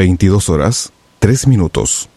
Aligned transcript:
22 0.00 0.48
horas, 0.48 0.92
3 1.18 1.46
minutos. 1.46 2.08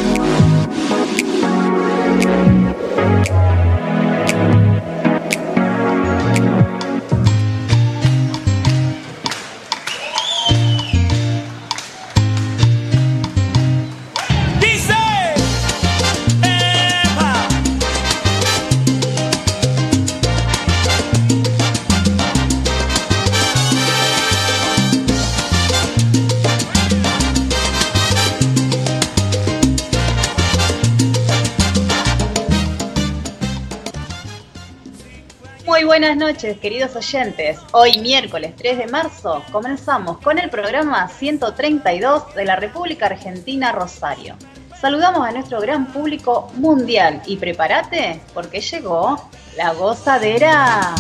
Noches, 36.21 36.59
queridos 36.59 36.95
oyentes. 36.95 37.59
Hoy, 37.73 37.99
miércoles 37.99 38.55
3 38.55 38.77
de 38.77 38.87
marzo, 38.89 39.43
comenzamos 39.51 40.19
con 40.19 40.39
el 40.39 40.51
programa 40.51 41.09
132 41.09 42.35
de 42.35 42.45
la 42.45 42.57
República 42.57 43.07
Argentina 43.07 43.73
Rosario. 43.73 44.37
Saludamos 44.79 45.27
a 45.27 45.33
nuestro 45.33 45.63
gran 45.63 45.87
público 45.87 46.53
mundial 46.57 47.23
y 47.25 47.39
prepárate 47.39 48.21
porque 48.35 48.61
llegó 48.61 49.31
la 49.57 49.73
gozadera. 49.73 50.95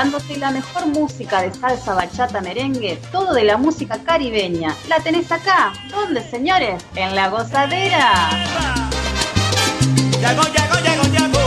Dándote 0.00 0.38
la 0.38 0.50
mejor 0.50 0.86
música 0.86 1.42
de 1.42 1.52
salsa, 1.52 1.92
bachata, 1.92 2.40
merengue, 2.40 2.98
todo 3.12 3.34
de 3.34 3.44
la 3.44 3.58
música 3.58 3.98
caribeña. 4.02 4.74
La 4.88 4.98
tenés 5.00 5.30
acá. 5.30 5.74
¿Dónde, 5.90 6.22
señores? 6.22 6.82
En 6.94 7.14
la 7.14 7.28
gozadera. 7.28 8.30
Llego, 10.12 10.42
llego, 10.54 11.02
llego. 11.12 11.40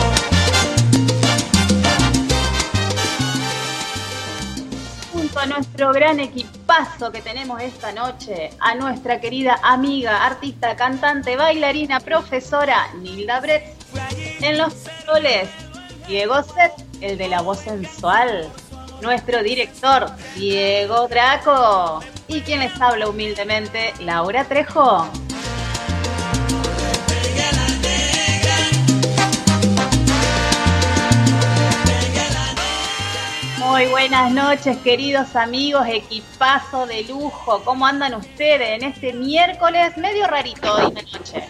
Junto 5.11 5.39
a 5.39 5.45
nuestro 5.47 5.91
gran 5.91 6.19
equipazo 6.19 7.11
que 7.11 7.23
tenemos 7.23 7.59
esta 7.59 7.91
noche, 7.91 8.51
a 8.59 8.75
nuestra 8.75 9.19
querida 9.19 9.57
amiga, 9.63 10.23
artista, 10.23 10.75
cantante, 10.75 11.35
bailarina, 11.35 11.99
profesora 12.01 12.89
Nilda 13.01 13.39
Brett. 13.39 13.75
En 14.41 14.59
los 14.59 14.75
roles, 15.07 15.49
Diego 16.07 16.43
Set 16.43 16.82
el 17.03 17.17
de 17.17 17.27
la 17.27 17.41
voz 17.41 17.59
sensual, 17.59 18.49
nuestro 19.01 19.43
director, 19.43 20.09
Diego 20.35 21.07
Draco, 21.09 21.99
y 22.29 22.39
quien 22.41 22.61
les 22.61 22.79
habla 22.79 23.09
humildemente, 23.09 23.93
Laura 23.99 24.45
Trejo. 24.45 25.05
Muy 33.57 33.87
buenas 33.87 34.31
noches, 34.31 34.77
queridos 34.77 35.35
amigos, 35.35 35.85
equipazo 35.89 36.85
de 36.85 37.03
lujo. 37.03 37.61
¿Cómo 37.65 37.85
andan 37.85 38.13
ustedes 38.13 38.81
en 38.81 38.83
este 38.83 39.11
miércoles 39.11 39.97
medio 39.97 40.25
rarito 40.27 40.73
hoy 40.73 40.93
de 40.93 41.03
noche? 41.03 41.43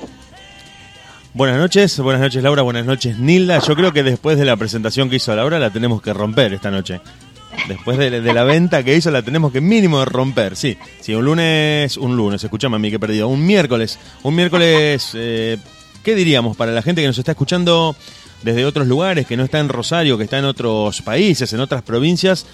Buenas 1.35 1.57
noches, 1.57 1.97
buenas 1.97 2.21
noches 2.21 2.43
Laura, 2.43 2.61
buenas 2.61 2.85
noches 2.85 3.17
Nilda. 3.17 3.57
Yo 3.59 3.75
creo 3.75 3.91
que 3.91 4.03
después 4.03 4.37
de 4.37 4.45
la 4.45 4.55
presentación 4.55 5.09
que 5.09 5.15
hizo 5.15 5.35
Laura 5.35 5.57
la 5.57 5.71
tenemos 5.71 5.99
que 5.99 6.13
romper 6.13 6.53
esta 6.53 6.69
noche. 6.69 7.01
Después 7.67 7.97
de, 7.97 8.21
la 8.21 8.43
venta 8.43 8.83
que 8.83 8.95
hizo 8.95 9.09
la 9.09 9.23
tenemos 9.23 9.51
que 9.51 9.59
mínimo 9.59 10.05
romper, 10.05 10.55
sí. 10.55 10.77
Sí, 11.01 11.15
un 11.15 11.25
lunes, 11.25 11.97
un 11.97 12.15
lunes, 12.15 12.43
escuchame 12.43 12.75
a 12.75 12.79
mí 12.79 12.91
que 12.91 12.97
he 12.97 12.99
perdido. 12.99 13.29
Un 13.29 13.43
miércoles, 13.43 13.97
un 14.21 14.35
miércoles, 14.35 15.09
eh, 15.15 15.57
¿qué 16.03 16.13
diríamos 16.13 16.55
para 16.55 16.71
la 16.71 16.83
gente 16.83 17.01
que 17.01 17.07
nos 17.07 17.17
está 17.17 17.31
escuchando 17.31 17.95
desde 18.43 18.63
otros 18.63 18.85
lugares, 18.85 19.25
que 19.25 19.35
no 19.35 19.43
está 19.43 19.59
en 19.59 19.69
Rosario, 19.69 20.19
que 20.19 20.25
está 20.25 20.37
en 20.37 20.45
otros 20.45 21.01
países, 21.01 21.51
en 21.51 21.61
otras 21.61 21.81
provincias? 21.81 22.45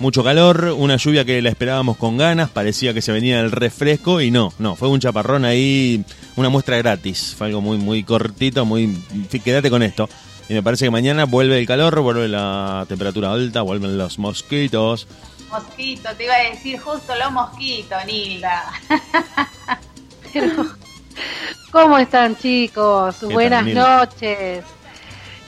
Mucho 0.00 0.24
calor, 0.24 0.74
una 0.76 0.96
lluvia 0.96 1.24
que 1.24 1.40
la 1.40 1.50
esperábamos 1.50 1.96
con 1.96 2.18
ganas, 2.18 2.50
parecía 2.50 2.92
que 2.92 3.00
se 3.00 3.12
venía 3.12 3.40
el 3.40 3.52
refresco 3.52 4.20
y 4.20 4.30
no, 4.30 4.52
no, 4.58 4.74
fue 4.74 4.88
un 4.88 4.98
chaparrón 4.98 5.44
ahí, 5.44 6.04
una 6.36 6.48
muestra 6.48 6.76
gratis, 6.78 7.34
fue 7.38 7.46
algo 7.46 7.60
muy, 7.60 7.78
muy 7.78 8.02
cortito, 8.02 8.64
muy, 8.64 9.00
quédate 9.44 9.70
con 9.70 9.82
esto. 9.82 10.08
Y 10.48 10.54
me 10.54 10.62
parece 10.62 10.86
que 10.86 10.90
mañana 10.90 11.24
vuelve 11.24 11.58
el 11.58 11.66
calor, 11.66 12.00
vuelve 12.00 12.28
la 12.28 12.84
temperatura 12.88 13.32
alta, 13.32 13.62
vuelven 13.62 13.96
los 13.96 14.18
mosquitos. 14.18 15.06
Mosquito, 15.50 16.10
te 16.16 16.24
iba 16.24 16.34
a 16.34 16.50
decir 16.50 16.78
justo 16.78 17.14
los 17.16 17.32
mosquitos, 17.32 18.04
Nilda. 18.04 18.64
¿cómo 21.70 21.98
están 21.98 22.36
chicos? 22.36 23.20
Buenas 23.22 23.66
noches. 23.66 24.64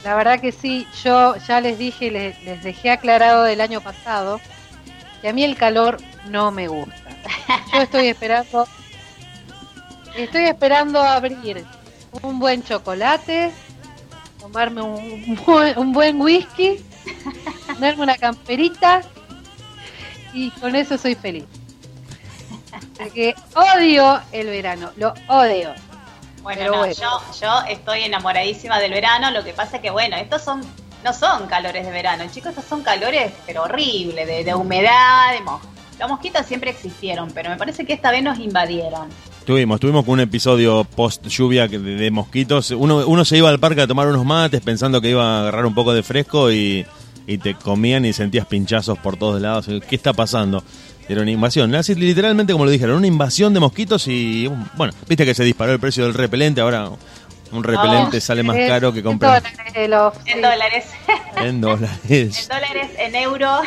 La 0.07 0.15
verdad 0.15 0.39
que 0.39 0.53
sí, 0.53 0.87
yo 1.03 1.35
ya 1.49 1.61
les 1.61 1.79
dije, 1.79 2.13
les, 2.13 2.41
les 2.45 2.63
dejé 2.63 2.93
aclarado 2.93 3.43
del 3.43 3.61
año 3.61 3.81
pasado 3.81 4.41
que 5.21 5.31
a 5.31 5.33
mí 5.33 5.43
el 5.43 5.57
calor 5.57 5.99
no 6.31 6.53
me 6.53 6.69
gusta. 6.69 6.95
Yo 7.73 7.81
estoy 7.81 8.07
esperando, 8.11 8.69
estoy 10.15 10.45
esperando 10.45 11.01
abrir 11.01 11.65
un 12.23 12.39
buen 12.39 12.63
chocolate, 12.63 13.51
tomarme 14.39 14.81
un, 14.81 15.41
un 15.77 15.93
buen 15.93 16.21
whisky, 16.21 16.85
darme 17.81 18.05
una 18.05 18.17
camperita 18.17 19.03
y 20.33 20.51
con 20.53 20.77
eso 20.77 20.97
soy 20.97 21.17
feliz. 21.17 21.47
Porque 22.97 23.35
odio 23.57 24.21
el 24.31 24.47
verano, 24.47 24.93
lo 24.99 25.15
odio. 25.27 25.75
Bueno, 26.47 26.87
Yo, 26.93 27.21
yo 27.41 27.61
estoy 27.69 28.03
enamoradísima 28.03 28.79
del 28.79 28.93
verano, 28.93 29.33
lo 29.33 29.43
que 29.43 29.53
pasa 29.53 29.77
es 29.77 29.83
que, 29.83 29.91
bueno, 29.91 30.15
estos 30.15 30.43
son 30.43 30.61
no 31.03 31.13
son 31.13 31.49
calores 31.49 31.85
de 31.85 31.91
verano, 31.91 32.23
chicos, 32.33 32.51
estos 32.51 32.67
son 32.67 32.85
calores, 32.85 33.33
pero 33.47 33.65
horribles, 33.65 34.45
de, 34.45 34.55
humedad, 34.55 35.33
de 35.33 35.41
Los 35.99 36.09
mosquitos 36.09 36.47
siempre 36.47 36.71
existieron, 36.71 37.33
pero 37.35 37.51
me 37.51 37.57
parece 37.57 37.85
que 37.85 37.95
esta 37.95 38.13
vez 38.13 38.23
nos 38.23 38.39
invadieron. 38.39 39.09
Tuvimos, 39.45 39.81
tuvimos 39.81 40.07
un 40.07 40.21
episodio 40.21 40.85
post 40.85 41.27
lluvia 41.27 41.67
de, 41.67 42.11
mosquitos. 42.13 42.71
Uno, 42.71 43.05
uno 43.09 43.25
se 43.25 43.39
iba 43.39 43.49
al 43.49 43.59
parque 43.59 43.83
a 43.83 43.89
tomar 43.89 44.07
unos 44.07 44.25
mates 44.25 44.61
pensando 44.61 45.01
que 45.01 45.11
iba 45.11 45.25
a 45.25 45.41
agarrar 45.41 45.67
un 45.67 45.75
poco 45.75 45.95
de 45.95 46.05
fresco 46.05 46.53
y, 46.53 46.87
y 47.27 47.39
te 47.39 47.55
comían 47.55 48.05
y 48.05 48.13
sentías 48.13 48.47
pinchazos 48.47 48.99
por 48.99 49.17
todos 49.17 49.43
lados. 49.43 49.67
¿Qué 49.89 49.97
está 49.97 50.13
pasando? 50.13 50.63
Era 51.09 51.23
una 51.23 51.31
invasión, 51.31 51.75
así 51.75 51.95
literalmente 51.95 52.53
como 52.53 52.65
lo 52.65 52.71
dijeron, 52.71 52.97
una 52.97 53.07
invasión 53.07 53.55
de 53.55 53.61
mosquitos 53.61 54.09
y 54.09 54.51
bueno, 54.75 54.93
viste 55.09 55.25
que 55.25 55.35
se 55.35 55.45
disparó 55.45 55.73
el 55.73 55.79
precio 55.79 56.05
del 56.05 56.15
repelente, 56.15 56.61
ahora 56.61 56.91
un 57.53 57.63
repelente 57.63 58.21
sale 58.21 58.43
más 58.43 58.57
caro 58.57 58.93
que 58.93 59.03
comprar. 59.03 59.43
En 59.75 59.87
dólares. 59.89 60.17
En 60.27 60.41
dólares. 60.43 60.85
En 61.37 61.61
dólares. 61.61 62.01
en 62.09 62.49
dólares, 62.49 62.91
en 62.99 63.15
euros, 63.15 63.61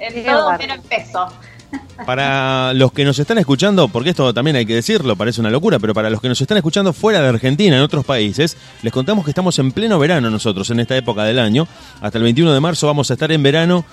en 0.00 0.24
todo 0.24 0.58
menos 0.58 0.76
en 0.78 0.82
peso. 0.82 1.28
Para 2.06 2.72
los 2.74 2.92
que 2.92 3.04
nos 3.04 3.18
están 3.18 3.38
escuchando, 3.38 3.88
porque 3.88 4.10
esto 4.10 4.34
también 4.34 4.56
hay 4.56 4.66
que 4.66 4.74
decirlo, 4.74 5.16
parece 5.16 5.40
una 5.40 5.50
locura, 5.50 5.78
pero 5.78 5.94
para 5.94 6.10
los 6.10 6.20
que 6.20 6.28
nos 6.28 6.40
están 6.40 6.56
escuchando 6.56 6.92
fuera 6.92 7.20
de 7.20 7.28
Argentina, 7.28 7.76
en 7.76 7.82
otros 7.82 8.04
países, 8.04 8.56
les 8.82 8.92
contamos 8.92 9.24
que 9.24 9.30
estamos 9.30 9.58
en 9.58 9.72
pleno 9.72 9.98
verano 9.98 10.28
nosotros 10.28 10.68
en 10.70 10.80
esta 10.80 10.96
época 10.96 11.24
del 11.24 11.38
año. 11.38 11.68
Hasta 12.00 12.18
el 12.18 12.24
21 12.24 12.52
de 12.52 12.60
marzo 12.60 12.86
vamos 12.88 13.10
a 13.10 13.14
estar 13.14 13.30
en 13.30 13.42
verano 13.42 13.84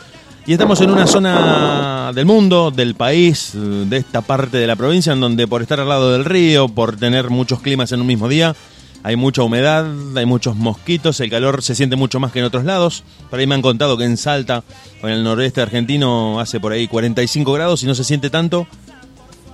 y 0.45 0.53
estamos 0.53 0.81
en 0.81 0.89
una 0.89 1.05
zona 1.05 2.11
del 2.13 2.25
mundo, 2.25 2.71
del 2.71 2.95
país, 2.95 3.51
de 3.53 3.97
esta 3.97 4.21
parte 4.21 4.57
de 4.57 4.67
la 4.67 4.75
provincia, 4.75 5.13
en 5.13 5.19
donde 5.19 5.47
por 5.47 5.61
estar 5.61 5.79
al 5.79 5.89
lado 5.89 6.11
del 6.11 6.25
río, 6.25 6.67
por 6.67 6.97
tener 6.97 7.29
muchos 7.29 7.61
climas 7.61 7.91
en 7.91 8.01
un 8.01 8.07
mismo 8.07 8.27
día, 8.27 8.55
hay 9.03 9.15
mucha 9.15 9.43
humedad, 9.43 9.85
hay 10.15 10.25
muchos 10.25 10.55
mosquitos, 10.55 11.19
el 11.19 11.29
calor 11.29 11.63
se 11.63 11.75
siente 11.75 11.95
mucho 11.95 12.19
más 12.19 12.31
que 12.31 12.39
en 12.39 12.45
otros 12.45 12.65
lados. 12.65 13.03
Por 13.29 13.39
ahí 13.39 13.47
me 13.47 13.55
han 13.55 13.61
contado 13.61 13.97
que 13.97 14.03
en 14.03 14.17
Salta 14.17 14.63
o 15.01 15.07
en 15.07 15.13
el 15.13 15.23
noroeste 15.23 15.61
argentino 15.61 16.39
hace 16.39 16.59
por 16.59 16.71
ahí 16.71 16.87
45 16.87 17.51
grados 17.53 17.83
y 17.83 17.87
no 17.87 17.95
se 17.95 18.03
siente 18.03 18.29
tanto 18.29 18.67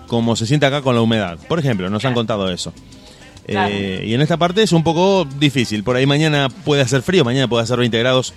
como 0.08 0.36
se 0.36 0.46
siente 0.46 0.66
acá 0.66 0.82
con 0.82 0.96
la 0.96 1.02
humedad. 1.02 1.38
Por 1.48 1.60
ejemplo, 1.60 1.90
nos 1.90 2.04
han 2.06 2.14
contado 2.14 2.50
eso. 2.50 2.74
Eh, 3.48 4.04
y 4.06 4.14
en 4.14 4.22
esta 4.22 4.36
parte 4.36 4.64
es 4.64 4.74
un 4.74 4.84
poco 4.84 5.26
difícil. 5.40 5.84
Por 5.84 5.96
ahí 5.96 6.06
mañana 6.06 6.50
puede 6.50 6.82
hacer 6.82 7.02
frío, 7.02 7.24
mañana 7.24 7.48
puede 7.48 7.64
hacer 7.64 7.78
20 7.78 7.98
grados 8.00 8.34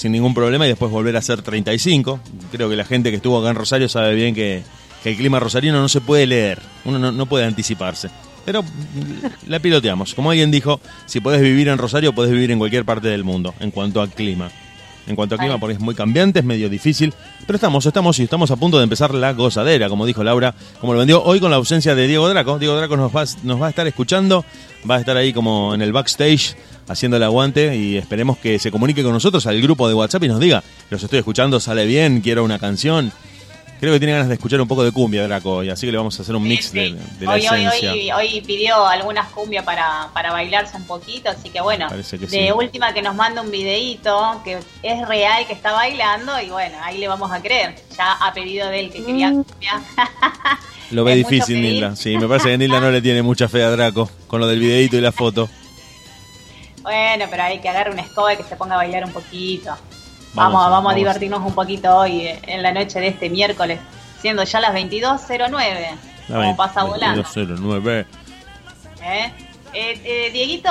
sin 0.00 0.12
ningún 0.12 0.32
problema 0.32 0.64
y 0.64 0.70
después 0.70 0.90
volver 0.90 1.14
a 1.18 1.20
ser 1.20 1.42
35. 1.42 2.20
Creo 2.50 2.70
que 2.70 2.76
la 2.76 2.86
gente 2.86 3.10
que 3.10 3.16
estuvo 3.16 3.38
acá 3.38 3.50
en 3.50 3.56
Rosario 3.56 3.86
sabe 3.86 4.14
bien 4.14 4.34
que, 4.34 4.62
el 5.04 5.16
clima 5.16 5.40
rosarino 5.40 5.78
no 5.78 5.88
se 5.90 6.00
puede 6.00 6.26
leer, 6.26 6.58
uno 6.86 7.12
no, 7.12 7.26
puede 7.26 7.44
anticiparse. 7.44 8.08
Pero 8.46 8.64
la 9.46 9.58
piloteamos. 9.58 10.14
Como 10.14 10.30
alguien 10.30 10.50
dijo, 10.50 10.80
si 11.04 11.20
podés 11.20 11.42
vivir 11.42 11.68
en 11.68 11.76
Rosario, 11.76 12.14
podés 12.14 12.32
vivir 12.32 12.50
en 12.50 12.58
cualquier 12.58 12.86
parte 12.86 13.08
del 13.08 13.24
mundo, 13.24 13.54
en 13.60 13.70
cuanto 13.70 14.00
a 14.00 14.08
clima. 14.08 14.50
En 15.10 15.16
cuanto 15.16 15.34
a 15.34 15.38
clima, 15.38 15.58
porque 15.58 15.74
es 15.74 15.80
muy 15.80 15.96
cambiante, 15.96 16.38
es 16.38 16.44
medio 16.44 16.68
difícil. 16.68 17.12
Pero 17.48 17.56
estamos, 17.56 17.84
estamos 17.84 18.16
y 18.20 18.22
estamos 18.22 18.52
a 18.52 18.56
punto 18.56 18.78
de 18.78 18.84
empezar 18.84 19.12
la 19.12 19.32
gozadera, 19.32 19.88
como 19.88 20.06
dijo 20.06 20.22
Laura, 20.22 20.54
como 20.80 20.92
lo 20.92 21.00
vendió 21.00 21.20
hoy 21.24 21.40
con 21.40 21.50
la 21.50 21.56
ausencia 21.56 21.96
de 21.96 22.06
Diego 22.06 22.28
Draco. 22.28 22.60
Diego 22.60 22.76
Draco 22.76 22.96
nos 22.96 23.14
va, 23.14 23.24
nos 23.42 23.60
va 23.60 23.66
a 23.66 23.70
estar 23.70 23.88
escuchando, 23.88 24.44
va 24.88 24.94
a 24.94 25.00
estar 25.00 25.16
ahí 25.16 25.32
como 25.32 25.74
en 25.74 25.82
el 25.82 25.92
backstage 25.92 26.54
haciendo 26.86 27.16
el 27.16 27.24
aguante 27.24 27.76
y 27.76 27.96
esperemos 27.96 28.38
que 28.38 28.60
se 28.60 28.70
comunique 28.70 29.02
con 29.02 29.12
nosotros 29.12 29.44
al 29.48 29.60
grupo 29.60 29.88
de 29.88 29.94
WhatsApp 29.94 30.22
y 30.22 30.28
nos 30.28 30.38
diga, 30.38 30.62
los 30.90 31.02
estoy 31.02 31.18
escuchando, 31.18 31.58
sale 31.58 31.86
bien, 31.86 32.20
quiero 32.20 32.44
una 32.44 32.60
canción. 32.60 33.10
Creo 33.80 33.94
que 33.94 33.98
tiene 33.98 34.12
ganas 34.12 34.28
de 34.28 34.34
escuchar 34.34 34.60
un 34.60 34.68
poco 34.68 34.84
de 34.84 34.92
cumbia, 34.92 35.26
Draco, 35.26 35.64
y 35.64 35.70
así 35.70 35.86
que 35.86 35.92
le 35.92 35.96
vamos 35.96 36.18
a 36.18 36.22
hacer 36.22 36.36
un 36.36 36.42
mix 36.42 36.70
de, 36.70 36.90
la 37.18 37.32
hoy, 37.32 37.46
esencia. 37.46 37.92
Hoy, 37.92 38.10
hoy, 38.12 38.40
pidió 38.42 38.86
algunas 38.86 39.30
cumbias 39.30 39.64
para, 39.64 40.10
para 40.12 40.32
bailarse 40.32 40.76
un 40.76 40.84
poquito, 40.84 41.30
así 41.30 41.48
que 41.48 41.62
bueno, 41.62 41.88
de 41.88 42.52
última 42.52 42.92
que 42.92 43.00
nos 43.00 43.14
manda 43.14 43.40
un 43.40 43.50
videíto 43.50 44.42
que 44.44 44.58
es 44.82 45.08
real 45.08 45.46
que 45.46 45.54
está 45.54 45.72
bailando 45.72 46.38
y 46.42 46.50
bueno, 46.50 46.76
ahí 46.82 46.98
le 46.98 47.08
vamos 47.08 47.32
a 47.32 47.40
creer. 47.40 47.74
Ya 47.96 48.12
ha 48.12 48.34
pedido 48.34 48.68
de 48.68 48.80
él 48.80 48.90
que 48.90 49.02
quería 49.02 49.30
mm. 49.30 49.44
cumbia. 49.44 49.82
Lo 50.90 51.04
ve 51.04 51.14
difícil, 51.14 51.62
Nilda. 51.62 51.96
Sí, 51.96 52.18
me 52.18 52.28
parece 52.28 52.50
que 52.50 52.58
Nilda 52.58 52.80
no 52.80 52.90
le 52.90 53.00
tiene 53.00 53.22
mucha 53.22 53.48
fe 53.48 53.62
a 53.62 53.70
Draco 53.70 54.10
con 54.26 54.40
lo 54.40 54.46
del 54.46 54.58
videíto 54.58 54.96
y 54.96 55.00
la 55.00 55.12
foto. 55.12 55.48
Bueno, 56.82 57.26
pero 57.30 57.42
hay 57.42 57.60
que 57.60 57.68
agarrar 57.68 57.92
una 57.92 58.00
escoba 58.00 58.32
y 58.32 58.38
que 58.38 58.42
se 58.42 58.56
ponga 58.56 58.74
a 58.74 58.78
bailar 58.78 59.04
un 59.04 59.12
poquito. 59.12 59.76
Vamos, 60.34 60.70
vamos, 60.70 60.92
a 60.92 60.94
divertirnos 60.94 61.44
un 61.44 61.54
poquito 61.54 61.96
hoy 61.96 62.26
eh, 62.26 62.40
en 62.46 62.62
la 62.62 62.72
noche 62.72 63.00
de 63.00 63.08
este 63.08 63.28
miércoles, 63.28 63.80
siendo 64.20 64.44
ya 64.44 64.60
las 64.60 64.74
22.09. 64.74 66.10
Como 66.28 66.56
pasa 66.56 66.84
volando. 66.84 67.22
22.09. 67.24 68.06
¿Eh? 69.02 69.32
Eh, 69.72 70.00
eh, 70.04 70.30
Dieguito, 70.32 70.70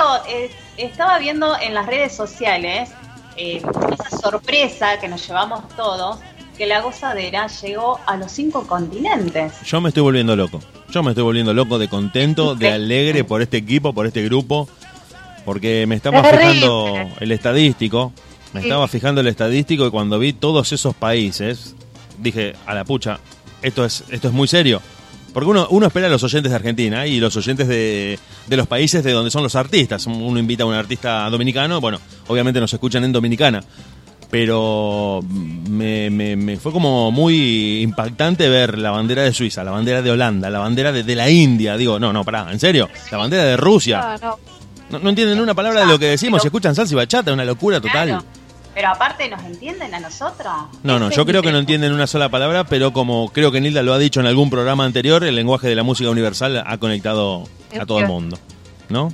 estaba 0.76 1.18
viendo 1.18 1.58
en 1.60 1.74
las 1.74 1.86
redes 1.86 2.14
sociales 2.14 2.90
esa 3.36 4.18
sorpresa 4.20 4.98
que 5.00 5.08
nos 5.08 5.26
llevamos 5.26 5.66
todos, 5.74 6.18
que 6.58 6.66
la 6.66 6.80
gozadera 6.80 7.46
llegó 7.46 7.98
a 8.06 8.16
los 8.18 8.30
cinco 8.30 8.66
continentes. 8.66 9.62
Yo 9.64 9.80
me 9.80 9.88
estoy 9.88 10.02
volviendo 10.02 10.36
loco. 10.36 10.60
Yo 10.90 11.02
me 11.02 11.10
estoy 11.10 11.24
volviendo 11.24 11.54
loco 11.54 11.78
de 11.78 11.88
contento, 11.88 12.54
de 12.54 12.70
alegre 12.72 13.24
por 13.24 13.40
este 13.40 13.56
equipo, 13.56 13.94
por 13.94 14.06
este 14.06 14.22
grupo, 14.22 14.68
porque 15.46 15.86
me 15.86 15.94
estaba 15.94 16.22
fijando 16.22 16.94
el 17.20 17.32
estadístico 17.32 18.12
me 18.52 18.60
estaba 18.60 18.88
fijando 18.88 19.20
el 19.20 19.26
estadístico 19.26 19.86
y 19.86 19.90
cuando 19.90 20.18
vi 20.18 20.32
todos 20.32 20.72
esos 20.72 20.94
países, 20.94 21.74
dije, 22.18 22.54
a 22.66 22.74
la 22.74 22.84
pucha, 22.84 23.20
esto 23.62 23.84
es, 23.84 24.04
esto 24.10 24.28
es 24.28 24.34
muy 24.34 24.48
serio. 24.48 24.80
Porque 25.32 25.48
uno, 25.48 25.68
uno 25.70 25.86
espera 25.86 26.08
a 26.08 26.10
los 26.10 26.24
oyentes 26.24 26.50
de 26.50 26.56
Argentina 26.56 27.06
y 27.06 27.20
los 27.20 27.36
oyentes 27.36 27.68
de, 27.68 28.18
de 28.46 28.56
los 28.56 28.66
países 28.66 29.04
de 29.04 29.12
donde 29.12 29.30
son 29.30 29.42
los 29.44 29.54
artistas. 29.54 30.06
Uno 30.06 30.38
invita 30.38 30.64
a 30.64 30.66
un 30.66 30.74
artista 30.74 31.30
dominicano, 31.30 31.80
bueno, 31.80 32.00
obviamente 32.26 32.60
nos 32.60 32.72
escuchan 32.72 33.04
en 33.04 33.12
Dominicana. 33.12 33.62
Pero 34.28 35.20
me, 35.24 36.08
me, 36.08 36.56
fue 36.56 36.70
como 36.70 37.10
muy 37.10 37.80
impactante 37.82 38.48
ver 38.48 38.78
la 38.78 38.92
bandera 38.92 39.22
de 39.22 39.32
Suiza, 39.32 39.64
la 39.64 39.72
bandera 39.72 40.02
de 40.02 40.10
Holanda, 40.10 40.48
la 40.50 40.60
bandera 40.60 40.92
de, 40.92 41.16
la 41.16 41.28
India. 41.28 41.76
Digo, 41.76 41.98
no, 41.98 42.12
no, 42.12 42.24
pará, 42.24 42.46
¿en 42.52 42.60
serio? 42.60 42.88
La 43.10 43.18
bandera 43.18 43.42
de 43.44 43.56
Rusia. 43.56 44.16
No, 44.88 45.00
no. 45.00 45.08
entienden 45.10 45.40
una 45.40 45.54
palabra 45.54 45.80
de 45.80 45.86
lo 45.86 45.98
que 45.98 46.06
decimos, 46.06 46.42
se 46.42 46.48
escuchan 46.48 46.76
salsa 46.76 46.94
y 46.94 46.96
bachata, 46.96 47.32
una 47.32 47.44
locura 47.44 47.80
total. 47.80 48.22
Pero 48.74 48.88
aparte, 48.88 49.28
¿nos 49.28 49.42
entienden 49.44 49.94
a 49.94 50.00
nosotros? 50.00 50.52
No, 50.82 50.98
no, 50.98 51.10
yo 51.10 51.26
creo 51.26 51.42
que 51.42 51.50
no 51.50 51.58
entienden 51.58 51.92
una 51.92 52.06
sola 52.06 52.28
palabra, 52.28 52.64
pero 52.64 52.92
como 52.92 53.30
creo 53.30 53.50
que 53.50 53.60
Nilda 53.60 53.82
lo 53.82 53.92
ha 53.92 53.98
dicho 53.98 54.20
en 54.20 54.26
algún 54.26 54.48
programa 54.48 54.84
anterior, 54.84 55.24
el 55.24 55.34
lenguaje 55.34 55.68
de 55.68 55.74
la 55.74 55.82
música 55.82 56.10
universal 56.10 56.62
ha 56.64 56.78
conectado 56.78 57.48
a 57.78 57.84
todo 57.84 57.98
el 58.00 58.06
mundo, 58.06 58.38
¿no? 58.88 59.12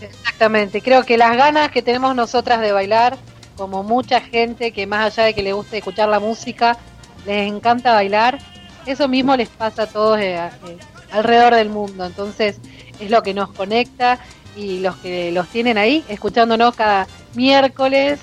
Exactamente, 0.00 0.80
creo 0.82 1.04
que 1.04 1.16
las 1.16 1.36
ganas 1.36 1.70
que 1.70 1.82
tenemos 1.82 2.14
nosotras 2.14 2.60
de 2.60 2.72
bailar, 2.72 3.16
como 3.56 3.82
mucha 3.82 4.20
gente 4.20 4.72
que 4.72 4.86
más 4.86 5.12
allá 5.12 5.26
de 5.26 5.34
que 5.34 5.42
le 5.42 5.52
guste 5.52 5.78
escuchar 5.78 6.08
la 6.08 6.20
música, 6.20 6.76
les 7.24 7.50
encanta 7.50 7.92
bailar, 7.92 8.38
eso 8.86 9.08
mismo 9.08 9.36
les 9.36 9.48
pasa 9.48 9.84
a 9.84 9.86
todos 9.86 10.18
eh, 10.18 10.36
eh, 10.36 10.78
alrededor 11.12 11.54
del 11.54 11.68
mundo, 11.68 12.04
entonces 12.04 12.60
es 12.98 13.10
lo 13.10 13.22
que 13.22 13.34
nos 13.34 13.50
conecta 13.50 14.18
y 14.56 14.80
los 14.80 14.96
que 14.96 15.30
los 15.30 15.46
tienen 15.48 15.78
ahí 15.78 16.04
escuchándonos 16.08 16.74
cada 16.74 17.06
miércoles 17.34 18.20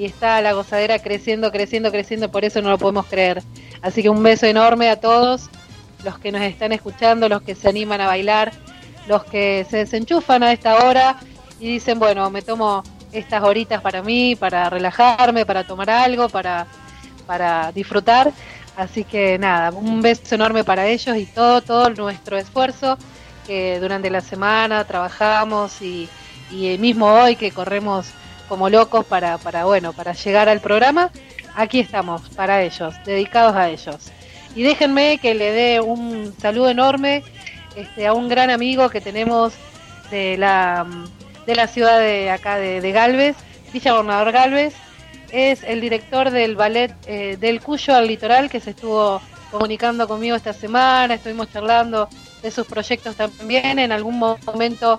y 0.00 0.06
está 0.06 0.40
la 0.40 0.54
gozadera 0.54 0.98
creciendo, 0.98 1.52
creciendo, 1.52 1.92
creciendo, 1.92 2.30
por 2.30 2.42
eso 2.42 2.62
no 2.62 2.70
lo 2.70 2.78
podemos 2.78 3.04
creer. 3.04 3.42
Así 3.82 4.00
que 4.00 4.08
un 4.08 4.22
beso 4.22 4.46
enorme 4.46 4.88
a 4.88 4.96
todos 4.98 5.50
los 6.02 6.18
que 6.18 6.32
nos 6.32 6.40
están 6.40 6.72
escuchando, 6.72 7.28
los 7.28 7.42
que 7.42 7.54
se 7.54 7.68
animan 7.68 8.00
a 8.00 8.06
bailar, 8.06 8.50
los 9.06 9.24
que 9.24 9.66
se 9.68 9.76
desenchufan 9.76 10.42
a 10.42 10.52
esta 10.52 10.86
hora 10.86 11.18
y 11.60 11.72
dicen, 11.72 11.98
bueno, 11.98 12.30
me 12.30 12.40
tomo 12.40 12.82
estas 13.12 13.42
horitas 13.42 13.82
para 13.82 14.00
mí, 14.00 14.36
para 14.36 14.70
relajarme, 14.70 15.44
para 15.44 15.66
tomar 15.66 15.90
algo, 15.90 16.30
para, 16.30 16.66
para 17.26 17.70
disfrutar. 17.70 18.32
Así 18.78 19.04
que 19.04 19.38
nada, 19.38 19.70
un 19.70 20.00
beso 20.00 20.34
enorme 20.34 20.64
para 20.64 20.86
ellos 20.86 21.14
y 21.14 21.26
todo, 21.26 21.60
todo 21.60 21.90
nuestro 21.90 22.38
esfuerzo 22.38 22.96
que 23.46 23.78
durante 23.78 24.08
la 24.08 24.22
semana 24.22 24.82
trabajamos 24.86 25.82
y, 25.82 26.08
y 26.50 26.78
mismo 26.78 27.04
hoy 27.04 27.36
que 27.36 27.50
corremos 27.50 28.14
como 28.50 28.68
locos 28.68 29.06
para, 29.06 29.38
para, 29.38 29.64
bueno, 29.64 29.92
para 29.92 30.12
llegar 30.12 30.48
al 30.48 30.60
programa. 30.60 31.12
Aquí 31.54 31.78
estamos, 31.78 32.22
para 32.30 32.62
ellos, 32.62 32.96
dedicados 33.06 33.54
a 33.54 33.68
ellos. 33.68 34.10
Y 34.56 34.64
déjenme 34.64 35.18
que 35.18 35.34
le 35.34 35.52
dé 35.52 35.80
un 35.80 36.34
saludo 36.36 36.68
enorme 36.68 37.22
este, 37.76 38.08
a 38.08 38.12
un 38.12 38.28
gran 38.28 38.50
amigo 38.50 38.90
que 38.90 39.00
tenemos 39.00 39.52
de 40.10 40.36
la, 40.36 40.84
de 41.46 41.54
la 41.54 41.68
ciudad 41.68 42.00
de 42.00 42.28
acá 42.28 42.56
de, 42.56 42.90
Galvez, 42.90 43.36
Villa 43.72 43.92
Gobernador 43.92 44.32
Galvez. 44.32 44.74
Es 45.30 45.62
el 45.62 45.80
director 45.80 46.32
del 46.32 46.56
ballet 46.56 46.92
eh, 47.06 47.36
del 47.38 47.60
Cuyo 47.60 47.94
al 47.94 48.08
Litoral 48.08 48.50
que 48.50 48.58
se 48.58 48.70
estuvo 48.70 49.22
comunicando 49.52 50.08
conmigo 50.08 50.34
esta 50.34 50.52
semana. 50.52 51.14
Estuvimos 51.14 51.52
charlando 51.52 52.08
de 52.42 52.50
sus 52.50 52.66
proyectos 52.66 53.14
también. 53.14 53.78
En 53.78 53.92
algún 53.92 54.18
momento 54.18 54.98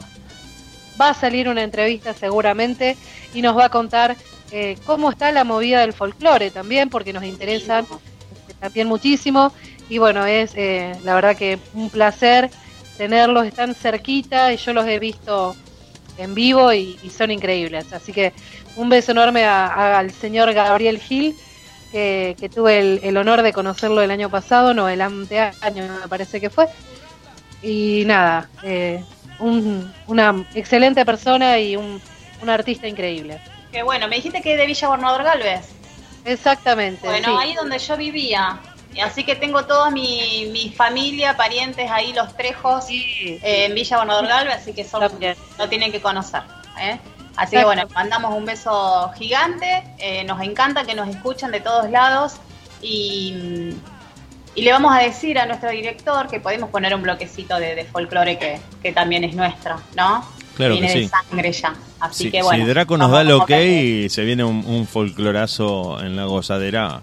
va 1.00 1.10
a 1.10 1.14
salir 1.14 1.48
una 1.48 1.64
entrevista 1.64 2.14
seguramente 2.14 2.98
y 3.34 3.42
nos 3.42 3.58
va 3.58 3.66
a 3.66 3.70
contar 3.70 4.16
eh, 4.52 4.78
cómo 4.86 5.10
está 5.10 5.32
la 5.32 5.44
movida 5.44 5.82
del 5.82 5.94
folclore 5.94 6.52
también, 6.52 6.90
porque 6.90 7.14
nos 7.14 7.24
interesa 7.24 7.80
este, 7.80 8.54
también 8.60 8.88
muchísimo. 8.88 9.54
Y 9.90 9.98
bueno, 9.98 10.26
es 10.26 10.54
eh, 10.56 10.94
la 11.04 11.16
verdad 11.16 11.36
que 11.36 11.60
un 11.74 11.90
placer 11.90 12.50
tenerlos, 12.98 13.48
están 13.48 13.74
cerquita 13.74 14.54
y 14.54 14.58
yo 14.58 14.74
los 14.74 14.86
he 14.86 15.00
visto 15.00 15.56
en 16.18 16.36
vivo 16.36 16.72
y, 16.74 16.98
son 17.10 17.32
increíbles. 17.32 17.92
Así 17.94 18.14
que 18.14 18.34
un 18.76 18.90
beso 18.90 19.12
enorme 19.12 19.44
al 19.46 20.12
señor 20.12 20.54
Gabriel 20.54 21.00
Gil, 21.00 21.36
que, 21.92 22.52
tuve 22.54 23.00
el, 23.02 23.18
honor 23.18 23.42
de 23.42 23.54
conocerlo 23.54 24.02
el 24.02 24.12
año 24.12 24.30
pasado, 24.30 24.74
no, 24.74 24.88
el 24.88 25.02
anteaño 25.02 26.00
me 26.02 26.08
parece 26.08 26.40
que 26.40 26.50
fue. 26.50 26.68
Y 27.64 28.04
nada, 28.06 28.50
eh, 28.64 29.04
una 29.42 30.46
excelente 30.54 31.06
persona 31.06 31.60
y 31.60 31.76
un, 31.76 32.02
artista 32.48 32.88
increíble. 32.88 33.40
Qué 33.72 33.84
bueno, 33.84 34.08
me 34.08 34.16
dijiste 34.16 34.42
que 34.42 34.54
es 34.54 34.58
de 34.58 34.66
Villa 34.66 34.88
Gobernador 34.88 35.24
Galvez. 35.24 35.70
Exactamente. 36.26 37.08
Bueno, 37.08 37.38
ahí 37.38 37.54
donde 37.54 37.78
yo 37.78 37.96
vivía. 37.98 38.60
Así 39.04 39.24
que 39.24 39.36
tengo 39.36 39.66
toda 39.66 39.90
mi, 39.90 40.50
mi 40.52 40.70
familia, 40.70 41.38
parientes 41.38 41.90
ahí, 41.90 42.14
los 42.14 42.36
trejos, 42.36 42.86
eh, 42.90 43.40
en 43.42 43.74
Villa 43.74 43.98
Gobernador 43.98 44.28
Galvez, 44.28 44.56
así 44.56 44.74
que 44.74 44.84
son, 44.84 45.04
lo 45.58 45.70
tienen 45.70 45.92
que 45.92 46.02
conocer. 46.02 46.42
¿eh? 46.80 47.00
Así 47.36 47.56
que 47.56 47.64
bueno, 47.64 47.84
mandamos 47.94 48.34
un 48.34 48.46
beso 48.46 49.12
gigante, 49.18 49.84
eh, 49.98 50.24
nos 50.26 50.42
encanta 50.42 50.84
que 50.84 50.94
nos 50.94 51.08
escuchen 51.08 51.52
de 51.52 51.62
todos 51.62 51.90
lados 51.90 52.34
y 52.82 53.74
y 54.54 54.64
le 54.64 54.72
vamos 54.72 54.94
a 54.94 55.00
decir 55.00 55.40
a 55.40 55.46
nuestro 55.46 55.72
director 55.72 56.28
que 56.28 56.40
podemos 56.40 56.70
poner 56.70 56.94
un 56.94 57.02
bloquecito 57.02 57.58
de, 57.58 57.86
folclore 57.86 58.38
que, 58.38 58.60
que, 58.82 58.92
también 58.92 59.24
es 59.24 59.36
nuestro, 59.36 59.76
¿no? 59.96 60.26
Claro 60.56 60.74
viene 60.74 60.94
que 60.94 61.00
de 61.00 61.08
sangre 61.08 61.52
ya. 61.52 61.74
Así 62.00 62.30
que 62.30 62.42
bueno. 62.42 62.66
Si 62.66 62.70
Draco 62.70 62.98
nos 62.98 63.12
da 63.12 63.22
el 63.22 63.32
ok, 63.32 63.50
y 63.50 64.10
se 64.10 64.24
viene 64.24 64.44
un, 64.44 64.88
folclorazo 64.88 66.02
en 66.02 66.16
la 66.16 66.26
gozadera. 66.26 67.02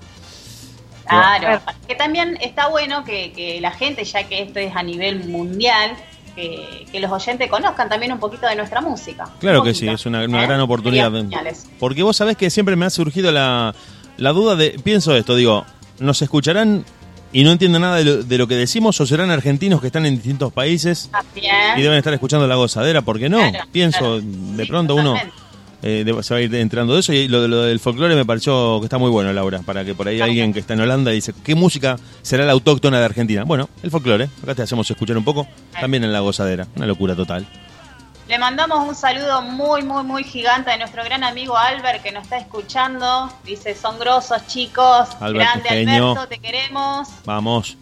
Claro, 1.07 1.63
que 1.87 1.95
también 1.95 2.37
está 2.43 2.69
bueno 2.69 3.03
que, 3.03 3.33
que, 3.33 3.63
la 3.63 3.71
gente, 3.71 4.05
ya 4.05 4.25
que 4.25 4.43
esto 4.43 4.59
es 4.59 4.77
a 4.77 4.83
nivel 4.83 5.25
mundial, 5.25 5.93
que, 6.37 6.87
que, 6.93 7.01
los 7.01 7.11
oyentes 7.11 7.49
conozcan 7.49 7.89
también 7.89 8.13
un 8.13 8.19
poquito 8.19 8.47
de 8.47 8.57
nuestra 8.57 8.83
música. 8.83 9.27
Claro 9.41 9.63
que 9.63 9.73
sí, 9.73 9.89
es 9.89 10.05
una, 10.05 10.23
una 10.25 10.45
¿eh? 10.45 10.47
gran 10.47 10.61
oportunidad. 10.61 11.11
Porque 11.81 12.03
vos 12.03 12.15
sabés 12.15 12.37
que 12.37 12.51
siempre 12.51 12.77
me 12.77 12.85
ha 12.85 12.91
surgido 12.91 13.33
la, 13.33 13.75
la 14.19 14.33
duda 14.33 14.55
de, 14.55 14.79
pienso 14.85 15.17
esto, 15.17 15.35
digo, 15.35 15.65
nos 15.99 16.21
escucharán 16.21 16.85
y 17.33 17.45
no 17.45 17.53
entienden 17.53 17.83
nada 17.83 17.97
de 18.03 18.39
lo, 18.39 18.49
que 18.49 18.57
decimos 18.57 19.01
o 19.01 19.07
serán 19.07 19.31
argentinos 19.31 19.81
que 19.81 19.89
están 19.89 20.07
en 20.07 20.15
distintos 20.15 20.53
países 20.53 21.11
y 21.77 21.83
deben 21.83 21.99
estar 21.99 22.13
escuchando 22.15 22.47
la 22.47 22.57
gozadera, 22.57 23.03
porque 23.03 23.29
no, 23.29 23.41
pienso, 23.73 24.21
de 24.21 24.67
pronto 24.67 24.95
uno 24.95 25.15
eh, 25.83 26.05
se 26.23 26.35
va 26.35 26.39
a 26.39 26.43
ir 26.43 26.55
entrando 26.55 26.95
de 26.95 27.01
eso 27.01 27.13
y 27.13 27.29
lo, 27.29 27.47
lo, 27.47 27.63
del 27.63 27.81
folclore 27.81 28.17
me 28.17 28.25
pareció 28.25 28.81
que 28.81 28.87
está 28.87 28.99
muy 28.99 29.11
bueno, 29.11 29.33
Laura, 29.33 29.61
para 29.61 29.85
que 29.85 29.95
por 29.95 30.09
ahí 30.09 30.21
alguien 30.21 30.53
que 30.53 30.61
está 30.61 30.75
en 30.75 30.81
Holanda 30.81 31.11
dice, 31.11 31.35
¿qué 31.45 31.55
música 31.55 31.99
será 32.23 32.45
la 32.45 32.53
autóctona 32.53 32.99
de 32.99 33.05
Argentina? 33.05 33.45
Bueno, 33.45 33.69
el 33.83 33.91
folclore, 33.91 34.29
acá 34.43 34.55
te 34.55 34.63
hacemos 34.63 34.91
escuchar 34.91 35.17
un 35.17 35.25
poco, 35.25 35.47
también 35.81 36.05
en 36.05 36.13
la 36.13 36.21
gozadera, 36.21 36.67
una 36.77 36.87
locura 36.87 37.15
total. 37.15 37.47
Le 38.29 38.39
mandamos 38.39 38.87
un 38.87 38.95
saludo 38.95 39.41
muy, 39.41 39.83
muy, 39.83 40.05
muy 40.05 40.23
gigante 40.23 40.71
a 40.71 40.77
nuestro 40.77 41.03
gran 41.03 41.25
amigo 41.25 41.57
Albert 41.57 42.03
que 42.03 42.13
nos 42.13 42.25
está 42.25 42.37
escuchando. 42.37 43.33
Dice, 43.43 43.75
son 43.75 43.99
grosos 43.99 44.47
chicos. 44.47 45.09
Grande 45.19 45.71
Alberto, 45.71 46.29
te 46.29 46.39
queremos. 46.39 47.09
Vamos. 47.25 47.79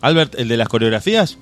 Albert, 0.00 0.34
¿el 0.34 0.48
de 0.48 0.56
las 0.56 0.68
coreografías? 0.68 1.38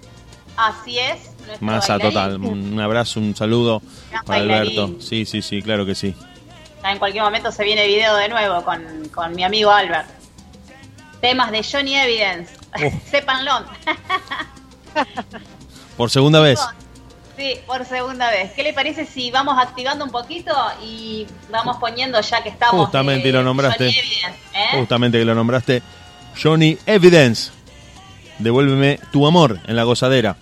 Así 0.54 0.98
es. 0.98 1.30
Masa 1.60 1.98
total. 1.98 2.36
Un 2.42 2.78
abrazo, 2.78 3.20
un 3.20 3.34
saludo 3.34 3.80
para 4.26 4.40
Alberto. 4.40 4.96
Sí, 5.00 5.24
sí, 5.24 5.40
sí, 5.40 5.62
claro 5.62 5.86
que 5.86 5.94
sí. 5.94 6.14
En 6.84 6.98
cualquier 6.98 7.24
momento 7.24 7.50
se 7.50 7.64
viene 7.64 7.86
video 7.86 8.14
de 8.16 8.28
nuevo 8.28 8.62
con, 8.64 9.08
con 9.14 9.34
mi 9.34 9.44
amigo 9.44 9.70
Albert. 9.70 10.10
Temas 11.22 11.50
de 11.50 11.64
Johnny 11.64 11.96
Evidence. 11.96 12.54
Sépanlo. 13.10 13.64
Por 15.96 16.10
segunda 16.10 16.40
vez. 16.40 16.60
Sí, 17.36 17.56
por 17.66 17.84
segunda 17.84 18.30
vez. 18.30 18.52
¿Qué 18.52 18.62
le 18.62 18.72
parece 18.72 19.06
si 19.06 19.30
vamos 19.30 19.56
activando 19.58 20.04
un 20.04 20.10
poquito 20.10 20.54
y 20.82 21.26
vamos 21.50 21.78
poniendo 21.78 22.20
ya 22.20 22.42
que 22.42 22.48
estamos... 22.48 22.86
Justamente 22.86 23.32
lo 23.32 23.42
nombraste. 23.42 23.88
¿eh? 23.88 24.78
Justamente 24.78 25.18
que 25.18 25.24
lo 25.24 25.34
nombraste. 25.34 25.82
Johnny 26.40 26.78
Evidence. 26.86 27.50
Devuélveme 28.38 29.00
tu 29.12 29.26
amor 29.26 29.60
en 29.66 29.76
la 29.76 29.84
gozadera. 29.84 30.36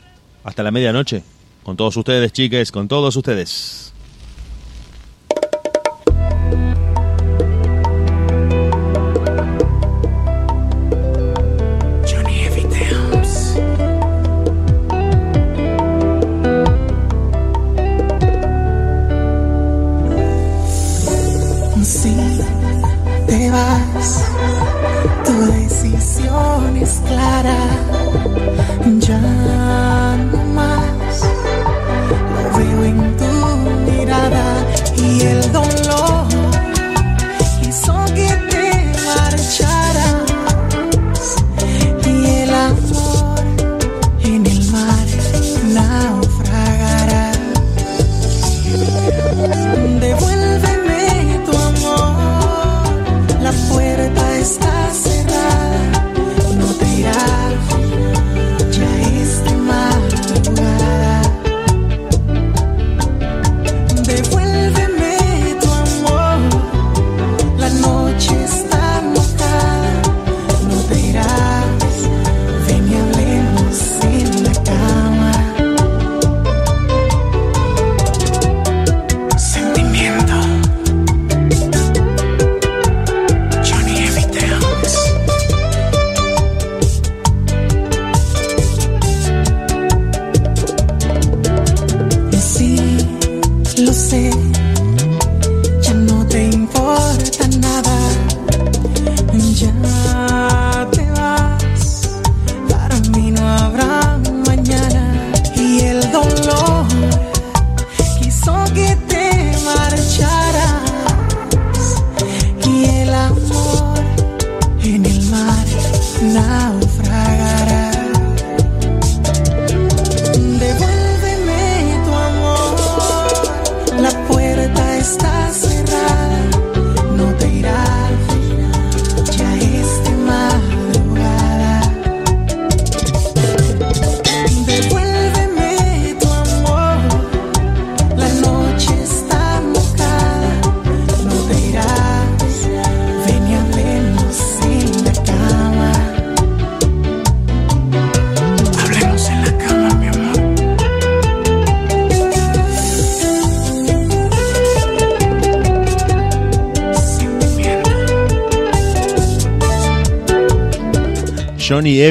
Hasta 0.45 0.63
la 0.63 0.71
medianoche. 0.71 1.23
Con 1.63 1.77
todos 1.77 1.97
ustedes, 1.97 2.33
chiques, 2.33 2.73
con 2.73 2.89
todos 2.89 3.15
ustedes. 3.17 3.92
Johnny 27.13 27.72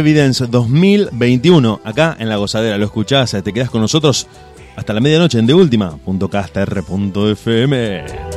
Evidence 0.02 0.46
2021, 0.48 1.82
acá 1.84 2.18
en 2.20 2.28
La 2.28 2.38
Gozadera. 2.38 2.80
Lo 2.80 2.86
escuchás, 2.86 3.38
te 3.44 3.54
quedás 3.54 3.70
con 3.70 3.82
nosotros 3.82 4.26
hasta 4.76 4.94
la 4.94 5.00
medianoche 5.00 5.38
en 5.38 5.46
deultima.castr.fm. 5.46 8.31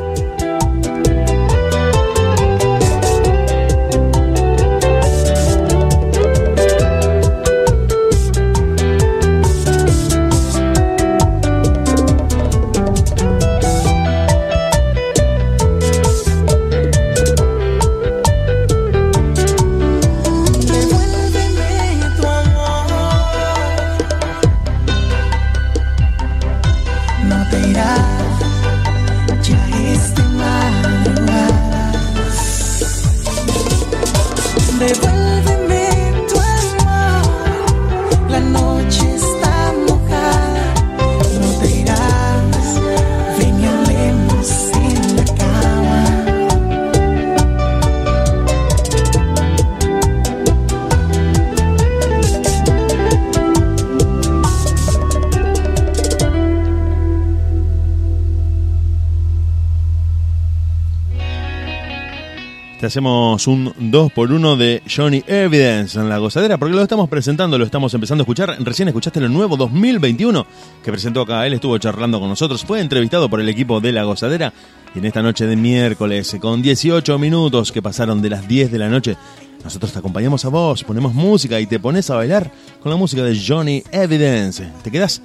hacemos 62.95 63.49
un 63.49 63.75
2 63.77 64.13
por 64.13 64.31
1 64.31 64.57
de 64.57 64.81
Johnny 64.89 65.25
Evidence 65.27 65.99
en 65.99 66.09
la 66.09 66.19
gozadera, 66.19 66.59
porque 66.59 66.77
lo 66.77 66.81
estamos 66.81 67.09
presentando, 67.09 67.59
lo 67.59 67.65
estamos 67.65 67.93
empezando 67.93 68.23
a 68.23 68.25
escuchar. 68.25 68.57
Recién 68.61 68.87
escuchaste 68.87 69.21
lo 69.21 69.29
nuevo 69.29 69.57
2021 69.57 70.47
que 70.81 70.93
presentó 70.93 71.23
acá. 71.23 71.45
Él 71.45 71.55
estuvo 71.55 71.77
charlando 71.79 72.21
con 72.21 72.29
nosotros, 72.29 72.65
fue 72.65 72.81
entrevistado 72.81 73.29
por 73.29 73.41
el 73.41 73.49
equipo 73.49 73.81
de 73.81 73.91
la 73.91 74.05
gozadera. 74.05 74.53
Y 74.95 75.01
en 75.01 75.07
esta 75.07 75.23
noche 75.23 75.45
de 75.45 75.57
miércoles, 75.57 76.37
con 76.41 76.63
18 76.63 77.19
minutos 77.19 77.73
que 77.73 77.83
pasaron 77.83 78.23
de 78.23 78.31
las 78.31 78.47
10 78.47 78.71
de 78.71 78.79
la 78.79 78.89
noche, 78.89 79.17
nosotros 79.65 79.93
te 79.93 79.99
acompañamos 79.99 80.45
a 80.45 80.51
vos, 80.51 80.85
ponemos 80.85 81.15
música 81.15 81.59
y 81.59 81.67
te 81.67 81.81
pones 81.81 82.09
a 82.11 82.15
bailar 82.15 82.49
con 82.81 82.91
la 82.91 82.97
música 82.97 83.25
de 83.25 83.37
Johnny 83.37 83.83
Evidence. 83.91 84.71
¿Te 84.85 84.93
quedas? 84.93 85.21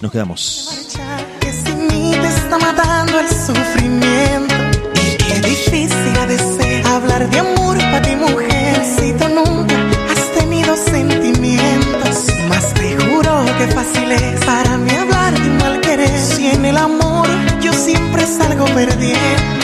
Nos 0.00 0.10
quedamos. 0.10 0.88
Que 1.38 1.52
sin 1.52 1.86
mí 1.88 2.12
te 2.12 2.28
está 2.28 2.58
matando 2.58 3.20
el 3.20 3.28
sufrimiento. 3.28 4.54
Qué 4.94 5.40
difícil 5.46 5.90
ser 6.30 6.49
hablar 7.00 7.30
de 7.30 7.38
amor 7.38 7.78
para 7.78 8.02
ti, 8.02 8.16
mujer. 8.16 8.84
Si 8.84 9.12
tú 9.14 9.28
nunca 9.28 9.76
has 10.10 10.32
tenido 10.38 10.76
sentimientos, 10.76 12.26
más 12.48 12.74
te 12.74 12.96
juro 12.96 13.44
que 13.58 13.66
fácil 13.68 14.12
es 14.12 14.44
para 14.44 14.76
mí 14.76 14.90
hablar 14.90 15.32
de 15.38 15.50
mal 15.62 15.80
querer. 15.80 16.18
Si 16.18 16.48
en 16.48 16.64
el 16.64 16.76
amor 16.76 17.26
yo 17.60 17.72
siempre 17.72 18.26
salgo 18.26 18.66
perdiendo, 18.66 19.59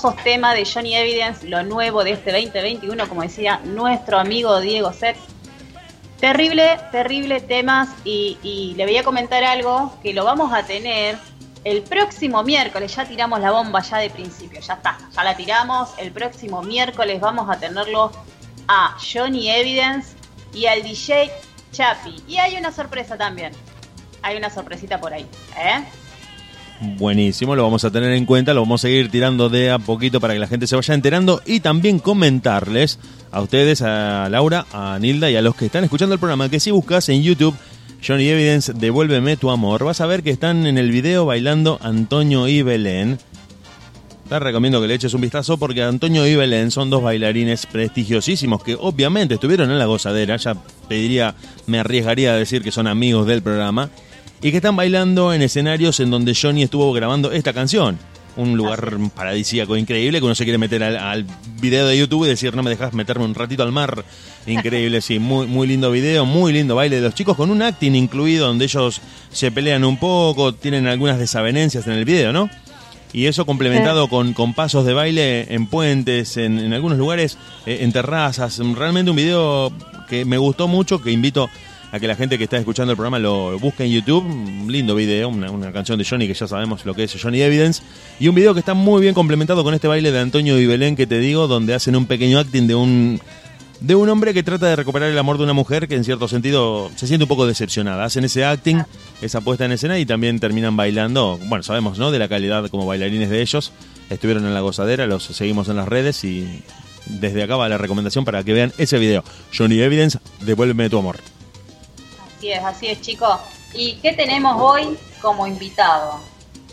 hermosos 0.00 0.24
temas 0.24 0.54
de 0.54 0.64
Johnny 0.64 0.96
Evidence, 0.96 1.46
lo 1.46 1.62
nuevo 1.62 2.02
de 2.04 2.12
este 2.12 2.32
2021, 2.32 3.06
como 3.06 3.20
decía 3.20 3.60
nuestro 3.64 4.18
amigo 4.18 4.58
Diego 4.60 4.94
Set. 4.94 5.16
Terrible, 6.18 6.80
terrible 6.90 7.40
temas 7.40 7.90
y, 8.04 8.72
le 8.78 8.86
voy 8.86 8.96
a 8.96 9.04
comentar 9.04 9.44
algo 9.44 9.92
que 10.02 10.14
lo 10.14 10.24
vamos 10.24 10.54
a 10.54 10.62
tener 10.64 11.18
el 11.64 11.82
próximo 11.82 12.42
miércoles. 12.42 12.96
Ya 12.96 13.04
tiramos 13.04 13.40
la 13.40 13.50
bomba 13.50 13.82
ya 13.82 13.98
de 13.98 14.08
principio, 14.08 14.60
ya 14.60 14.74
está, 14.74 14.96
ya 15.14 15.22
la 15.22 15.36
tiramos. 15.36 15.90
El 15.98 16.12
próximo 16.12 16.62
miércoles 16.62 17.20
vamos 17.20 17.50
a 17.50 17.58
tenerlo 17.58 18.10
a 18.68 18.96
Johnny 18.98 19.50
Evidence 19.50 20.14
y 20.54 20.64
al 20.64 20.82
DJ 20.82 21.30
Chapi. 21.72 22.22
Y 22.26 22.38
hay 22.38 22.56
una 22.56 22.72
sorpresa 22.72 23.18
también. 23.18 23.52
Hay 24.22 24.38
una 24.38 24.48
sorpresita 24.48 24.98
por 24.98 25.12
ahí, 25.12 25.26
¿eh? 25.58 25.84
Buenísimo, 27.00 27.56
lo 27.56 27.62
vamos 27.62 27.82
a 27.86 27.90
tener 27.90 28.12
en 28.12 28.26
cuenta, 28.26 28.52
lo 28.52 28.60
vamos 28.60 28.82
a 28.82 28.86
seguir 28.86 29.10
tirando 29.10 29.48
de 29.48 29.70
a 29.70 29.78
poquito 29.78 30.20
para 30.20 30.34
que 30.34 30.38
la 30.38 30.46
gente 30.46 30.66
se 30.66 30.76
vaya 30.76 30.92
enterando 30.92 31.40
y 31.46 31.60
también 31.60 31.98
comentarles 31.98 32.98
a 33.32 33.40
ustedes, 33.40 33.80
a 33.80 34.28
Laura, 34.28 34.66
a 34.70 34.98
Nilda 35.00 35.30
y 35.30 35.36
a 35.36 35.40
los 35.40 35.54
que 35.54 35.64
están 35.64 35.82
escuchando 35.82 36.12
el 36.12 36.18
programa 36.18 36.50
que 36.50 36.60
si 36.60 36.70
buscas 36.70 37.08
en 37.08 37.22
YouTube 37.22 37.56
Johnny 38.06 38.28
Evidence, 38.28 38.74
devuélveme 38.74 39.38
tu 39.38 39.48
amor, 39.48 39.82
vas 39.82 40.02
a 40.02 40.06
ver 40.06 40.22
que 40.22 40.28
están 40.28 40.66
en 40.66 40.76
el 40.76 40.90
video 40.90 41.24
bailando 41.24 41.78
Antonio 41.80 42.46
y 42.48 42.60
Belén. 42.60 43.18
Te 44.28 44.38
recomiendo 44.38 44.78
que 44.82 44.86
le 44.86 44.92
eches 44.92 45.14
un 45.14 45.22
vistazo 45.22 45.56
porque 45.56 45.82
Antonio 45.82 46.26
y 46.26 46.36
Belén 46.36 46.70
son 46.70 46.90
dos 46.90 47.02
bailarines 47.02 47.64
prestigiosísimos 47.64 48.62
que 48.62 48.76
obviamente 48.78 49.34
estuvieron 49.34 49.70
en 49.70 49.78
la 49.78 49.86
gozadera, 49.86 50.36
ya 50.36 50.54
pediría, 50.86 51.34
me 51.66 51.78
arriesgaría 51.78 52.32
a 52.32 52.36
decir 52.36 52.60
que 52.62 52.70
son 52.70 52.86
amigos 52.86 53.26
del 53.26 53.40
programa 53.40 53.88
y 54.42 54.50
que 54.50 54.56
están 54.56 54.76
bailando 54.76 55.32
en 55.32 55.42
escenarios 55.42 56.00
en 56.00 56.10
donde 56.10 56.34
Johnny 56.34 56.62
estuvo 56.62 56.92
grabando 56.92 57.32
esta 57.32 57.52
canción. 57.52 57.98
Un 58.36 58.56
lugar 58.56 58.96
paradisíaco 59.14 59.76
increíble 59.76 60.18
que 60.18 60.24
uno 60.24 60.34
se 60.34 60.44
quiere 60.44 60.56
meter 60.56 60.82
al, 60.82 60.96
al 60.96 61.26
video 61.60 61.86
de 61.86 61.98
YouTube 61.98 62.24
y 62.24 62.28
decir, 62.28 62.54
no 62.54 62.62
me 62.62 62.70
dejas 62.70 62.94
meterme 62.94 63.24
un 63.24 63.34
ratito 63.34 63.62
al 63.62 63.72
mar. 63.72 64.04
Increíble, 64.46 65.00
sí, 65.02 65.18
muy, 65.18 65.46
muy 65.46 65.66
lindo 65.66 65.90
video, 65.90 66.24
muy 66.24 66.52
lindo 66.52 66.74
baile 66.74 66.96
de 66.96 67.02
los 67.02 67.14
chicos 67.14 67.36
con 67.36 67.50
un 67.50 67.60
acting 67.60 67.94
incluido 67.94 68.46
donde 68.46 68.64
ellos 68.64 69.00
se 69.30 69.50
pelean 69.50 69.84
un 69.84 69.98
poco, 69.98 70.54
tienen 70.54 70.86
algunas 70.86 71.18
desavenencias 71.18 71.86
en 71.86 71.94
el 71.94 72.04
video, 72.04 72.32
¿no? 72.32 72.48
Y 73.12 73.26
eso 73.26 73.44
complementado 73.44 74.08
con, 74.08 74.32
con 74.34 74.54
pasos 74.54 74.86
de 74.86 74.94
baile 74.94 75.52
en 75.52 75.66
puentes, 75.66 76.36
en, 76.36 76.60
en 76.60 76.72
algunos 76.72 76.96
lugares, 76.96 77.36
eh, 77.66 77.78
en 77.80 77.92
terrazas. 77.92 78.60
Realmente 78.76 79.10
un 79.10 79.16
video 79.16 79.72
que 80.08 80.24
me 80.24 80.38
gustó 80.38 80.68
mucho, 80.68 81.02
que 81.02 81.10
invito 81.10 81.50
a 81.92 81.98
que 81.98 82.06
la 82.06 82.14
gente 82.14 82.38
que 82.38 82.44
está 82.44 82.56
escuchando 82.56 82.92
el 82.92 82.96
programa 82.96 83.18
lo 83.18 83.58
busque 83.58 83.84
en 83.84 83.90
YouTube. 83.90 84.24
Un 84.24 84.70
lindo 84.70 84.94
video, 84.94 85.28
una, 85.28 85.72
canción 85.72 85.98
de 85.98 86.04
Johnny 86.04 86.26
que 86.26 86.34
ya 86.34 86.46
sabemos 86.46 86.84
lo 86.84 86.94
que 86.94 87.04
es 87.04 87.16
Johnny 87.20 87.42
Evidence. 87.42 87.82
Y 88.18 88.28
un 88.28 88.34
video 88.34 88.54
que 88.54 88.60
está 88.60 88.74
muy 88.74 89.02
bien 89.02 89.14
complementado 89.14 89.64
con 89.64 89.74
este 89.74 89.88
baile 89.88 90.12
de 90.12 90.20
Antonio 90.20 90.58
y 90.58 90.66
Belén 90.66 90.96
que 90.96 91.06
te 91.06 91.18
digo, 91.18 91.48
donde 91.48 91.74
hacen 91.74 91.96
un 91.96 92.06
pequeño 92.06 92.38
acting 92.38 92.66
de 92.66 92.74
un 92.74 93.20
de 93.80 93.94
un 93.94 94.10
hombre 94.10 94.34
que 94.34 94.42
trata 94.42 94.66
de 94.66 94.76
recuperar 94.76 95.10
el 95.10 95.18
amor 95.18 95.38
de 95.38 95.44
una 95.44 95.54
mujer 95.54 95.88
que 95.88 95.94
en 95.94 96.04
cierto 96.04 96.28
sentido 96.28 96.90
se 96.96 97.06
siente 97.06 97.24
un 97.24 97.28
poco 97.28 97.46
decepcionada. 97.46 98.04
Hacen 98.04 98.24
ese 98.24 98.44
acting, 98.44 98.82
esa 99.22 99.40
puesta 99.40 99.64
en 99.64 99.72
escena 99.72 99.98
y 99.98 100.04
también 100.04 100.38
terminan 100.38 100.76
bailando. 100.76 101.38
Bueno, 101.46 101.62
sabemos, 101.62 101.98
¿no? 101.98 102.10
De 102.10 102.18
la 102.18 102.28
calidad 102.28 102.68
como 102.68 102.86
bailarines 102.86 103.30
de 103.30 103.40
ellos. 103.40 103.72
Estuvieron 104.10 104.44
en 104.44 104.52
la 104.52 104.60
gozadera, 104.60 105.06
los 105.06 105.24
seguimos 105.24 105.68
en 105.68 105.76
las 105.76 105.88
redes 105.88 106.22
y 106.24 106.62
desde 107.06 107.42
acá 107.42 107.56
va 107.56 107.68
la 107.68 107.78
recomendación 107.78 108.24
para 108.24 108.44
que 108.44 108.52
vean 108.52 108.72
ese 108.76 108.98
video. 108.98 109.24
Johnny 109.56 109.80
Evidence, 109.80 110.18
devuélveme 110.42 110.90
tu 110.90 110.98
amor. 110.98 111.16
Así 112.40 112.52
es, 112.52 112.64
así 112.64 112.86
es, 112.86 113.02
chicos. 113.02 113.38
¿Y 113.74 113.96
qué 113.96 114.14
tenemos 114.14 114.56
hoy 114.58 114.96
como 115.20 115.46
invitado? 115.46 116.20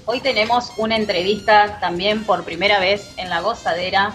Hoy 0.06 0.22
tenemos 0.22 0.72
una 0.78 0.96
entrevista 0.96 1.78
también 1.82 2.24
por 2.24 2.46
primera 2.46 2.80
vez 2.80 3.14
en 3.18 3.30
la 3.30 3.42
gozadera. 3.42 4.14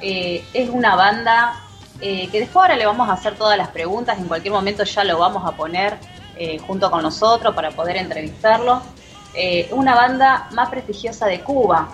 Eh, 0.00 0.44
es 0.54 0.70
una 0.70 0.94
banda 0.94 1.60
eh, 2.00 2.28
que 2.30 2.38
después 2.38 2.62
ahora 2.62 2.76
le 2.76 2.86
vamos 2.86 3.08
a 3.08 3.14
hacer 3.14 3.34
todas 3.34 3.58
las 3.58 3.70
preguntas, 3.70 4.20
en 4.20 4.28
cualquier 4.28 4.54
momento 4.54 4.84
ya 4.84 5.02
lo 5.02 5.18
vamos 5.18 5.44
a 5.44 5.56
poner 5.56 5.98
eh, 6.36 6.60
junto 6.60 6.88
con 6.92 7.02
nosotros 7.02 7.52
para 7.56 7.72
poder 7.72 7.96
entrevistarlo. 7.96 8.80
Una 9.72 9.96
banda 9.96 10.46
más 10.52 10.68
prestigiosa 10.68 11.26
de 11.26 11.40
Cuba, 11.40 11.88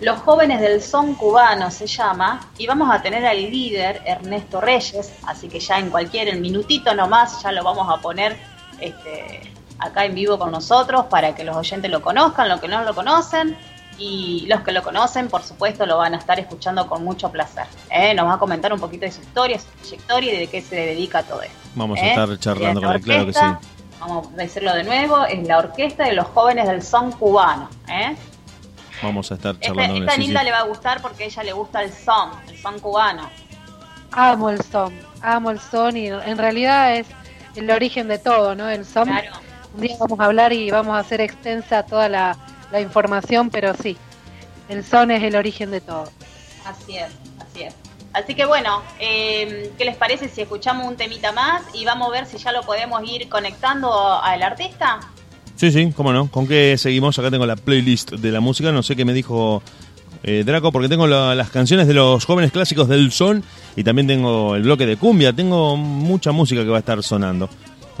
Los 0.00 0.18
Jóvenes 0.20 0.62
del 0.62 0.80
Son 0.80 1.14
Cubano 1.14 1.70
se 1.70 1.86
llama, 1.86 2.40
y 2.56 2.66
vamos 2.66 2.88
a 2.90 3.02
tener 3.02 3.26
al 3.26 3.36
líder 3.36 4.00
Ernesto 4.06 4.58
Reyes, 4.58 5.12
así 5.26 5.46
que 5.48 5.60
ya 5.60 5.78
en 5.78 5.90
cualquier 5.90 6.34
minutito 6.40 6.94
nomás 6.94 7.42
ya 7.42 7.52
lo 7.52 7.62
vamos 7.62 7.86
a 7.90 8.00
poner 8.00 8.34
este, 8.80 9.52
acá 9.78 10.06
en 10.06 10.14
vivo 10.14 10.38
con 10.38 10.52
nosotros 10.52 11.04
para 11.06 11.34
que 11.34 11.44
los 11.44 11.54
oyentes 11.54 11.90
lo 11.90 12.00
conozcan, 12.00 12.48
los 12.48 12.62
que 12.62 12.68
no 12.68 12.82
lo 12.82 12.94
conocen 12.94 13.58
y 13.98 14.46
los 14.48 14.62
que 14.62 14.72
lo 14.72 14.82
conocen, 14.82 15.28
por 15.28 15.42
supuesto, 15.42 15.84
lo 15.84 15.98
van 15.98 16.14
a 16.14 16.16
estar 16.16 16.40
escuchando 16.40 16.86
con 16.86 17.04
mucho 17.04 17.30
placer. 17.30 17.66
¿eh? 17.90 18.14
Nos 18.14 18.26
va 18.26 18.34
a 18.34 18.38
comentar 18.38 18.72
un 18.72 18.80
poquito 18.80 19.04
de 19.04 19.12
su 19.12 19.20
historia, 19.20 19.58
su 19.58 19.66
trayectoria 19.66 20.34
y 20.34 20.38
de 20.38 20.46
qué 20.46 20.62
se 20.62 20.76
dedica 20.76 21.18
a 21.18 21.22
todo 21.24 21.42
esto. 21.42 21.54
Vamos 21.74 21.98
a 21.98 22.06
¿eh? 22.06 22.08
estar 22.08 22.38
charlando 22.38 22.80
con 22.80 22.92
él, 22.92 23.00
claro 23.02 23.26
que 23.26 23.34
sí. 23.34 23.40
Vamos 24.00 24.28
a 24.28 24.36
decirlo 24.36 24.72
de 24.72 24.84
nuevo, 24.84 25.26
es 25.26 25.46
la 25.46 25.58
Orquesta 25.58 26.04
de 26.04 26.14
los 26.14 26.26
Jóvenes 26.28 26.66
del 26.66 26.82
Son 26.82 27.12
Cubano. 27.12 27.68
¿eh? 27.86 28.16
Vamos 29.02 29.30
a 29.30 29.34
estar 29.34 29.54
este, 29.54 29.66
charlando 29.66 29.94
Esta, 29.94 30.12
esta 30.12 30.16
Nilda 30.18 30.42
le 30.42 30.52
va 30.52 30.58
a 30.58 30.64
gustar 30.64 31.00
porque 31.00 31.24
a 31.24 31.26
ella 31.26 31.42
le 31.42 31.52
gusta 31.52 31.82
el 31.82 31.92
son, 31.92 32.30
el 32.48 32.58
son 32.58 32.78
cubano. 32.80 33.30
Amo 34.12 34.50
el 34.50 34.62
son, 34.62 34.98
amo 35.22 35.50
el 35.50 35.60
son 35.60 35.96
y 35.96 36.08
en 36.08 36.38
realidad 36.38 36.96
es 36.96 37.06
el 37.54 37.70
origen 37.70 38.08
de 38.08 38.18
todo, 38.18 38.54
¿no? 38.54 38.68
El 38.68 38.84
son. 38.84 39.08
Un 39.08 39.80
día 39.80 39.96
vamos 40.00 40.18
a 40.18 40.24
hablar 40.24 40.52
y 40.52 40.70
vamos 40.70 40.96
a 40.96 40.98
hacer 40.98 41.20
extensa 41.20 41.84
toda 41.84 42.08
la 42.08 42.36
la 42.70 42.80
información, 42.80 43.50
pero 43.50 43.74
sí, 43.74 43.96
el 44.68 44.84
son 44.84 45.10
es 45.10 45.22
el 45.22 45.36
origen 45.36 45.70
de 45.70 45.80
todo. 45.80 46.10
Así 46.64 46.96
es, 46.96 47.10
así 47.40 47.62
es. 47.64 47.74
Así 48.12 48.34
que 48.34 48.44
bueno, 48.44 48.82
eh, 48.98 49.72
¿qué 49.78 49.84
les 49.84 49.96
parece 49.96 50.28
si 50.28 50.42
escuchamos 50.42 50.86
un 50.86 50.96
temita 50.96 51.30
más 51.30 51.62
y 51.72 51.84
vamos 51.84 52.08
a 52.08 52.10
ver 52.10 52.26
si 52.26 52.38
ya 52.38 52.50
lo 52.50 52.62
podemos 52.62 53.02
ir 53.04 53.28
conectando 53.28 54.20
al 54.20 54.42
artista? 54.42 55.00
Sí, 55.60 55.70
sí, 55.70 55.92
cómo 55.94 56.10
no. 56.10 56.30
¿Con 56.30 56.48
qué 56.48 56.78
seguimos? 56.78 57.18
Acá 57.18 57.30
tengo 57.30 57.44
la 57.44 57.54
playlist 57.54 58.12
de 58.12 58.32
la 58.32 58.40
música, 58.40 58.72
no 58.72 58.82
sé 58.82 58.96
qué 58.96 59.04
me 59.04 59.12
dijo 59.12 59.62
eh, 60.22 60.42
Draco, 60.42 60.72
porque 60.72 60.88
tengo 60.88 61.06
las 61.06 61.50
canciones 61.50 61.86
de 61.86 61.92
los 61.92 62.24
jóvenes 62.24 62.50
clásicos 62.50 62.88
del 62.88 63.12
son 63.12 63.44
y 63.76 63.84
también 63.84 64.06
tengo 64.06 64.56
el 64.56 64.62
bloque 64.62 64.86
de 64.86 64.96
cumbia, 64.96 65.34
tengo 65.34 65.76
mucha 65.76 66.32
música 66.32 66.62
que 66.62 66.70
va 66.70 66.76
a 66.76 66.80
estar 66.80 67.02
sonando 67.02 67.50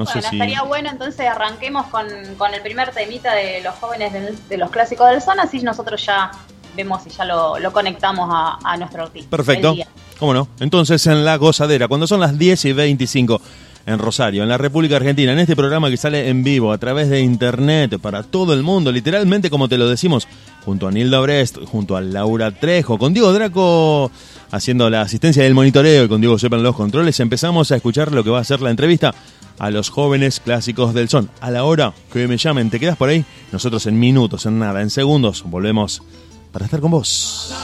bueno, 0.04 0.20
estaría 0.20 0.62
bueno 0.62 0.88
entonces 0.90 1.26
arranquemos 1.26 1.84
con, 1.88 2.06
el 2.08 2.62
primer 2.62 2.92
temita 2.92 3.34
de 3.34 3.60
los 3.62 3.74
jóvenes 3.74 4.10
de, 4.48 4.56
los 4.56 4.70
clásicos 4.70 5.10
del 5.10 5.20
son, 5.20 5.38
así 5.38 5.60
nosotros 5.60 6.02
ya 6.02 6.30
vemos 6.74 7.02
si 7.02 7.10
ya 7.10 7.26
lo, 7.26 7.58
conectamos 7.72 8.26
a, 8.32 8.76
nuestro 8.78 9.02
artista. 9.02 9.28
Perfecto, 9.28 9.76
cómo 10.18 10.32
no. 10.32 10.48
Entonces 10.60 11.06
en 11.06 11.26
La 11.26 11.36
Gozadera, 11.36 11.88
cuando 11.88 12.06
son 12.06 12.20
las 12.20 12.38
10 12.38 12.64
y 12.64 12.72
25 12.72 13.42
en 13.86 13.98
Rosario, 13.98 14.42
en 14.42 14.48
la 14.48 14.58
República 14.58 14.96
Argentina, 14.96 15.32
en 15.32 15.38
este 15.38 15.56
programa 15.56 15.90
que 15.90 15.96
sale 15.96 16.28
en 16.28 16.44
vivo 16.44 16.72
a 16.72 16.78
través 16.78 17.08
de 17.08 17.20
internet 17.20 17.98
para 17.98 18.22
todo 18.22 18.54
el 18.54 18.62
mundo, 18.62 18.92
literalmente 18.92 19.50
como 19.50 19.68
te 19.68 19.78
lo 19.78 19.88
decimos, 19.88 20.28
junto 20.64 20.86
a 20.86 20.92
Nilda 20.92 21.20
Brest, 21.20 21.58
junto 21.66 21.96
a 21.96 22.00
Laura 22.00 22.50
Trejo, 22.50 22.98
con 22.98 23.12
Diego 23.12 23.32
Draco 23.32 24.10
haciendo 24.50 24.90
la 24.90 25.02
asistencia 25.02 25.42
del 25.42 25.54
monitoreo 25.54 26.04
y 26.04 26.08
con 26.08 26.20
Diego 26.20 26.38
Sepan 26.38 26.62
los 26.62 26.76
controles, 26.76 27.20
empezamos 27.20 27.72
a 27.72 27.76
escuchar 27.76 28.12
lo 28.12 28.24
que 28.24 28.30
va 28.30 28.40
a 28.40 28.44
ser 28.44 28.60
la 28.60 28.70
entrevista 28.70 29.14
a 29.58 29.70
los 29.70 29.90
jóvenes 29.90 30.40
clásicos 30.40 30.94
del 30.94 31.08
son. 31.08 31.30
A 31.40 31.50
la 31.50 31.64
hora 31.64 31.92
que 32.12 32.26
me 32.26 32.38
llamen, 32.38 32.70
¿te 32.70 32.80
quedas 32.80 32.96
por 32.96 33.10
ahí? 33.10 33.24
Nosotros 33.52 33.86
en 33.86 33.98
minutos, 33.98 34.46
en 34.46 34.58
nada, 34.58 34.80
en 34.80 34.90
segundos, 34.90 35.44
volvemos 35.46 36.02
para 36.50 36.64
estar 36.64 36.80
con 36.80 36.90
vos. 36.90 37.54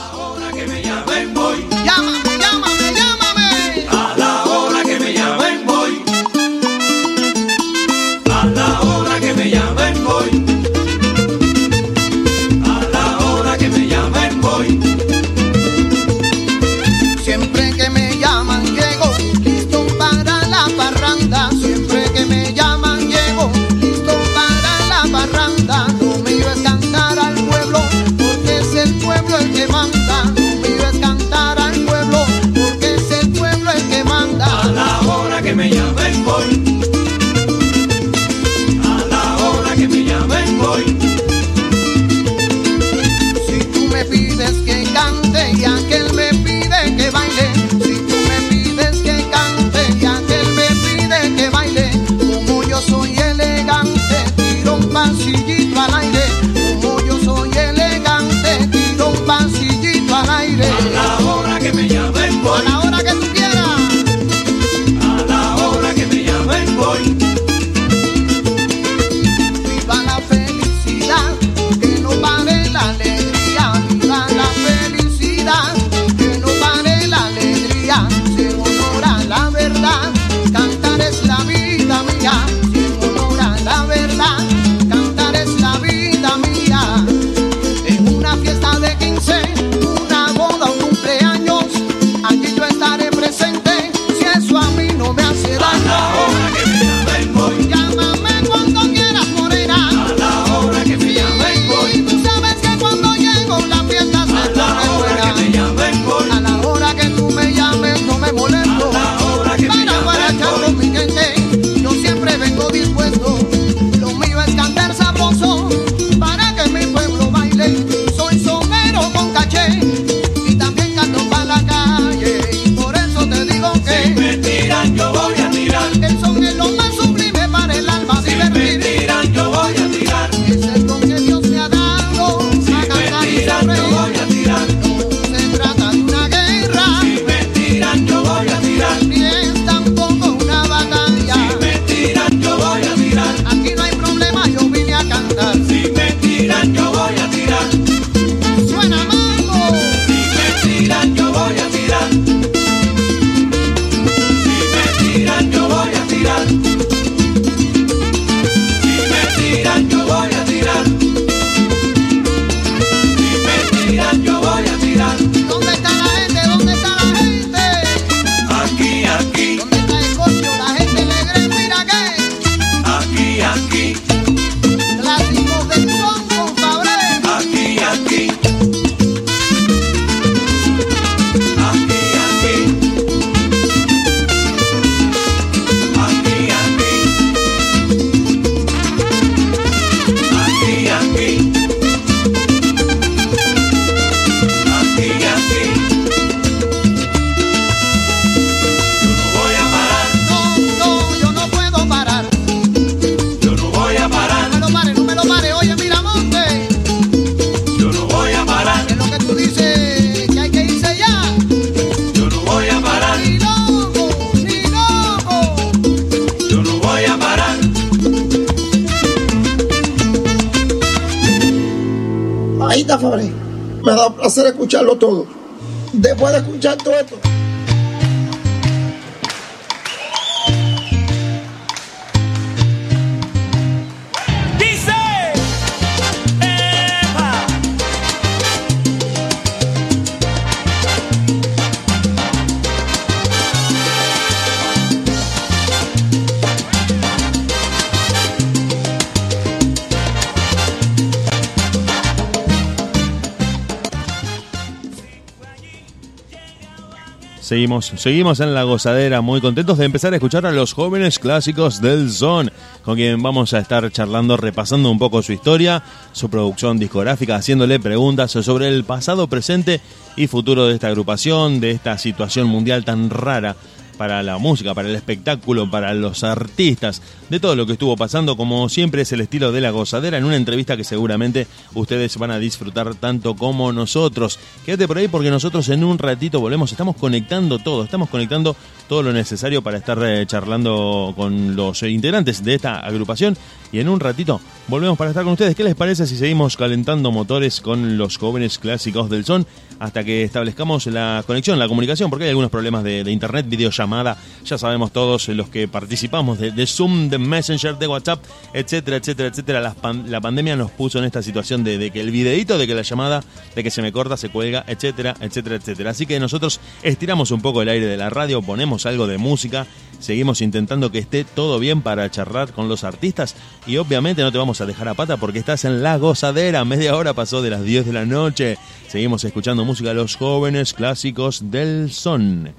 Seguimos, 257.81 258.39
en 258.39 258.53
la 258.53 258.63
gozadera, 258.63 259.21
muy 259.21 259.41
contentos 259.41 259.77
de 259.77 259.85
empezar 259.85 260.11
a 260.11 260.15
escuchar 260.15 260.45
a 260.45 260.51
los 260.51 260.73
jóvenes 260.73 261.19
clásicos 261.19 261.81
del 261.81 262.09
Zone, 262.09 262.51
con 262.83 262.95
quien 262.95 263.21
vamos 263.21 263.53
a 263.53 263.59
estar 263.59 263.91
charlando, 263.91 264.35
repasando 264.35 264.89
un 264.89 264.97
poco 264.97 265.21
su 265.21 265.33
historia, 265.33 265.83
su 266.11 266.29
producción 266.29 266.79
discográfica, 266.79 267.35
haciéndole 267.35 267.79
preguntas 267.79 268.31
sobre 268.31 268.67
el 268.67 268.83
pasado, 268.83 269.27
presente 269.27 269.81
y 270.15 270.27
futuro 270.27 270.65
de 270.65 270.73
esta 270.73 270.87
agrupación, 270.87 271.59
de 271.59 271.71
esta 271.71 271.97
situación 271.97 272.47
mundial 272.47 272.83
tan 272.83 273.09
rara 273.09 273.55
para 273.97 274.23
la 274.23 274.37
música, 274.37 274.73
para 274.73 274.89
el 274.89 274.95
espectáculo, 274.95 275.69
para 275.69 275.93
los 275.93 276.23
artistas, 276.23 277.01
de 277.29 277.39
todo 277.39 277.55
lo 277.55 277.65
que 277.65 277.73
estuvo 277.73 277.95
pasando, 277.95 278.37
como 278.37 278.69
siempre 278.69 279.01
es 279.01 279.11
el 279.11 279.21
estilo 279.21 279.51
de 279.51 279.61
la 279.61 279.71
gozadera, 279.71 280.17
en 280.17 280.23
una 280.23 280.35
entrevista 280.35 280.77
que 280.77 280.83
seguramente 280.83 281.47
ustedes 281.73 282.17
van 282.17 282.31
a 282.31 282.39
disfrutar 282.39 282.95
tanto 282.95 283.35
como 283.35 283.71
nosotros. 283.73 284.39
Quédate 284.65 284.87
por 284.87 284.97
ahí 284.97 285.07
porque 285.07 285.29
nosotros 285.29 285.67
en 285.69 285.83
un 285.83 285.97
ratito 285.97 286.39
volvemos, 286.39 286.71
estamos 286.71 286.95
conectando 286.95 287.59
todo, 287.59 287.83
estamos 287.83 288.09
conectando 288.09 288.55
todo 288.87 289.03
lo 289.03 289.13
necesario 289.13 289.61
para 289.61 289.77
estar 289.77 289.99
eh, 290.03 290.25
charlando 290.25 291.13
con 291.15 291.55
los 291.55 291.83
integrantes 291.83 292.43
de 292.43 292.55
esta 292.55 292.79
agrupación 292.79 293.37
y 293.71 293.79
en 293.79 293.89
un 293.89 293.99
ratito 293.99 294.39
volvemos 294.67 294.97
para 294.97 295.11
estar 295.11 295.23
con 295.23 295.33
ustedes. 295.33 295.55
¿Qué 295.55 295.63
les 295.63 295.75
parece 295.75 296.05
si 296.05 296.17
seguimos 296.17 296.57
calentando 296.57 297.11
motores 297.11 297.61
con 297.61 297.97
los 297.97 298.17
jóvenes 298.17 298.57
clásicos 298.59 299.09
del 299.09 299.23
son 299.23 299.47
hasta 299.79 300.03
que 300.03 300.23
establezcamos 300.23 300.87
la 300.87 301.23
conexión, 301.25 301.57
la 301.57 301.67
comunicación? 301.67 302.09
Porque 302.09 302.25
hay 302.25 302.29
algunos 302.31 302.51
problemas 302.51 302.83
de, 302.83 303.03
de 303.03 303.11
internet, 303.11 303.45
videollamada, 303.47 304.17
ya 304.43 304.57
sabemos 304.57 304.91
todos 304.91 305.29
los 305.29 305.49
que 305.49 305.67
participamos 305.67 306.39
de, 306.39 306.67
Zoom, 306.67 307.09
de 307.09 307.17
Messenger, 307.17 307.77
de 307.77 307.87
WhatsApp, 307.87 308.23
etcétera, 308.53 308.97
etcétera, 308.97 309.29
etcétera. 309.29 309.61
La, 309.61 310.21
pandemia 310.21 310.55
nos 310.55 310.71
puso 310.71 310.99
en 310.99 311.05
esta 311.05 311.21
situación 311.21 311.63
de, 311.63 311.77
de 311.77 311.91
que 311.91 312.01
el 312.01 312.11
videito, 312.11 312.57
de 312.57 312.67
que 312.67 312.75
la 312.75 312.81
llamada, 312.81 313.23
de 313.55 313.63
que 313.63 313.71
se 313.71 313.81
me 313.81 313.91
corta, 313.91 314.17
se 314.17 314.29
cuelga, 314.29 314.65
etcétera, 314.67 315.15
etcétera, 315.21 315.55
etcétera. 315.55 315.91
Así 315.91 316.05
que 316.05 316.19
nosotros 316.19 316.59
estiramos 316.83 317.31
un 317.31 317.41
poco 317.41 317.61
el 317.61 317.69
aire 317.69 317.85
de 317.85 317.97
la 317.97 318.09
radio, 318.09 318.41
ponemos 318.41 318.85
algo 318.85 319.07
de 319.07 319.17
música, 319.17 319.67
seguimos 319.99 320.41
intentando 320.41 320.91
que 320.91 320.99
esté 320.99 321.23
todo 321.23 321.59
bien 321.59 321.81
para 321.81 322.09
charlar 322.11 322.51
con 322.51 322.67
los 322.67 322.83
artistas 322.83 323.35
y 323.65 323.77
obviamente 323.77 324.21
no 324.21 324.31
te 324.31 324.37
vamos 324.37 324.56
a 324.61 324.65
dejar 324.65 324.87
a 324.87 324.93
pata 324.93 325.17
porque 325.17 325.39
estás 325.39 325.65
en 325.65 325.83
la 325.83 325.97
gozadera. 325.97 326.65
Media 326.65 326.95
hora 326.95 327.13
pasó 327.13 327.41
de 327.41 327.49
las 327.49 327.63
10 327.63 327.85
de 327.85 327.93
la 327.93 328.05
noche. 328.05 328.57
Seguimos 328.87 329.23
escuchando 329.23 329.65
música 329.65 329.89
de 329.89 329.95
los 329.95 330.15
jóvenes 330.15 330.73
clásicos 330.73 331.51
del 331.51 331.91
son. 331.91 332.49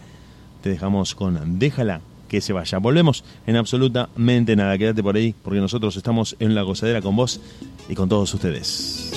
Te 0.63 0.71
dejamos 0.71 1.15
con 1.15 1.59
Déjala 1.59 2.01
que 2.29 2.41
se 2.41 2.53
vaya. 2.53 2.79
Volvemos 2.79 3.25
en 3.47 3.57
absolutamente 3.57 4.55
nada. 4.55 4.77
Quédate 4.79 5.03
por 5.03 5.17
ahí 5.17 5.35
porque 5.43 5.61
nosotros 5.61 5.97
estamos 5.97 6.37
en 6.39 6.55
la 6.55 6.63
gozadera 6.63 7.03
con 7.03 7.17
vos 7.17 7.41
y 7.89 7.95
con 7.95 8.09
todos 8.09 8.33
ustedes. 8.35 9.13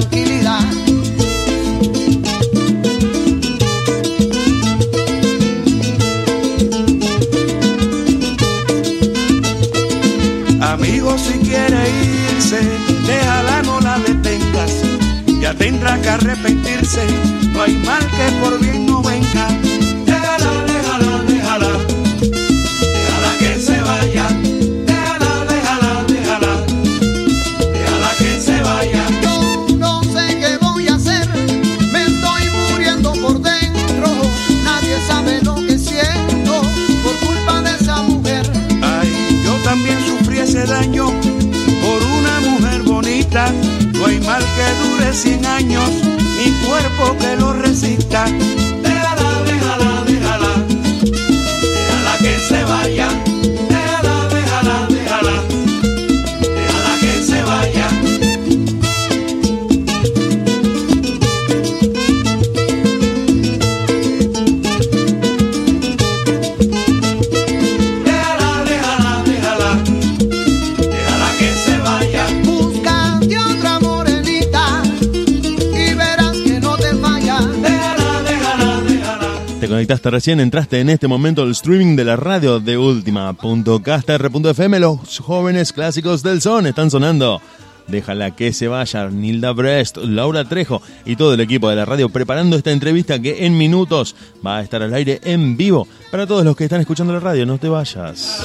Tranquilidad. 0.00 0.60
Amigo, 10.62 11.18
si 11.18 11.38
quiere 11.40 11.82
irse, 12.34 12.60
déjala, 13.06 13.62
no 13.62 13.80
la 13.80 13.98
detengas. 13.98 14.72
Ya 15.40 15.54
tendrá 15.54 16.00
que 16.00 16.08
arrepentirse, 16.08 17.06
no 17.52 17.62
hay 17.62 17.74
mal 17.84 18.06
que 18.06 18.32
por 18.40 18.60
bien 18.60 18.86
no 18.86 19.02
venga. 19.02 19.59
Por 40.66 42.02
una 42.02 42.40
mujer 42.50 42.82
bonita. 42.82 43.50
No 43.94 44.06
hay 44.06 44.20
mal 44.20 44.42
que 44.42 44.88
dure 44.88 45.12
cien 45.14 45.46
años, 45.46 45.88
ni 46.38 46.50
cuerpo 46.66 47.16
que 47.18 47.36
lo 47.36 47.52
resista. 47.54 48.26
Conectaste 79.80 80.10
recién, 80.10 80.40
entraste 80.40 80.80
en 80.80 80.90
este 80.90 81.08
momento 81.08 81.40
al 81.40 81.52
streaming 81.52 81.96
de 81.96 82.04
la 82.04 82.14
radio 82.14 82.60
de 82.60 82.76
última.caster.fm. 82.76 84.78
Los 84.78 85.20
jóvenes 85.20 85.72
clásicos 85.72 86.22
del 86.22 86.42
son 86.42 86.66
están 86.66 86.90
sonando. 86.90 87.40
Déjala 87.86 88.36
que 88.36 88.52
se 88.52 88.68
vaya 88.68 89.08
Nilda 89.08 89.52
Brest, 89.52 89.96
Laura 89.96 90.44
Trejo 90.44 90.82
y 91.06 91.16
todo 91.16 91.32
el 91.32 91.40
equipo 91.40 91.70
de 91.70 91.76
la 91.76 91.86
radio 91.86 92.10
preparando 92.10 92.58
esta 92.58 92.72
entrevista 92.72 93.22
que 93.22 93.46
en 93.46 93.56
minutos 93.56 94.14
va 94.46 94.58
a 94.58 94.62
estar 94.62 94.82
al 94.82 94.92
aire 94.92 95.18
en 95.24 95.56
vivo. 95.56 95.88
Para 96.10 96.26
todos 96.26 96.44
los 96.44 96.54
que 96.54 96.64
están 96.64 96.82
escuchando 96.82 97.14
la 97.14 97.20
radio, 97.20 97.46
no 97.46 97.56
te 97.56 97.70
vayas. 97.70 98.38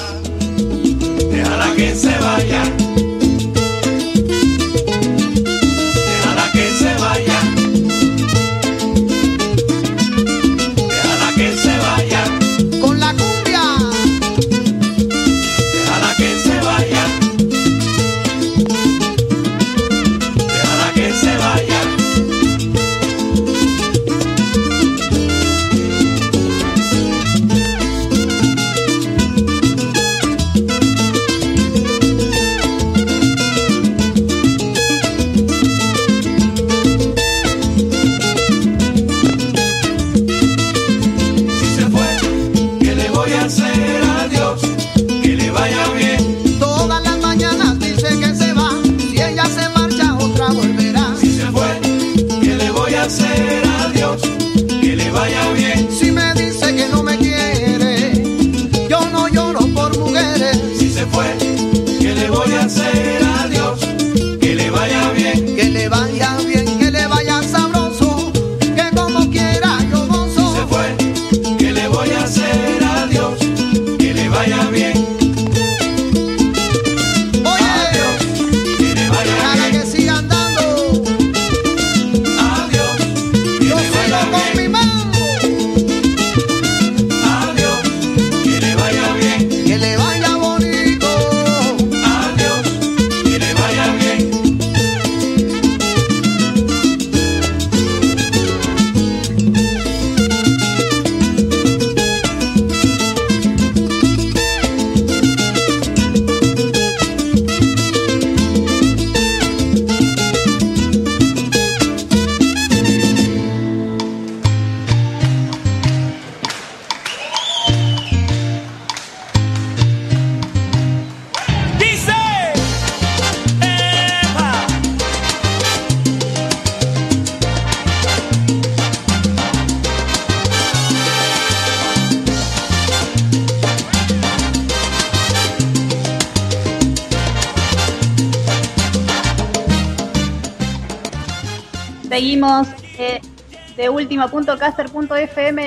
Déjala 1.30 1.74
que 1.76 1.94
se 1.94 2.18
vaya. 2.18 2.62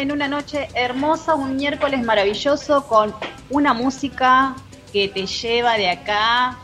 En 0.01 0.11
una 0.11 0.27
noche 0.27 0.69
hermosa, 0.73 1.35
un 1.35 1.55
miércoles 1.55 2.03
maravilloso 2.03 2.85
con 2.87 3.13
una 3.49 3.73
música 3.73 4.55
que 4.91 5.07
te 5.07 5.25
lleva 5.25 5.77
de 5.77 5.89
acá. 5.89 6.57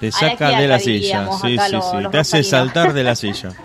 Te 0.00 0.10
saca 0.10 0.48
de 0.58 0.66
la 0.66 0.78
silla, 0.78 1.28
sí, 1.42 1.58
sí, 1.58 1.80
sí, 1.80 2.08
te 2.10 2.18
hace 2.18 2.42
saltar 2.42 2.92
de 2.92 3.04
la 3.04 3.14
silla. 3.14 3.52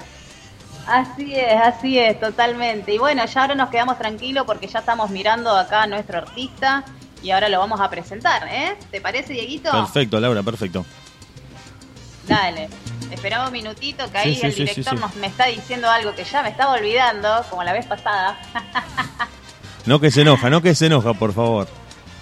Así 0.88 1.34
es, 1.34 1.60
así 1.60 1.98
es, 1.98 2.20
totalmente. 2.20 2.94
Y 2.94 3.00
bueno, 3.00 3.26
ya 3.26 3.42
ahora 3.42 3.56
nos 3.56 3.72
quedamos 3.72 3.98
tranquilos 3.98 4.46
porque 4.46 4.68
ya 4.68 4.80
estamos 4.80 5.10
mirando 5.10 5.50
acá 5.50 5.82
a 5.82 5.88
nuestro 5.88 6.20
artista 6.20 6.86
y 7.24 7.32
ahora 7.32 7.50
lo 7.50 7.58
vamos 7.58 7.82
a 7.82 7.90
presentar, 7.90 8.48
¿eh? 8.48 8.78
¿Te 8.92 9.02
parece, 9.02 9.34
Dieguito? 9.34 9.72
Perfecto, 9.72 10.20
Laura, 10.20 10.44
perfecto. 10.44 10.86
Dale. 12.28 12.70
Esperaba 13.12 13.48
un 13.48 13.54
minutito 13.54 14.10
que 14.12 14.18
ahí 14.18 14.40
el 14.42 14.54
director 14.54 15.00
nos, 15.00 15.16
me 15.16 15.28
está 15.28 15.46
diciendo 15.46 15.90
algo 15.90 16.14
que 16.16 16.24
ya 16.24 16.44
me 16.44 16.50
estaba 16.50 16.74
olvidando, 16.74 17.46
como 17.50 17.64
la 17.64 17.74
vez 17.74 17.86
pasada. 17.86 18.38
no 19.86 20.00
que 20.00 20.12
se 20.12 20.22
enoja, 20.22 20.50
no 20.50 20.62
que 20.62 20.76
se 20.76 20.88
enoja, 20.88 21.14
por 21.14 21.34
favor. 21.34 21.68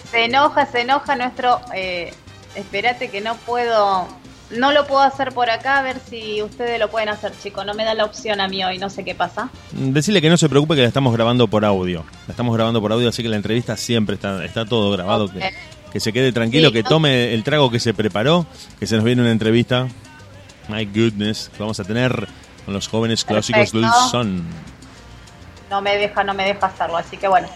Se 0.10 0.26
enoja, 0.26 0.66
se 0.66 0.82
enoja 0.82 1.16
nuestro... 1.16 1.62
Eh, 1.74 2.14
espérate 2.56 3.10
que 3.10 3.20
no 3.20 3.36
puedo 3.36 4.08
no 4.58 4.72
lo 4.72 4.86
puedo 4.86 5.02
hacer 5.02 5.32
por 5.32 5.50
acá, 5.50 5.80
a 5.80 5.82
ver 5.82 5.98
si 6.00 6.42
ustedes 6.42 6.80
lo 6.80 6.90
pueden 6.90 7.10
hacer, 7.10 7.32
chicos. 7.42 7.66
No 7.66 7.74
me 7.74 7.84
da 7.84 7.94
la 7.94 8.06
opción 8.06 8.42
a 8.42 8.48
mí 8.48 8.64
hoy, 8.64 8.78
no 8.78 8.90
sé 8.90 9.04
qué 9.04 9.16
pasa. 9.16 9.50
Decirle 9.72 10.22
que 10.22 10.30
no 10.30 10.38
se 10.38 10.50
preocupe 10.50 10.76
que 10.76 10.82
la 10.82 10.88
estamos 10.88 11.14
grabando 11.14 11.48
por 11.48 11.66
audio. 11.66 12.04
La 12.28 12.32
estamos 12.32 12.56
grabando 12.56 12.82
por 12.82 12.92
audio, 12.92 13.10
así 13.10 13.24
que 13.24 13.30
la 13.30 13.36
entrevista 13.36 13.78
siempre 13.78 14.16
está, 14.16 14.44
está 14.46 14.66
todo 14.66 14.92
grabado. 14.92 15.30
Que, 15.92 16.00
se 16.00 16.12
quede 16.12 16.32
tranquilo, 16.32 16.72
que 16.72 16.84
tome 16.84 17.34
el 17.34 17.44
trago 17.44 17.70
que 17.70 17.80
se 17.80 17.94
preparó, 17.94 18.48
que 18.80 18.88
se 18.88 18.96
nos 18.96 19.06
viene 19.06 19.22
una 19.22 19.32
entrevista. 19.32 19.88
My 20.68 20.86
goodness, 20.86 21.52
vamos 21.58 21.80
a 21.80 21.84
tener 21.84 22.28
con 22.66 22.74
los 22.74 22.88
jóvenes 22.88 23.24
clásicos 23.26 23.72
del 23.72 23.86
Son. 24.10 24.44
No 25.70 25.82
me 25.82 25.98
deja, 25.98 26.24
no 26.24 26.34
me 26.34 26.46
deja 26.46 26.68
hacerlo, 26.68 26.98
así 26.98 27.18
que 27.18 27.28
bueno. 27.28 27.48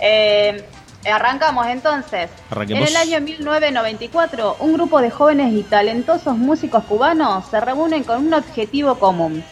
Eh, 0.00 0.64
Arrancamos 1.10 1.66
entonces. 1.68 2.30
En 2.50 2.76
el 2.76 2.96
año 2.96 3.20
1994, 3.20 4.56
un 4.58 4.72
grupo 4.72 5.00
de 5.00 5.10
jóvenes 5.10 5.52
y 5.52 5.62
talentosos 5.62 6.36
músicos 6.36 6.84
cubanos 6.84 7.46
se 7.48 7.60
reúnen 7.60 8.02
con 8.02 8.26
un 8.26 8.34
objetivo 8.34 8.98
común. 8.98 9.44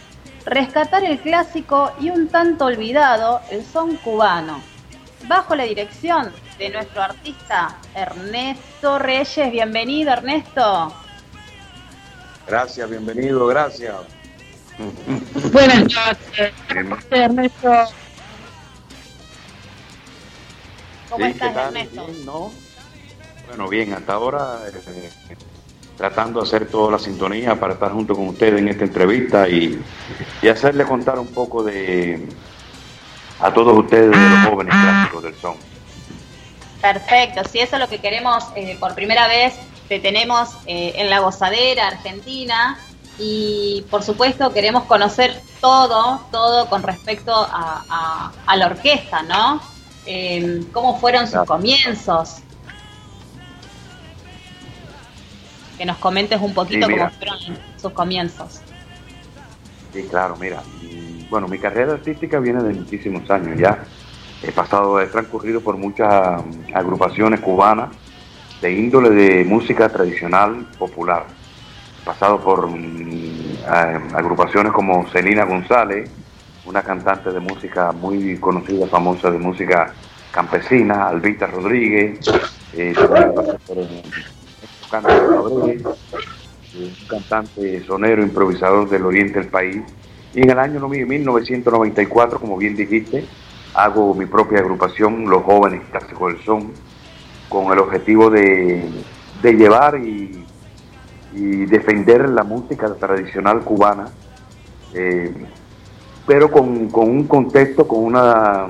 Rescatar 0.45 1.05
el 1.05 1.21
clásico 1.21 1.93
y 2.01 2.11
un 2.11 2.29
tanto 2.29 2.67
olvidado, 2.67 3.41
el 3.51 3.65
son 3.65 3.97
cubano. 3.99 4.61
Bajo 5.29 5.55
la 5.55 5.65
dirección 5.65 6.33
de 6.59 6.71
nuestro 6.71 7.03
artista 7.03 7.77
Ernesto 7.95 8.99
Reyes. 8.99 9.51
Bienvenido, 9.53 10.13
Ernesto. 10.13 10.93
Gracias, 12.47 12.91
bienvenido, 12.91 13.47
gracias. 13.47 13.95
Buenas 15.53 15.83
noches, 15.85 16.53
Ernesto. 17.11 17.73
¿Cómo 21.11 21.25
estás, 21.27 21.57
Ernesto? 21.57 22.53
Bueno, 23.49 23.69
bien, 23.69 23.95
hasta 23.95 24.15
ahora 24.15 24.59
eh, 24.67 25.09
tratando 25.97 26.41
de 26.41 26.47
hacer 26.47 26.69
toda 26.69 26.93
la 26.93 26.99
sintonía 26.99 27.59
para 27.59 27.75
estar 27.75 27.93
junto 27.93 28.15
con 28.15 28.29
ustedes 28.29 28.61
en 28.61 28.69
esta 28.69 28.85
entrevista 28.85 29.49
y, 29.49 29.81
hacerle 30.51 30.85
contar 30.85 31.19
un 31.19 31.29
poco 31.29 31.63
de 31.63 32.29
a 33.41 33.53
todos 33.53 33.77
ustedes 33.79 34.11
de 34.11 34.17
los 34.17 34.49
jóvenes 34.49 34.75
clásicos 34.75 35.23
del 35.23 35.35
son. 35.37 35.57
Perfecto, 36.81 37.43
si 37.49 37.61
eso 37.61 37.77
es 37.77 37.81
lo 37.81 37.89
que 37.89 37.99
queremos 37.99 38.45
eh, 38.57 38.77
por 38.79 38.95
primera 38.95 39.27
vez, 39.27 39.55
te 39.89 39.99
tenemos 40.01 40.51
eh, 40.67 40.95
en 40.97 41.11
la 41.11 41.21
gozadera 41.21 41.89
argentina 41.89 42.79
y 43.19 43.85
por 43.91 44.03
supuesto 44.03 44.53
queremos 44.53 44.85
conocer 44.85 45.41
todo, 45.61 46.21
todo 46.31 46.69
con 46.69 46.83
respecto 46.83 47.33
a, 47.35 48.33
a 48.47 48.57
la 48.57 48.67
orquesta, 48.67 49.23
¿no? 49.23 49.61
eh, 50.07 50.65
cómo 50.73 50.99
fueron 50.99 51.27
sus 51.27 51.43
comienzos. 51.45 52.39
Que 55.79 55.85
nos 55.85 55.97
comentes 55.99 56.41
un 56.41 56.55
poquito 56.55 56.89
cómo 56.89 57.11
fueron 57.11 57.39
sus 57.77 57.93
comienzos. 57.93 58.61
Sí, 59.93 60.05
claro, 60.05 60.37
mira. 60.37 60.63
Bueno, 61.31 61.49
mi 61.49 61.59
carrera 61.59 61.95
artística 61.95 62.39
viene 62.39 62.63
de 62.63 62.75
muchísimos 62.75 63.29
años 63.31 63.59
ya. 63.59 63.85
He 64.43 64.53
pasado, 64.53 65.01
he 65.01 65.07
transcurrido 65.07 65.61
por 65.61 65.77
muchas 65.77 66.43
agrupaciones 66.75 67.41
cubanas 67.41 67.91
de 68.65 68.73
índole 68.73 69.11
de 69.11 69.45
música 69.45 69.91
tradicional 69.91 70.67
popular. 70.79 71.27
Pasado 72.03 72.41
por 72.41 72.67
mm, 72.67 73.59
agrupaciones 74.15 74.73
como 74.73 75.07
Celina 75.11 75.45
González, 75.45 76.09
una 76.65 76.83
cantante 76.83 77.31
de 77.31 77.41
música 77.41 77.93
muy 77.93 78.39
conocida, 78.39 78.87
famosa 78.87 79.31
de 79.31 79.37
música 79.37 79.93
campesina, 80.33 81.09
Albita 81.09 81.47
Rodríguez, 81.47 82.19
eh, 82.73 82.95
un 86.75 86.95
cantante 87.11 87.85
sonero, 87.85 88.23
improvisador 88.23 88.89
del 88.89 89.05
oriente 89.05 89.41
del 89.41 89.49
país. 89.49 89.83
Y 90.35 90.41
en 90.41 90.51
el 90.51 90.59
año 90.59 90.89
1994, 90.89 92.41
como 92.41 92.57
bien 92.57 92.75
dijiste, 92.75 93.27
hago 93.75 94.15
mi 94.15 94.25
propia 94.25 94.61
agrupación, 94.61 95.29
Los 95.29 95.43
Jóvenes 95.43 95.83
Clásicos 95.91 96.33
del 96.33 96.45
Son, 96.45 96.73
con 97.55 97.73
el 97.73 97.79
objetivo 97.79 98.31
de, 98.31 98.91
llevar 99.41 99.97
y, 100.01 100.43
defender 101.33 102.29
la 102.29 102.43
música 102.43 102.93
tradicional 102.95 103.61
cubana. 103.61 104.07
Eh, 104.93 105.33
pero 106.27 106.51
con, 106.51 106.89
un 106.93 107.25
contexto, 107.29 107.87
con, 107.87 108.05
una, 108.05 108.67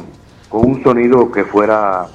con 0.50 0.66
un 0.66 0.82
sonido 0.82 1.30
que 1.30 1.44
fuera, 1.44 2.06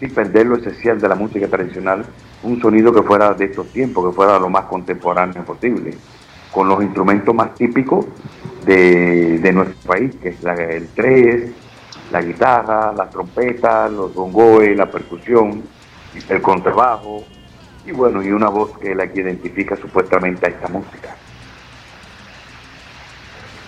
sin 0.00 0.12
perder 0.12 0.46
lo 0.46 0.56
esencial 0.56 1.00
de 1.00 1.08
la 1.08 1.14
música 1.14 1.46
tradicional, 1.46 2.04
un 2.42 2.60
sonido 2.60 2.92
que 2.92 3.02
fuera 3.02 3.32
de 3.34 3.44
estos 3.44 3.68
tiempos, 3.68 4.08
que 4.08 4.16
fuera 4.16 4.38
lo 4.40 4.48
más 4.48 4.64
contemporáneo 4.64 5.44
posible, 5.44 5.94
con 6.52 6.68
los 6.68 6.82
instrumentos 6.82 7.32
más 7.34 7.54
típicos 7.54 8.04
de, 8.64 9.50
nuestro 9.52 9.92
país, 9.92 10.14
que 10.20 10.30
es 10.30 10.44
el 10.44 10.88
tres, 10.88 11.52
la 12.10 12.20
guitarra, 12.20 12.92
la 12.92 13.08
trompeta, 13.08 13.88
los 13.88 14.12
bongoes, 14.12 14.76
la 14.76 14.90
percusión, 14.90 15.75
el 16.28 16.42
contrabajo, 16.42 17.24
y 17.86 17.92
bueno, 17.92 18.22
y 18.22 18.30
una 18.30 18.48
voz 18.48 18.78
que 18.78 18.94
la 18.94 19.10
que 19.12 19.20
identifica 19.20 19.76
supuestamente 19.76 20.46
a 20.46 20.48
esta 20.48 20.68
música. 20.68 21.16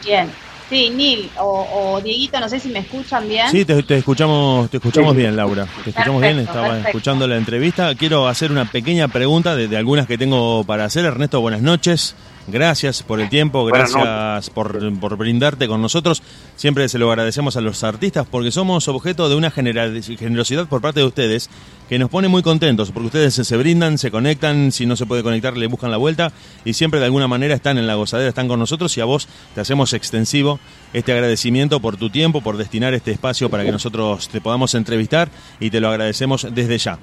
Bien, 0.05 0.31
Sí, 0.69 0.91
Nil 0.91 1.31
o, 1.39 1.95
o, 1.95 2.01
Dieguito, 2.03 2.39
no 2.39 2.49
sé 2.49 2.61
si 2.61 2.69
me 2.69 2.81
escuchan 2.81 3.27
bien. 3.27 3.49
Sí, 3.51 3.65
te, 3.65 3.97
escuchamos, 3.97 4.69
te 4.69 4.77
escuchamos 4.77 5.17
bien, 5.17 5.35
Laura. 5.35 5.67
Te 5.83 5.91
escuchamos 5.91 6.21
bien, 6.21 6.41
estaba 6.41 6.79
escuchando 6.81 7.27
la 7.27 7.37
entrevista. 7.37 7.95
Quiero 7.95 8.29
hacer 8.29 8.53
una 8.53 8.67
pequeña 8.67 9.09
pregunta 9.09 9.57
de, 9.57 9.67
de, 9.67 9.79
algunas 9.79 10.07
que 10.07 10.19
tengo 10.19 10.65
para 10.65 10.85
hacer. 10.85 11.07
Ernesto, 11.07 11.41
buenas 11.41 11.63
noches. 11.63 12.15
Gracias 12.51 13.03
por 13.03 13.21
el 13.21 13.29
tiempo, 13.29 13.67
gracias 13.67 14.49
por, 14.49 15.17
brindarte 15.19 15.69
con 15.69 15.83
nosotros. 15.83 16.23
Siempre 16.57 16.89
se 16.89 16.99
lo 16.99 17.11
agradecemos 17.11 17.59
a 17.59 17.61
los 17.61 17.85
artistas 17.85 18.27
porque 18.31 18.51
somos 18.51 18.89
objeto 18.89 19.29
de 19.29 19.35
una 19.35 19.51
generosidad 19.51 20.67
por 20.67 20.81
parte 20.81 21.01
de 21.01 21.07
ustedes 21.07 21.51
que 21.91 21.99
nos 21.99 22.09
pone 22.09 22.29
muy 22.29 22.43
contentos 22.43 22.91
porque 22.91 23.07
ustedes 23.07 23.35
se, 23.35 23.57
brindan, 23.57 23.99
se 23.99 24.11
conectan, 24.11 24.73
si 24.73 24.87
no 24.87 24.97
se 24.97 25.05
puede 25.05 25.23
conectar 25.23 25.57
le 25.59 25.67
buscan 25.67 25.91
la 25.91 25.99
vuelta 25.99 26.33
y 26.65 26.73
siempre 26.73 27.01
de 27.01 27.07
alguna 27.07 27.29
manera 27.29 27.55
están 27.55 27.77
en 27.77 27.87
la 27.87 27.97
gozadera, 27.97 28.31
están 28.31 28.49
con 28.49 28.59
nosotros 28.59 28.97
y 28.97 29.03
a 29.03 29.05
vos 29.05 29.29
te 29.55 29.61
hacemos 29.61 29.93
extensivo 29.93 30.59
este 30.95 31.13
agradecimiento 31.13 31.81
por 31.81 31.99
tu 31.99 32.09
tiempo, 32.09 32.41
por 32.41 32.57
destinar 32.57 32.95
este 32.95 33.11
espacio 33.11 33.51
para 33.51 33.65
que 33.65 33.73
nosotros 33.73 34.29
te 34.31 34.41
podamos 34.41 34.75
entrevistar 34.75 35.29
y 35.61 35.69
te 35.69 35.81
lo 35.81 35.89
agradecemos 35.91 36.47
desde 36.55 36.79
ya. 36.79 36.99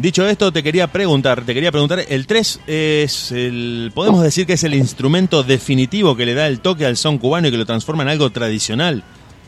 Dicho 0.00 0.26
esto, 0.26 0.50
te 0.50 0.62
quería 0.62 0.86
preguntar, 0.86 1.44
te 1.44 1.52
quería 1.52 1.70
preguntar, 1.70 2.02
el 2.08 2.26
3 2.26 2.60
es 2.66 3.32
el, 3.32 3.92
podemos 3.94 4.22
decir 4.22 4.46
que 4.46 4.54
es 4.54 4.64
el 4.64 4.72
instrumento 4.72 5.42
definitivo 5.42 6.16
que 6.16 6.24
le 6.24 6.32
da 6.32 6.46
el 6.46 6.60
toque 6.60 6.86
al 6.86 6.96
son 6.96 7.18
cubano 7.18 7.48
y 7.48 7.50
que 7.50 7.58
lo 7.58 7.66
transforma 7.66 8.02
en 8.04 8.08
algo 8.08 8.30
tradicional, 8.30 9.04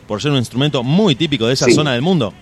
por 0.07 0.21
ser 0.21 0.29
un 0.29 0.37
instrumento 0.37 0.83
muy 0.83 1.15
típico 1.15 1.47
de 1.47 1.55
esa 1.55 1.71
zona 1.71 1.93
del 1.93 2.03
mundo. 2.03 2.35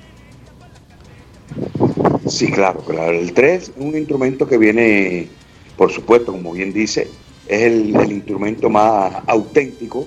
Sí, 2.27 2.51
claro, 2.51 2.81
claro. 2.81 3.17
El 3.17 3.31
3 3.31 3.63
es 3.63 3.71
un 3.77 3.97
instrumento 3.97 4.45
que 4.45 4.57
viene, 4.57 5.29
por 5.77 5.89
supuesto, 5.89 6.33
como 6.33 6.51
bien 6.51 6.73
dice, 6.73 7.07
es 7.47 7.61
el, 7.61 8.11
instrumento 8.11 8.69
más 8.69 9.13
auténtico 9.25 10.05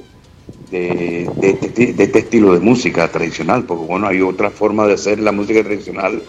de, 0.70 1.22
este, 1.40 1.94
de, 1.94 2.04
este, 2.04 2.18
estilo 2.18 2.52
de 2.52 2.60
música 2.60 3.08
tradicional, 3.08 3.64
porque 3.64 3.86
bueno, 3.86 4.08
hay 4.08 4.20
otra 4.20 4.50
forma 4.50 4.86
de 4.86 4.92
hacer 4.92 5.20
la 5.20 5.32
música 5.32 5.64
tradicional 5.64 6.22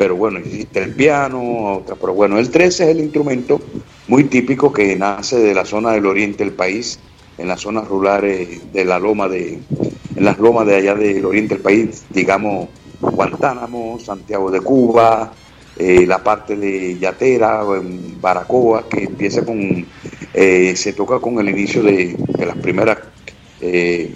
pero 0.00 0.16
bueno, 0.16 0.38
existe 0.38 0.82
el 0.82 0.94
piano, 0.94 1.74
otra, 1.74 1.94
pero 1.94 2.14
bueno, 2.14 2.38
el 2.38 2.48
13 2.48 2.84
es 2.84 2.88
el 2.88 3.00
instrumento 3.00 3.60
muy 4.08 4.24
típico 4.24 4.72
que 4.72 4.96
nace 4.96 5.36
de 5.36 5.52
la 5.52 5.66
zona 5.66 5.92
del 5.92 6.06
oriente 6.06 6.42
del 6.42 6.54
país, 6.54 6.98
en 7.36 7.48
las 7.48 7.60
zonas 7.60 7.86
rurales 7.86 8.72
de 8.72 8.86
la 8.86 8.98
loma 8.98 9.28
de, 9.28 9.58
las 10.16 10.38
lomas 10.38 10.66
de 10.66 10.76
allá 10.76 10.94
del 10.94 11.22
oriente 11.26 11.56
del 11.56 11.62
país, 11.62 12.04
digamos 12.08 12.70
Guantánamo, 12.98 13.98
Santiago 14.00 14.50
de 14.50 14.62
Cuba, 14.62 15.34
eh, 15.76 16.06
la 16.06 16.24
parte 16.24 16.56
de 16.56 16.98
Yatera, 16.98 17.62
Baracoa, 18.22 18.88
que 18.88 19.04
empieza 19.04 19.44
con, 19.44 19.84
eh, 20.32 20.72
se 20.76 20.94
toca 20.94 21.20
con 21.20 21.38
el 21.40 21.50
inicio 21.50 21.82
de, 21.82 22.16
las 22.38 22.56
primeras 22.56 23.00
eh, 23.60 24.14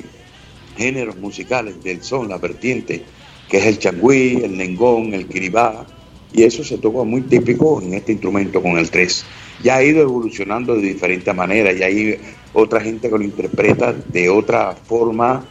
géneros 0.79 1.19
musicales 1.19 1.85
del 1.85 2.03
son, 2.03 2.31
la 2.31 2.39
vertiente, 2.39 3.05
que 3.49 3.59
es 3.59 3.67
el 3.67 3.79
changüí, 3.79 4.41
el 4.43 4.57
nengón, 4.57 5.15
el 5.15 5.27
kiribá, 5.27 5.87
y 6.33 6.43
eso 6.43 6.65
se 6.65 6.79
toca 6.79 7.05
muy 7.05 7.23
típico 7.23 7.81
en 7.81 7.95
este 7.95 8.13
instrumento 8.13 8.61
con 8.61 8.77
el 8.77 8.91
3. 8.91 9.25
Ya 9.63 9.77
ha 9.77 9.85
ido 9.85 10.03
evolucionando 10.03 10.75
de 10.75 10.83
diferentes 10.83 11.35
maneras, 11.35 11.77
y 11.79 11.83
hay 11.83 12.19
otra 12.53 12.81
gente 12.81 13.09
que 13.09 13.19
lo 13.19 13.25
interpreta 13.25 13.93
de 13.93 14.29
otra 14.29 14.73
forma, 14.73 15.47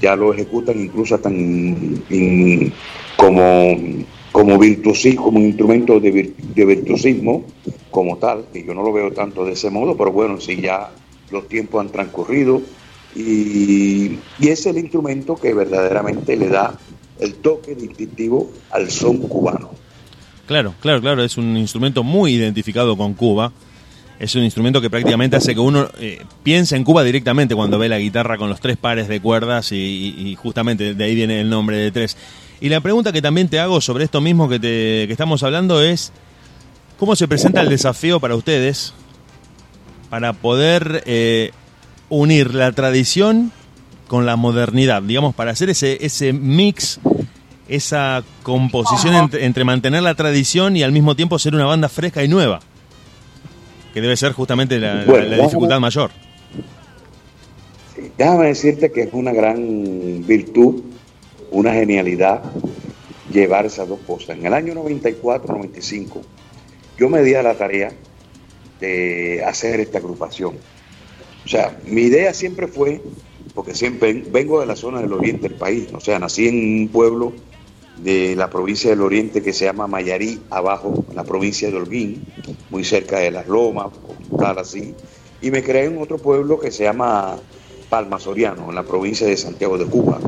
ya 0.00 0.16
lo 0.16 0.32
ejecutan 0.32 0.80
incluso 0.80 1.14
hasta 1.14 1.30
como, 3.16 3.76
como 4.32 4.58
virtuosismo, 4.58 5.24
como 5.24 5.38
un 5.38 5.46
instrumento 5.46 6.00
de, 6.00 6.32
de 6.54 6.64
virtuosismo 6.64 7.44
como 7.90 8.18
tal, 8.18 8.46
que 8.52 8.64
yo 8.64 8.74
no 8.74 8.82
lo 8.82 8.92
veo 8.92 9.12
tanto 9.12 9.44
de 9.44 9.52
ese 9.52 9.70
modo, 9.70 9.96
pero 9.96 10.12
bueno, 10.12 10.38
si 10.38 10.60
ya 10.60 10.90
los 11.30 11.48
tiempos 11.48 11.80
han 11.80 11.90
transcurrido 11.90 12.60
y, 13.14 14.18
y 14.38 14.48
es 14.48 14.66
el 14.66 14.78
instrumento 14.78 15.36
que 15.36 15.54
verdaderamente 15.54 16.36
le 16.36 16.48
da 16.48 16.78
el 17.20 17.34
toque 17.36 17.74
distintivo 17.74 18.50
al 18.70 18.90
son 18.90 19.18
cubano. 19.18 19.70
Claro, 20.46 20.74
claro, 20.80 21.00
claro, 21.00 21.24
es 21.24 21.36
un 21.36 21.56
instrumento 21.56 22.04
muy 22.04 22.34
identificado 22.34 22.96
con 22.96 23.14
Cuba. 23.14 23.52
Es 24.18 24.34
un 24.34 24.44
instrumento 24.44 24.80
que 24.80 24.88
prácticamente 24.88 25.36
hace 25.36 25.54
que 25.54 25.60
uno 25.60 25.90
eh, 25.98 26.24
piense 26.42 26.76
en 26.76 26.84
Cuba 26.84 27.04
directamente 27.04 27.54
cuando 27.54 27.78
ve 27.78 27.88
la 27.88 27.98
guitarra 27.98 28.38
con 28.38 28.48
los 28.48 28.60
tres 28.60 28.78
pares 28.78 29.08
de 29.08 29.20
cuerdas 29.20 29.72
y, 29.72 30.36
justamente 30.40 30.94
de 30.94 31.04
ahí 31.04 31.14
viene 31.14 31.40
el 31.40 31.50
nombre 31.50 31.76
de 31.76 31.90
tres. 31.90 32.16
Y 32.60 32.70
la 32.70 32.80
pregunta 32.80 33.12
que 33.12 33.20
también 33.20 33.48
te 33.48 33.60
hago 33.60 33.80
sobre 33.80 34.04
esto 34.04 34.20
mismo 34.22 34.48
que, 34.48 34.58
te, 34.58 35.06
que 35.06 35.12
estamos 35.12 35.42
hablando 35.42 35.82
es, 35.82 36.12
¿cómo 36.98 37.14
se 37.14 37.28
presenta 37.28 37.60
el 37.60 37.68
desafío 37.68 38.18
para 38.18 38.36
ustedes 38.36 38.94
para 40.08 40.32
poder 40.32 41.02
eh, 41.06 41.50
unir 42.08 42.54
la 42.54 42.72
tradición 42.72 43.52
con 44.08 44.26
la 44.26 44.36
modernidad? 44.36 45.02
Digamos, 45.02 45.34
para 45.34 45.50
hacer 45.52 45.70
ese, 45.70 46.04
ese 46.04 46.32
mix 46.32 47.00
esa 47.68 48.22
composición 48.42 49.30
entre, 49.32 49.64
mantener 49.64 50.02
la 50.02 50.14
tradición 50.14 50.76
y 50.76 50.82
al 50.82 50.92
mismo 50.92 51.16
tiempo 51.16 51.38
ser 51.38 51.54
una 51.54 51.64
banda 51.64 51.88
fresca 51.88 52.22
y 52.22 52.28
nueva, 52.28 52.60
que 53.92 54.00
debe 54.00 54.16
ser 54.16 54.32
justamente 54.32 54.78
la, 54.78 55.04
dificultad 55.04 55.80
mayor. 55.80 56.10
déjame 58.16 58.46
decirte 58.46 58.92
que 58.92 59.02
es 59.02 59.08
una 59.12 59.32
gran 59.32 60.24
virtud, 60.26 60.82
una 61.50 61.72
genialidad 61.72 62.42
llevar 63.32 63.66
esas 63.66 63.88
dos 63.88 63.98
cosas. 64.06 64.38
En 64.38 64.46
el 64.46 64.54
año 64.54 64.74
94-95 64.74 66.22
yo 66.98 67.08
me 67.08 67.22
di 67.22 67.34
a 67.34 67.42
la 67.42 67.54
tarea 67.54 67.92
de 68.80 69.42
hacer 69.44 69.80
esta 69.80 69.98
agrupación. 69.98 70.54
O 71.44 71.48
sea, 71.48 71.78
mi 71.86 72.02
idea 72.02 72.32
siempre 72.34 72.66
fue, 72.66 73.00
porque 73.56 73.74
siempre 73.74 74.22
vengo 74.30 74.60
de 74.60 74.66
la 74.66 74.76
zona 74.76 75.00
del 75.00 75.12
oriente 75.12 75.48
del 75.48 75.58
país, 75.58 75.88
o 75.92 75.98
sea, 75.98 76.20
nací 76.20 76.46
en 76.46 76.82
un 76.82 76.88
pueblo 76.88 77.32
de 77.96 78.36
la 78.36 78.50
provincia 78.50 78.90
del 78.90 79.00
Oriente 79.00 79.42
que 79.42 79.54
se 79.54 79.64
llama 79.64 79.86
Mayarí, 79.86 80.40
abajo, 80.50 81.04
en 81.08 81.16
la 81.16 81.24
provincia 81.24 81.70
de 81.70 81.76
Holguín, 81.76 82.22
muy 82.70 82.84
cerca 82.84 83.18
de 83.18 83.30
Las 83.30 83.48
Lomas, 83.48 83.88
tal 84.38 84.58
así. 84.58 84.94
Y 85.40 85.50
me 85.50 85.62
creé 85.62 85.86
en 85.86 85.98
otro 85.98 86.18
pueblo 86.18 86.58
que 86.60 86.70
se 86.70 86.84
llama 86.84 87.38
Palma 87.88 88.18
Soriano, 88.18 88.68
en 88.68 88.74
la 88.74 88.82
provincia 88.82 89.26
de 89.26 89.36
Santiago 89.36 89.78
de 89.78 89.86
Cuba. 89.86 90.20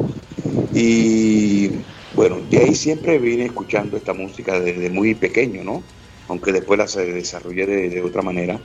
Y 0.74 1.70
bueno, 2.14 2.38
de 2.50 2.58
ahí 2.58 2.74
siempre 2.74 3.18
vine 3.18 3.44
escuchando 3.44 3.96
esta 3.96 4.14
música 4.14 4.58
desde 4.58 4.90
muy 4.90 5.14
pequeño, 5.14 5.62
¿no? 5.64 5.82
Aunque 6.28 6.52
después 6.52 6.78
la 6.78 7.02
desarrollé 7.02 7.66
de, 7.66 8.02
otra 8.02 8.22
manera. 8.22 8.58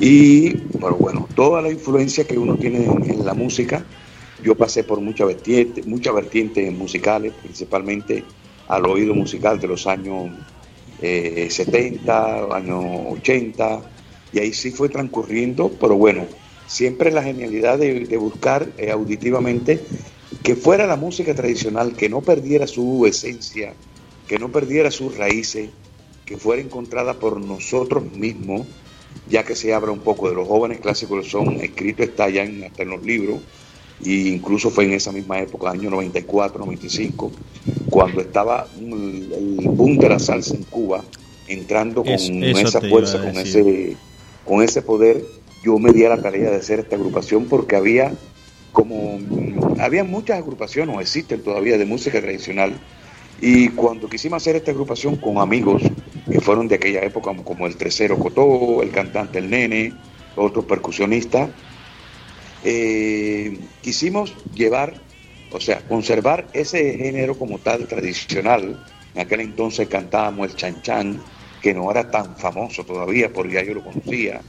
Y 0.00 0.54
bueno, 0.78 0.96
bueno, 0.96 1.28
toda 1.34 1.60
la 1.60 1.70
influencia 1.70 2.26
que 2.26 2.38
uno 2.38 2.56
tiene 2.56 2.84
en 2.84 3.24
la 3.24 3.34
música 3.34 3.84
yo 4.44 4.54
pasé 4.54 4.84
por 4.84 5.00
muchas 5.00 5.26
vertientes, 5.26 5.86
muchas 5.86 6.14
vertientes 6.14 6.70
musicales, 6.70 7.32
principalmente 7.42 8.24
al 8.68 8.84
oído 8.86 9.14
musical 9.14 9.58
de 9.58 9.68
los 9.68 9.86
años 9.86 10.30
70, 11.00 12.38
eh, 12.38 12.48
años 12.52 12.84
80, 13.10 13.90
y 14.34 14.38
ahí 14.40 14.52
sí 14.52 14.70
fue 14.70 14.90
transcurriendo, 14.90 15.70
pero 15.80 15.96
bueno, 15.96 16.26
siempre 16.66 17.10
la 17.10 17.22
genialidad 17.22 17.78
de, 17.78 18.16
buscar 18.18 18.68
eh, 18.76 18.90
auditivamente 18.90 19.80
que 20.42 20.56
fuera 20.56 20.86
la 20.86 20.96
música 20.96 21.34
tradicional, 21.34 21.94
que 21.96 22.10
no 22.10 22.20
perdiera 22.20 22.66
su 22.66 23.06
esencia, 23.06 23.72
que 24.28 24.38
no 24.38 24.52
perdiera 24.52 24.90
sus 24.90 25.16
raíces, 25.16 25.70
que 26.26 26.36
fuera 26.36 26.60
encontrada 26.60 27.14
por 27.14 27.40
nosotros 27.40 28.12
mismos, 28.12 28.66
ya 29.28 29.44
que 29.44 29.56
se 29.56 29.72
habla 29.72 29.92
un 29.92 30.00
poco 30.00 30.28
de 30.28 30.34
los 30.34 30.46
jóvenes 30.46 30.80
clásicos 30.80 31.28
son, 31.28 31.60
escrito 31.60 32.02
está 32.02 32.28
ya 32.28 32.44
en, 32.44 32.64
hasta 32.64 32.82
en 32.82 32.90
los 32.90 33.02
libros, 33.02 33.40
y 34.00 34.28
incluso 34.28 34.70
fue 34.70 34.84
en 34.84 34.92
esa 34.92 35.12
misma 35.12 35.40
época, 35.40 35.70
año 35.70 35.90
94, 35.90 36.58
95, 36.58 37.32
cuando 37.88 38.20
estaba 38.20 38.66
el, 38.78 39.68
boom 39.68 39.98
de 39.98 40.08
la 40.08 40.18
salsa 40.18 40.54
en 40.54 40.64
Cuba, 40.64 41.02
entrando 41.48 42.02
con 42.02 42.12
esa 42.12 42.80
fuerza, 42.80 43.20
con 43.20 43.36
ese, 43.38 43.96
con 44.44 44.62
ese 44.62 44.82
poder, 44.82 45.24
yo 45.64 45.78
me 45.78 45.92
di 45.92 46.04
a 46.04 46.10
la 46.10 46.20
tarea 46.20 46.50
de 46.50 46.56
hacer 46.56 46.80
esta 46.80 46.96
agrupación 46.96 47.46
porque 47.46 47.76
había 47.76 48.12
como 48.74 49.20
había 49.78 50.04
muchas 50.04 50.38
agrupaciones, 50.38 50.94
o 50.94 51.00
existen 51.00 51.40
todavía, 51.42 51.78
de 51.78 51.86
música 51.86 52.20
tradicional. 52.20 52.74
Y 53.40 53.68
cuando 53.68 54.08
quisimos 54.08 54.42
hacer 54.42 54.56
esta 54.56 54.72
agrupación 54.72 55.16
con 55.16 55.38
amigos 55.38 55.82
que 56.30 56.40
fueron 56.40 56.68
de 56.68 56.76
aquella 56.76 57.02
época, 57.02 57.34
como 57.44 57.66
el 57.66 57.76
Tercero 57.76 58.18
Cotó, 58.18 58.82
el 58.82 58.90
cantante 58.90 59.38
El 59.38 59.50
Nene, 59.50 59.92
otros 60.36 60.64
percusionistas, 60.64 61.50
eh, 62.64 63.58
quisimos 63.82 64.34
llevar, 64.54 64.94
o 65.52 65.60
sea, 65.60 65.80
conservar 65.86 66.46
ese 66.52 66.96
género 66.96 67.38
como 67.38 67.58
tal 67.58 67.86
tradicional. 67.86 68.84
En 69.14 69.20
aquel 69.20 69.40
entonces 69.40 69.86
cantábamos 69.88 70.50
el 70.50 70.56
chan 70.56 70.82
chan, 70.82 71.20
que 71.60 71.74
no 71.74 71.90
era 71.90 72.10
tan 72.10 72.36
famoso 72.36 72.84
todavía, 72.84 73.32
porque 73.32 73.54
ya 73.54 73.62
yo 73.62 73.74
lo 73.74 73.84
conocía. 73.84 74.40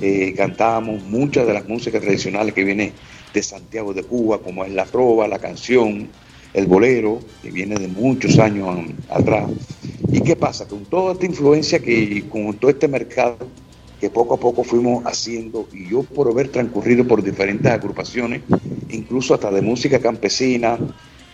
Eh, 0.00 0.34
cantábamos 0.36 1.02
muchas 1.04 1.46
de 1.46 1.54
las 1.54 1.68
músicas 1.68 2.00
tradicionales 2.00 2.54
que 2.54 2.64
vienen 2.64 2.92
de 3.32 3.42
Santiago 3.42 3.92
de 3.92 4.02
Cuba, 4.02 4.38
como 4.38 4.64
es 4.64 4.72
la 4.72 4.86
trova, 4.86 5.28
la 5.28 5.38
canción, 5.38 6.08
el 6.54 6.66
bolero, 6.66 7.20
que 7.42 7.50
viene 7.50 7.76
de 7.76 7.88
muchos 7.88 8.38
años 8.38 8.68
atrás. 9.10 9.50
¿Y 10.10 10.20
qué 10.20 10.36
pasa? 10.36 10.66
Con 10.66 10.84
toda 10.84 11.12
esta 11.12 11.26
influencia 11.26 11.78
que 11.78 12.24
con 12.28 12.54
todo 12.54 12.70
este 12.70 12.88
mercado 12.88 13.36
que 14.00 14.10
poco 14.10 14.34
a 14.34 14.36
poco 14.38 14.62
fuimos 14.62 15.04
haciendo 15.06 15.68
y 15.72 15.88
yo 15.88 16.02
por 16.04 16.28
haber 16.28 16.48
transcurrido 16.48 17.06
por 17.06 17.22
diferentes 17.22 17.70
agrupaciones, 17.70 18.42
incluso 18.90 19.34
hasta 19.34 19.50
de 19.50 19.60
música 19.60 19.98
campesina, 19.98 20.78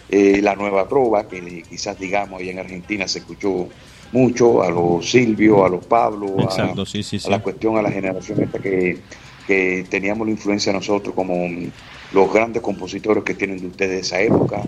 eh, 0.09 0.41
la 0.43 0.55
nueva 0.55 0.89
trova, 0.89 1.29
que 1.29 1.63
quizás 1.69 1.99
digamos 1.99 2.41
ahí 2.41 2.51
en 2.51 2.59
Argentina 2.59 3.07
se 3.07 3.19
escuchó 3.19 3.69
mucho, 4.13 4.63
a 4.63 4.71
los 4.71 5.11
Silvio, 5.11 5.65
a 5.65 5.69
los 5.69 5.85
Pablo, 5.85 6.37
a, 6.39 6.75
la 7.29 7.43
cuestión, 7.43 7.77
a 7.77 7.83
la 7.83 7.91
generación 7.91 8.43
esta 8.43 8.59
que, 8.61 8.99
que 9.47 9.85
teníamos 9.91 10.27
la 10.27 10.33
influencia 10.33 10.73
nosotros 10.73 11.15
como 11.15 11.35
los 12.15 12.33
grandes 12.33 12.63
compositores 12.63 13.25
que 13.25 13.35
tienen 13.35 13.59
de 13.59 13.67
ustedes 13.67 13.91
de 13.91 14.01
esa 14.01 14.23
época. 14.23 14.65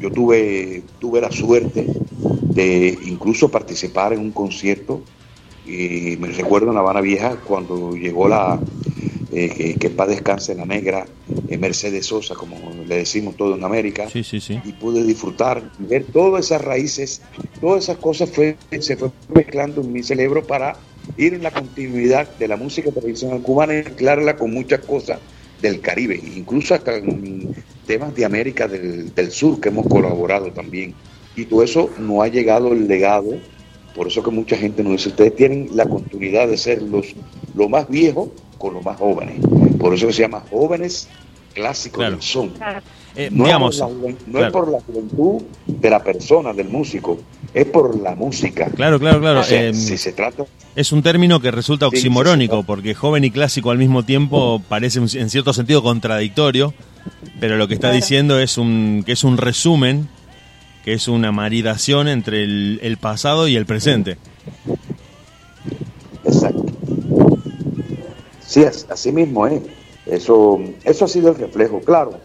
Yo 0.00 0.10
tuve, 0.10 0.82
tuve 0.98 1.20
la 1.20 1.30
suerte 1.30 1.86
de 2.54 2.98
incluso 3.04 3.48
participar 3.48 4.12
en 4.12 4.20
un 4.20 4.32
concierto 4.32 5.02
y 5.64 6.16
me 6.18 6.28
recuerdo 6.28 6.68
en 6.68 6.74
La 6.74 6.80
Habana 6.80 7.00
Vieja 7.00 7.36
cuando 7.36 7.94
llegó 7.94 8.28
la, 8.28 8.58
eh, 9.30 9.76
que, 9.78 9.90
para 9.90 10.10
descanse 10.10 10.54
la 10.54 10.66
negra, 10.66 11.06
eh, 11.48 11.58
Mercedes 11.58 12.06
Sosa, 12.06 12.34
como 12.34 12.56
le 12.84 12.96
decimos 12.96 13.36
todo 13.36 13.54
en 13.54 13.62
América, 13.62 14.08
y 14.12 14.72
pude 14.72 15.04
disfrutar, 15.04 15.62
ver 15.78 16.06
todas 16.12 16.46
esas 16.46 16.62
raíces, 16.62 17.22
todas 17.60 17.84
esas 17.84 17.98
cosas 17.98 18.30
fue, 18.30 18.56
se 18.80 18.96
fue 18.96 19.10
mezclando 19.28 19.82
en 19.82 19.92
mi 19.92 20.02
cerebro 20.02 20.44
para 20.44 20.76
ir 21.16 21.34
en 21.34 21.42
la 21.42 21.52
continuidad 21.52 22.36
de 22.38 22.48
la 22.48 22.56
música 22.56 22.90
tradicional 22.90 23.42
cubana 23.42 23.74
y 23.74 23.84
mezclarla 23.84 24.36
con 24.36 24.52
muchas 24.52 24.80
cosas 24.80 25.20
del 25.60 25.80
Caribe, 25.80 26.20
incluso 26.36 26.74
hasta 26.74 26.96
en 26.96 27.54
temas 27.86 28.14
de 28.14 28.24
América 28.24 28.66
del, 28.68 29.14
del 29.14 29.30
Sur 29.30 29.60
que 29.60 29.68
hemos 29.68 29.86
colaborado 29.86 30.50
también. 30.52 30.94
Y 31.36 31.44
todo 31.44 31.62
eso 31.62 31.90
no 31.98 32.22
ha 32.22 32.28
llegado 32.28 32.72
el 32.72 32.88
legado 32.88 33.34
por 33.94 34.06
eso 34.06 34.22
que 34.22 34.30
mucha 34.30 34.56
gente 34.56 34.82
nos 34.82 34.92
dice, 34.92 35.08
ustedes 35.08 35.36
tienen 35.36 35.68
la 35.74 35.86
continuidad 35.86 36.48
de 36.48 36.56
ser 36.56 36.80
los, 36.82 37.14
lo 37.54 37.68
más 37.68 37.88
viejos 37.88 38.30
con 38.58 38.74
los 38.74 38.84
más 38.84 38.98
jóvenes. 38.98 39.40
Por 39.78 39.94
eso 39.94 40.10
se 40.12 40.22
llama 40.22 40.44
jóvenes 40.50 41.08
clásicos 41.54 42.04
del 42.04 42.22
son. 42.22 42.52
Eh, 43.16 43.28
no, 43.32 43.44
digamos, 43.44 43.74
es 43.76 44.52
por, 44.52 44.70
la, 44.70 44.80
juventud 44.80 45.42
de 45.66 45.90
la 45.90 46.02
persona, 46.02 46.52
del 46.52 46.68
músico, 46.68 47.18
es 47.54 47.66
por 47.66 47.98
la 47.98 48.14
música. 48.14 48.66
Claro, 48.70 48.98
claro, 48.98 49.20
claro. 49.20 49.42
Em, 49.48 49.74
si 49.74 49.98
se 49.98 50.12
trata... 50.12 50.44
Es 50.76 50.92
un 50.92 51.02
término 51.02 51.40
que 51.40 51.50
resulta 51.50 51.88
oximorónico, 51.88 52.62
porque 52.62 52.94
joven 52.94 53.24
y 53.24 53.30
clásico 53.30 53.70
al 53.70 53.78
mismo 53.78 54.04
tiempo 54.04 54.62
parece 54.68 55.00
en 55.00 55.30
cierto 55.30 55.52
sentido 55.52 55.82
contradictorio, 55.82 56.74
pero 57.40 57.56
lo 57.56 57.66
que 57.66 57.74
está 57.74 57.90
diciendo 57.90 58.38
es 58.38 58.56
un, 58.56 59.02
que 59.04 59.12
es 59.12 59.24
un 59.24 59.36
resumen 59.36 60.08
que 60.84 60.94
es 60.94 61.08
una 61.08 61.32
maridación 61.32 62.08
entre 62.08 62.42
el, 62.44 62.96
pasado 63.00 63.48
y 63.48 63.56
el 63.56 63.66
presente. 63.66 64.16
Exacto. 66.24 66.64
Sí, 68.46 68.64
así 68.64 69.12
mismo 69.12 69.46
es. 69.46 69.60
Eso, 70.06 70.58
eso 70.84 71.04
ha 71.04 71.08
sido 71.08 71.30
el 71.30 71.36
reflejo, 71.36 71.80
claro. 71.80 72.18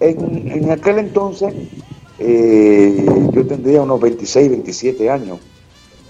En, 0.00 0.50
en 0.50 0.70
aquel 0.70 0.98
entonces 0.98 1.52
eh, 2.20 3.06
yo 3.32 3.46
tendría 3.46 3.80
unos 3.80 3.98
26, 3.98 4.50
27 4.50 5.08
años 5.08 5.38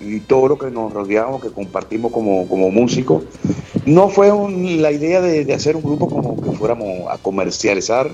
y 0.00 0.18
todo 0.20 0.48
lo 0.48 0.58
que 0.58 0.70
nos 0.70 0.92
rodeamos, 0.92 1.40
que 1.40 1.50
compartimos 1.50 2.10
como, 2.10 2.48
como 2.48 2.70
músicos, 2.70 3.22
no 3.86 4.08
fue 4.08 4.32
la 4.78 4.90
idea 4.90 5.20
de, 5.20 5.52
hacer 5.54 5.76
un 5.76 5.82
grupo 5.82 6.08
como 6.08 6.40
que 6.40 6.50
fuéramos 6.52 7.08
a 7.08 7.18
comercializar 7.18 8.10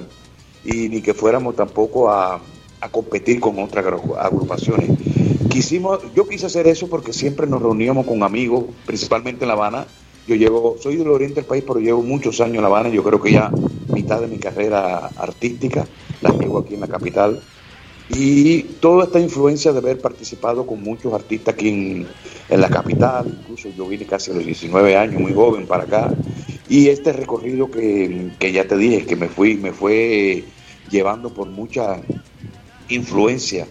y 0.65 0.89
ni 0.91 1.01
que 1.01 1.15
fuéramos 1.15 1.57
tampoco 1.57 2.11
a, 2.11 2.41
a 2.81 2.89
competir 2.91 3.41
con 3.41 3.59
otras 3.61 3.87
agrupaciones. 4.19 4.91
Quisimos, 5.49 6.01
yo 6.15 6.29
quise 6.29 6.47
hacer 6.47 6.67
eso 6.67 6.89
porque 6.89 7.15
siempre 7.15 7.47
nos 7.47 7.63
reuníamos 7.63 8.07
con 8.07 8.23
amigos, 8.23 8.65
principalmente 8.85 9.45
en 9.45 9.49
La 9.49 9.55
Habana. 9.55 9.87
Yo 10.29 10.35
llevo, 10.35 10.77
soy 10.81 10.97
del 10.97 11.09
oriente 11.09 11.37
del 11.37 11.45
país, 11.45 11.65
pero 11.67 11.81
llevo 11.81 12.03
muchos 12.03 12.41
años 12.41 12.57
en 12.57 12.63
La 12.63 12.67
Habana. 12.67 12.91
Yo 12.91 13.03
creo 13.03 13.23
que 13.23 13.33
ya 13.33 13.51
mitad 13.89 14.21
de 14.21 14.27
mi 14.27 14.39
carrera 14.39 15.07
artística 15.17 15.87
la 16.21 16.31
llevo 16.31 16.59
aquí 16.59 16.75
en 16.75 16.81
la 16.81 16.89
capital. 16.89 17.41
Y 18.09 18.63
toda 18.81 19.05
esta 19.05 19.19
influencia 19.19 19.73
de 19.73 19.79
haber 19.79 20.01
participado 20.01 20.65
con 20.65 20.81
muchos 20.83 21.13
artistas 21.13 21.55
aquí 21.55 21.69
en, 21.69 22.07
la 22.49 22.69
capital, 22.69 23.27
incluso 23.41 23.69
yo 23.77 23.89
vine 23.89 24.07
casi 24.07 24.31
a 24.31 24.35
los 24.35 24.47
19 24.47 24.97
años, 24.97 25.21
muy 25.21 25.33
joven 25.33 25.67
para 25.67 25.83
acá, 25.83 26.15
y 26.69 26.89
este 26.89 27.13
recorrido 27.13 27.69
que, 27.69 28.31
ya 28.53 28.69
te 28.69 28.77
dije, 28.77 29.05
que 29.05 29.17
me 29.17 29.29
fui, 29.29 29.57
me 29.57 29.73
fue 29.73 30.45
llevando 30.89 31.35
por 31.35 31.49
mucha 31.49 32.01
influencia, 32.89 33.67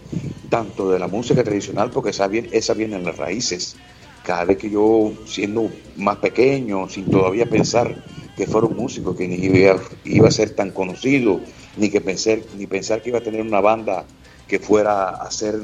tanto 0.50 0.90
de 0.90 0.98
la 0.98 1.08
música 1.08 1.42
tradicional, 1.42 1.90
porque 1.90 2.10
esa 2.10 2.28
viene, 2.28 2.50
esa 2.52 2.74
viene 2.74 2.96
en 2.96 3.04
las 3.04 3.16
raíces. 3.16 3.76
Cada 4.22 4.44
vez 4.44 4.58
que 4.58 4.68
yo, 4.68 5.12
siendo 5.24 5.70
más 5.96 6.16
pequeño, 6.18 6.88
sin 6.90 7.06
todavía 7.06 7.46
pensar 7.46 8.04
que 8.36 8.46
fuera 8.46 8.66
un 8.66 8.76
músico, 8.76 9.16
que 9.16 9.26
ni 9.26 9.36
iba, 9.36 9.80
iba 10.04 10.28
a 10.28 10.30
ser 10.30 10.50
tan 10.50 10.72
conocido, 10.72 11.40
ni 11.78 11.88
que 11.88 12.02
pensar, 12.02 12.40
ni 12.58 12.66
pensar 12.66 13.00
que 13.00 13.08
iba 13.08 13.18
a 13.18 13.22
tener 13.22 13.40
una 13.40 13.60
banda 13.60 14.04
que 14.46 14.58
fuera 14.58 15.10
a 15.10 15.30
ser 15.30 15.60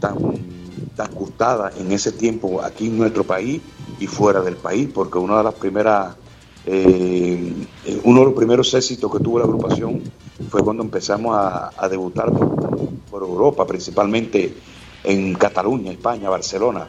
tan, 0.00 0.16
tan 0.96 1.14
gustada 1.14 1.72
en 1.78 1.92
ese 1.92 2.12
tiempo 2.12 2.62
aquí 2.62 2.86
en 2.86 2.98
nuestro 2.98 3.24
país 3.24 3.60
y 3.98 4.06
fuera 4.06 4.40
del 4.40 4.56
país, 4.56 4.88
porque 4.92 5.18
una 5.18 5.38
de 5.38 5.44
las 5.44 5.54
primeras, 5.54 6.16
eh, 6.66 7.52
uno 8.04 8.20
de 8.20 8.24
los 8.26 8.34
primeros 8.34 8.72
éxitos 8.74 9.12
que 9.12 9.22
tuvo 9.22 9.38
la 9.38 9.44
agrupación 9.44 10.02
fue 10.50 10.62
cuando 10.62 10.82
empezamos 10.82 11.36
a, 11.36 11.88
debutar 11.88 12.30
por, 12.32 13.22
Europa, 13.22 13.64
principalmente 13.66 14.54
en 15.04 15.34
Cataluña, 15.34 15.92
España, 15.92 16.28
Barcelona. 16.28 16.88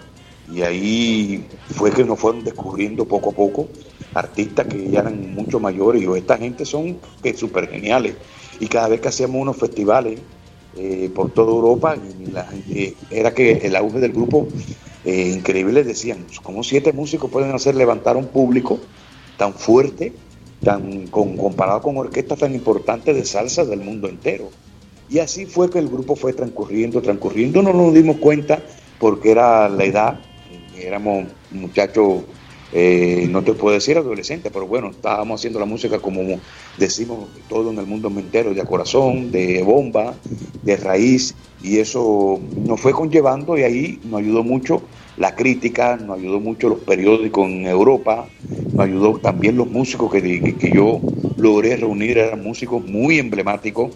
Y 0.51 0.61
ahí 0.61 1.47
fue 1.75 1.91
que 1.91 2.03
nos 2.03 2.19
fueron 2.19 2.43
descubriendo 2.43 3.05
poco 3.05 3.29
a 3.29 3.33
poco 3.33 3.67
artistas 4.13 4.67
que 4.67 4.89
ya 4.89 5.01
eran 5.01 5.33
mucho 5.33 5.59
mayores 5.59 6.01
y 6.01 6.17
esta 6.17 6.37
gente 6.37 6.65
son 6.65 6.97
súper 7.35 7.69
geniales. 7.69 8.15
Y 8.59 8.67
cada 8.67 8.87
vez 8.87 9.01
que 9.01 9.09
hacíamos 9.09 9.41
unos 9.41 9.57
festivales, 9.57 10.19
eh, 10.75 11.09
por 11.13 11.31
toda 11.31 11.51
Europa. 11.51 11.95
Y 12.67 12.93
era 13.09 13.33
que 13.33 13.53
el 13.63 13.75
auge 13.75 13.99
del 13.99 14.11
grupo 14.11 14.47
eh, 15.05 15.31
increíble 15.33 15.83
decían, 15.83 16.25
¿cómo 16.43 16.63
siete 16.63 16.91
músicos 16.91 17.31
pueden 17.31 17.53
hacer 17.53 17.75
levantar 17.75 18.17
un 18.17 18.27
público 18.27 18.79
tan 19.37 19.53
fuerte, 19.53 20.13
tan 20.63 21.07
comparado 21.07 21.81
con 21.81 21.97
orquestas 21.97 22.39
tan 22.39 22.53
importantes 22.55 23.15
de 23.15 23.25
salsa 23.25 23.65
del 23.65 23.81
mundo 23.81 24.07
entero? 24.07 24.49
Y 25.09 25.19
así 25.19 25.45
fue 25.45 25.69
que 25.69 25.79
el 25.79 25.87
grupo 25.87 26.15
fue 26.15 26.33
transcurriendo, 26.33 27.01
transcurriendo, 27.01 27.61
no 27.61 27.71
nos 27.71 27.93
dimos 27.93 28.17
cuenta 28.17 28.61
porque 28.99 29.31
era 29.31 29.69
la 29.69 29.83
edad, 29.83 30.19
éramos 30.77 31.27
muchachos 31.51 32.23
eh, 32.77 33.29
no 33.29 33.41
te 33.41 33.53
puedo 33.53 33.73
decir 33.73 33.97
adolescente, 33.97 34.51
pero 34.51 34.67
bueno, 34.67 34.89
estábamos 34.89 35.39
haciendo 35.39 35.59
la 35.61 35.65
música 35.65 35.99
como 35.99 36.41
decimos 36.77 37.29
todo 37.47 37.71
en 37.71 37.79
el 37.79 37.85
mundo 37.85 38.11
entero, 38.17 38.53
de 38.53 38.61
corazón, 38.65 39.31
de 39.31 39.63
bomba, 39.63 40.13
de 40.61 40.75
raíz, 40.75 41.35
y 41.63 41.77
eso 41.77 42.37
nos 42.65 42.81
fue 42.81 42.91
conllevando 42.91 43.57
y 43.57 43.63
ahí 43.63 43.99
nos 44.03 44.19
ayudó 44.19 44.43
mucho 44.43 44.81
la 45.15 45.35
crítica, 45.35 45.95
nos 45.95 46.19
ayudó 46.19 46.41
mucho 46.41 46.67
los 46.67 46.79
periódicos 46.79 47.49
en 47.49 47.65
Europa, 47.65 48.27
nos 48.73 48.85
ayudó 48.85 49.19
también 49.19 49.55
los 49.55 49.69
músicos 49.69 50.11
que, 50.11 50.57
que 50.59 50.71
yo 50.73 50.99
logré 51.37 51.77
reunir, 51.77 52.17
eran 52.17 52.43
músicos 52.43 52.85
muy 52.85 53.19
emblemáticos, 53.19 53.91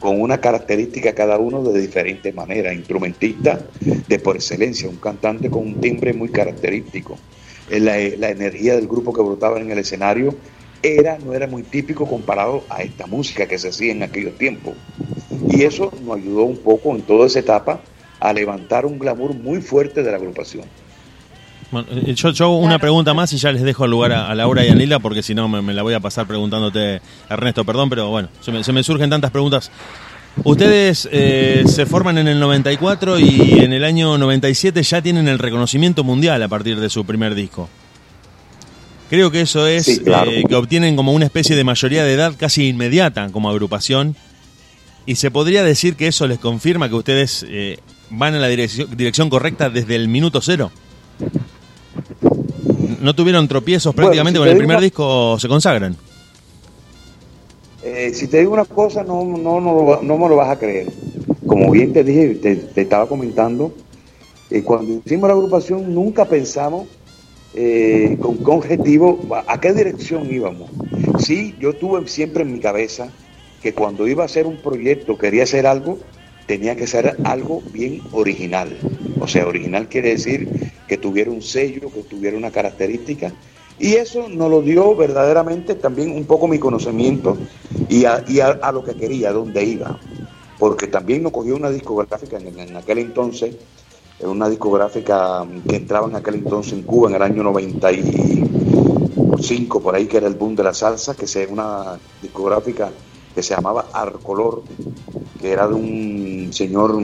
con 0.00 0.18
una 0.18 0.40
característica 0.40 1.14
cada 1.14 1.36
uno 1.36 1.62
de 1.62 1.78
diferente 1.78 2.32
manera, 2.32 2.72
instrumentista 2.72 3.60
de 4.08 4.18
por 4.18 4.36
excelencia, 4.36 4.88
un 4.88 4.96
cantante 4.96 5.50
con 5.50 5.66
un 5.66 5.74
timbre 5.78 6.14
muy 6.14 6.30
característico 6.30 7.18
la, 7.70 7.96
la 8.18 8.30
energía 8.30 8.74
del 8.74 8.86
grupo 8.86 9.12
que 9.12 9.22
brotaba 9.22 9.60
en 9.60 9.70
el 9.70 9.78
escenario 9.78 10.36
era, 10.84 11.18
no 11.18 11.32
era 11.32 11.46
muy 11.46 11.62
típico 11.62 12.06
comparado 12.06 12.64
a 12.68 12.82
esta 12.82 13.06
música 13.06 13.46
que 13.46 13.58
se 13.58 13.68
hacía 13.68 13.92
en 13.92 14.02
aquellos 14.02 14.36
tiempos. 14.36 14.74
Y 15.50 15.62
eso 15.62 15.92
nos 16.04 16.16
ayudó 16.16 16.42
un 16.42 16.58
poco 16.58 16.94
en 16.94 17.02
toda 17.02 17.26
esa 17.26 17.38
etapa 17.38 17.80
a 18.20 18.32
levantar 18.32 18.86
un 18.86 18.98
glamour 18.98 19.34
muy 19.34 19.60
fuerte 19.60 20.02
de 20.02 20.10
la 20.10 20.18
agrupación. 20.18 20.64
Bueno, 21.70 21.88
eh, 21.90 22.14
yo, 22.14 22.30
yo 22.30 22.44
hago 22.44 22.58
una 22.58 22.78
pregunta 22.78 23.14
más 23.14 23.32
y 23.32 23.38
ya 23.38 23.50
les 23.50 23.62
dejo 23.62 23.84
el 23.86 23.90
lugar 23.90 24.12
a, 24.12 24.34
Laura 24.34 24.64
y 24.64 24.68
a 24.68 24.74
Nila 24.74 24.98
porque 24.98 25.22
si 25.22 25.34
no 25.34 25.48
me, 25.48 25.74
la 25.74 25.82
voy 25.82 25.94
a 25.94 26.00
pasar 26.00 26.26
preguntándote, 26.26 27.00
Ernesto, 27.28 27.64
perdón, 27.64 27.90
pero 27.90 28.10
bueno, 28.10 28.28
se 28.40 28.52
me, 28.52 28.62
se 28.62 28.72
me 28.72 28.82
surgen 28.82 29.10
tantas 29.10 29.30
preguntas 29.30 29.70
Ustedes 30.42 31.08
eh, 31.12 31.62
se 31.66 31.86
forman 31.86 32.18
en 32.18 32.26
el 32.26 32.40
94 32.40 33.20
y 33.20 33.60
en 33.60 33.72
el 33.72 33.84
año 33.84 34.18
97 34.18 34.82
ya 34.82 35.00
tienen 35.00 35.28
el 35.28 35.38
reconocimiento 35.38 36.02
mundial 36.02 36.42
a 36.42 36.48
partir 36.48 36.80
de 36.80 36.90
su 36.90 37.04
primer 37.04 37.34
disco. 37.34 37.68
Creo 39.08 39.30
que 39.30 39.42
eso 39.42 39.66
es 39.66 39.86
eh, 39.88 40.44
que 40.48 40.54
obtienen 40.56 40.96
como 40.96 41.12
una 41.12 41.26
especie 41.26 41.54
de 41.54 41.62
mayoría 41.62 42.02
de 42.04 42.14
edad 42.14 42.34
casi 42.36 42.68
inmediata 42.68 43.28
como 43.30 43.48
agrupación. 43.48 44.16
Y 45.06 45.16
se 45.16 45.30
podría 45.30 45.62
decir 45.62 45.96
que 45.96 46.08
eso 46.08 46.26
les 46.26 46.38
confirma 46.38 46.88
que 46.88 46.94
ustedes 46.94 47.44
eh, 47.48 47.78
van 48.10 48.34
en 48.34 48.40
la 48.40 48.48
dirección, 48.48 48.88
dirección, 48.96 49.30
correcta 49.30 49.70
desde 49.70 49.94
el 49.94 50.08
minuto 50.08 50.40
cero. 50.40 50.72
No 53.00 53.14
tuvieron 53.14 53.46
tropiezos 53.46 53.94
prácticamente 53.94 54.38
con 54.38 54.48
el 54.48 54.56
primer 54.56 54.80
disco, 54.80 55.38
se 55.38 55.46
consagran. 55.46 55.96
Eh, 57.86 58.14
si 58.14 58.28
te 58.28 58.38
digo 58.38 58.54
una 58.54 58.64
cosa, 58.64 59.04
no, 59.04 59.22
no, 59.24 59.60
no, 59.60 60.00
no, 60.00 60.18
me 60.18 60.28
lo 60.28 60.36
vas 60.36 60.48
a 60.48 60.58
creer. 60.58 60.86
Como 61.46 61.70
bien 61.70 61.92
te 61.92 62.02
dije, 62.02 62.34
te, 62.36 62.80
estaba 62.80 63.06
comentando, 63.06 63.74
eh, 64.50 64.62
cuando 64.62 65.02
hicimos 65.04 65.28
la 65.28 65.34
agrupación 65.34 65.94
nunca 65.94 66.24
pensamos 66.24 66.88
eh, 67.54 68.16
con 68.22 68.38
qué 68.38 68.50
objetivo, 68.50 69.20
a 69.46 69.60
qué 69.60 69.74
dirección 69.74 70.32
íbamos. 70.32 70.70
Sí, 71.18 71.54
yo 71.60 71.74
tuve 71.74 72.08
siempre 72.08 72.42
en 72.44 72.54
mi 72.54 72.58
cabeza 72.58 73.12
que 73.62 73.74
cuando 73.74 74.08
iba 74.08 74.22
a 74.22 74.26
hacer 74.26 74.46
un 74.46 74.56
proyecto, 74.56 75.18
quería 75.18 75.42
hacer 75.42 75.66
algo, 75.66 75.98
tenía 76.46 76.76
que 76.76 76.86
ser 76.86 77.18
algo 77.24 77.62
bien 77.70 78.00
original. 78.12 78.74
O 79.20 79.28
sea, 79.28 79.46
original 79.46 79.90
quiere 79.90 80.10
decir 80.10 80.48
que 80.88 80.96
tuviera 80.96 81.30
un 81.30 81.42
sello, 81.42 81.90
que 81.92 82.02
tuviera 82.02 82.38
una 82.38 82.50
característica 82.50 83.30
y 83.78 83.94
eso 83.94 84.28
nos 84.28 84.50
lo 84.50 84.60
dio 84.62 84.94
verdaderamente 84.94 85.74
también 85.74 86.12
un 86.12 86.24
poco 86.24 86.46
mi 86.46 86.58
conocimiento 86.58 87.36
y 87.88 88.04
a, 88.04 88.22
lo 88.72 88.84
que 88.84 88.94
quería, 88.94 89.30
a 89.30 89.32
dónde 89.32 89.64
iba. 89.64 89.98
Porque 90.58 90.86
también 90.86 91.22
nos 91.22 91.32
cogió 91.32 91.56
una 91.56 91.70
discográfica 91.70 92.36
en, 92.38 92.76
aquel 92.76 92.98
entonces, 92.98 93.56
una 94.20 94.48
discográfica 94.48 95.44
que 95.68 95.76
entraba 95.76 96.08
en 96.08 96.14
aquel 96.14 96.36
entonces 96.36 96.74
en 96.74 96.82
Cuba 96.82 97.08
en 97.08 97.16
el 97.16 97.22
año 97.22 97.42
95, 97.42 99.80
por 99.80 99.96
ahí 99.96 100.06
que 100.06 100.18
era 100.18 100.28
el 100.28 100.34
boom 100.34 100.54
de 100.54 100.62
la 100.62 100.72
salsa, 100.72 101.16
que 101.16 101.24
es 101.24 101.36
una 101.50 101.98
discográfica 102.22 102.92
que 103.34 103.42
se 103.42 103.54
llamaba 103.54 103.86
Arcolor, 103.92 104.62
que 105.44 105.52
era 105.52 105.68
de 105.68 105.74
un 105.74 106.48
señor 106.54 106.98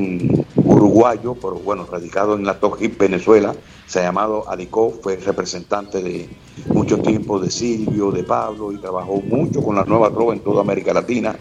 uruguayo, 0.56 1.34
pero 1.34 1.56
bueno, 1.56 1.84
radicado 1.84 2.36
en 2.36 2.46
la 2.46 2.58
Tojip, 2.58 2.98
Venezuela, 2.98 3.54
se 3.86 4.00
ha 4.00 4.04
llamado 4.04 4.48
Alicó, 4.48 4.98
fue 5.02 5.16
representante 5.16 6.02
de 6.02 6.26
mucho 6.72 6.96
tiempo 7.02 7.38
de 7.38 7.50
Silvio, 7.50 8.10
de 8.10 8.24
Pablo, 8.24 8.72
y 8.72 8.78
trabajó 8.78 9.20
mucho 9.20 9.62
con 9.62 9.76
la 9.76 9.84
nueva 9.84 10.08
trova 10.08 10.32
en 10.32 10.40
toda 10.40 10.62
América 10.62 10.94
Latina. 10.94 11.36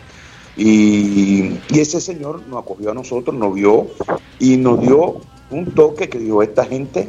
Y, 0.57 1.57
ese 1.73 2.01
señor 2.01 2.45
nos 2.47 2.63
acogió 2.63 2.91
a 2.91 2.93
nosotros, 2.93 3.33
nos 3.33 3.53
vio 3.53 3.87
y 4.37 4.57
nos 4.57 4.81
dio 4.81 5.21
un 5.51 5.73
toque 5.73 6.09
que 6.09 6.19
dijo, 6.19 6.43
esta 6.43 6.65
gente 6.65 7.07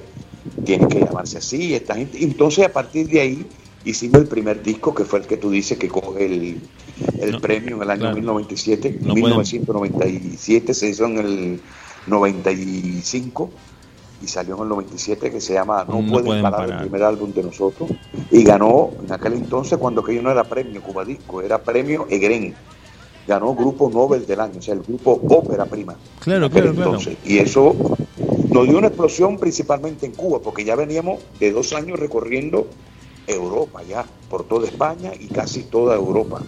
tiene 0.64 0.86
que 0.86 1.00
llamarse 1.00 1.38
así, 1.38 1.74
esta 1.74 1.96
gente. 1.96 2.22
Entonces 2.22 2.64
a 2.64 2.72
partir 2.72 3.08
de 3.08 3.20
ahí 3.22 3.46
hicimos 3.84 4.20
el 4.20 4.26
primer 4.26 4.62
disco, 4.62 4.94
que 4.94 5.04
fue 5.04 5.20
el 5.20 5.26
que 5.26 5.36
tú 5.36 5.50
dices 5.50 5.78
que 5.78 5.88
coge 5.88 6.26
el, 6.26 7.40
premio 7.40 7.76
en 7.76 7.82
el 7.82 7.90
año 7.90 8.12
1997, 8.12 8.98
1997, 9.00 10.74
se 10.74 10.88
hizo 10.88 11.04
en 11.06 11.18
el 11.18 11.60
95 12.06 13.50
y 14.22 14.26
salió 14.26 14.56
en 14.56 14.62
el 14.62 14.68
97 14.68 15.30
que 15.30 15.40
se 15.40 15.54
llama 15.54 15.84
No, 15.88 16.04
pueden, 16.06 16.42
parar, 16.42 16.70
el 16.70 16.78
primer 16.78 17.02
álbum 17.02 17.32
de 17.32 17.42
nosotros 17.42 17.90
y 18.30 18.44
ganó 18.44 18.90
en 19.02 19.12
aquel 19.12 19.34
entonces 19.34 19.78
cuando 19.78 20.02
aquello 20.02 20.22
no 20.22 20.30
era 20.30 20.44
premio 20.44 20.82
Cuba 20.82 21.04
Disco, 21.04 21.42
era 21.42 21.58
premio 21.58 22.06
Egren. 22.10 22.54
Ganó 23.26 23.54
grupo 23.54 23.88
Nobel 23.90 24.26
del 24.26 24.40
año, 24.40 24.58
o 24.58 24.62
sea, 24.62 24.74
el 24.74 24.80
grupo 24.80 25.20
Ópera 25.28 25.64
Prima. 25.66 25.94
Claro, 26.20 26.50
claro, 26.50 26.70
entonces. 26.70 27.16
Y 27.24 27.38
eso 27.38 27.76
nos 28.50 28.66
dio 28.66 28.78
una 28.78 28.88
explosión 28.88 29.38
principalmente 29.38 30.06
en 30.06 30.12
Cuba, 30.12 30.40
porque 30.40 30.64
ya 30.64 30.74
veníamos 30.74 31.20
de 31.38 31.52
dos 31.52 31.72
años 31.72 32.00
recorriendo 32.00 32.66
Europa 33.30 33.82
ya, 33.82 34.04
por 34.28 34.44
toda 34.44 34.66
España 34.66 35.12
y 35.18 35.28
casi 35.28 35.64
toda 35.64 35.94
Europa. 35.94 36.42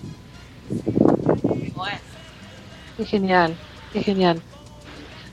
Bueno. 1.75 1.99
Qué 2.97 3.05
genial, 3.05 3.57
qué 3.93 4.03
genial. 4.03 4.43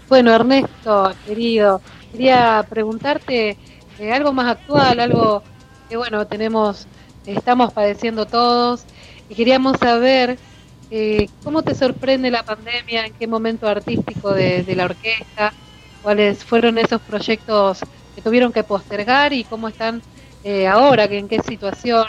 Bueno, 0.08 0.34
Ernesto, 0.34 1.12
querido, 1.26 1.82
quería 2.12 2.66
preguntarte 2.68 3.58
eh, 4.00 4.12
algo 4.12 4.34
más 4.34 4.48
actual, 4.48 5.00
algo 5.00 5.44
que 5.90 5.98
bueno, 5.98 6.26
tenemos, 6.26 6.88
estamos 7.26 7.74
padeciendo 7.74 8.26
todos 8.26 8.86
y 9.30 9.36
queríamos 9.36 9.78
saber 9.78 10.38
eh, 10.92 11.28
cómo 11.44 11.62
te 11.62 11.76
sorprende 11.76 12.32
la 12.32 12.44
pandemia, 12.44 13.06
en 13.06 13.14
qué 13.14 13.28
momento 13.28 13.68
artístico 13.68 14.34
de, 14.34 14.64
la 14.76 14.86
orquesta, 14.86 15.54
cuáles 16.02 16.44
fueron 16.44 16.78
esos 16.78 17.02
proyectos 17.02 17.80
que 18.16 18.22
tuvieron 18.22 18.52
que 18.52 18.64
postergar 18.64 19.34
y 19.34 19.44
cómo 19.44 19.68
están 19.68 20.02
eh, 20.44 20.68
ahora, 20.68 21.08
que 21.08 21.18
en 21.18 21.28
qué 21.28 21.42
situación 21.42 22.06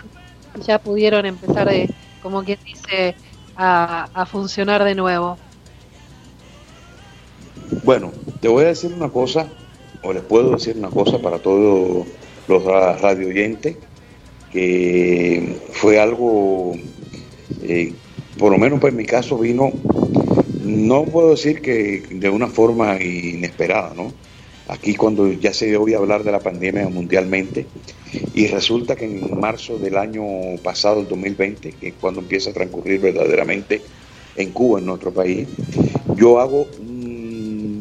ya 0.65 0.79
pudieron 0.79 1.27
empezar, 1.27 1.69
como 2.23 2.43
quien 2.45 2.59
dice, 2.65 3.15
a 3.57 4.27
funcionar 4.31 4.85
de 4.85 4.95
nuevo. 4.95 5.37
Bueno, 7.85 8.13
te 8.41 8.49
voy 8.49 8.65
a 8.65 8.69
decir 8.69 8.93
una 8.93 9.09
cosa, 9.11 9.47
o 10.03 10.13
les 10.13 10.23
puedo 10.23 10.51
decir 10.51 10.77
una 10.77 10.91
cosa 10.91 11.19
para 11.19 11.39
todos 11.39 12.07
los 12.49 12.65
radio 12.65 13.29
oyentes, 13.29 13.77
que 14.53 15.57
fue 15.73 16.01
algo, 16.01 16.73
eh, 17.63 17.93
por 18.39 18.51
lo 18.53 18.59
menos 18.59 18.83
en 18.83 18.97
mi 18.97 19.05
caso 19.07 19.39
vino, 19.39 19.71
no 20.65 21.05
puedo 21.05 21.31
decir 21.31 21.63
que 21.63 22.03
de 22.11 22.29
una 22.29 22.49
forma 22.49 23.01
inesperada, 23.01 23.93
¿no? 23.95 24.13
Aquí 24.71 24.95
cuando 24.95 25.33
ya 25.33 25.53
se 25.53 25.77
oye 25.77 25.97
hablar 25.97 26.23
de 26.23 26.31
la 26.31 26.39
pandemia 26.39 26.89
mundialmente 26.89 27.67
y 28.35 28.47
resulta 28.47 28.95
que 28.95 29.05
en 29.05 29.41
marzo 29.41 29.79
del 29.79 29.97
año 29.97 30.23
pasado, 30.63 31.01
el 31.01 31.09
2020, 31.09 31.73
que 31.73 31.89
es 31.89 31.95
cuando 32.01 32.21
empieza 32.21 32.51
a 32.51 32.53
transcurrir 32.53 33.01
verdaderamente 33.01 33.83
en 34.37 34.53
Cuba, 34.53 34.79
en 34.79 34.87
nuestro 34.87 35.13
país, 35.13 35.49
yo 36.15 36.39
hago 36.39 36.69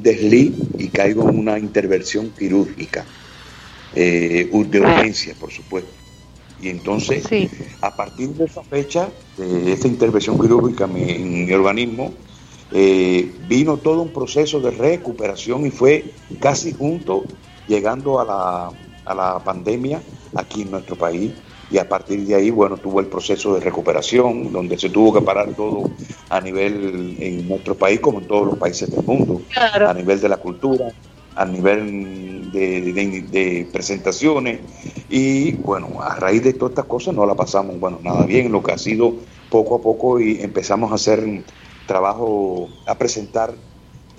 desliz 0.01 0.51
y 0.79 0.87
caigo 0.87 1.29
en 1.29 1.37
una 1.37 1.59
intervención 1.59 2.31
quirúrgica, 2.31 3.05
eh, 3.95 4.49
de 4.51 4.79
urgencia, 4.79 5.35
por 5.39 5.51
supuesto. 5.51 5.91
Y 6.59 6.69
entonces, 6.69 7.23
a 7.81 7.95
partir 7.95 8.29
de 8.29 8.45
esa 8.45 8.63
fecha, 8.63 9.09
de 9.37 9.73
esta 9.73 9.87
intervención 9.87 10.39
quirúrgica 10.39 10.85
en 10.85 11.45
mi 11.45 11.53
organismo, 11.53 12.13
eh, 12.71 13.31
vino 13.47 13.77
todo 13.77 14.01
un 14.01 14.09
proceso 14.09 14.59
de 14.59 14.71
recuperación 14.71 15.65
y 15.65 15.71
fue 15.71 16.05
casi 16.39 16.73
junto, 16.73 17.23
llegando 17.67 18.19
a 18.19 18.25
la, 18.25 18.71
a 19.05 19.15
la 19.15 19.39
pandemia 19.39 20.01
aquí 20.35 20.61
en 20.61 20.71
nuestro 20.71 20.95
país. 20.95 21.31
Y 21.71 21.77
a 21.77 21.87
partir 21.87 22.25
de 22.25 22.33
ahí, 22.33 22.49
bueno, 22.49 22.77
tuvo 22.77 22.99
el 22.99 23.05
proceso 23.05 23.53
de 23.53 23.59
recuperación, 23.59 24.51
donde 24.51 24.77
se 24.79 24.89
tuvo 24.89 25.13
que 25.13 25.21
parar 25.21 25.53
todo 25.53 25.91
a 26.29 26.41
nivel 26.41 27.15
en 27.19 27.47
nuestro 27.47 27.75
país, 27.75 27.99
como 27.99 28.19
en 28.19 28.27
todos 28.27 28.47
los 28.47 28.57
países 28.57 28.89
del 28.89 29.05
mundo, 29.05 29.41
a 29.55 29.93
nivel 29.93 30.19
de 30.19 30.29
la 30.29 30.37
cultura, 30.37 30.91
a 31.35 31.45
nivel 31.45 32.51
de, 32.51 33.67
presentaciones, 33.71 34.59
y 35.09 35.51
bueno, 35.53 36.01
a 36.01 36.15
raíz 36.15 36.43
de 36.43 36.53
todas 36.53 36.71
estas 36.71 36.85
cosas 36.85 37.13
no 37.13 37.25
la 37.25 37.35
pasamos, 37.35 37.79
bueno, 37.79 37.99
nada 38.03 38.25
bien, 38.25 38.51
lo 38.51 38.63
que 38.63 38.71
ha 38.71 38.77
sido 38.77 39.13
poco 39.51 39.75
a 39.75 39.81
poco 39.81 40.19
y 40.19 40.41
empezamos 40.41 40.91
a 40.91 40.95
hacer 40.95 41.43
trabajo, 41.89 42.69
a 42.85 42.95
presentar 42.95 43.51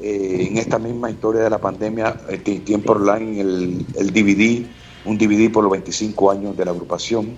eh, 0.02 0.48
en 0.50 0.58
esta 0.58 0.80
misma 0.80 1.08
historia 1.08 1.42
de 1.42 1.50
la 1.50 1.58
pandemia, 1.58 2.20
este 2.28 2.58
tiempo 2.58 2.94
online, 2.94 3.40
el, 3.40 3.86
el 3.94 4.10
DVD, 4.12 4.66
un 5.04 5.16
DVD 5.16 5.52
por 5.52 5.62
los 5.62 5.70
25 5.70 6.32
años 6.32 6.56
de 6.56 6.64
la 6.64 6.72
agrupación, 6.72 7.36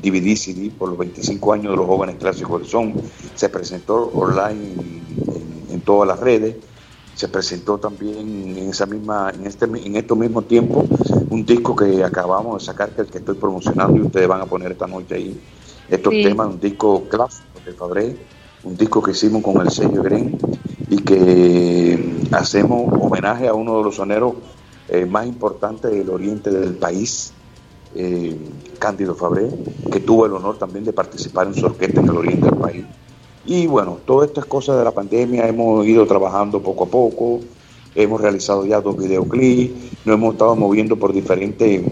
DVD 0.00 0.36
CD 0.36 0.70
por 0.70 0.88
los 0.88 0.98
25 0.98 1.52
años 1.52 1.72
de 1.72 1.76
los 1.76 1.86
jóvenes 1.86 2.14
clásicos 2.14 2.60
del 2.60 2.70
son, 2.70 2.94
se 3.34 3.48
presentó 3.48 4.04
online 4.14 4.72
en, 5.70 5.80
todas 5.80 6.06
las 6.06 6.20
redes, 6.20 6.54
se 7.16 7.26
presentó 7.26 7.78
también 7.78 8.56
en 8.56 8.68
esa 8.68 8.86
misma, 8.86 9.32
en 9.34 9.46
este, 9.48 9.64
en 9.64 9.96
estos 9.96 10.16
mismos 10.16 10.46
tiempos, 10.46 10.84
un 11.28 11.44
disco 11.44 11.74
que 11.74 12.04
acabamos 12.04 12.62
de 12.62 12.66
sacar, 12.66 12.90
que 12.90 13.02
es 13.02 13.08
el 13.08 13.12
que 13.12 13.18
estoy 13.18 13.34
promocionando 13.34 13.96
y 13.98 14.02
ustedes 14.02 14.28
van 14.28 14.42
a 14.42 14.46
poner 14.46 14.70
esta 14.70 14.86
noche 14.86 15.16
ahí, 15.16 15.40
estos 15.90 16.12
temas, 16.12 16.46
un 16.46 16.60
disco 16.60 17.02
clásico 17.08 17.58
de 17.66 17.72
Fabré, 17.72 18.16
un 18.64 18.76
disco 18.76 19.02
que 19.02 19.12
hicimos 19.12 19.42
con 19.42 19.60
el 19.60 19.70
sello 19.70 20.02
Green 20.02 20.38
y 20.88 20.98
que 20.98 22.18
hacemos 22.32 22.92
homenaje 23.00 23.48
a 23.48 23.54
uno 23.54 23.78
de 23.78 23.84
los 23.84 23.96
soneros 23.96 24.34
eh, 24.88 25.06
más 25.06 25.26
importante 25.26 25.88
del 25.88 26.10
oriente 26.10 26.50
del 26.50 26.74
país, 26.74 27.32
eh, 27.94 28.36
Cándido 28.78 29.14
Fabré, 29.14 29.48
que 29.90 30.00
tuvo 30.00 30.26
el 30.26 30.32
honor 30.32 30.58
también 30.58 30.84
de 30.84 30.92
participar 30.92 31.46
en 31.46 31.54
su 31.54 31.66
orquesta 31.66 32.00
en 32.00 32.08
el 32.08 32.16
oriente 32.16 32.46
del 32.46 32.58
país. 32.58 32.84
Y 33.44 33.66
bueno, 33.66 33.98
todas 34.04 34.28
estas 34.28 34.44
cosas 34.46 34.78
de 34.78 34.84
la 34.84 34.92
pandemia 34.92 35.48
hemos 35.48 35.84
ido 35.86 36.06
trabajando 36.06 36.62
poco 36.62 36.84
a 36.84 36.88
poco, 36.88 37.40
hemos 37.94 38.20
realizado 38.20 38.64
ya 38.64 38.80
dos 38.80 38.96
videoclips, 38.96 40.04
nos 40.04 40.14
hemos 40.14 40.34
estado 40.34 40.54
moviendo 40.56 40.96
por 40.96 41.12
diferentes 41.12 41.82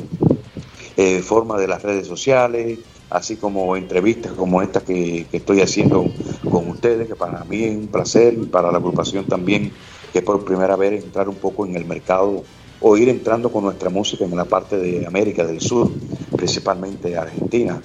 eh, 0.96 1.20
formas 1.22 1.60
de 1.60 1.68
las 1.68 1.82
redes 1.82 2.06
sociales, 2.06 2.78
así 3.10 3.36
como 3.36 3.76
entrevistas 3.76 4.32
como 4.32 4.62
estas 4.62 4.84
que, 4.84 5.26
que, 5.30 5.36
estoy 5.36 5.60
haciendo 5.60 6.06
con 6.50 6.68
ustedes, 6.68 7.08
que 7.08 7.16
para 7.16 7.44
mí 7.44 7.64
es 7.64 7.76
un 7.76 7.88
placer 7.88 8.34
y 8.34 8.46
para 8.46 8.70
la 8.70 8.78
agrupación 8.78 9.26
también, 9.26 9.72
que 10.12 10.22
por 10.22 10.44
primera 10.44 10.76
vez 10.76 11.04
entrar 11.04 11.28
un 11.28 11.36
poco 11.36 11.66
en 11.66 11.76
el 11.76 11.84
mercado 11.84 12.42
o 12.80 12.96
ir 12.96 13.08
entrando 13.08 13.52
con 13.52 13.64
nuestra 13.64 13.90
música 13.90 14.24
en 14.24 14.34
la 14.34 14.46
parte 14.46 14.78
de 14.78 15.06
América 15.06 15.44
del 15.44 15.60
Sur, 15.60 15.90
principalmente 16.34 17.16
Argentina. 17.16 17.82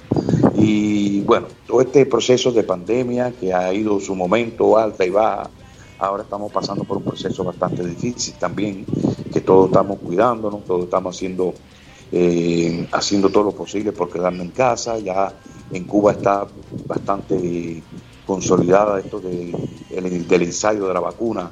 Y 0.56 1.20
bueno, 1.20 1.48
todo 1.66 1.82
este 1.82 2.06
proceso 2.06 2.50
de 2.50 2.62
pandemia 2.62 3.32
que 3.38 3.52
ha 3.52 3.72
ido 3.74 4.00
su 4.00 4.14
momento 4.14 4.78
alta 4.78 5.04
y 5.04 5.10
baja, 5.10 5.50
ahora 5.98 6.22
estamos 6.22 6.50
pasando 6.50 6.84
por 6.84 6.96
un 6.96 7.04
proceso 7.04 7.44
bastante 7.44 7.84
difícil 7.86 8.34
también, 8.38 8.86
que 9.32 9.40
todos 9.40 9.66
estamos 9.66 9.98
cuidándonos, 9.98 10.64
todos 10.64 10.84
estamos 10.84 11.14
haciendo, 11.14 11.52
eh, 12.12 12.88
haciendo 12.92 13.30
todo 13.30 13.44
lo 13.44 13.52
posible 13.52 13.92
por 13.92 14.10
quedarnos 14.10 14.42
en 14.46 14.52
casa, 14.52 14.98
ya 14.98 15.32
en 15.72 15.84
Cuba 15.84 16.12
está 16.12 16.46
bastante 16.86 17.82
consolidada 18.26 19.00
esto 19.00 19.20
de, 19.20 19.54
del 20.28 20.42
ensayo 20.42 20.86
de 20.86 20.94
la 20.94 21.00
vacuna 21.00 21.50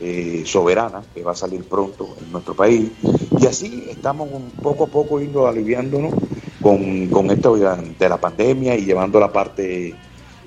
eh, 0.00 0.42
soberana 0.44 1.02
que 1.14 1.22
va 1.22 1.32
a 1.32 1.36
salir 1.36 1.64
pronto 1.64 2.16
en 2.20 2.32
nuestro 2.32 2.54
país. 2.54 2.90
Y 3.38 3.46
así 3.46 3.86
estamos 3.88 4.28
un 4.32 4.50
poco 4.50 4.84
a 4.84 4.86
poco 4.88 5.20
yendo 5.20 5.46
aliviándonos 5.46 6.14
con, 6.60 7.08
con 7.08 7.30
esto 7.30 7.56
de 7.56 8.08
la 8.08 8.16
pandemia 8.18 8.76
y 8.76 8.84
llevando 8.84 9.20
la 9.20 9.32
parte, 9.32 9.94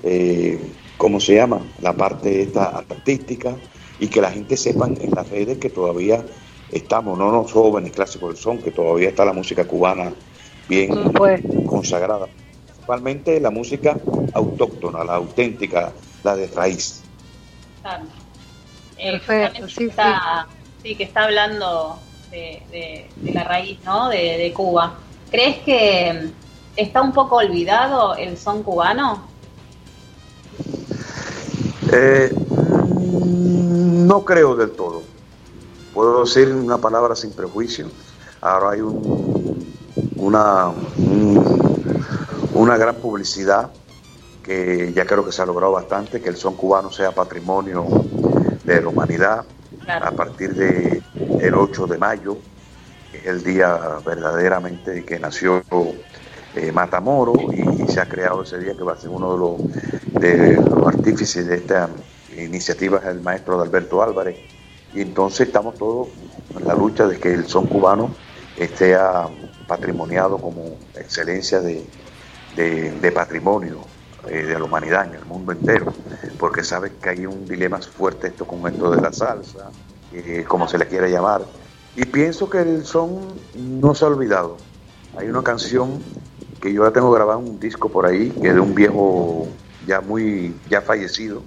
eh, 0.02 0.60
¿cómo 0.96 1.20
se 1.20 1.36
llama? 1.36 1.60
La 1.80 1.94
parte 1.94 2.42
esta 2.42 2.78
artística 2.78 3.56
y 3.98 4.08
que 4.08 4.20
la 4.20 4.30
gente 4.30 4.56
sepa 4.56 4.86
en 4.86 5.10
las 5.10 5.28
redes 5.28 5.58
que 5.58 5.70
todavía 5.70 6.24
estamos, 6.72 7.18
no 7.18 7.30
los 7.30 7.50
jóvenes 7.52 7.92
clásicos 7.92 8.30
del 8.30 8.38
son, 8.38 8.58
que 8.58 8.70
todavía 8.70 9.08
está 9.08 9.24
la 9.24 9.32
música 9.32 9.66
cubana 9.66 10.12
bien 10.68 11.12
pues. 11.12 11.40
consagrada. 11.66 12.26
Principalmente 12.66 13.40
la 13.40 13.50
música 13.50 13.96
autóctona, 14.32 15.04
la 15.04 15.14
auténtica, 15.14 15.92
la 16.22 16.36
de 16.36 16.46
raíz. 16.48 17.02
Eh, 18.98 19.20
sí, 19.68 19.84
está, 19.84 20.46
sí. 20.82 20.94
que 20.94 21.04
está 21.04 21.24
hablando 21.24 21.98
de, 22.30 23.06
la 23.32 23.44
raíz, 23.44 23.78
¿no? 23.84 24.08
De, 24.08 24.52
Cuba. 24.54 24.94
¿Crees 25.30 25.58
que 25.58 26.30
está 26.76 27.02
un 27.02 27.12
poco 27.12 27.36
olvidado 27.36 28.14
el 28.16 28.36
son 28.36 28.62
cubano? 28.62 29.26
Eh, 31.92 32.30
no 33.00 34.24
creo 34.24 34.56
del 34.56 34.72
todo. 34.72 35.02
Puedo 35.98 36.20
decir 36.20 36.54
una 36.54 36.78
palabra 36.78 37.16
sin 37.16 37.32
prejuicio. 37.32 37.88
Ahora 38.40 38.70
hay 38.70 38.82
un, 38.82 39.66
una, 40.14 40.70
una 42.54 42.76
gran 42.76 42.94
publicidad 42.94 43.72
que 44.44 44.92
ya 44.94 45.04
creo 45.06 45.24
que 45.24 45.32
se 45.32 45.42
ha 45.42 45.46
logrado 45.46 45.72
bastante, 45.72 46.20
que 46.20 46.28
el 46.28 46.36
son 46.36 46.54
cubano 46.54 46.92
sea 46.92 47.10
patrimonio 47.10 47.84
de 48.62 48.80
la 48.80 48.86
humanidad 48.86 49.44
a 49.88 50.12
partir 50.12 50.54
del 50.54 51.02
el 51.40 51.54
8 51.56 51.88
de 51.88 51.98
mayo, 51.98 52.36
que 53.10 53.18
es 53.18 53.26
el 53.26 53.42
día 53.42 53.98
verdaderamente 54.06 55.04
que 55.04 55.18
nació 55.18 55.64
eh, 56.54 56.70
Matamoro 56.70 57.32
y 57.52 57.90
se 57.90 58.00
ha 58.00 58.08
creado 58.08 58.44
ese 58.44 58.58
día 58.60 58.76
que 58.76 58.84
va 58.84 58.92
a 58.92 59.00
ser 59.00 59.10
uno 59.10 59.32
de 59.32 59.38
los, 59.38 60.22
de 60.22 60.56
los 60.62 60.86
artífices 60.86 61.48
de 61.48 61.56
esta 61.56 61.88
iniciativa, 62.36 62.98
es 62.98 63.06
el 63.06 63.20
maestro 63.20 63.60
Alberto 63.60 64.00
Álvarez. 64.00 64.57
Y 64.94 65.02
entonces 65.02 65.48
estamos 65.48 65.76
todos 65.76 66.08
en 66.56 66.66
la 66.66 66.74
lucha 66.74 67.06
de 67.06 67.18
que 67.18 67.32
el 67.32 67.46
son 67.46 67.66
cubano 67.66 68.10
esté 68.56 68.96
patrimoniado 69.66 70.38
como 70.38 70.78
excelencia 70.96 71.60
de, 71.60 71.84
de 72.56 73.12
patrimonio 73.12 73.84
eh, 74.26 74.42
de 74.42 74.58
la 74.58 74.64
humanidad 74.64 75.06
en 75.06 75.14
el 75.14 75.24
mundo 75.24 75.52
entero, 75.52 75.92
porque 76.40 76.64
sabes 76.64 76.92
que 77.00 77.08
hay 77.08 77.24
un 77.24 77.46
dilema 77.46 77.78
fuerte 77.78 78.26
esto 78.26 78.44
con 78.44 78.66
esto 78.66 78.90
de 78.90 79.00
la 79.00 79.12
salsa, 79.12 79.70
eh, 80.12 80.44
como 80.46 80.68
se 80.68 80.76
le 80.76 80.86
quiere 80.86 81.08
llamar. 81.08 81.42
Y 81.94 82.04
pienso 82.04 82.50
que 82.50 82.58
el 82.58 82.84
son 82.84 83.20
no 83.54 83.94
se 83.94 84.04
ha 84.04 84.08
olvidado. 84.08 84.56
Hay 85.16 85.28
una 85.28 85.42
canción 85.44 86.02
que 86.60 86.72
yo 86.72 86.84
ya 86.84 86.92
tengo 86.92 87.12
grabado 87.12 87.38
un 87.38 87.60
disco 87.60 87.88
por 87.88 88.06
ahí, 88.06 88.30
que 88.30 88.48
es 88.48 88.54
de 88.54 88.60
un 88.60 88.74
viejo 88.74 89.46
ya 89.86 90.00
muy, 90.00 90.54
ya 90.68 90.82
fallecido, 90.82 91.42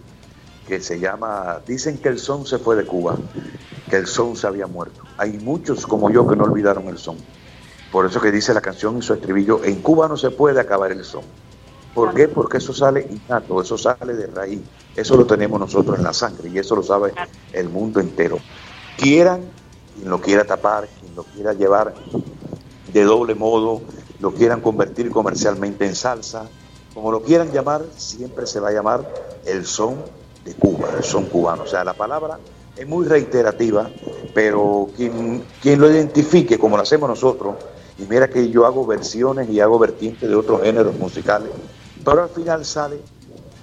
que 0.72 0.80
se 0.80 1.02
llama 1.02 1.60
Dicen 1.68 1.98
que 1.98 2.08
el 2.08 2.18
son 2.18 2.46
se 2.46 2.58
fue 2.58 2.78
de 2.78 2.86
Cuba, 2.86 3.18
que 3.90 3.98
el 3.98 4.08
son 4.08 4.38
se 4.38 4.48
había 4.48 4.68
muerto. 4.68 5.02
Hay 5.18 5.34
muchos 5.34 5.86
como 5.86 6.10
yo 6.10 6.26
que 6.26 6.38
no 6.38 6.46
olvidaron 6.46 6.88
el 6.88 6.98
son. 6.98 7.18
Por 7.92 8.06
eso 8.06 8.22
que 8.22 8.32
dice 8.32 8.54
la 8.54 8.62
canción 8.62 8.96
en 8.96 9.02
su 9.02 9.14
estribillo, 9.14 9.66
en 9.66 9.82
Cuba 9.82 10.08
no 10.08 10.16
se 10.16 10.32
puede 10.32 10.62
acabar 10.62 10.94
el 10.94 11.04
son. 11.04 11.24
¿Por 11.94 12.14
qué? 12.14 12.30
Porque 12.30 12.60
eso 12.60 12.72
sale 12.72 13.06
innato, 13.10 13.62
eso 13.62 13.78
sale 13.78 14.14
de 14.14 14.28
raíz, 14.28 14.62
eso 14.96 15.18
lo 15.18 15.26
tenemos 15.26 15.60
nosotros 15.60 15.98
en 15.98 16.06
la 16.06 16.14
sangre 16.14 16.48
y 16.48 16.58
eso 16.58 16.74
lo 16.78 16.84
sabe 16.84 17.14
el 17.52 17.68
mundo 17.68 18.00
entero. 18.00 18.38
Quieran, 18.98 19.42
quien 19.98 20.10
lo 20.10 20.22
quiera 20.22 20.46
tapar, 20.46 20.88
quien 21.02 21.14
lo 21.18 21.24
quiera 21.24 21.52
llevar 21.52 21.94
de 22.94 23.04
doble 23.04 23.36
modo, 23.36 23.82
lo 24.22 24.34
quieran 24.34 24.62
convertir 24.62 25.12
comercialmente 25.12 25.86
en 25.86 25.96
salsa, 25.96 26.48
como 26.94 27.12
lo 27.12 27.24
quieran 27.24 27.52
llamar, 27.52 27.84
siempre 27.98 28.48
se 28.48 28.62
va 28.62 28.70
a 28.70 28.72
llamar 28.72 29.06
el 29.46 29.66
son 29.66 30.21
de 30.46 30.54
Cuba, 30.54 31.02
son 31.02 31.26
cubano. 31.26 31.64
O 31.64 31.68
sea, 31.68 31.84
la 31.84 31.94
palabra 31.94 32.40
es 32.76 32.88
muy 32.88 33.06
reiterativa, 33.06 33.90
pero 34.34 34.90
quien, 34.96 35.44
lo 35.80 35.92
identifique 35.92 36.58
como 36.58 36.78
lo 36.78 36.84
hacemos 36.84 37.10
nosotros, 37.10 37.56
y 37.98 38.04
mira 38.04 38.30
que 38.30 38.50
yo 38.50 38.66
hago 38.66 38.86
versiones 38.86 39.50
y 39.50 39.60
hago 39.60 39.78
vertientes 39.78 40.28
de 40.28 40.36
otros 40.36 40.62
géneros 40.62 40.96
musicales, 40.98 41.50
pero 42.04 42.24
al 42.24 42.30
final 42.30 42.66
sale 42.66 42.98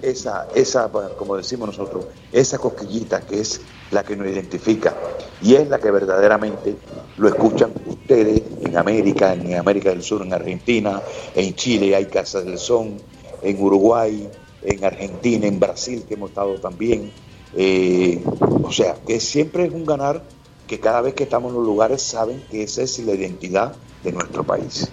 esa, 0.03 0.47
esa, 0.55 0.89
como 1.17 1.37
decimos 1.37 1.69
nosotros, 1.69 2.05
esa 2.31 2.59
cosquillita 2.59 3.21
que 3.23 3.41
es 3.41 3.61
la 3.91 4.05
que 4.05 4.17
nos 4.17 4.29
identifica 4.29 4.95
y 5.43 5.55
es 5.55 5.69
la 5.69 5.79
que 5.79 5.91
verdaderamente 5.91 6.77
lo 7.17 7.29
escuchan 7.29 7.73
ustedes 7.87 8.43
en 8.61 8.77
América, 8.77 9.33
en 9.33 9.57
América 9.57 9.91
del 9.91 10.03
Sur, 10.03 10.23
en 10.23 10.33
Argentina, 10.33 11.03
en 11.35 11.55
Chile 11.55 11.97
hay 11.97 12.07
Casas 12.07 12.45
del 12.45 12.59
Son, 12.59 12.97
en 13.43 13.63
Uruguay, 13.63 14.29
en 14.63 14.85
Argentina, 14.85 15.47
en 15.47 15.61
Brasil, 15.61 16.05
que 16.07 16.15
hemos 16.15 16.31
estado 16.31 16.55
también. 16.55 17.13
Eh, 17.57 18.23
o 18.63 18.71
sea, 18.71 18.97
que 19.07 19.21
siempre 19.21 19.65
es 19.65 19.73
un 19.73 19.87
ganar 19.87 20.23
que 20.67 20.79
cada 20.79 21.01
vez 21.01 21.15
que 21.15 21.25
estamos 21.25 21.51
en 21.51 21.57
los 21.57 21.65
lugares 21.65 22.03
saben 22.03 22.43
que 22.51 22.63
esa 22.63 22.83
es 22.83 22.99
la 22.99 23.15
identidad 23.15 23.75
de 24.03 24.13
nuestro 24.13 24.45
país. 24.45 24.91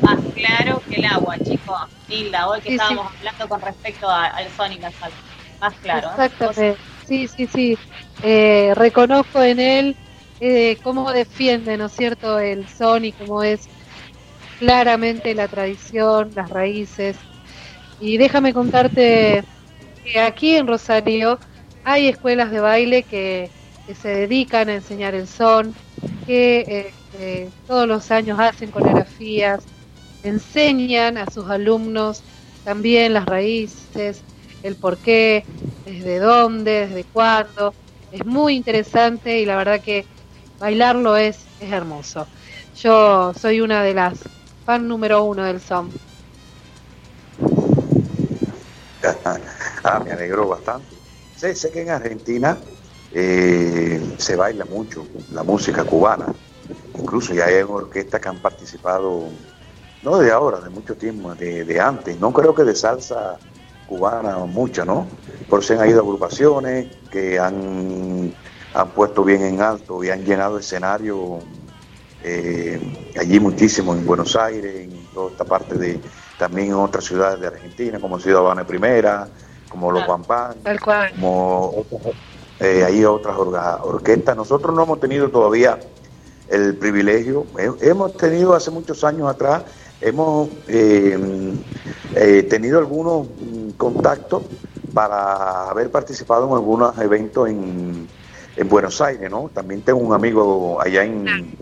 Más 0.00 0.20
claro 0.34 0.80
que 0.88 0.96
el 0.96 1.04
agua, 1.04 1.36
chicos. 1.38 1.76
Hilda, 2.08 2.48
hoy 2.48 2.60
que 2.62 2.70
estábamos 2.70 3.12
hablando 3.18 3.48
con 3.48 3.60
respecto 3.60 4.08
al 4.08 4.48
son 4.56 4.72
y 4.72 4.78
la 4.78 4.90
sal. 4.92 5.10
Más 5.60 5.74
claro. 5.82 6.08
Exactamente. 6.08 6.76
Sí, 7.06 7.28
sí, 7.28 7.46
sí. 7.46 7.78
Eh, 8.22 8.72
reconozco 8.74 9.42
en 9.42 9.60
él 9.60 9.96
eh, 10.40 10.78
cómo 10.82 11.12
defiende, 11.12 11.76
¿no 11.76 11.86
es 11.86 11.92
cierto?, 11.92 12.38
el 12.38 12.68
son 12.68 13.04
y 13.04 13.12
cómo 13.12 13.42
es 13.42 13.68
claramente 14.58 15.34
la 15.34 15.48
tradición, 15.48 16.32
las 16.34 16.48
raíces. 16.48 17.16
Y 18.00 18.16
déjame 18.16 18.52
contarte 18.52 19.44
que 20.04 20.20
aquí 20.20 20.56
en 20.56 20.66
Rosario 20.66 21.38
hay 21.84 22.08
escuelas 22.08 22.50
de 22.50 22.60
baile 22.60 23.02
que, 23.02 23.50
se 24.02 24.08
dedican 24.08 24.68
a 24.68 24.74
enseñar 24.74 25.14
el 25.14 25.26
son, 25.26 25.74
que 26.26 26.92
eh, 27.18 27.48
todos 27.66 27.88
los 27.88 28.10
años 28.10 28.38
hacen 28.38 28.70
coreografías, 28.70 29.64
enseñan 30.22 31.16
a 31.16 31.24
sus 31.30 31.48
alumnos 31.48 32.22
también 32.64 33.14
las 33.14 33.24
raíces, 33.24 34.22
el 34.62 34.76
por 34.76 34.98
qué, 34.98 35.44
desde 35.86 36.18
dónde, 36.18 36.86
desde 36.86 37.04
cuándo. 37.04 37.72
Es 38.12 38.26
muy 38.26 38.56
interesante 38.56 39.40
y 39.40 39.46
la 39.46 39.56
verdad 39.56 39.80
que 39.80 40.04
bailarlo 40.58 41.16
es, 41.16 41.46
es 41.60 41.72
hermoso. 41.72 42.26
Yo 42.82 43.32
soy 43.34 43.62
una 43.62 43.82
de 43.82 43.94
las 43.94 44.18
fan 44.66 44.86
número 44.86 45.24
uno 45.24 45.44
del 45.44 45.60
son. 45.60 45.90
Ah, 49.84 50.00
me 50.04 50.12
alegro 50.12 50.48
bastante. 50.48 50.96
Sé, 51.36 51.54
que 51.70 51.82
en 51.82 51.90
Argentina 51.90 52.58
eh, 53.12 54.14
se 54.18 54.36
baila 54.36 54.64
mucho 54.64 55.06
la 55.32 55.42
música 55.42 55.84
cubana. 55.84 56.26
Incluso 56.98 57.32
ya 57.32 57.46
hay 57.46 57.62
orquestas 57.62 58.20
que 58.20 58.28
han 58.28 58.38
participado, 58.38 59.28
no 60.02 60.18
de 60.18 60.32
ahora, 60.32 60.60
de 60.60 60.70
mucho 60.70 60.96
tiempo, 60.96 61.34
de, 61.34 61.80
antes. 61.80 62.18
No 62.18 62.32
creo 62.32 62.54
que 62.54 62.64
de 62.64 62.74
salsa 62.74 63.38
cubana 63.86 64.36
mucha, 64.38 64.84
¿no? 64.84 65.06
Por 65.48 65.64
si 65.64 65.74
han 65.74 65.88
ido 65.88 66.00
agrupaciones 66.00 66.88
que 67.10 67.38
han, 67.38 68.34
han 68.74 68.90
puesto 68.90 69.24
bien 69.24 69.42
en 69.42 69.62
alto 69.62 70.02
y 70.02 70.10
han 70.10 70.24
llenado 70.24 70.58
escenario 70.58 71.38
eh, 72.22 72.80
allí 73.18 73.38
muchísimo 73.38 73.94
en 73.94 74.04
Buenos 74.04 74.34
Aires, 74.34 74.74
en 74.74 75.06
toda 75.14 75.30
esta 75.30 75.44
parte 75.44 75.76
de, 75.76 76.00
también 76.38 76.68
en 76.68 76.74
otras 76.74 77.04
ciudades 77.04 77.40
de 77.40 77.48
Argentina, 77.48 77.98
como 77.98 78.18
Ciudad 78.18 78.40
Habana 78.40 78.66
Primera, 78.66 79.28
como 79.68 79.92
Los 79.92 80.04
Pampán, 80.04 80.56
como 81.20 81.84
eh, 82.60 82.84
hay 82.84 83.04
otras 83.04 83.36
orquestas. 83.36 84.36
Nosotros 84.36 84.74
no 84.74 84.84
hemos 84.84 85.00
tenido 85.00 85.28
todavía 85.28 85.78
el 86.48 86.76
privilegio, 86.76 87.46
hemos 87.80 88.16
tenido 88.16 88.54
hace 88.54 88.70
muchos 88.70 89.04
años 89.04 89.28
atrás, 89.28 89.64
hemos 90.00 90.48
eh, 90.68 91.54
eh, 92.14 92.42
tenido 92.44 92.78
algunos 92.78 93.26
contactos 93.76 94.44
para 94.94 95.68
haber 95.68 95.90
participado 95.90 96.46
en 96.48 96.54
algunos 96.54 96.96
eventos 96.98 97.48
en, 97.48 98.08
en 98.56 98.68
Buenos 98.68 99.00
Aires, 99.00 99.30
¿no? 99.30 99.50
También 99.52 99.82
tengo 99.82 100.00
un 100.00 100.14
amigo 100.14 100.80
allá 100.80 101.04
en, 101.04 101.54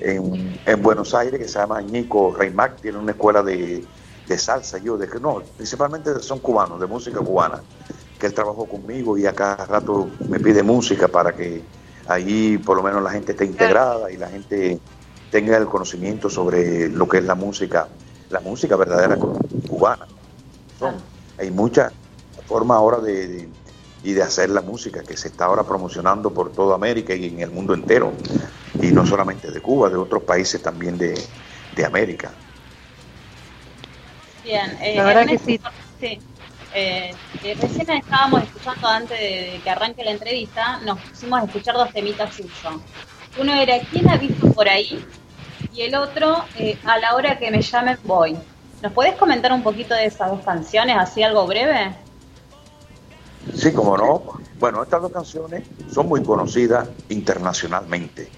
en, 0.00 0.82
Buenos 0.82 1.14
Aires 1.14 1.38
que 1.38 1.46
se 1.46 1.58
llama 1.58 1.80
Nico 1.80 2.34
Reymac, 2.36 2.80
tiene 2.80 2.98
una 2.98 3.12
escuela 3.12 3.42
de, 3.42 3.84
de 4.26 4.38
salsa, 4.38 4.78
yo, 4.78 4.96
de 4.96 5.08
que 5.08 5.20
no, 5.20 5.42
principalmente 5.56 6.20
son 6.20 6.38
cubanos, 6.38 6.80
de 6.80 6.86
música 6.86 7.20
cubana, 7.20 7.60
que 8.18 8.26
él 8.26 8.34
trabajó 8.34 8.66
conmigo 8.66 9.18
y 9.18 9.26
a 9.26 9.32
cada 9.32 9.66
rato 9.66 10.08
me 10.28 10.40
pide 10.40 10.62
música 10.62 11.08
para 11.08 11.32
que 11.32 11.62
allí 12.06 12.58
por 12.58 12.76
lo 12.76 12.82
menos 12.82 13.02
la 13.02 13.10
gente 13.10 13.32
esté 13.32 13.44
integrada 13.44 14.10
y 14.10 14.16
la 14.16 14.28
gente 14.28 14.80
tenga 15.30 15.56
el 15.56 15.66
conocimiento 15.66 16.30
sobre 16.30 16.88
lo 16.88 17.08
que 17.08 17.18
es 17.18 17.24
la 17.24 17.34
música, 17.34 17.88
la 18.30 18.40
música 18.40 18.76
verdadera 18.76 19.16
cubana. 19.68 20.06
hay 21.38 21.50
muchas 21.50 21.92
formas 22.46 22.76
ahora 22.76 22.98
de 22.98 23.48
y 24.04 24.12
de 24.12 24.22
hacer 24.22 24.50
la 24.50 24.60
música 24.60 25.02
que 25.02 25.16
se 25.16 25.28
está 25.28 25.46
ahora 25.46 25.64
promocionando 25.64 26.30
por 26.30 26.52
toda 26.52 26.74
América 26.74 27.14
y 27.14 27.26
en 27.26 27.40
el 27.40 27.50
mundo 27.50 27.72
entero, 27.72 28.12
y 28.80 28.92
no 28.92 29.06
solamente 29.06 29.50
de 29.50 29.60
Cuba, 29.62 29.88
de 29.88 29.96
otros 29.96 30.22
países 30.22 30.62
también 30.62 30.98
de, 30.98 31.14
América. 31.84 32.30
Bien, 34.44 34.76
eh, 34.82 34.96
la 34.96 35.04
verdad 35.04 35.26
que 35.26 35.38
sí. 35.38 35.60
sí. 35.98 36.20
Eh, 36.74 37.14
eh, 37.42 37.56
recién 37.60 37.88
estábamos 37.90 38.42
escuchando 38.42 38.86
antes 38.86 39.18
de, 39.18 39.60
que 39.62 39.70
arranque 39.70 40.04
la 40.04 40.10
entrevista, 40.10 40.80
nos 40.84 40.98
pusimos 40.98 41.40
a 41.40 41.44
escuchar 41.44 41.74
dos 41.74 41.90
temitas 41.92 42.34
suyos. 42.34 42.82
Uno 43.38 43.54
era 43.54 43.78
¿Quién 43.90 44.08
ha 44.10 44.16
visto 44.16 44.52
por 44.52 44.68
ahí? 44.68 45.02
Y 45.72 45.82
el 45.82 45.94
otro, 45.94 46.44
A 46.84 46.98
la 46.98 47.14
hora 47.14 47.38
que 47.38 47.50
me 47.50 47.62
llamen 47.62 47.98
voy. 48.04 48.36
¿Nos 48.82 48.92
puedes 48.92 49.14
comentar 49.14 49.52
un 49.52 49.62
poquito 49.62 49.94
de 49.94 50.06
esas 50.06 50.30
dos 50.30 50.44
canciones, 50.44 50.96
así 50.98 51.22
algo 51.22 51.46
breve? 51.46 51.96
Sí, 53.54 53.72
como 53.72 53.96
no. 53.96 54.22
Bueno, 54.58 54.82
estas 54.82 55.02
dos 55.02 55.12
canciones 55.12 55.64
son 55.90 56.08
muy 56.08 56.22
conocidas 56.22 56.88
internacionalmente. 57.08 58.30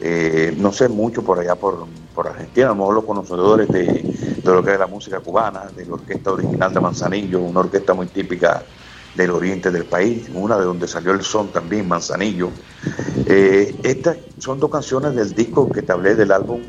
Eh, 0.00 0.54
no 0.56 0.72
sé 0.72 0.88
mucho 0.88 1.22
por 1.22 1.40
allá 1.40 1.56
por, 1.56 1.86
Argentina, 2.24 2.66
a 2.66 2.70
lo 2.70 2.76
mejor 2.76 2.94
los 2.94 3.04
conocedores 3.04 3.68
de, 3.68 4.42
lo 4.44 4.64
que 4.64 4.72
es 4.72 4.78
la 4.78 4.86
música 4.86 5.20
cubana, 5.20 5.66
de 5.74 5.86
la 5.86 5.94
orquesta 5.94 6.32
original 6.32 6.74
de 6.74 6.80
Manzanillo, 6.80 7.40
una 7.40 7.60
orquesta 7.60 7.94
muy 7.94 8.06
típica 8.08 8.64
del 9.14 9.30
oriente 9.30 9.70
del 9.70 9.84
país, 9.84 10.28
una 10.34 10.58
de 10.58 10.64
donde 10.64 10.88
salió 10.88 11.12
el 11.12 11.22
son 11.22 11.48
también, 11.48 11.86
Manzanillo. 11.86 12.50
Eh, 13.26 13.76
estas 13.82 14.18
son 14.38 14.58
dos 14.58 14.70
canciones 14.70 15.14
del 15.14 15.32
disco 15.34 15.70
que 15.70 15.82
te 15.82 15.92
hablé 15.92 16.14
del 16.14 16.32
álbum 16.32 16.60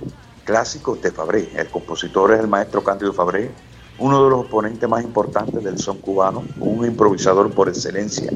clásico 0.44 0.96
de 0.96 1.12
Fabré. 1.12 1.50
El 1.56 1.68
compositor 1.70 2.34
es 2.34 2.40
el 2.40 2.48
maestro 2.48 2.84
Cándido 2.84 3.14
Fabré, 3.14 3.52
uno 4.00 4.24
de 4.24 4.30
los 4.30 4.46
oponentes 4.46 4.88
más 4.88 5.04
importantes 5.04 5.64
del 5.64 5.78
son 5.78 5.98
cubano, 5.98 6.44
un 6.60 6.86
improvisador 6.86 7.52
por 7.52 7.70
excelencia, 7.70 8.32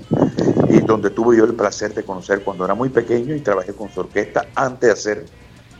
y 0.73 0.79
donde 0.79 1.11
tuve 1.11 1.37
yo 1.37 1.45
el 1.45 1.53
placer 1.53 1.93
de 1.93 2.03
conocer 2.03 2.43
cuando 2.43 2.65
era 2.65 2.73
muy 2.73 2.89
pequeño 2.89 3.35
y 3.35 3.41
trabajé 3.41 3.73
con 3.73 3.91
su 3.91 3.99
orquesta 3.99 4.47
antes 4.55 4.87
de 4.87 4.91
hacer 4.91 5.25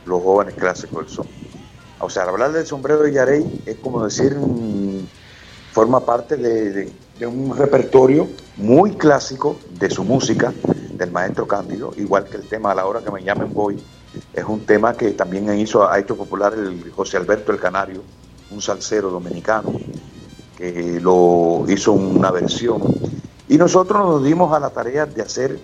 los 0.06 0.22
jóvenes 0.22 0.54
clásicos 0.54 1.04
del 1.04 1.08
son. 1.08 1.26
O 1.98 2.08
sea, 2.08 2.24
hablar 2.24 2.52
del 2.52 2.64
sombrero 2.64 3.02
de 3.02 3.12
Yarey 3.12 3.62
es 3.66 3.76
como 3.78 4.04
decir, 4.04 4.36
forma 5.72 5.98
parte 6.00 6.36
de, 6.36 6.92
un 7.26 7.56
repertorio 7.56 8.28
muy 8.56 8.92
clásico 8.92 9.56
de 9.80 9.90
su 9.90 10.04
música, 10.04 10.52
del 10.92 11.10
maestro 11.10 11.48
Cándido, 11.48 11.92
igual 11.96 12.26
que 12.26 12.36
el 12.36 12.46
tema 12.46 12.70
A 12.70 12.74
la 12.76 12.86
hora 12.86 13.00
que 13.00 13.10
me 13.10 13.22
llamen 13.22 13.52
voy, 13.52 13.82
es 14.32 14.44
un 14.44 14.64
tema 14.64 14.94
que 14.94 15.10
también 15.10 15.58
hizo, 15.58 15.88
ha 15.90 15.98
hecho 15.98 16.16
popular 16.16 16.54
el 16.54 16.92
José 16.92 17.16
Alberto 17.16 17.50
el 17.50 17.58
Canario, 17.58 18.02
un 18.52 18.62
salsero 18.62 19.10
dominicano, 19.10 19.72
que 20.56 21.00
lo 21.00 21.64
hizo 21.68 21.92
una 21.92 22.30
versión. 22.30 22.82
Y 23.48 23.58
nosotros 23.58 23.98
nos 24.00 24.24
dimos 24.24 24.52
a 24.52 24.60
la 24.60 24.70
tarea 24.70 25.06
de 25.06 25.22
hacer 25.22 25.58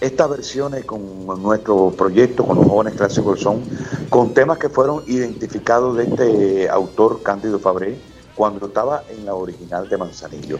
estas 0.00 0.28
versiones 0.28 0.84
con 0.84 1.26
nuestro 1.42 1.90
proyecto, 1.90 2.44
con 2.46 2.58
los 2.58 2.66
jóvenes 2.66 2.94
clásicos 2.94 3.40
son, 3.40 3.62
con 4.10 4.34
temas 4.34 4.58
que 4.58 4.68
fueron 4.68 5.02
identificados 5.06 5.96
de 5.96 6.04
este 6.04 6.68
autor 6.68 7.22
Cándido 7.22 7.58
Fabré 7.58 7.98
cuando 8.34 8.66
estaba 8.66 9.02
en 9.08 9.24
la 9.24 9.34
original 9.34 9.88
de 9.88 9.96
Manzanillo. 9.96 10.58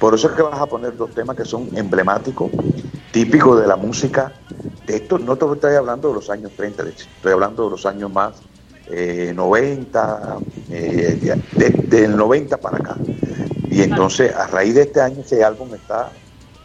Por 0.00 0.14
eso 0.14 0.28
es 0.28 0.34
que 0.34 0.42
vas 0.42 0.60
a 0.60 0.66
poner 0.66 0.96
dos 0.96 1.10
temas 1.10 1.36
que 1.36 1.44
son 1.44 1.68
emblemáticos, 1.76 2.50
típicos 3.12 3.60
de 3.60 3.66
la 3.66 3.76
música. 3.76 4.32
De 4.86 4.96
esto 4.96 5.18
no 5.18 5.36
te 5.36 5.44
estoy 5.52 5.74
hablando 5.74 6.08
de 6.08 6.14
los 6.14 6.30
años 6.30 6.52
30, 6.56 6.84
estoy 6.88 7.32
hablando 7.32 7.64
de 7.64 7.70
los 7.70 7.84
años 7.84 8.10
más 8.10 8.34
90, 8.90 10.38
eh, 10.70 11.18
eh, 11.58 11.72
del 11.88 12.16
90 12.16 12.56
para 12.56 12.76
acá. 12.78 12.96
Y 13.70 13.82
entonces, 13.82 14.34
a 14.34 14.46
raíz 14.46 14.74
de 14.74 14.82
este 14.82 15.00
año, 15.00 15.20
ese 15.20 15.44
álbum 15.44 15.74
está 15.74 16.10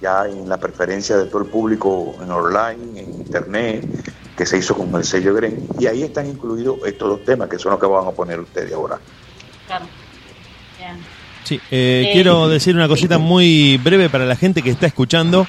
ya 0.02 0.26
en 0.26 0.50
la 0.50 0.58
preferencia 0.58 1.18
de 1.18 1.26
todo 1.26 1.44
el 1.44 1.48
público 1.50 2.16
en 2.22 2.30
online, 2.32 3.00
en 3.00 3.14
internet, 3.14 3.86
que 4.36 4.46
se 4.46 4.58
hizo 4.58 4.76
con 4.76 4.94
el 4.96 5.04
sello 5.04 5.34
Gren. 5.34 5.68
Y 5.80 5.88
ahí 5.88 6.04
están 6.04 6.28
incluidos 6.28 6.80
estos 6.86 7.10
dos 7.10 7.26
temas, 7.26 7.50
que 7.50 7.58
son 7.58 7.72
los 7.72 7.80
que 7.80 7.86
van 7.86 8.08
a 8.08 8.12
poner 8.12 8.40
ustedes 8.40 8.74
ahora. 8.74 9.00
Claro. 9.68 9.86
Sí, 11.44 11.60
eh, 11.72 12.10
quiero 12.14 12.48
decir 12.48 12.76
una 12.76 12.88
cosita 12.88 13.18
muy 13.18 13.78
breve 13.78 14.10
para 14.10 14.26
la 14.26 14.36
gente 14.36 14.62
que 14.62 14.70
está 14.70 14.88
escuchando. 14.88 15.46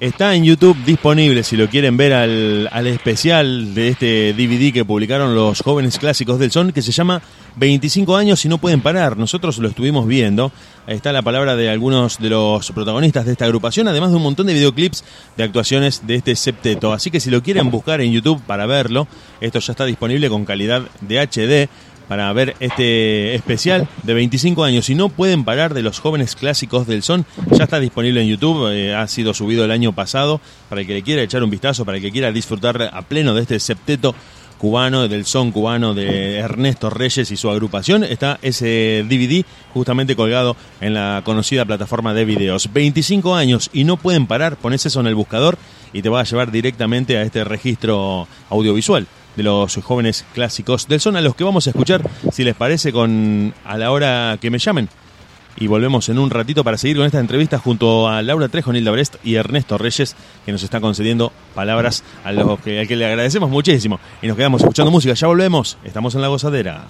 Está 0.00 0.34
en 0.34 0.44
YouTube 0.44 0.82
disponible 0.86 1.42
si 1.42 1.58
lo 1.58 1.68
quieren 1.68 1.98
ver 1.98 2.14
al, 2.14 2.70
al, 2.72 2.86
especial 2.86 3.74
de 3.74 3.88
este 3.88 4.32
DVD 4.32 4.72
que 4.72 4.82
publicaron 4.82 5.34
los 5.34 5.60
jóvenes 5.60 5.98
clásicos 5.98 6.38
del 6.38 6.50
son 6.50 6.72
que 6.72 6.80
se 6.80 6.90
llama 6.90 7.20
25 7.56 8.16
años 8.16 8.42
y 8.46 8.48
no 8.48 8.56
pueden 8.56 8.80
parar. 8.80 9.18
Nosotros 9.18 9.58
lo 9.58 9.68
estuvimos 9.68 10.06
viendo. 10.06 10.52
Está 10.86 11.12
la 11.12 11.20
palabra 11.20 11.54
de 11.54 11.68
algunos 11.68 12.18
de 12.18 12.30
los 12.30 12.72
protagonistas 12.72 13.26
de 13.26 13.32
esta 13.32 13.44
agrupación, 13.44 13.88
además 13.88 14.08
de 14.08 14.16
un 14.16 14.22
montón 14.22 14.46
de 14.46 14.54
videoclips 14.54 15.04
de 15.36 15.44
actuaciones 15.44 16.06
de 16.06 16.14
este 16.14 16.34
septeto. 16.34 16.94
Así 16.94 17.10
que 17.10 17.20
si 17.20 17.28
lo 17.28 17.42
quieren 17.42 17.70
buscar 17.70 18.00
en 18.00 18.10
YouTube 18.10 18.40
para 18.46 18.64
verlo, 18.64 19.06
esto 19.42 19.58
ya 19.58 19.72
está 19.72 19.84
disponible 19.84 20.30
con 20.30 20.46
calidad 20.46 20.80
de 21.02 21.20
HD 21.20 21.68
para 22.10 22.32
ver 22.32 22.56
este 22.58 23.36
especial 23.36 23.86
de 24.02 24.14
25 24.14 24.64
años. 24.64 24.90
y 24.90 24.96
no 24.96 25.10
pueden 25.10 25.44
parar 25.44 25.74
de 25.74 25.82
los 25.82 26.00
jóvenes 26.00 26.34
clásicos 26.34 26.88
del 26.88 27.04
son, 27.04 27.24
ya 27.52 27.62
está 27.62 27.78
disponible 27.78 28.20
en 28.20 28.26
YouTube, 28.26 28.68
eh, 28.72 28.92
ha 28.92 29.06
sido 29.06 29.32
subido 29.32 29.64
el 29.64 29.70
año 29.70 29.92
pasado, 29.92 30.40
para 30.68 30.80
el 30.80 30.88
que 30.88 30.94
le 30.94 31.02
quiera 31.02 31.22
echar 31.22 31.44
un 31.44 31.50
vistazo, 31.50 31.84
para 31.84 31.98
el 31.98 32.02
que 32.02 32.10
quiera 32.10 32.32
disfrutar 32.32 32.90
a 32.92 33.02
pleno 33.02 33.32
de 33.32 33.42
este 33.42 33.60
septeto 33.60 34.16
cubano, 34.58 35.06
del 35.06 35.24
son 35.24 35.52
cubano 35.52 35.94
de 35.94 36.38
Ernesto 36.38 36.90
Reyes 36.90 37.30
y 37.30 37.36
su 37.36 37.48
agrupación. 37.48 38.02
Está 38.02 38.40
ese 38.42 39.06
DVD 39.08 39.44
justamente 39.72 40.16
colgado 40.16 40.56
en 40.80 40.94
la 40.94 41.22
conocida 41.24 41.64
plataforma 41.64 42.12
de 42.12 42.24
videos. 42.24 42.72
25 42.72 43.36
años 43.36 43.70
y 43.72 43.84
no 43.84 43.96
pueden 43.96 44.26
parar, 44.26 44.56
pones 44.56 44.84
eso 44.84 44.98
en 44.98 45.06
el 45.06 45.14
buscador 45.14 45.58
y 45.92 46.02
te 46.02 46.08
va 46.08 46.18
a 46.18 46.24
llevar 46.24 46.50
directamente 46.50 47.18
a 47.18 47.22
este 47.22 47.44
registro 47.44 48.26
audiovisual 48.48 49.06
de 49.36 49.42
los 49.42 49.76
jóvenes 49.76 50.24
clásicos 50.34 50.88
del 50.88 51.00
son 51.00 51.16
a 51.16 51.20
los 51.20 51.34
que 51.34 51.44
vamos 51.44 51.66
a 51.66 51.70
escuchar, 51.70 52.02
si 52.32 52.44
les 52.44 52.54
parece, 52.54 52.92
con 52.92 53.54
a 53.64 53.78
la 53.78 53.90
hora 53.90 54.38
que 54.40 54.50
me 54.50 54.58
llamen. 54.58 54.88
Y 55.56 55.66
volvemos 55.66 56.08
en 56.08 56.18
un 56.18 56.30
ratito 56.30 56.64
para 56.64 56.78
seguir 56.78 56.96
con 56.96 57.06
esta 57.06 57.18
entrevista 57.18 57.58
junto 57.58 58.08
a 58.08 58.22
Laura 58.22 58.48
Trejo, 58.48 58.72
Nilda 58.72 58.90
Brest 58.92 59.16
y 59.24 59.34
Ernesto 59.34 59.76
Reyes, 59.78 60.16
que 60.46 60.52
nos 60.52 60.62
están 60.62 60.80
concediendo 60.80 61.32
palabras 61.54 62.02
a 62.24 62.32
los 62.32 62.60
que, 62.60 62.80
al 62.80 62.88
que 62.88 62.96
le 62.96 63.04
agradecemos 63.04 63.50
muchísimo. 63.50 64.00
Y 64.22 64.28
nos 64.28 64.36
quedamos 64.36 64.62
escuchando 64.62 64.90
música. 64.90 65.12
Ya 65.14 65.26
volvemos. 65.26 65.76
Estamos 65.84 66.14
en 66.14 66.22
la 66.22 66.28
gozadera. 66.28 66.84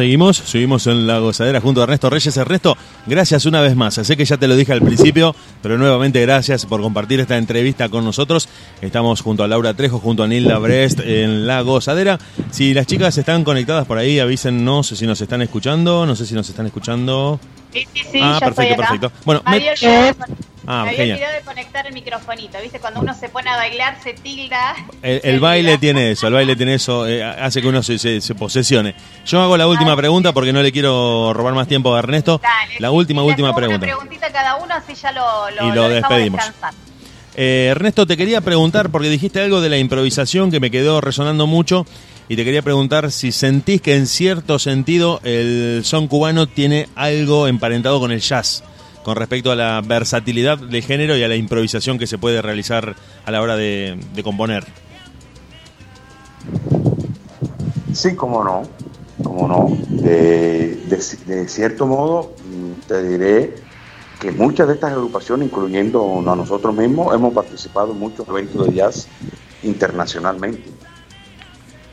Seguimos, 0.00 0.38
seguimos 0.38 0.86
en 0.86 1.06
la 1.06 1.18
gozadera 1.18 1.60
junto 1.60 1.82
a 1.82 1.84
Ernesto 1.84 2.08
Reyes. 2.08 2.34
Ernesto, 2.34 2.74
gracias 3.06 3.44
una 3.44 3.60
vez 3.60 3.76
más. 3.76 3.92
Sé 3.96 4.16
que 4.16 4.24
ya 4.24 4.38
te 4.38 4.48
lo 4.48 4.56
dije 4.56 4.72
al 4.72 4.80
principio, 4.80 5.36
pero 5.62 5.76
nuevamente 5.76 6.22
gracias 6.22 6.64
por 6.64 6.80
compartir 6.80 7.20
esta 7.20 7.36
entrevista 7.36 7.90
con 7.90 8.02
nosotros. 8.06 8.48
Estamos 8.80 9.20
junto 9.20 9.44
a 9.44 9.48
Laura 9.48 9.74
Trejo, 9.74 9.98
junto 9.98 10.22
a 10.22 10.26
Nilda 10.26 10.56
Brest 10.56 11.00
en 11.00 11.46
la 11.46 11.60
gozadera. 11.60 12.18
Si 12.50 12.72
las 12.72 12.86
chicas 12.86 13.18
están 13.18 13.44
conectadas 13.44 13.84
por 13.86 13.98
ahí, 13.98 14.18
avísennos 14.18 14.86
si 14.86 15.06
nos 15.06 15.20
están 15.20 15.42
escuchando. 15.42 16.06
No 16.06 16.16
sé 16.16 16.24
si 16.24 16.32
nos 16.34 16.48
están 16.48 16.64
escuchando. 16.64 17.38
Sí, 17.70 17.86
sí, 17.94 18.00
sí, 18.10 18.20
ah, 18.22 18.38
ya 18.40 18.46
perfecto, 18.46 18.62
estoy 18.62 18.72
acá. 18.72 18.76
perfecto. 18.76 19.12
Bueno, 19.26 19.42
Me 19.44 19.58
me- 19.60 20.49
Ah, 20.72 20.84
me 20.84 20.90
había 20.90 21.14
olvidado 21.14 21.32
de 21.34 21.40
conectar 21.40 21.86
el 21.86 21.92
microfonito. 21.94 22.58
¿Viste? 22.62 22.78
Cuando 22.80 23.00
uno 23.00 23.12
se 23.14 23.28
pone 23.28 23.50
a 23.50 23.56
bailar, 23.56 23.96
se 24.02 24.12
tilda. 24.14 24.74
El, 25.02 25.20
el 25.24 25.40
baile 25.40 25.78
tiene 25.78 26.12
eso, 26.12 26.26
el 26.28 26.34
baile 26.34 26.54
tiene 26.56 26.74
eso, 26.74 27.06
eh, 27.08 27.22
hace 27.24 27.60
que 27.60 27.68
uno 27.68 27.82
se, 27.82 27.98
se- 27.98 28.20
se 28.20 28.34
posesione. 28.34 28.94
Yo 29.26 29.40
hago 29.40 29.56
la 29.56 29.66
última 29.66 29.96
pregunta 29.96 30.32
porque 30.32 30.52
no 30.52 30.62
le 30.62 30.70
quiero 30.72 31.32
robar 31.32 31.54
más 31.54 31.66
tiempo 31.68 31.94
a 31.94 31.98
Ernesto. 31.98 32.40
La 32.78 32.90
última, 32.90 33.22
última 33.22 33.54
pregunta. 33.54 33.84
Una 33.86 33.94
preguntita 33.96 34.30
cada 34.32 34.56
uno, 34.56 34.74
así 34.74 34.94
ya 34.94 35.12
lo, 35.12 35.50
lo, 35.50 35.68
Y 35.68 35.72
lo 35.74 35.88
dejamos 35.88 36.10
despedimos. 36.10 36.40
Eh, 37.36 37.68
Ernesto, 37.70 38.06
te 38.06 38.16
quería 38.16 38.40
preguntar, 38.40 38.90
porque 38.90 39.08
dijiste 39.08 39.40
algo 39.40 39.60
de 39.60 39.68
la 39.68 39.78
improvisación 39.78 40.50
que 40.50 40.60
me 40.60 40.70
quedó 40.70 41.00
resonando 41.00 41.46
mucho, 41.46 41.86
y 42.28 42.36
te 42.36 42.44
quería 42.44 42.62
preguntar 42.62 43.10
si 43.12 43.32
sentís 43.32 43.80
que 43.80 43.96
en 43.96 44.06
cierto 44.06 44.58
sentido 44.58 45.20
el 45.24 45.82
son 45.84 46.06
cubano 46.08 46.46
tiene 46.46 46.88
algo 46.96 47.46
emparentado 47.48 47.98
con 48.00 48.10
el 48.12 48.20
jazz, 48.20 48.62
con 49.02 49.16
respecto 49.16 49.50
a 49.50 49.56
la 49.56 49.80
versatilidad 49.84 50.58
del 50.58 50.82
género 50.82 51.16
y 51.16 51.22
a 51.22 51.28
la 51.28 51.36
improvisación 51.36 51.98
que 51.98 52.06
se 52.06 52.18
puede 52.18 52.42
realizar 52.42 52.94
a 53.24 53.30
la 53.30 53.40
hora 53.42 53.56
de, 53.56 53.98
de 54.14 54.22
componer. 54.22 54.64
Sí, 57.92 58.14
cómo 58.14 58.44
no, 58.44 58.62
cómo 59.22 59.48
no. 59.48 59.76
De, 59.88 60.76
de- 60.86 61.34
de 61.34 61.48
cierto 61.48 61.86
modo, 61.86 62.34
te 62.86 63.02
diré 63.02 63.54
que 64.20 64.30
muchas 64.32 64.68
de 64.68 64.74
estas 64.74 64.92
agrupaciones, 64.92 65.48
incluyendo 65.48 66.18
a 66.30 66.36
nosotros 66.36 66.74
mismos, 66.74 67.14
hemos 67.14 67.32
participado 67.32 67.92
en 67.92 67.98
muchos 67.98 68.28
eventos 68.28 68.66
de 68.66 68.74
jazz 68.74 69.08
internacionalmente. 69.62 70.64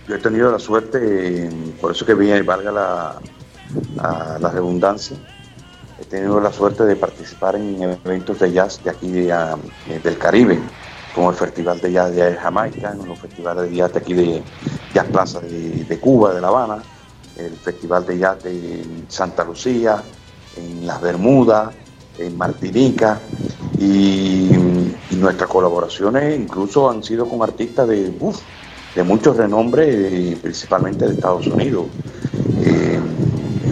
Yo 0.08 0.16
he 0.16 0.20
tenido 0.20 0.51
la 0.51 0.60
suerte, 0.60 1.49
por 1.82 1.91
eso 1.91 2.05
que 2.05 2.14
viene, 2.14 2.41
valga 2.41 2.72
la 2.72 4.49
redundancia, 4.51 5.18
he 6.08 6.10
tenido 6.10 6.39
la 6.39 6.53
suerte 6.53 6.86
de 6.86 6.95
participar 6.95 7.55
en 7.55 7.84
eventos 7.84 8.39
de 8.39 8.53
jazz 8.53 8.82
de 8.84 8.91
aquí 8.91 9.30
ah, 9.30 9.58
eh, 9.89 9.99
del 10.01 10.18
Caribe, 10.18 10.58
como 11.14 11.32
el 11.32 11.36
Festival 11.36 11.82
de 11.82 11.91
Jazz 11.91 12.16
de 12.16 12.36
Jamaica, 12.36 12.93
en 12.93 13.05
los 13.05 13.20
festivales 13.20 13.70
de 13.70 13.76
jazz 13.76 13.91
de 13.91 13.99
aquí 13.99 14.14
de 14.14 14.43
Jazz 14.93 15.05
Plaza 15.12 15.41
de, 15.41 15.99
Cuba, 15.99 16.34
de 16.34 16.41
La 16.41 16.47
Habana, 16.47 16.82
el 17.36 17.51
Festival 17.51 18.05
de 18.05 18.20
Jazz 18.20 18.43
de 18.43 18.86
Santa 19.10 19.43
Lucía, 19.43 20.01
en 20.55 20.88
las 20.88 21.01
Bermudas, 21.01 21.74
en 22.18 22.38
Martinica, 22.38 23.20
y, 23.78 24.49
y 25.12 25.16
nuestras 25.18 25.49
colaboraciones 25.49 26.39
incluso 26.39 26.89
han 26.89 27.03
sido 27.03 27.28
con 27.28 27.41
artistas 27.43 27.88
de, 27.88 28.16
uf, 28.20 28.39
de 28.95 29.03
mucho 29.03 29.34
renombre, 29.34 30.32
eh, 30.32 30.38
principalmente 30.41 31.05
de 31.05 31.14
Estados 31.16 31.47
Unidos. 31.47 31.88
Eh, 32.62 32.99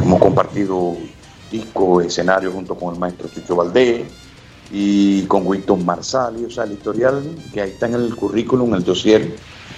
hemos 0.02 0.20
compartido 0.20 0.98
disco, 1.52 2.02
escenario 2.02 2.52
junto 2.52 2.76
con 2.76 2.94
el 2.94 3.00
maestro 3.00 3.28
Chucho 3.28 3.56
Valdés 3.56 4.06
y 4.72 5.24
con 5.24 5.46
Winston 5.46 5.86
Marsali, 5.86 6.46
o 6.46 6.50
sea, 6.50 6.64
el 6.64 6.74
historial 6.74 7.24
que 7.54 7.62
ahí 7.62 7.70
está 7.72 7.88
en 7.88 7.96
el 7.96 8.16
currículum, 8.16 8.74
el 8.74 8.84
dossier 8.84 9.36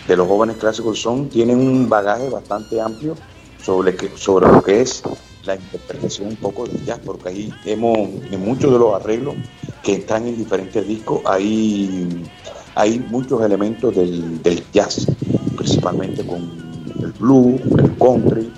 de 0.07 0.15
los 0.15 0.27
jóvenes 0.27 0.57
clásicos 0.57 1.01
son, 1.01 1.29
tienen 1.29 1.59
un 1.59 1.89
bagaje 1.89 2.29
bastante 2.29 2.79
amplio 2.79 3.15
sobre, 3.61 3.95
que, 3.95 4.09
sobre 4.15 4.47
lo 4.47 4.63
que 4.63 4.81
es 4.81 5.03
la 5.45 5.55
interpretación 5.55 6.29
un 6.29 6.35
poco 6.37 6.65
del 6.67 6.83
jazz, 6.85 6.99
porque 7.05 7.29
ahí 7.29 7.53
hemos, 7.65 7.97
en 8.31 8.43
muchos 8.43 8.71
de 8.71 8.79
los 8.79 8.93
arreglos 8.93 9.35
que 9.83 9.93
están 9.93 10.27
en 10.27 10.37
diferentes 10.37 10.87
discos, 10.87 11.21
hay, 11.25 12.25
hay 12.75 12.99
muchos 13.09 13.41
elementos 13.41 13.95
del, 13.95 14.41
del 14.43 14.63
jazz, 14.71 15.07
principalmente 15.55 16.25
con 16.25 16.41
el 17.01 17.11
blues, 17.13 17.61
el 17.77 17.97
country, 17.97 18.51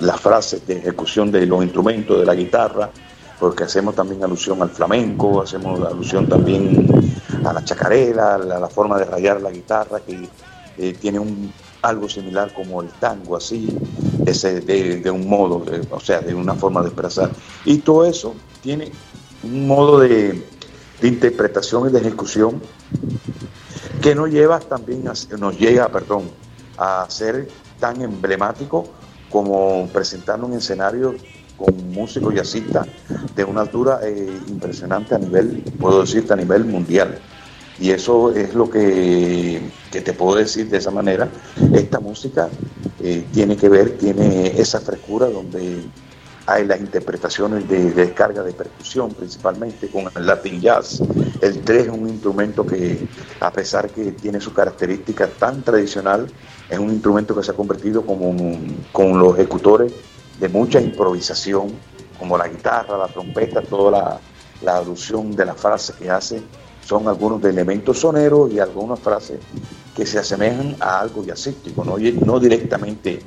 las 0.00 0.20
frases 0.20 0.66
de 0.66 0.78
ejecución 0.78 1.30
de 1.30 1.46
los 1.46 1.62
instrumentos, 1.62 2.18
de 2.18 2.26
la 2.26 2.34
guitarra, 2.34 2.90
porque 3.38 3.64
hacemos 3.64 3.94
también 3.94 4.22
alusión 4.22 4.62
al 4.62 4.70
flamenco, 4.70 5.42
hacemos 5.42 5.80
alusión 5.80 6.28
también 6.28 6.86
a 7.44 7.52
la 7.52 7.64
chacarera, 7.64 8.36
a 8.36 8.38
la, 8.38 8.68
forma 8.68 8.98
de 8.98 9.04
rayar 9.04 9.40
la 9.40 9.50
guitarra, 9.50 10.00
que 10.00 10.28
eh, 10.78 10.96
tiene 11.00 11.18
un, 11.18 11.52
algo 11.82 12.08
similar 12.08 12.54
como 12.54 12.80
el 12.82 12.88
tango, 12.90 13.36
así, 13.36 13.76
ese, 14.24 14.60
de, 14.60 15.10
un 15.10 15.28
modo, 15.28 15.64
o 15.90 16.00
sea, 16.00 16.20
de 16.20 16.34
una 16.34 16.54
forma 16.54 16.80
de 16.82 16.88
expresar. 16.88 17.30
Y 17.64 17.78
todo 17.78 18.04
eso 18.06 18.34
tiene 18.62 18.92
un 19.42 19.66
modo 19.66 19.98
de, 19.98 20.46
interpretación 21.02 21.88
y 21.88 21.92
de 21.92 21.98
ejecución 21.98 22.62
que 24.00 24.14
nos 24.14 24.30
lleva 24.30 24.60
también, 24.60 25.08
a, 25.08 25.14
nos 25.36 25.58
llega, 25.58 25.88
perdón, 25.88 26.30
a 26.78 27.06
ser 27.08 27.48
tan 27.82 28.00
emblemático 28.00 28.86
como 29.28 29.88
presentarnos 29.92 30.52
en 30.52 30.58
escenario 30.58 31.16
con 31.56 31.90
músicos 31.90 32.32
jazzistas 32.32 32.86
de 33.34 33.42
una 33.42 33.62
altura 33.62 33.98
eh, 34.04 34.38
impresionante 34.46 35.16
a 35.16 35.18
nivel, 35.18 35.64
puedo 35.80 36.02
decirte, 36.02 36.32
a 36.32 36.36
nivel 36.36 36.64
mundial. 36.64 37.18
Y 37.80 37.90
eso 37.90 38.32
es 38.32 38.54
lo 38.54 38.70
que, 38.70 39.60
que 39.90 40.00
te 40.00 40.12
puedo 40.12 40.36
decir 40.36 40.70
de 40.70 40.78
esa 40.78 40.92
manera. 40.92 41.28
Esta 41.74 41.98
música 41.98 42.48
eh, 43.00 43.26
tiene 43.32 43.56
que 43.56 43.68
ver, 43.68 43.98
tiene 43.98 44.60
esa 44.60 44.78
frescura 44.78 45.26
donde 45.26 45.82
hay 46.46 46.66
las 46.66 46.80
interpretaciones 46.80 47.68
de, 47.68 47.84
de 47.84 48.06
descarga 48.06 48.42
de 48.42 48.52
percusión, 48.52 49.12
principalmente 49.12 49.88
con 49.88 50.04
el 50.14 50.26
Latin 50.26 50.60
Jazz. 50.60 51.02
El 51.40 51.60
3 51.60 51.84
es 51.84 51.88
un 51.88 52.08
instrumento 52.08 52.66
que, 52.66 53.06
a 53.40 53.50
pesar 53.52 53.90
que 53.90 54.12
tiene 54.12 54.40
su 54.40 54.52
característica 54.52 55.28
tan 55.28 55.62
tradicional, 55.62 56.30
es 56.68 56.78
un 56.78 56.90
instrumento 56.90 57.34
que 57.34 57.42
se 57.42 57.50
ha 57.50 57.54
convertido 57.54 58.02
como 58.02 58.34
con 58.92 59.18
los 59.18 59.34
ejecutores 59.34 59.92
de 60.40 60.48
mucha 60.48 60.80
improvisación, 60.80 61.72
como 62.18 62.36
la 62.36 62.48
guitarra, 62.48 62.98
la 62.98 63.08
trompeta, 63.08 63.62
toda 63.62 63.90
la, 63.90 64.20
la 64.62 64.82
de 64.82 65.44
la 65.44 65.54
frase 65.54 65.92
que 65.98 66.10
hace, 66.10 66.42
son 66.84 67.06
algunos 67.08 67.40
de 67.40 67.50
elementos 67.50 68.00
soneros 68.00 68.52
y 68.52 68.58
algunas 68.58 68.98
frases 68.98 69.38
que 69.94 70.04
se 70.06 70.18
asemejan 70.18 70.76
a 70.80 71.00
algo 71.00 71.24
jazzístico, 71.24 71.84
no, 71.84 71.96
no 72.24 72.40
directamente 72.40 73.20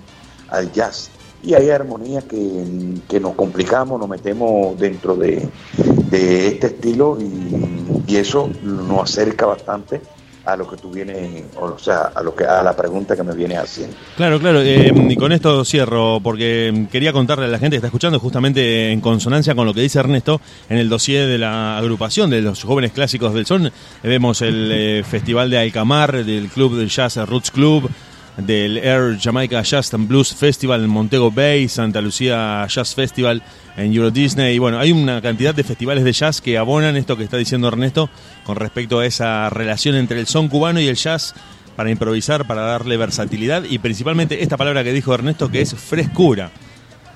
al 0.50 0.72
jazz. 0.72 1.10
Y 1.46 1.54
hay 1.54 1.70
armonías 1.70 2.24
que, 2.24 2.64
que 3.08 3.20
nos 3.20 3.36
complicamos, 3.36 4.00
nos 4.00 4.10
metemos 4.10 4.78
dentro 4.80 5.16
de, 5.16 5.48
de 6.10 6.48
este 6.48 6.68
estilo 6.68 7.18
y, 7.20 8.16
eso 8.16 8.50
nos 8.64 9.12
acerca 9.12 9.46
bastante 9.46 10.00
a 10.46 10.56
lo 10.56 10.66
que 10.70 10.78
tú 10.78 10.90
vienes, 10.90 11.44
o 11.60 11.78
sea, 11.78 12.12
a 12.16 12.24
lo 12.24 12.34
que 12.34 12.46
a 12.46 12.64
la 12.64 12.74
pregunta 12.74 13.14
que 13.14 13.24
me 13.24 13.36
vienes 13.36 13.58
haciendo. 13.58 13.94
Claro, 14.16 14.40
claro. 14.40 14.62
eh, 14.62 14.90
y 14.96 15.16
con 15.18 15.34
esto 15.34 15.66
cierro, 15.66 16.22
porque 16.24 16.88
quería 16.90 17.12
contarle 17.12 17.46
a 17.46 17.48
la 17.50 17.60
gente 17.60 17.72
que 17.74 17.80
está 17.80 17.88
escuchando, 17.88 18.22
justamente 18.22 18.90
en 18.90 19.02
consonancia 19.02 19.54
con 19.54 19.66
lo 19.66 19.74
que 19.74 19.82
dice 19.82 20.00
Ernesto, 20.00 20.40
en 20.70 20.78
el 20.78 20.88
dossier 20.88 21.28
de 21.28 21.38
la 21.38 21.78
agrupación 21.78 22.30
de 22.30 22.42
los 22.42 22.64
jóvenes 22.64 22.94
clásicos 22.94 23.34
del 23.34 23.46
son, 23.46 23.70
vemos 24.02 24.42
el 24.42 24.72
eh, 24.72 25.04
Festival 25.04 25.50
de 25.50 25.58
Alcamar, 25.58 26.24
del 26.24 26.48
Club 26.48 26.78
del 26.78 26.88
Jazz 26.88 27.18
Roots 27.28 27.52
Club, 27.52 27.90
del 28.38 28.78
Air 28.78 29.18
Jamaica 29.20 29.62
Jazz 29.62 29.94
and 29.94 30.08
Blues 30.08 30.34
Festival 30.34 30.84
en 30.84 30.90
Montego 30.90 31.32
Bay, 31.32 31.70
Santa 31.70 32.02
Lucía 32.02 32.66
Jazz 32.68 32.94
Festival 32.94 33.42
en 33.78 33.94
Euro 33.94 34.12
Disney. 34.12 34.56
Y 34.56 34.60
bueno, 34.60 34.80
hay 34.80 34.92
una 34.92 35.22
cantidad 35.22 35.56
de 35.56 35.64
festivales 35.64 36.04
de 36.04 36.12
jazz 36.12 36.42
que 36.42 36.58
abonan 36.58 36.98
esto 36.98 37.18
que 37.18 37.24
está 37.24 37.38
diciendo 37.38 37.68
Ernesto 37.68 38.10
con 38.44 38.58
respecto 38.58 39.00
a 39.00 39.06
esa 39.06 39.50
relación 39.50 39.96
entre 39.96 40.20
el 40.20 40.28
son 40.28 40.48
cubano 40.48 40.80
y 40.80 40.88
el 40.88 40.96
jazz 40.96 41.34
para 41.76 41.92
improvisar, 41.92 42.46
para 42.48 42.62
darle 42.62 42.98
versatilidad 42.98 43.64
y 43.64 43.80
principalmente 43.80 44.44
esta 44.44 44.58
palabra 44.58 44.84
que 44.84 44.94
dijo 44.94 45.14
Ernesto 45.14 45.50
que 45.50 45.62
es 45.62 45.74
frescura. 45.74 46.52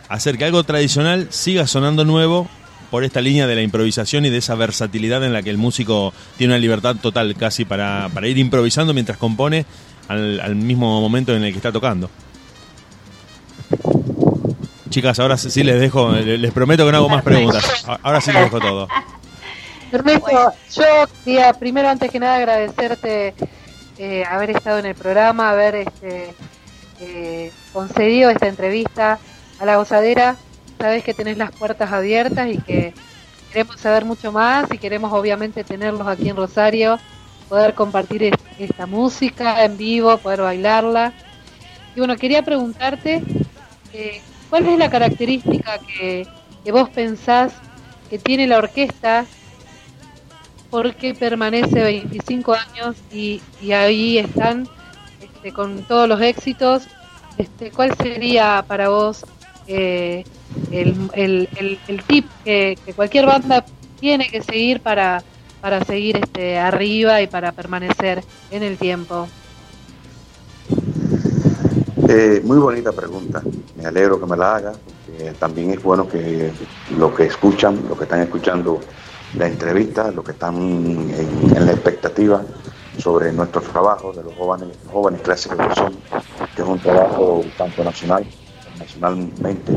Hacer 0.07 0.38
que 0.38 0.45
algo 0.45 0.63
tradicional 0.63 1.28
siga 1.30 1.67
sonando 1.67 2.03
nuevo 2.03 2.49
por 2.89 3.03
esta 3.03 3.22
línea 3.22 3.45
de 3.45 3.55
la 3.55 3.61
improvisación 3.61 4.26
y 4.26 4.30
de 4.30 4.38
esa 4.38 4.55
versatilidad 4.55 5.24
en 5.24 5.34
la 5.34 5.43
que 5.43 5.51
el 5.51 5.57
músico 5.57 6.13
tiene 6.38 6.53
una 6.53 6.59
libertad 6.59 6.95
total 6.95 7.36
casi 7.36 7.63
para, 7.65 8.09
para 8.13 8.28
ir 8.28 8.38
improvisando 8.38 8.93
mientras 8.93 9.17
compone 9.17 9.65
al, 10.10 10.41
al 10.41 10.55
mismo 10.55 10.99
momento 10.99 11.34
en 11.34 11.43
el 11.43 11.51
que 11.51 11.57
está 11.57 11.72
tocando. 11.72 12.10
Chicas, 14.89 15.20
ahora 15.20 15.38
sí 15.38 15.64
les 15.64 15.80
dejo, 15.80 16.12
les 16.12 16.51
prometo 16.51 16.86
que 16.86 16.91
no 16.91 16.97
hago 16.97 17.10
más 17.10 17.24
preguntas. 17.24 17.64
Ahora 18.01 18.20
sí 18.20 18.32
les 18.32 18.43
dejo 18.43 18.60
todo. 18.60 18.88
Ernesto, 19.91 20.53
yo 20.76 20.84
quería 21.24 21.53
primero 21.53 21.89
antes 21.89 22.12
que 22.12 22.20
nada 22.20 22.36
agradecerte 22.36 23.34
eh, 23.97 24.24
haber 24.26 24.51
estado 24.51 24.80
en 24.80 24.88
el 24.88 24.95
programa, 24.95 25.49
haber 25.49 25.76
este, 25.76 26.34
eh, 27.01 27.51
concedido 27.74 28.30
esta 28.30 28.47
entrevista 28.47 29.20
a 29.60 29.66
la 29.66 29.78
gozadera. 29.78 30.36
Sabes 30.80 31.03
que 31.03 31.14
tenés 31.14 31.38
las 31.38 31.51
puertas 31.51 31.91
abiertas 31.91 32.47
y 32.49 32.57
que 32.60 32.93
queremos 33.51 33.80
saber 33.80 34.05
mucho 34.05 34.32
más 34.32 34.72
y 34.72 34.78
queremos 34.78 35.12
obviamente 35.14 35.64
tenerlos 35.64 36.07
aquí 36.07 36.30
en 36.30 36.36
Rosario, 36.36 36.99
poder 37.49 37.75
compartir 37.75 38.23
es- 38.23 38.33
esta 38.57 38.87
música 38.87 39.65
en 39.65 39.77
vivo, 39.77 40.21
poder 40.21 40.41
bailarla. 40.43 41.15
Y 41.95 41.99
bueno, 41.99 42.17
quería 42.17 42.43
preguntarte 42.43 43.23
eh, 43.91 44.23
¿cuál 44.49 44.67
es 44.67 44.77
la 44.79 44.89
característica 44.89 45.79
que, 45.79 46.29
vos 46.71 46.91
pensás 46.91 47.63
que 48.07 48.19
tiene 48.19 48.47
la 48.47 48.59
orquesta 48.59 49.27
porque 50.69 51.15
permanece 51.15 51.81
25 51.83 52.53
años 52.53 53.03
y, 53.09 53.43
ahí 53.73 54.19
están 54.19 54.69
este, 55.19 55.51
con 55.51 55.85
todos 55.85 56.07
los 56.07 56.21
éxitos? 56.21 56.89
Este, 57.37 57.71
¿Cuál 57.71 57.95
sería 57.95 58.63
para 58.67 58.89
vos 58.89 59.25
eh, 59.65 60.25
el, 60.69 61.09
el, 61.55 62.05
tip 62.05 62.31
que, 62.43 62.77
cualquier 62.95 63.25
banda 63.25 63.67
tiene 63.99 64.29
que 64.29 64.41
seguir 64.41 64.81
para, 64.81 65.25
para 65.62 65.84
seguir 65.84 66.18
este, 66.18 66.57
arriba 66.57 67.22
y 67.22 67.28
para 67.28 67.51
permanecer 67.51 68.24
en 68.51 68.64
el 68.64 68.78
tiempo? 68.78 69.28
Eh, 72.07 72.41
muy 72.43 72.57
bonita 72.57 72.91
pregunta, 72.91 73.43
me 73.76 73.86
alegro 73.86 74.20
que 74.20 74.26
me 74.26 74.36
la 74.36 74.55
haga, 74.55 74.74
porque 75.06 75.31
también 75.34 75.72
es 75.72 75.84
bueno 75.84 76.07
que 76.07 76.52
los 76.98 77.14
que 77.14 77.26
escuchan, 77.26 77.86
los 77.88 77.98
que 77.98 78.06
están 78.06 78.22
escuchando 78.22 78.80
la 79.36 79.48
entrevista, 79.48 80.11
los 80.11 80.26
que 80.26 80.31
están 80.31 80.56
en, 80.56 81.65
la 81.65 81.72
expectativa 81.72 82.41
sobre 82.98 83.31
nuestro 83.31 83.61
trabajo 83.61 84.11
de 84.11 84.23
los 84.23 84.34
jóvenes, 84.36 84.76
jóvenes 84.91 85.22
clásicos 85.22 85.68
que 85.68 85.76
son, 85.76 85.94
que 86.56 86.61
es 86.61 86.68
un 86.68 86.80
trabajo 86.80 87.44
tanto 87.57 87.84
nacional, 87.84 88.26
nacionalmente. 88.80 89.72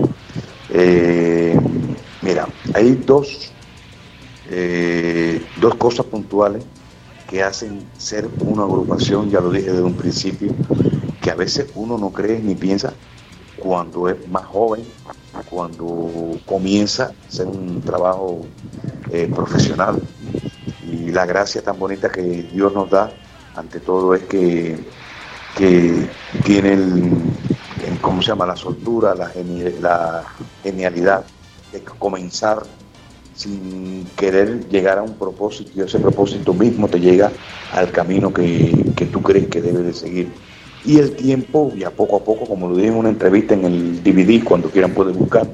Eh, 0.70 1.60
mira, 2.22 2.48
hay 2.74 2.94
dos, 3.06 3.52
eh, 4.54 5.42
dos 5.60 5.74
cosas 5.76 6.04
puntuales 6.06 6.62
que 7.28 7.42
hacen 7.42 7.82
ser 7.96 8.28
una 8.40 8.64
agrupación, 8.64 9.30
ya 9.30 9.40
lo 9.40 9.50
dije 9.50 9.70
desde 9.70 9.82
un 9.82 9.94
principio, 9.94 10.52
que 11.22 11.30
a 11.30 11.34
veces 11.34 11.68
uno 11.74 11.96
no 11.96 12.10
cree 12.10 12.38
ni 12.40 12.54
piensa 12.54 12.92
cuando 13.56 14.08
es 14.10 14.28
más 14.28 14.44
joven, 14.44 14.84
cuando 15.48 16.38
comienza 16.44 17.06
a 17.06 17.28
hacer 17.28 17.46
un 17.46 17.80
trabajo 17.80 18.42
eh, 19.10 19.30
profesional. 19.34 20.02
Y 20.86 21.10
la 21.10 21.24
gracia 21.24 21.62
tan 21.62 21.78
bonita 21.78 22.10
que 22.10 22.22
Dios 22.52 22.74
nos 22.74 22.90
da, 22.90 23.10
ante 23.56 23.80
todo, 23.80 24.14
es 24.14 24.24
que, 24.24 24.78
que 25.56 26.10
tiene 26.44 26.76
¿cómo 28.02 28.20
se 28.20 28.28
llama? 28.28 28.46
La 28.46 28.56
soltura, 28.56 29.14
la 29.14 29.28
genialidad 30.62 31.24
de 31.72 31.82
comenzar 31.82 32.62
sin 33.42 34.06
querer 34.16 34.68
llegar 34.68 34.98
a 34.98 35.02
un 35.02 35.14
propósito 35.14 35.70
y 35.74 35.80
ese 35.80 35.98
propósito 35.98 36.54
mismo 36.54 36.88
te 36.88 37.00
llega 37.00 37.30
al 37.72 37.90
camino 37.90 38.32
que, 38.32 38.92
que 38.96 39.06
tú 39.06 39.22
crees 39.22 39.48
que 39.48 39.60
debe 39.60 39.82
de 39.82 39.92
seguir 39.92 40.28
y 40.84 40.98
el 40.98 41.14
tiempo, 41.14 41.72
ya 41.76 41.90
poco 41.90 42.16
a 42.16 42.24
poco, 42.24 42.44
como 42.44 42.68
lo 42.68 42.74
dije 42.74 42.88
en 42.88 42.96
una 42.96 43.08
entrevista 43.08 43.54
en 43.54 43.64
el 43.64 44.02
DVD, 44.02 44.42
cuando 44.42 44.68
quieran 44.68 44.92
pueden 44.92 45.16
buscar, 45.16 45.46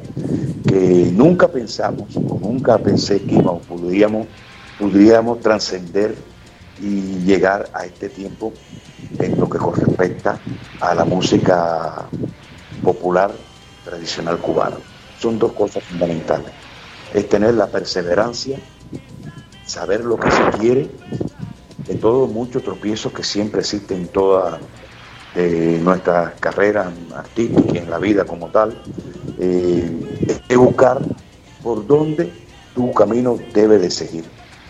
que 0.66 1.10
nunca 1.12 1.48
pensamos, 1.48 2.16
o 2.16 2.38
nunca 2.40 2.78
pensé 2.78 3.20
que 3.20 3.34
íbamos, 3.34 3.66
podríamos, 3.66 4.26
podríamos 4.78 5.40
trascender 5.40 6.14
y 6.80 7.18
llegar 7.26 7.68
a 7.74 7.84
este 7.84 8.08
tiempo 8.08 8.54
en 9.18 9.38
lo 9.38 9.50
que 9.50 9.58
respecta 9.58 10.40
a 10.80 10.94
la 10.94 11.04
música 11.04 12.06
popular 12.82 13.30
tradicional 13.84 14.38
cubana. 14.38 14.76
Son 15.20 15.38
dos 15.38 15.52
cosas 15.52 15.82
fundamentales. 15.84 16.52
Es 17.14 17.28
tener 17.28 17.54
la 17.54 17.68
perseverancia, 17.68 18.58
saber 19.66 20.04
lo 20.04 20.16
que 20.18 20.30
se 20.30 20.58
quiere, 20.58 20.90
de 21.86 21.94
todos 21.94 22.30
muchos 22.30 22.62
tropiezos 22.62 23.12
que 23.12 23.22
siempre 23.22 23.60
existen 23.60 24.02
en 24.02 24.08
toda 24.08 24.60
de 25.34 25.78
nuestra 25.78 26.34
carrera 26.40 26.92
artística 27.14 27.74
y 27.74 27.78
en 27.78 27.90
la 27.90 27.98
vida 27.98 28.24
como 28.24 28.48
tal, 28.48 28.82
eh, 29.38 30.40
es 30.48 30.56
buscar 30.56 31.00
por 31.62 31.86
dónde 31.86 32.32
tu 32.74 32.92
camino 32.92 33.38
debe 33.54 33.78
de 33.78 33.90
seguir. 33.90 34.24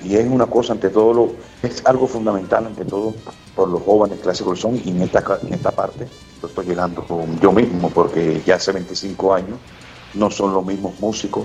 Y 0.05 0.16
es 0.16 0.27
una 0.27 0.47
cosa 0.47 0.74
ante 0.74 0.90
todo, 0.90 1.12
lo, 1.12 1.32
es 1.62 1.85
algo 1.86 2.06
fundamental 2.06 2.66
ante 2.66 2.85
todo 2.85 3.15
por 3.56 3.69
los 3.69 3.82
jóvenes 3.82 4.20
clásicos 4.20 4.60
son 4.60 4.77
y 4.85 4.90
en 4.90 5.02
esta, 5.02 5.24
en 5.43 5.55
esta 5.55 5.73
parte 5.73 6.06
lo 6.40 6.48
estoy 6.48 6.66
llegando 6.66 7.05
con 7.05 7.40
yo 7.40 7.51
mismo 7.51 7.90
porque 7.90 8.40
ya 8.47 8.56
hace 8.56 8.70
25 8.70 9.35
años 9.35 9.59
no 10.15 10.31
son 10.31 10.52
los 10.52 10.65
mismos 10.65 11.01
músicos, 11.01 11.44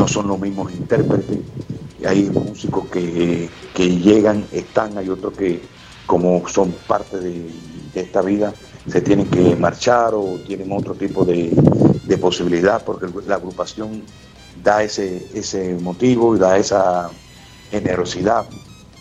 no 0.00 0.08
son 0.08 0.28
los 0.28 0.40
mismos 0.40 0.72
intérpretes, 0.72 1.40
hay 2.06 2.30
músicos 2.30 2.88
que, 2.88 3.50
que 3.74 3.96
llegan, 3.98 4.46
están, 4.50 4.96
hay 4.96 5.10
otros 5.10 5.34
que 5.34 5.60
como 6.06 6.48
son 6.48 6.72
parte 6.88 7.18
de, 7.18 7.50
de 7.92 8.00
esta 8.00 8.22
vida 8.22 8.54
se 8.88 9.02
tienen 9.02 9.26
que 9.26 9.54
marchar 9.56 10.14
o 10.14 10.38
tienen 10.46 10.72
otro 10.72 10.94
tipo 10.94 11.26
de, 11.26 11.52
posibilidad 12.18 12.82
porque 12.84 13.06
la 13.26 13.36
agrupación 13.36 14.02
da 14.64 14.82
ese, 14.82 15.28
ese 15.32 15.74
motivo 15.74 16.34
y 16.34 16.38
da 16.38 16.56
esa 16.56 17.08
generosidad 17.70 18.46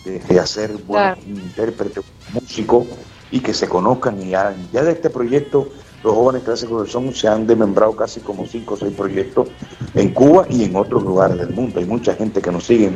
de, 0.05 0.39
hacer 0.39 0.73
buenos 0.85 1.17
intérpretes, 1.25 2.03
músicos 2.33 2.85
y 3.31 3.39
que 3.39 3.53
se 3.53 3.67
conozcan 3.67 4.21
y 4.21 4.31
ya, 4.31 4.55
ya 4.71 4.83
de 4.83 4.91
este 4.91 5.09
proyecto 5.09 5.69
los 6.03 6.13
jóvenes 6.13 6.43
clásicos 6.43 6.91
son 6.91 7.13
se 7.13 7.27
han 7.27 7.45
desmembrado 7.45 7.95
casi 7.95 8.19
como 8.21 8.45
cinco 8.45 8.75
o 8.75 8.77
seis 8.77 8.93
proyectos 8.95 9.49
en 9.95 10.13
Cuba 10.13 10.45
y 10.49 10.63
en 10.63 10.75
otros 10.75 11.03
lugares 11.03 11.37
del 11.37 11.49
mundo. 11.49 11.79
Hay 11.79 11.85
mucha 11.85 12.15
gente 12.15 12.41
que 12.41 12.51
nos 12.51 12.65
sigue 12.65 12.93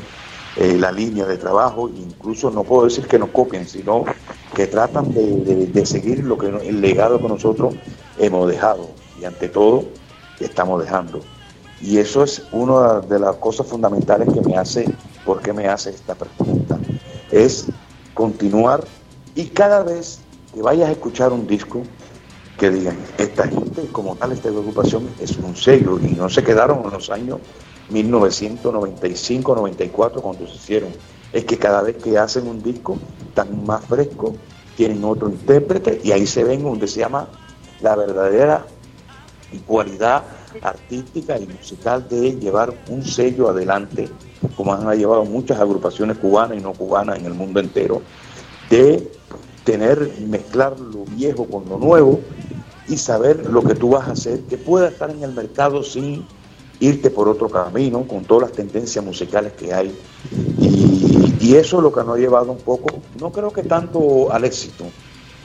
eh, 0.55 0.77
la 0.77 0.91
línea 0.91 1.25
de 1.25 1.37
trabajo, 1.37 1.89
incluso 1.89 2.51
no 2.51 2.63
puedo 2.63 2.85
decir 2.85 3.07
que 3.07 3.17
nos 3.17 3.29
copien, 3.29 3.67
sino 3.67 4.05
que 4.53 4.67
tratan 4.67 5.11
de, 5.13 5.85
seguir 5.85 6.23
lo 6.23 6.37
que 6.37 6.47
el 6.47 6.79
legado 6.79 7.19
que 7.19 7.27
nosotros 7.27 7.73
hemos 8.19 8.47
dejado 8.47 8.89
y 9.19 9.25
ante 9.25 9.49
todo 9.49 9.85
estamos 10.39 10.81
dejando. 10.83 11.21
Y 11.81 11.97
eso 11.97 12.23
es 12.23 12.43
una 12.51 13.01
de 13.01 13.19
las 13.19 13.35
cosas 13.37 13.67
fundamentales 13.67 14.31
que 14.31 14.41
me 14.41 14.55
hace, 14.55 14.85
¿por 15.25 15.41
qué 15.41 15.51
me 15.51 15.67
hace 15.67 15.89
esta 15.89 16.15
pregunta? 16.15 16.79
Es 17.31 17.65
continuar 18.13 18.83
y 19.35 19.45
cada 19.45 19.83
vez 19.83 20.19
que 20.53 20.61
vayas 20.61 20.89
a 20.89 20.91
escuchar 20.91 21.33
un 21.33 21.47
disco, 21.47 21.81
que 22.57 22.69
digan, 22.69 22.97
esta 23.17 23.47
gente 23.47 23.87
como 23.91 24.15
tal, 24.15 24.31
esta 24.31 24.49
agrupación 24.49 25.09
es 25.19 25.35
un 25.37 25.55
sello 25.55 25.99
y 25.99 26.13
no 26.13 26.29
se 26.29 26.43
quedaron 26.43 26.83
en 26.85 26.91
los 26.91 27.09
años 27.09 27.39
1995-94 27.91 30.21
cuando 30.21 30.47
se 30.47 30.55
hicieron. 30.55 30.89
Es 31.31 31.45
que 31.45 31.57
cada 31.57 31.81
vez 31.81 31.95
que 31.97 32.15
hacen 32.17 32.47
un 32.47 32.61
disco 32.61 32.97
están 33.27 33.65
más 33.65 33.83
fresco, 33.85 34.35
tienen 34.77 35.03
otro 35.03 35.29
intérprete 35.29 35.99
y 36.03 36.11
ahí 36.11 36.27
se 36.27 36.43
ven 36.43 36.61
donde 36.63 36.87
se 36.87 36.99
llama 36.99 37.27
la 37.81 37.95
verdadera 37.95 38.65
cualidad 39.61 40.23
artística 40.61 41.39
y 41.39 41.47
musical 41.47 42.07
de 42.09 42.39
llevar 42.39 42.73
un 42.89 43.03
sello 43.03 43.49
adelante, 43.49 44.09
como 44.55 44.73
han 44.73 44.97
llevado 44.97 45.25
muchas 45.25 45.59
agrupaciones 45.59 46.17
cubanas 46.17 46.57
y 46.57 46.61
no 46.61 46.73
cubanas 46.73 47.19
en 47.19 47.25
el 47.25 47.33
mundo 47.33 47.59
entero, 47.59 48.01
de 48.69 49.11
tener, 49.63 50.11
mezclar 50.27 50.79
lo 50.79 51.05
viejo 51.05 51.45
con 51.45 51.67
lo 51.69 51.77
nuevo 51.77 52.19
y 52.87 52.97
saber 52.97 53.49
lo 53.49 53.63
que 53.63 53.75
tú 53.75 53.89
vas 53.89 54.07
a 54.07 54.11
hacer, 54.11 54.41
que 54.41 54.57
pueda 54.57 54.89
estar 54.89 55.09
en 55.09 55.23
el 55.23 55.33
mercado 55.33 55.83
sin 55.83 56.25
irte 56.79 57.09
por 57.09 57.29
otro 57.29 57.49
camino 57.49 58.05
con 58.07 58.25
todas 58.25 58.49
las 58.49 58.57
tendencias 58.57 59.03
musicales 59.03 59.53
que 59.53 59.73
hay. 59.73 59.95
Y, 60.59 61.55
eso 61.55 61.77
es 61.77 61.83
lo 61.83 61.93
que 61.93 61.99
nos 61.99 62.15
ha 62.15 62.19
llevado 62.19 62.51
un 62.51 62.57
poco, 62.57 63.01
no 63.19 63.31
creo 63.31 63.51
que 63.51 63.63
tanto 63.63 64.31
al 64.31 64.43
éxito, 64.43 64.85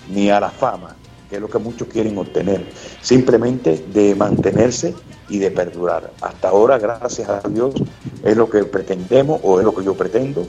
ni 0.09 0.31
a 0.31 0.41
la 0.41 0.49
fama, 0.49 0.97
que 1.29 1.37
es 1.37 1.43
lo 1.43 1.51
que 1.51 1.59
muchos 1.59 1.87
quieren 1.89 2.17
obtener, 2.17 2.67
simplemente 3.03 3.85
de 3.93 4.15
mantenerse 4.15 4.95
y 5.29 5.39
de 5.39 5.51
perdurar. 5.51 6.13
Hasta 6.23 6.49
ahora, 6.49 6.79
gracias 6.79 7.29
a 7.29 7.47
Dios, 7.49 7.75
es 8.25 8.37
lo 8.37 8.49
que 8.49 8.65
pretendemos 8.65 9.41
o 9.43 9.59
es 9.59 9.65
lo 9.65 9.75
que 9.75 9.85
yo 9.85 9.95
pretendo, 9.95 10.47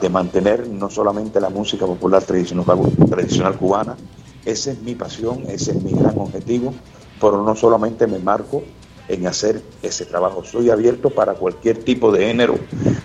de 0.00 0.08
mantener 0.10 0.68
no 0.68 0.90
solamente 0.90 1.40
la 1.40 1.48
música 1.48 1.86
popular 1.86 2.22
tradicional, 2.22 2.66
tradicional 3.08 3.56
cubana, 3.56 3.96
esa 4.44 4.70
es 4.72 4.80
mi 4.82 4.94
pasión, 4.94 5.44
ese 5.48 5.72
es 5.72 5.82
mi 5.82 5.92
gran 5.92 6.18
objetivo, 6.18 6.74
pero 7.20 7.42
no 7.42 7.54
solamente 7.54 8.06
me 8.06 8.18
marco 8.18 8.62
en 9.08 9.26
hacer 9.26 9.62
ese 9.82 10.04
trabajo. 10.04 10.44
Soy 10.44 10.70
abierto 10.70 11.10
para 11.10 11.34
cualquier 11.34 11.82
tipo 11.82 12.12
de 12.12 12.26
género 12.26 12.58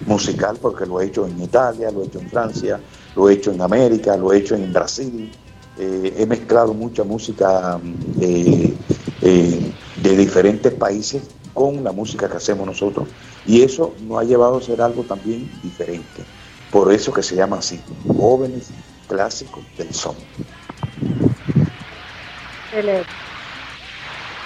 musical 0.05 0.57
porque 0.61 0.85
lo 0.85 0.99
he 1.01 1.05
hecho 1.05 1.25
en 1.25 1.41
Italia, 1.41 1.89
lo 1.91 2.03
he 2.03 2.07
hecho 2.07 2.19
en 2.19 2.29
Francia, 2.29 2.79
lo 3.15 3.29
he 3.29 3.33
hecho 3.33 3.51
en 3.51 3.61
América, 3.61 4.15
lo 4.17 4.33
he 4.33 4.37
hecho 4.39 4.55
en 4.55 4.71
Brasil. 4.71 5.31
Eh, 5.77 6.13
he 6.17 6.25
mezclado 6.25 6.73
mucha 6.73 7.03
música 7.03 7.79
eh, 8.21 8.73
eh, 9.21 9.71
de 10.03 10.17
diferentes 10.17 10.71
países 10.73 11.23
con 11.53 11.83
la 11.83 11.91
música 11.91 12.29
que 12.29 12.37
hacemos 12.37 12.67
nosotros 12.67 13.07
y 13.45 13.61
eso 13.61 13.93
nos 14.07 14.19
ha 14.19 14.23
llevado 14.23 14.57
a 14.57 14.61
ser 14.61 14.81
algo 14.81 15.03
también 15.03 15.49
diferente. 15.63 16.23
Por 16.71 16.91
eso 16.91 17.13
que 17.13 17.23
se 17.23 17.35
llama 17.35 17.57
así, 17.57 17.79
jóvenes 18.07 18.69
clásicos 19.07 19.63
del 19.77 19.93
son. 19.93 20.15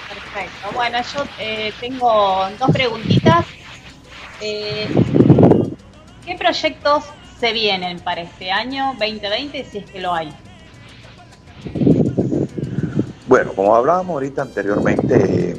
Perfecto. 0.09 0.71
Bueno, 0.73 0.97
yo 1.13 1.23
eh, 1.39 1.73
tengo 1.79 2.47
dos 2.59 2.69
preguntitas. 2.71 3.45
Eh, 4.41 4.87
¿Qué 6.25 6.35
proyectos 6.35 7.05
se 7.39 7.53
vienen 7.53 7.99
para 7.99 8.21
este 8.21 8.51
año 8.51 8.95
2020 8.99 9.63
si 9.63 9.77
es 9.79 9.89
que 9.89 10.01
lo 10.01 10.13
hay? 10.13 10.33
Bueno, 13.27 13.53
como 13.53 13.75
hablábamos 13.75 14.13
ahorita 14.13 14.41
anteriormente, 14.41 15.51
eh, 15.51 15.57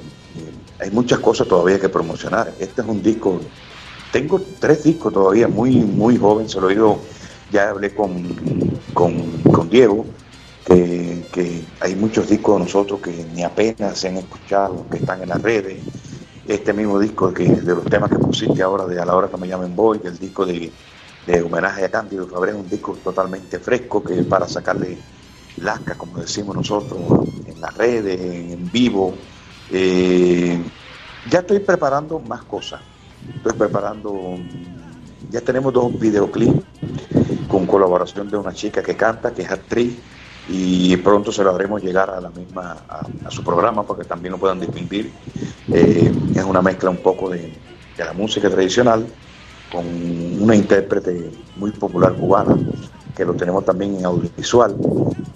hay 0.80 0.90
muchas 0.90 1.18
cosas 1.18 1.46
todavía 1.46 1.78
que 1.78 1.88
promocionar. 1.88 2.52
Este 2.58 2.80
es 2.80 2.88
un 2.88 3.02
disco, 3.02 3.40
tengo 4.10 4.40
tres 4.58 4.84
discos 4.84 5.12
todavía 5.12 5.48
muy, 5.48 5.76
muy 5.76 6.16
joven, 6.16 6.48
se 6.48 6.60
lo 6.60 6.70
he 6.70 6.72
oído, 6.72 7.00
ya 7.50 7.70
hablé 7.70 7.94
con, 7.94 8.26
con, 8.94 9.68
Diego, 9.68 10.06
que, 10.68 11.64
hay 11.80 11.94
muchos 11.94 12.28
discos 12.28 12.58
de 12.58 12.64
nosotros 12.64 13.00
que 13.00 13.26
ni 13.34 13.42
apenas 13.42 13.98
se 13.98 14.08
han 14.08 14.16
escuchado, 14.16 14.86
que 14.90 14.98
están 14.98 15.22
en 15.22 15.30
las 15.30 15.42
redes. 15.42 15.78
Este 16.46 16.72
mismo 16.72 16.98
disco 16.98 17.32
que, 17.32 17.44
de 17.44 17.74
los 17.74 17.84
temas 17.84 18.10
que 18.10 18.18
pusiste 18.18 18.62
ahora 18.62 18.86
de 18.86 19.00
A 19.00 19.04
la 19.04 19.14
hora 19.14 19.28
que 19.28 19.36
me 19.36 19.46
llamen 19.46 19.74
Boy, 19.76 20.00
el 20.04 20.18
disco 20.18 20.46
de, 20.46 20.72
homenaje 21.44 21.84
a 21.84 21.90
Cándido 21.90 22.26
Fabré, 22.26 22.52
es 22.52 22.56
un 22.56 22.68
disco 22.68 22.96
totalmente 23.04 23.58
fresco 23.58 24.02
que 24.02 24.22
para 24.22 24.48
sacarle 24.48 24.96
lasca, 25.58 25.94
como 25.96 26.18
decimos 26.18 26.56
nosotros, 26.56 27.00
en 27.46 27.60
las 27.60 27.76
redes, 27.76 28.18
en 28.20 28.70
vivo. 28.70 29.14
Eh, 29.70 30.58
ya 31.30 31.40
estoy 31.40 31.58
preparando 31.60 32.18
más 32.18 32.42
cosas. 32.44 32.80
Estoy 33.36 33.52
preparando, 33.52 34.36
ya 35.30 35.40
tenemos 35.40 35.72
dos 35.72 35.98
videoclips 35.98 36.62
con 37.48 37.66
colaboración 37.66 38.30
de 38.30 38.36
una 38.36 38.52
chica 38.52 38.82
que 38.82 38.96
canta, 38.96 39.34
que 39.34 39.42
es 39.42 39.50
actriz, 39.50 39.98
y 40.48 40.96
pronto 40.98 41.30
se 41.30 41.44
lo 41.44 41.54
haremos 41.54 41.82
llegar 41.82 42.10
a 42.10 42.20
la 42.20 42.30
misma, 42.30 42.76
a, 42.88 43.30
su 43.30 43.44
programa 43.44 43.82
para 43.86 44.00
que 44.00 44.06
también 44.06 44.32
lo 44.32 44.38
puedan 44.38 44.60
distinguir. 44.60 45.12
Eh, 45.72 46.12
es 46.34 46.44
una 46.44 46.62
mezcla 46.62 46.90
un 46.90 46.96
poco 46.98 47.28
de, 47.28 47.52
de 47.96 48.04
la 48.04 48.12
música 48.12 48.48
tradicional 48.48 49.06
con 49.70 49.84
una 50.42 50.56
intérprete 50.56 51.30
muy 51.56 51.70
popular 51.72 52.14
cubana 52.14 52.56
que 53.18 53.24
lo 53.24 53.34
tenemos 53.34 53.64
también 53.64 53.96
en 53.96 54.06
audiovisual. 54.06 54.76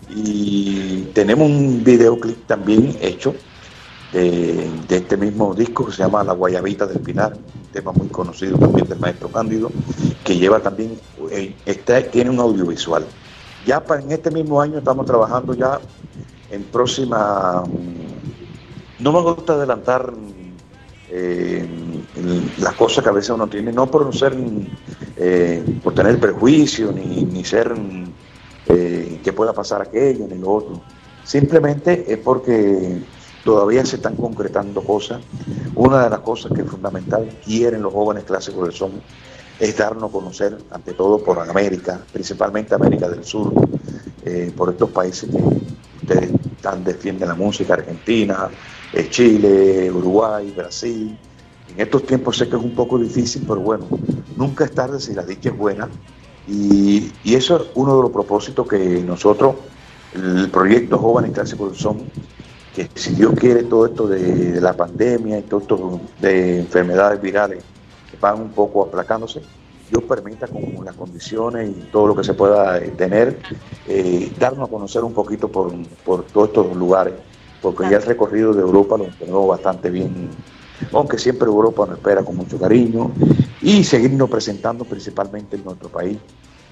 Y 0.08 1.08
tenemos 1.14 1.50
un 1.50 1.82
videoclip 1.82 2.46
también 2.46 2.96
hecho 3.00 3.34
de, 4.12 4.70
este 4.88 5.16
mismo 5.16 5.54
disco 5.54 5.86
que 5.86 5.92
se 5.92 6.02
llama 6.02 6.22
La 6.22 6.32
Guayabita 6.32 6.86
del 6.86 7.00
Pinar, 7.00 7.36
tema 7.72 7.92
muy 7.92 8.08
conocido 8.08 8.56
también 8.58 8.86
del 8.86 9.00
maestro 9.00 9.28
Cándido, 9.28 9.70
que 10.22 10.36
lleva 10.36 10.60
también, 10.60 10.98
eh, 11.30 11.54
tiene 12.12 12.30
un 12.30 12.38
audiovisual. 12.38 13.04
Ya 13.66 13.82
para, 13.82 14.02
en 14.02 14.12
este 14.12 14.30
mismo 14.30 14.60
año 14.60 14.78
estamos 14.78 15.06
trabajando 15.06 15.54
ya 15.54 15.80
en 16.50 16.64
próxima... 16.64 17.64
No 18.98 19.12
me 19.12 19.20
gusta 19.20 19.54
adelantar 19.54 20.12
eh, 21.10 21.66
las 22.58 22.74
cosas 22.74 23.02
que 23.02 23.10
a 23.10 23.12
veces 23.12 23.30
uno 23.30 23.48
tiene, 23.48 23.72
no 23.72 23.90
por 23.90 24.14
ser, 24.16 24.36
eh, 25.16 25.80
por 25.82 25.94
tener 25.94 26.18
prejuicio, 26.18 26.92
ni, 26.92 27.24
ni 27.24 27.44
ser 27.44 27.74
eh, 28.66 29.20
que 29.22 29.32
pueda 29.32 29.52
pasar 29.52 29.82
aquello, 29.82 30.26
ni 30.28 30.38
lo 30.38 30.50
otro. 30.50 30.80
Simplemente 31.24 32.12
es 32.12 32.18
porque 32.18 33.02
todavía 33.44 33.84
se 33.84 33.96
están 33.96 34.16
concretando 34.16 34.82
cosas. 34.82 35.20
Una 35.74 36.04
de 36.04 36.10
las 36.10 36.20
cosas 36.20 36.52
que 36.52 36.62
es 36.62 36.68
fundamental 36.68 37.28
quieren 37.44 37.82
los 37.82 37.92
jóvenes 37.92 38.24
clásicos 38.24 38.62
del 38.62 38.72
son 38.72 38.92
es 39.62 39.76
darnos 39.76 40.10
a 40.10 40.12
conocer, 40.12 40.58
ante 40.72 40.92
todo 40.92 41.22
por 41.22 41.38
América, 41.38 42.00
principalmente 42.12 42.74
América 42.74 43.08
del 43.08 43.24
Sur, 43.24 43.52
eh, 44.24 44.52
por 44.56 44.70
estos 44.70 44.90
países 44.90 45.30
que 45.30 45.36
ustedes 46.02 46.32
tan 46.60 46.82
defienden 46.82 47.28
la 47.28 47.36
música, 47.36 47.74
Argentina, 47.74 48.48
eh, 48.92 49.06
Chile, 49.08 49.88
Uruguay, 49.88 50.52
Brasil. 50.56 51.16
En 51.68 51.80
estos 51.80 52.04
tiempos 52.04 52.38
sé 52.38 52.48
que 52.48 52.56
es 52.56 52.62
un 52.62 52.74
poco 52.74 52.98
difícil, 52.98 53.44
pero 53.46 53.60
bueno, 53.60 53.86
nunca 54.36 54.64
es 54.64 54.72
tarde 54.72 54.98
si 54.98 55.14
la 55.14 55.22
dicha 55.22 55.50
es 55.50 55.56
buena. 55.56 55.88
Y, 56.48 57.12
eso 57.24 57.56
es 57.56 57.62
uno 57.76 57.94
de 57.94 58.02
los 58.02 58.10
propósitos 58.10 58.66
que 58.66 58.78
nosotros, 58.78 59.54
el 60.12 60.50
proyecto 60.50 60.98
Jóvenes 60.98 61.30
Clásicos 61.30 61.78
Son, 61.78 62.02
que 62.74 62.88
si 62.96 63.14
Dios 63.14 63.34
quiere 63.38 63.62
todo 63.62 63.86
esto 63.86 64.08
de, 64.08 64.60
la 64.60 64.72
pandemia 64.72 65.38
y 65.38 65.42
todo 65.42 65.60
esto 65.60 66.00
de 66.20 66.58
enfermedades 66.58 67.22
virales 67.22 67.62
van 68.22 68.40
un 68.40 68.50
poco 68.52 68.84
aplacándose, 68.84 69.42
Dios 69.90 70.04
permita 70.04 70.46
con 70.46 70.82
las 70.82 70.96
condiciones 70.96 71.68
y 71.68 71.90
todo 71.92 72.06
lo 72.06 72.16
que 72.16 72.24
se 72.24 72.32
pueda 72.32 72.78
eh, 72.78 72.88
tener, 72.96 73.38
eh, 73.86 74.32
darnos 74.38 74.68
a 74.68 74.70
conocer 74.72 75.04
un 75.04 75.12
poquito 75.12 75.48
por, 75.48 75.70
por 76.02 76.24
todos 76.24 76.48
estos 76.48 76.74
lugares 76.74 77.12
porque 77.62 77.88
ya 77.88 77.96
el 77.96 78.02
recorrido 78.02 78.52
de 78.52 78.60
Europa 78.60 78.98
lo 78.98 79.04
tenemos 79.04 79.46
bastante 79.46 79.88
bien, 79.88 80.28
aunque 80.92 81.16
siempre 81.16 81.46
Europa 81.46 81.86
nos 81.86 81.96
espera 81.96 82.22
con 82.24 82.36
mucho 82.36 82.58
cariño, 82.58 83.12
y 83.62 83.84
seguirnos 83.84 84.28
presentando 84.28 84.84
principalmente 84.84 85.56
en 85.56 85.64
nuestro 85.64 85.88
país, 85.88 86.18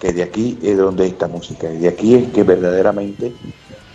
que 0.01 0.13
de 0.13 0.23
aquí 0.23 0.59
es 0.61 0.77
donde 0.77 1.07
está 1.07 1.29
música, 1.29 1.73
y 1.73 1.79
de 1.79 1.89
aquí 1.89 2.17
es 2.17 2.29
que 2.33 2.43
verdaderamente, 2.43 3.33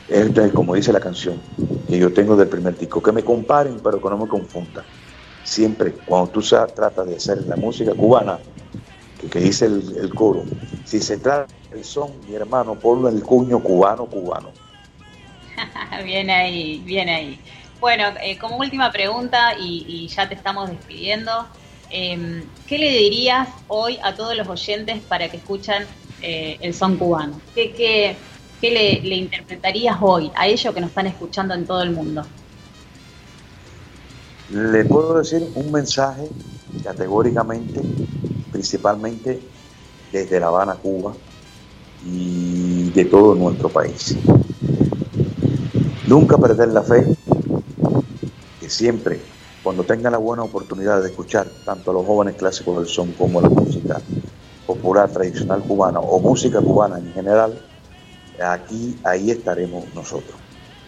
es 0.08 0.54
como 0.54 0.76
dice 0.76 0.94
la 0.94 1.00
canción 1.00 1.40
que 1.88 1.98
yo 1.98 2.14
tengo 2.14 2.38
del 2.38 2.48
primer 2.48 2.78
disco, 2.78 3.04
que 3.04 3.12
me 3.12 3.24
comparen 3.24 3.80
pero 3.84 4.02
que 4.02 4.10
no 4.10 4.18
me 4.18 4.28
confundan. 4.28 4.86
Siempre, 5.46 5.94
cuando 5.94 6.32
tú 6.32 6.42
tratas 6.42 7.08
de 7.08 7.16
hacer 7.16 7.38
la 7.48 7.56
música 7.56 7.94
cubana, 7.94 8.40
que, 9.32 9.40
dice 9.40 9.68
el, 9.68 9.96
el 9.98 10.14
coro, 10.14 10.44
si 10.84 11.00
se 11.00 11.18
trata 11.18 11.48
del 11.72 11.86
son, 11.86 12.12
mi 12.28 12.36
hermano, 12.36 12.76
ponlo 12.76 13.08
el 13.08 13.24
cuño 13.24 13.62
cubano, 13.62 14.06
cubano 14.06 14.52
bien 16.04 16.30
ahí, 16.30 16.82
bien 16.86 17.10
ahí. 17.10 17.40
Bueno, 17.80 18.06
eh, 18.22 18.38
como 18.38 18.58
última 18.58 18.92
pregunta 18.92 19.54
y, 19.60 20.08
ya 20.08 20.28
te 20.28 20.36
estamos 20.36 20.70
despidiendo, 20.70 21.48
em, 21.90 22.44
¿qué 22.68 22.78
le 22.78 22.90
dirías 22.90 23.50
hoy 23.68 24.00
a 24.04 24.16
todos 24.16 24.36
los 24.36 24.48
oyentes 24.48 25.02
para 25.02 25.30
que 25.30 25.38
escuchan 25.38 25.86
eh, 26.22 26.58
el 26.62 26.74
son 26.74 26.98
cubano? 26.98 27.40
¿Qué, 27.54 27.72
qué, 27.72 28.16
qué 28.62 28.72
le, 28.72 29.16
interpretarías 29.16 29.98
hoy 30.02 30.32
a 30.36 30.48
ellos 30.48 30.74
que 30.74 30.82
nos 30.82 30.90
están 30.90 31.08
escuchando 31.08 31.54
en 31.54 31.66
todo 31.66 31.84
el 31.84 31.92
mundo? 31.92 32.26
Le 34.52 34.86
puedo 34.86 35.18
decir 35.18 35.44
un 35.56 35.72
mensaje 35.72 36.30
categóricamente, 36.84 37.82
principalmente 38.52 39.42
desde 40.12 40.40
La 40.40 40.48
Habana, 40.48 40.76
Cuba 40.76 41.14
y 42.06 42.92
de 42.92 43.06
todo 43.06 43.34
nuestro 43.34 43.70
país. 43.70 44.16
Nunca 46.08 46.38
perder 46.38 46.68
la 46.68 46.84
fe, 46.84 47.08
que 48.60 48.70
siempre, 48.70 49.20
cuando 49.64 49.84
tengan 49.84 50.12
la 50.12 50.20
buena 50.20 50.44
oportunidad 50.44 51.02
de 51.02 51.08
escuchar 51.08 51.48
tanto 51.66 51.90
a 51.90 51.96
los 51.96 52.06
jóvenes 52.06 52.36
clásicos 52.36 52.78
del 52.78 52.88
son 52.88 53.14
como 53.14 53.42
la 53.42 53.50
música 53.50 54.00
popular 54.68 55.10
tradicional 55.10 55.64
cubana 55.64 56.00
o 56.00 56.20
música 56.20 56.62
cubana 56.62 57.00
en 57.00 57.12
general, 57.14 57.60
aquí, 58.40 58.96
ahí 59.04 59.32
estaremos 59.32 59.86
nosotros, 59.96 60.36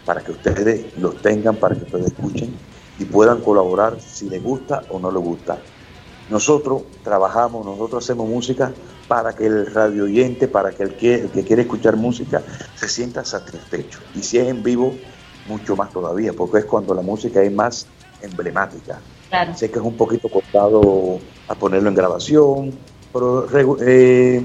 para 0.04 0.20
que 0.20 0.30
ustedes 0.30 0.96
los 0.98 1.20
tengan, 1.20 1.56
para 1.56 1.74
que 1.74 1.82
ustedes 1.82 2.06
escuchen 2.06 2.67
y 2.98 3.04
puedan 3.04 3.40
colaborar 3.40 4.00
si 4.00 4.28
les 4.28 4.42
gusta 4.42 4.82
o 4.90 4.98
no 4.98 5.10
les 5.10 5.22
gusta. 5.22 5.58
Nosotros 6.30 6.82
trabajamos, 7.02 7.64
nosotros 7.64 8.04
hacemos 8.04 8.28
música 8.28 8.72
para 9.06 9.34
que 9.34 9.46
el 9.46 9.66
radio 9.72 10.04
oyente, 10.04 10.46
para 10.46 10.72
que 10.72 10.82
el 10.82 10.94
que, 10.94 11.28
quiere 11.46 11.62
escuchar 11.62 11.96
música 11.96 12.42
se 12.74 12.88
sienta 12.88 13.24
satisfecho. 13.24 14.00
Y 14.14 14.22
si 14.22 14.38
es 14.38 14.48
en 14.48 14.62
vivo, 14.62 14.94
mucho 15.46 15.74
más 15.74 15.90
todavía, 15.90 16.34
porque 16.34 16.58
es 16.58 16.64
cuando 16.66 16.94
la 16.94 17.00
música 17.00 17.42
es 17.42 17.52
más 17.52 17.86
emblemática. 18.20 19.00
Sé 19.54 19.70
que 19.70 19.78
es 19.78 19.84
un 19.84 19.96
poquito 19.96 20.28
costado 20.28 21.18
a 21.48 21.54
ponerlo 21.54 21.88
en 21.88 21.94
grabación, 21.94 22.78
pero 23.12 23.46
eh, 23.80 24.42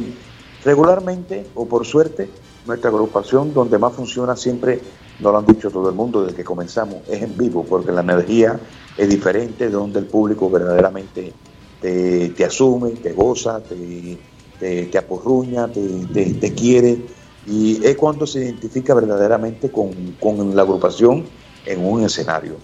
regularmente 0.64 1.48
o 1.56 1.66
por 1.66 1.86
suerte 1.86 2.30
nuestra 2.66 2.90
agrupación 2.90 3.54
donde 3.54 3.78
más 3.78 3.94
funciona 3.94 4.36
siempre, 4.36 4.82
nos 5.20 5.32
lo 5.32 5.38
han 5.38 5.46
dicho 5.46 5.70
todo 5.70 5.90
el 5.90 5.96
mundo 5.96 6.24
desde 6.24 6.38
que 6.38 6.44
comenzamos, 6.44 7.08
es 7.08 7.22
en 7.22 7.38
vivo, 7.38 7.66
porque 7.68 7.92
la 7.92 8.02
energía 8.02 8.60
es 8.98 9.10
diferente, 9.10 9.70
donde 9.70 10.00
el 10.00 10.06
público 10.06 10.50
verdaderamente 10.50 11.34
te, 11.82 12.30
te 12.30 12.46
asume, 12.46 12.92
te 12.92 13.14
goza, 13.14 13.60
te, 13.62 14.18
te, 14.60 14.98
apurruña, 14.98 15.68
te, 15.68 16.54
quiere, 16.56 17.06
y 17.46 17.86
es 17.86 17.98
cuando 17.98 18.26
se 18.26 18.40
identifica 18.46 18.94
verdaderamente 18.94 19.70
con, 19.70 20.56
la 20.56 20.62
agrupación 20.62 21.26
en 21.66 21.86
un 21.86 22.04
escenario. 22.04 22.56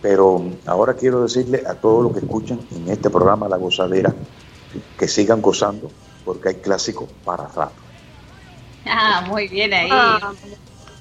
Pero 0.00 0.42
ahora 0.64 0.94
quiero 0.94 1.22
decirle 1.22 1.62
a 1.66 1.74
todos 1.74 2.04
los 2.04 2.12
que 2.12 2.20
escuchan 2.20 2.60
en 2.74 2.88
este 2.88 3.10
programa 3.10 3.48
La 3.48 3.58
Gozadera 3.58 4.14
que 4.96 5.08
sigan 5.08 5.42
gozando 5.42 5.90
porque 6.24 6.50
hay 6.50 6.54
clásicos 6.56 7.08
para 7.24 7.48
rato. 7.48 7.89
Ah, 8.86 9.24
muy 9.26 9.46
bien 9.46 9.72
ahí. 9.72 9.88
Ah, 9.92 10.32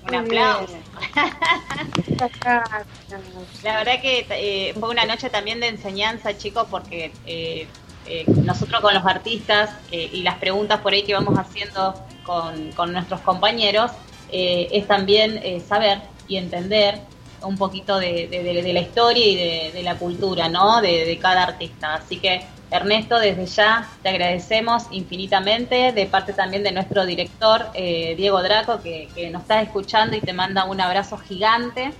un 0.07 0.15
aplauso. 0.15 0.77
La 3.63 3.77
verdad 3.77 4.01
que 4.01 4.25
eh, 4.29 4.73
fue 4.79 4.89
una 4.89 5.05
noche 5.05 5.29
también 5.29 5.59
de 5.59 5.67
enseñanza, 5.67 6.37
chicos, 6.37 6.67
porque 6.69 7.11
eh, 7.25 7.67
eh, 8.09 8.25
nosotros 8.43 8.81
con 8.81 8.95
los 8.95 9.05
artistas 9.05 9.69
eh, 9.91 10.09
y 10.11 10.23
las 10.23 10.37
preguntas 10.37 10.79
por 10.79 10.93
ahí 10.93 11.03
que 11.03 11.13
vamos 11.13 11.37
haciendo 11.37 11.93
con, 12.23 12.91
nuestros 12.91 13.21
compañeros, 13.21 13.91
eh, 14.31 14.67
es 14.71 14.87
también 14.87 15.61
saber 15.61 16.01
y 16.27 16.37
entender 16.37 17.01
un 17.41 17.55
poquito 17.55 17.99
de, 17.99 18.71
la 18.73 18.79
historia 18.79 19.25
y 19.25 19.71
de, 19.71 19.83
la 19.83 19.95
cultura, 19.95 20.49
¿no? 20.49 20.81
De, 20.81 21.17
cada 21.21 21.43
artista. 21.43 21.95
Así 21.95 22.17
que, 22.17 22.41
Ernesto, 22.71 23.19
desde 23.19 23.45
ya 23.45 23.89
te 24.03 24.09
agradecemos 24.09 24.83
infinitamente, 24.91 25.91
de 25.91 26.05
parte 26.05 26.33
también 26.33 26.63
de 26.63 26.71
nuestro 26.71 27.05
director, 27.05 27.71
Diego 27.73 28.43
Draco, 28.43 28.81
que, 28.81 29.09
que 29.15 29.29
nos 29.29 29.41
está 29.41 29.61
escuchando 29.61 30.15
y 30.15 30.21
te 30.21 30.33
manda 30.33 30.65
un 30.65 30.79
abrazo 30.79 31.17
gigante 31.17 31.91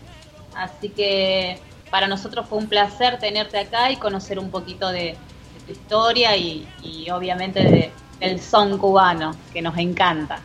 Así 0.56 0.90
que 0.90 1.60
para 1.90 2.08
nosotros 2.08 2.46
fue 2.48 2.58
un 2.58 2.68
placer 2.68 3.20
tenerte 3.20 3.58
acá 3.58 3.92
y 3.92 3.98
conocer 3.98 4.40
un 4.40 4.50
poquito 4.50 4.90
de, 4.90 5.16
tu 5.66 5.72
historia 5.72 6.36
y, 6.36 6.68
obviamente 7.12 7.92
del 8.20 8.42
son 8.42 8.78
cubano, 8.78 9.32
que 9.54 9.62
nos 9.62 9.78
encanta. 9.78 10.40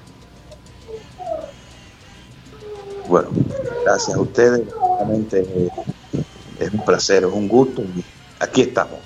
Bueno, 3.08 3.28
gracias 3.84 4.16
a 4.16 4.20
ustedes, 4.20 4.62
realmente 4.98 5.40
eh, 5.40 5.68
es 6.60 6.72
un 6.72 6.84
placer, 6.84 7.24
es 7.24 7.32
un 7.32 7.48
gusto. 7.48 7.82
Aquí 8.38 8.62
estamos. 8.62 8.98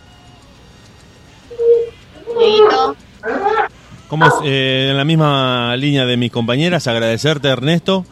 Como 4.09 4.27
eh, 4.45 4.89
en 4.91 4.97
la 4.97 5.05
misma 5.05 5.77
línea 5.77 6.07
de 6.07 6.17
mis 6.17 6.33
compañeras, 6.33 6.87
agradecerte 6.87 7.49
Ernesto. 7.49 8.05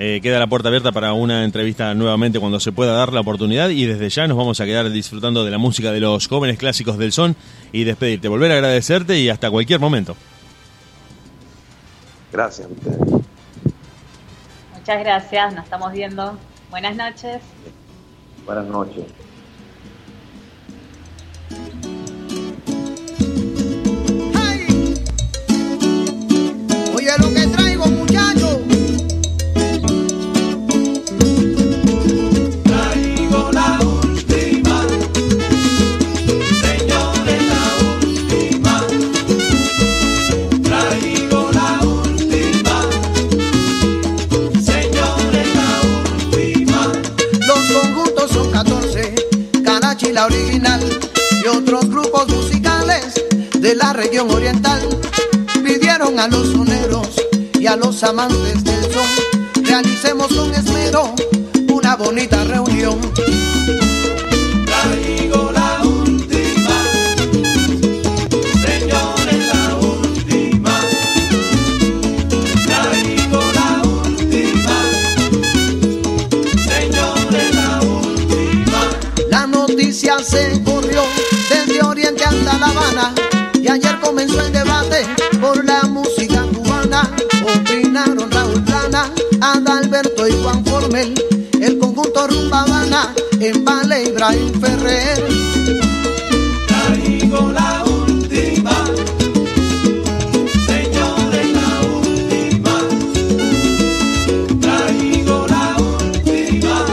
Eh, 0.00 0.20
queda 0.22 0.38
la 0.38 0.46
puerta 0.46 0.68
abierta 0.68 0.92
para 0.92 1.12
una 1.12 1.42
entrevista 1.42 1.92
nuevamente 1.92 2.38
cuando 2.38 2.60
se 2.60 2.70
pueda 2.70 2.92
dar 2.92 3.12
la 3.12 3.20
oportunidad 3.20 3.68
y 3.70 3.84
desde 3.84 4.08
ya 4.08 4.28
nos 4.28 4.36
vamos 4.36 4.60
a 4.60 4.64
quedar 4.64 4.88
disfrutando 4.90 5.44
de 5.44 5.50
la 5.50 5.58
música 5.58 5.90
de 5.90 5.98
los 5.98 6.28
jóvenes 6.28 6.56
clásicos 6.56 6.98
del 6.98 7.10
son 7.10 7.34
y 7.72 7.82
despedirte, 7.82 8.28
volver 8.28 8.52
a 8.52 8.54
agradecerte 8.54 9.18
y 9.18 9.28
hasta 9.28 9.50
cualquier 9.50 9.80
momento. 9.80 10.14
Gracias. 12.32 12.68
Muchas 14.72 15.00
gracias, 15.00 15.54
nos 15.54 15.64
estamos 15.64 15.92
viendo. 15.92 16.38
Buenas 16.70 16.94
noches. 16.94 17.42
Buenas 18.46 18.66
noches. 18.66 19.04
Oriental. 54.26 54.80
Pidieron 55.64 56.18
a 56.18 56.28
los 56.28 56.48
soneros 56.48 56.67
y 57.60 57.66
a 57.66 57.76
los 57.76 58.02
amantes 58.04 58.62
del 58.62 58.82
son 58.92 59.64
realicemos 59.64 60.28
con 60.28 60.54
esmero 60.54 61.14
una 61.72 61.96
bonita 61.96 62.44
reunión. 62.44 62.98
Traigo 64.64 65.50
la 65.52 65.80
última, 65.82 66.84
señores 68.62 69.46
la 69.52 69.76
última. 69.76 70.80
Traigo 72.64 73.42
la 73.54 73.82
última, 73.82 74.76
señores 76.68 77.54
la 77.54 77.80
última. 77.80 78.80
La 79.30 79.46
noticia 79.46 80.18
se 80.20 80.67
En 93.40 93.64
Vale 93.64 94.04
Ibrahim 94.04 94.60
Ferrer. 94.60 95.22
Traigo 96.66 97.52
la 97.52 97.84
última, 97.84 98.74
señores 100.66 101.48
la 101.60 101.70
última. 101.96 102.76
Traigo 104.60 105.46
la 105.46 105.76
última, 105.78 106.86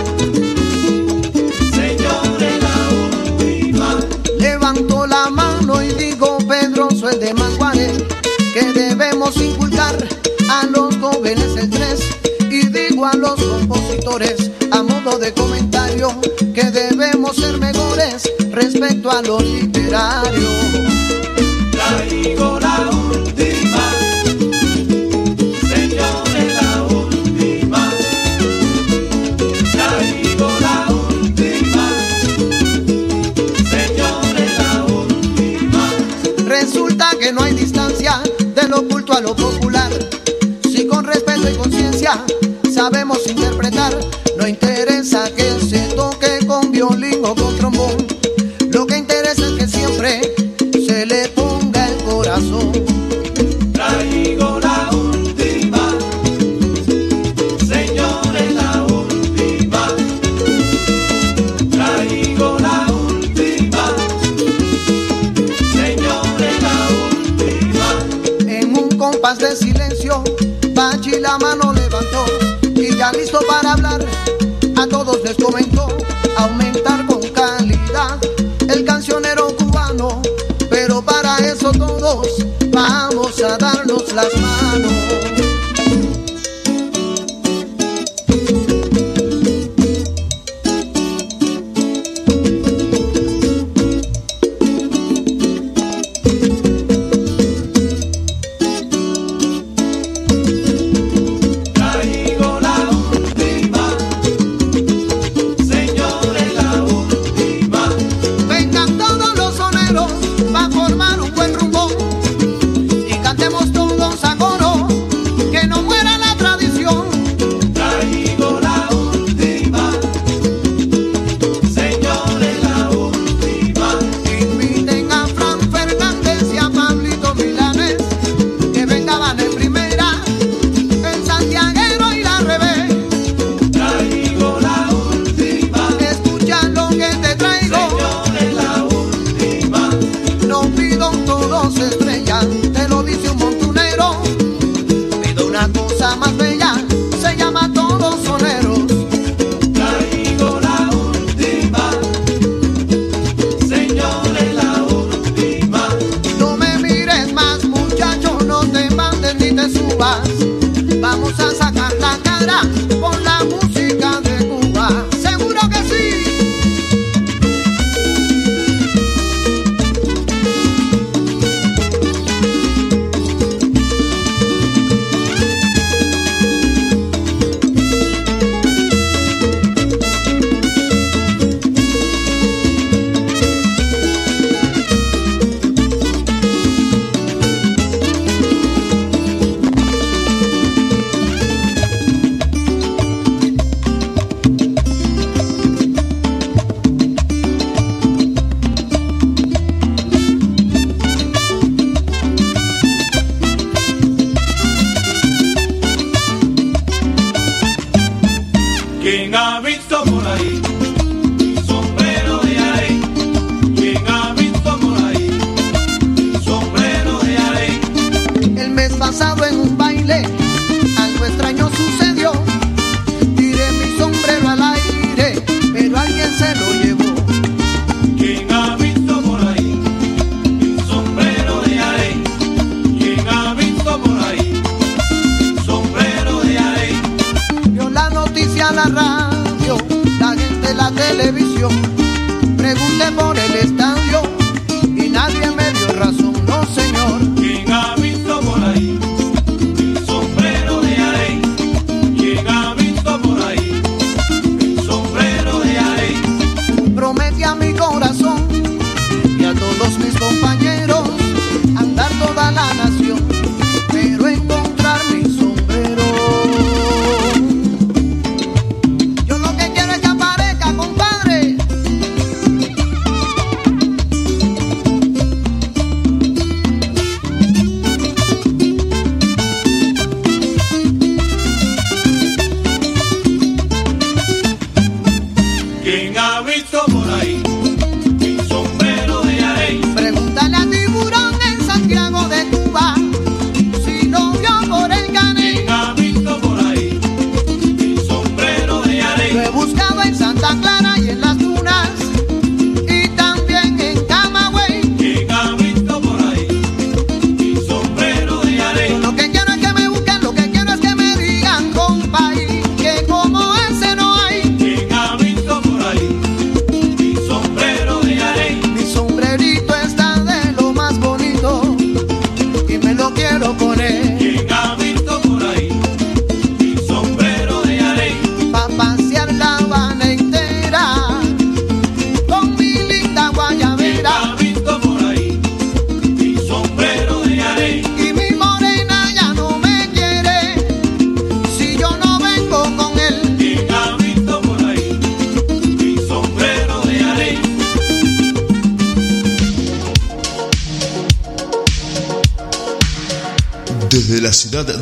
señores 1.74 2.56
la 2.62 2.78
última. 3.08 4.00
Levantó 4.38 5.08
la 5.08 5.32
mano 5.32 5.82
y 5.82 5.92
dijo 5.94 6.38
Pedroso 6.48 7.10
el 7.10 7.20
de 7.20 7.34
Manguare 7.34 7.92
que 8.54 8.74
debemos 8.74 9.36
inculcar 9.38 9.98
a 10.52 10.66
los 10.68 10.96
jóvenes 10.98 11.58
el 11.58 11.70
tres 11.72 12.00
y 12.52 12.68
digo 12.68 13.08
a 13.08 13.16
los 13.16 13.42
compositores 13.42 14.52
a 14.72 14.84
modo 14.84 15.18
de 15.18 15.34
comentario 15.34 15.55
respecto 18.76 19.10
a 19.10 19.22
lo 19.22 19.40
literario. 19.40 20.50
Traigo 21.72 22.60
la 22.60 22.90
última, 22.90 23.92
señores 25.62 26.54
la 26.62 26.84
última. 26.84 27.94
Traigo 29.72 30.50
la 30.60 30.94
última, 30.94 31.86
señores 33.64 34.52
la 34.58 34.84
última. 34.84 35.84
Resulta 36.46 37.12
que 37.18 37.32
no 37.32 37.44
hay 37.44 37.54
distancia 37.54 38.22
de 38.56 38.68
lo 38.68 38.80
oculto 38.80 39.14
a 39.14 39.22
lo 39.22 39.36
popular. 39.36 39.92
Si 40.64 40.86
con 40.86 41.06
respeto 41.06 41.50
y 41.50 41.56
conciencia 41.56 42.20
sabemos 42.74 43.26
interpretar, 43.26 43.55
las 84.16 84.34
manos. 84.40 84.95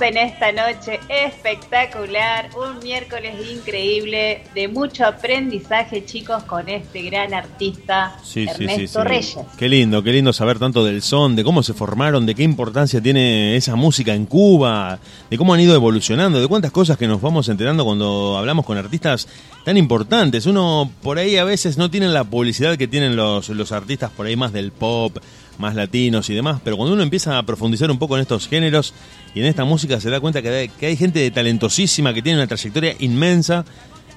Seguimos 0.00 0.02
en 0.02 0.16
esta 0.16 0.52
noche 0.52 1.00
espectacular, 1.08 2.50
un 2.56 2.78
miércoles 2.82 3.34
increíble 3.52 4.42
de 4.54 4.68
mucho 4.68 5.04
aprendizaje, 5.04 6.04
chicos, 6.04 6.42
con 6.44 6.68
este 6.68 7.02
gran 7.02 7.34
artista 7.34 8.16
Sí, 8.22 8.46
Ernesto 8.48 9.02
sí. 9.02 9.08
Reyes. 9.08 9.38
Qué 9.58 9.68
lindo, 9.68 10.02
qué 10.02 10.12
lindo 10.12 10.32
saber 10.32 10.58
tanto 10.58 10.84
del 10.84 11.02
son, 11.02 11.36
de 11.36 11.44
cómo 11.44 11.62
se 11.62 11.74
formaron, 11.74 12.26
de 12.26 12.34
qué 12.34 12.42
importancia 12.42 13.00
tiene 13.00 13.56
esa 13.56 13.76
música 13.76 14.14
en 14.14 14.26
Cuba, 14.26 14.98
de 15.28 15.38
cómo 15.38 15.54
han 15.54 15.60
ido 15.60 15.74
evolucionando, 15.74 16.40
de 16.40 16.48
cuántas 16.48 16.72
cosas 16.72 16.96
que 16.96 17.06
nos 17.06 17.20
vamos 17.20 17.48
enterando 17.48 17.84
cuando 17.84 18.36
hablamos 18.38 18.64
con 18.64 18.78
artistas 18.78 19.28
tan 19.64 19.76
importantes. 19.76 20.46
Uno 20.46 20.90
por 21.02 21.18
ahí 21.18 21.36
a 21.36 21.44
veces 21.44 21.76
no 21.78 21.90
tiene 21.90 22.08
la 22.08 22.24
publicidad 22.24 22.76
que 22.76 22.88
tienen 22.88 23.16
los, 23.16 23.48
los 23.50 23.72
artistas 23.72 24.10
por 24.10 24.26
ahí 24.26 24.36
más 24.36 24.52
del 24.52 24.72
pop, 24.72 25.18
más 25.60 25.74
latinos 25.74 26.28
y 26.30 26.34
demás, 26.34 26.60
pero 26.64 26.76
cuando 26.76 26.94
uno 26.94 27.02
empieza 27.02 27.38
a 27.38 27.42
profundizar 27.44 27.90
un 27.90 27.98
poco 27.98 28.16
en 28.16 28.22
estos 28.22 28.48
géneros 28.48 28.94
y 29.34 29.40
en 29.40 29.46
esta 29.46 29.64
música 29.64 30.00
se 30.00 30.10
da 30.10 30.18
cuenta 30.20 30.42
que 30.42 30.70
hay, 30.80 30.96
gente 30.96 31.30
talentosísima 31.30 32.12
que 32.12 32.22
tiene 32.22 32.38
una 32.38 32.46
trayectoria 32.46 32.96
inmensa. 32.98 33.64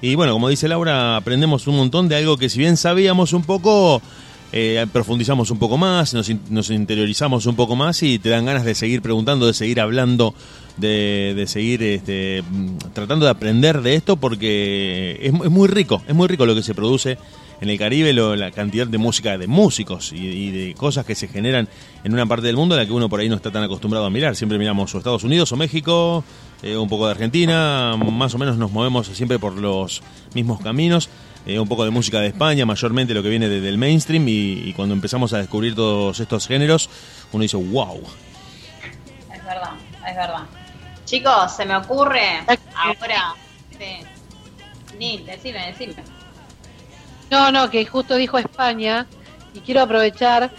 Y 0.02 0.16
bueno, 0.16 0.34
como 0.34 0.50
dice 0.50 0.68
Laura, 0.68 1.16
aprendemos 1.16 1.68
un 1.68 1.78
montón 1.78 2.10
de 2.10 2.16
algo 2.16 2.38
que 2.38 2.50
si 2.50 2.60
bien 2.60 2.76
sabíamos 2.78 3.34
un 3.34 3.44
poco, 3.44 4.02
eh, 4.52 4.86
profundizamos 4.92 5.52
un 5.52 5.60
poco 5.60 5.78
más, 5.78 6.14
nos 6.14 6.70
interiorizamos 6.70 7.46
un 7.46 7.56
poco 7.56 7.76
más 7.76 8.02
y 8.04 8.20
te 8.20 8.30
dan 8.30 8.46
ganas 8.46 8.66
de 8.66 8.76
seguir 8.76 9.02
preguntando, 9.02 9.46
de 9.46 9.54
seguir 9.54 9.80
hablando, 9.80 10.34
de, 10.78 11.34
de 11.36 11.48
seguir 11.48 11.84
este, 11.84 12.44
tratando 12.94 13.26
de 13.26 13.32
aprender 13.32 13.82
de 13.82 13.96
esto 13.96 14.18
porque 14.18 15.20
es, 15.22 15.34
es 15.34 15.52
muy 15.52 15.68
rico, 15.68 16.02
es 16.08 16.16
muy 16.16 16.28
rico 16.28 16.46
lo 16.46 16.56
que 16.56 16.64
se 16.64 16.74
produce 16.74 17.18
en 17.62 17.70
el 17.70 17.78
Caribe, 17.78 18.12
lo- 18.12 18.36
la 18.36 18.52
cantidad 18.52 18.86
de 18.88 18.98
música 18.98 19.38
de 19.38 19.48
músicos 19.48 20.12
y, 20.12 20.52
de 20.52 20.74
cosas 20.74 21.06
que 21.06 21.16
se 21.16 21.28
generan 21.30 21.70
en 22.04 22.14
una 22.14 22.26
parte 22.26 22.48
del 22.48 22.58
mundo 22.58 22.76
en 22.76 22.82
la 22.82 22.86
que 22.86 22.92
uno 22.92 23.08
por 23.08 23.20
ahí 23.22 23.30
no 23.30 23.36
está 23.36 23.52
tan 23.52 23.64
acostumbrado 23.64 24.06
a 24.06 24.10
mirar. 24.10 24.36
Siempre 24.36 24.58
miramos 24.58 24.94
o 24.94 24.98
Estados 24.98 25.24
Unidos 25.24 25.52
o 25.52 25.56
México, 25.56 26.24
eh, 26.62 26.76
un 26.76 26.90
poco 26.90 27.06
de 27.06 27.12
Argentina, 27.12 27.96
más 27.98 28.34
o 28.36 28.38
menos 28.38 28.58
nos 28.58 28.72
movemos 28.72 29.08
siempre 29.08 29.40
por 29.40 29.54
los 29.58 30.02
mismos 30.34 30.60
caminos. 30.62 31.10
eh, 31.46 31.60
un 31.60 31.68
poco 31.68 31.84
de 31.84 31.92
música 31.92 32.22
de 32.22 32.28
España, 32.28 32.66
mayormente 32.66 33.14
lo 33.14 33.22
que 33.22 33.28
viene 33.30 33.50
de- 33.50 33.60
del 33.60 33.78
mainstream, 33.78 34.26
y, 34.30 34.62
y 34.66 34.74
cuando 34.74 34.94
empezamos 34.96 35.34
a 35.34 35.40
descubrir 35.40 35.76
todos 35.76 36.20
estos 36.22 36.48
géneros, 36.48 36.90
uno 37.34 37.42
dice, 37.42 37.58
wow. 37.58 38.02
Es 39.34 39.44
verdad, 39.44 39.72
es 40.10 40.16
verdad. 40.16 40.44
Chicos, 41.14 41.52
se 41.56 41.64
me 41.64 41.76
ocurre 41.76 42.40
ahora. 42.76 43.36
Sí. 44.98 45.24
Decime, 45.24 45.68
decime. 45.68 45.94
No, 47.30 47.52
no, 47.52 47.70
que 47.70 47.86
justo 47.86 48.16
dijo 48.16 48.40
España 48.40 49.06
y 49.54 49.60
quiero 49.60 49.82
aprovechar 49.82 50.50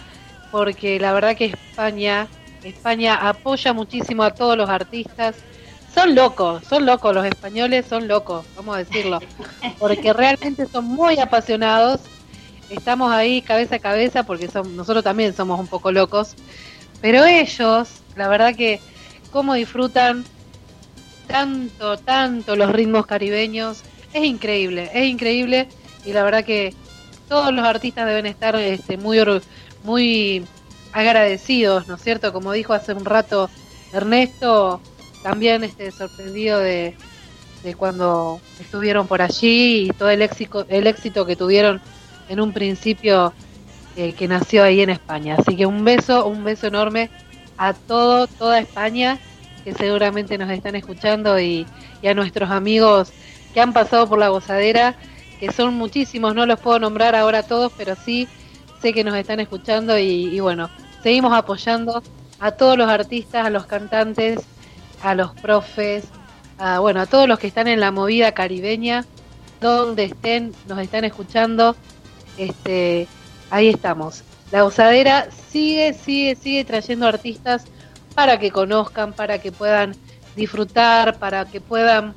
porque 0.53 0.97
la 0.97 1.11
verdad 1.11 1.35
que 1.35 1.47
España, 1.47 2.29
España 2.63 3.15
apoya 3.15 3.73
muchísimo 3.73 4.23
a 4.23 4.33
todos 4.33 4.55
los 4.55 4.69
artistas. 4.69 5.35
Son 5.93 6.15
locos, 6.15 6.63
son 6.63 6.85
locos 6.85 7.13
los 7.13 7.25
españoles, 7.25 7.85
son 7.89 8.07
locos, 8.07 8.45
vamos 8.55 8.77
a 8.77 8.79
decirlo, 8.79 9.19
porque 9.77 10.13
realmente 10.13 10.67
son 10.67 10.85
muy 10.85 11.19
apasionados. 11.19 11.99
Estamos 12.69 13.11
ahí 13.11 13.41
cabeza 13.41 13.75
a 13.75 13.79
cabeza 13.79 14.23
porque 14.23 14.47
son, 14.47 14.77
nosotros 14.77 15.03
también 15.03 15.35
somos 15.35 15.59
un 15.59 15.67
poco 15.67 15.91
locos, 15.91 16.33
pero 17.01 17.25
ellos, 17.25 17.89
la 18.15 18.29
verdad 18.29 18.55
que 18.55 18.79
cómo 19.31 19.53
disfrutan 19.53 20.23
tanto, 21.27 21.97
tanto 21.97 22.55
los 22.55 22.71
ritmos 22.71 23.05
caribeños, 23.05 23.83
es 24.13 24.23
increíble, 24.23 24.89
es 24.93 25.05
increíble 25.05 25.67
y 26.05 26.13
la 26.13 26.23
verdad 26.23 26.43
que 26.43 26.73
todos 27.27 27.53
los 27.53 27.65
artistas 27.65 28.07
deben 28.07 28.25
estar 28.25 28.55
este, 28.55 28.97
muy 28.97 29.19
muy 29.83 30.45
agradecidos, 30.93 31.87
¿no 31.87 31.95
es 31.95 32.01
cierto? 32.01 32.31
Como 32.31 32.51
dijo 32.53 32.73
hace 32.73 32.93
un 32.93 33.05
rato 33.05 33.49
Ernesto, 33.91 34.81
también 35.23 35.63
este 35.63 35.91
sorprendido 35.91 36.59
de, 36.59 36.95
de 37.63 37.75
cuando 37.75 38.39
estuvieron 38.59 39.07
por 39.07 39.21
allí 39.21 39.87
y 39.87 39.89
todo 39.89 40.09
el 40.09 40.21
éxito, 40.21 40.65
el 40.69 40.87
éxito 40.87 41.25
que 41.25 41.35
tuvieron 41.35 41.81
en 42.29 42.39
un 42.39 42.53
principio 42.53 43.33
eh, 43.97 44.13
que 44.13 44.27
nació 44.27 44.63
ahí 44.63 44.81
en 44.81 44.89
España. 44.89 45.35
Así 45.37 45.55
que 45.55 45.65
un 45.65 45.83
beso, 45.83 46.25
un 46.25 46.43
beso 46.43 46.67
enorme 46.67 47.09
a 47.57 47.73
todo, 47.73 48.27
toda 48.27 48.59
España 48.59 49.19
que 49.65 49.73
seguramente 49.73 50.37
nos 50.37 50.49
están 50.51 50.75
escuchando 50.75 51.37
y, 51.39 51.67
y 52.01 52.07
a 52.07 52.13
nuestros 52.13 52.51
amigos 52.51 53.11
que 53.53 53.59
han 53.59 53.73
pasado 53.73 54.07
por 54.07 54.19
la 54.19 54.29
gozadera, 54.29 54.95
que 55.39 55.51
son 55.51 55.73
muchísimos, 55.73 56.35
no 56.35 56.45
los 56.45 56.59
puedo 56.59 56.77
nombrar 56.77 57.15
ahora 57.15 57.43
todos, 57.43 57.73
pero 57.75 57.95
sí 57.95 58.27
sé 58.81 58.93
que 58.93 59.03
nos 59.03 59.15
están 59.15 59.39
escuchando 59.39 59.97
y, 59.97 60.39
bueno, 60.39 60.69
seguimos 61.01 61.33
apoyando 61.33 62.03
a 62.39 62.51
todos 62.51 62.77
los 62.77 62.87
artistas, 62.87 63.45
a 63.45 63.49
los 63.49 63.65
cantantes, 63.65 64.41
a 65.01 65.15
los 65.15 65.31
profes, 65.31 66.03
a, 66.59 66.79
bueno, 66.79 67.01
a 67.01 67.05
todos 67.05 67.27
los 67.27 67.39
que 67.39 67.47
están 67.47 67.67
en 67.67 67.79
la 67.79 67.91
movida 67.91 68.33
caribeña, 68.33 69.05
donde 69.61 70.03
estén, 70.03 70.53
nos 70.67 70.79
están 70.79 71.03
escuchando, 71.05 71.75
este, 72.37 73.07
ahí 73.49 73.69
estamos. 73.69 74.23
La 74.51 74.63
usadera 74.63 75.29
sigue, 75.49 75.93
sigue, 75.93 76.35
sigue 76.35 76.65
trayendo 76.65 77.07
artistas 77.07 77.65
para 78.15 78.39
que 78.39 78.49
conozcan, 78.49 79.13
para 79.13 79.39
que 79.39 79.51
puedan 79.51 79.95
disfrutar, 80.35 81.19
para 81.19 81.45
que 81.45 81.61
puedan 81.61 82.15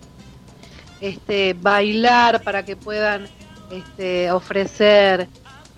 este, 1.01 1.55
bailar, 1.55 2.43
para 2.43 2.65
que 2.65 2.77
puedan 2.77 3.29
este, 3.71 4.31
ofrecer 4.31 5.29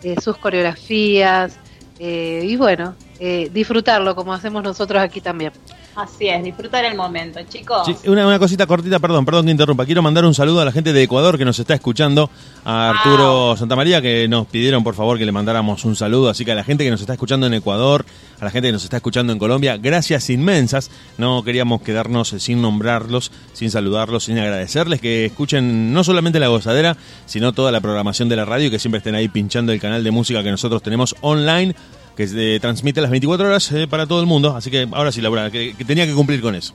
eh, 0.02 0.16
sus 0.20 0.36
coreografías 0.36 1.58
eh, 1.98 2.42
y 2.44 2.56
bueno, 2.56 2.94
eh, 3.18 3.50
disfrutarlo 3.52 4.14
como 4.14 4.32
hacemos 4.32 4.62
nosotros 4.62 5.02
aquí 5.02 5.20
también. 5.20 5.52
Así 6.00 6.28
es, 6.28 6.42
disfrutar 6.42 6.82
el 6.86 6.96
momento, 6.96 7.40
chicos. 7.46 7.86
una, 8.06 8.38
cosita 8.38 8.66
cortita, 8.66 8.98
perdón, 8.98 9.26
perdón 9.26 9.44
que 9.44 9.50
interrumpa. 9.50 9.84
Quiero 9.84 10.00
mandar 10.00 10.24
un 10.24 10.32
saludo 10.32 10.62
a 10.62 10.64
la 10.64 10.72
gente 10.72 10.94
de 10.94 11.02
Ecuador 11.02 11.36
que 11.36 11.44
nos 11.44 11.58
está 11.58 11.74
escuchando, 11.74 12.30
a 12.64 12.88
Arturo 12.88 13.54
Santamaría, 13.58 14.00
que 14.00 14.26
nos 14.26 14.46
pidieron 14.46 14.82
por 14.82 14.94
favor 14.94 15.18
que 15.18 15.26
le 15.26 15.32
mandáramos 15.32 15.84
un 15.84 15.96
saludo. 15.96 16.30
Así 16.30 16.46
que 16.46 16.52
a 16.52 16.54
la 16.54 16.64
gente 16.64 16.84
que 16.84 16.90
nos 16.90 17.02
está 17.02 17.12
escuchando 17.12 17.46
en 17.46 17.52
Ecuador, 17.52 18.06
a 18.40 18.46
la 18.46 18.50
gente 18.50 18.68
que 18.68 18.72
nos 18.72 18.82
está 18.82 18.96
escuchando 18.96 19.30
en 19.34 19.38
Colombia, 19.38 19.76
gracias 19.76 20.30
inmensas. 20.30 20.90
No 21.18 21.42
queríamos 21.42 21.82
quedarnos 21.82 22.28
sin 22.28 22.62
nombrarlos, 22.62 23.30
sin 23.52 23.70
saludarlos, 23.70 24.24
sin 24.24 24.38
agradecerles 24.38 25.02
que 25.02 25.26
escuchen 25.26 25.92
no 25.92 26.02
solamente 26.02 26.40
la 26.40 26.48
gozadera, 26.48 26.96
sino 27.26 27.52
toda 27.52 27.72
la 27.72 27.82
programación 27.82 28.30
de 28.30 28.36
la 28.36 28.46
radio 28.46 28.68
y 28.68 28.70
que 28.70 28.78
siempre 28.78 28.98
estén 28.98 29.16
ahí 29.16 29.28
pinchando 29.28 29.70
el 29.70 29.80
canal 29.80 30.02
de 30.02 30.10
música 30.10 30.42
que 30.42 30.50
nosotros 30.50 30.82
tenemos 30.82 31.14
online 31.20 31.74
que 32.20 32.28
se 32.28 32.60
transmite 32.60 33.00
las 33.00 33.10
24 33.10 33.46
horas 33.46 33.72
eh, 33.72 33.88
para 33.88 34.06
todo 34.06 34.20
el 34.20 34.26
mundo. 34.26 34.54
Así 34.54 34.70
que 34.70 34.86
ahora 34.92 35.10
sí, 35.10 35.22
Laura, 35.22 35.50
que, 35.50 35.74
tenía 35.86 36.04
que 36.04 36.12
cumplir 36.12 36.42
con 36.42 36.54
eso. 36.54 36.74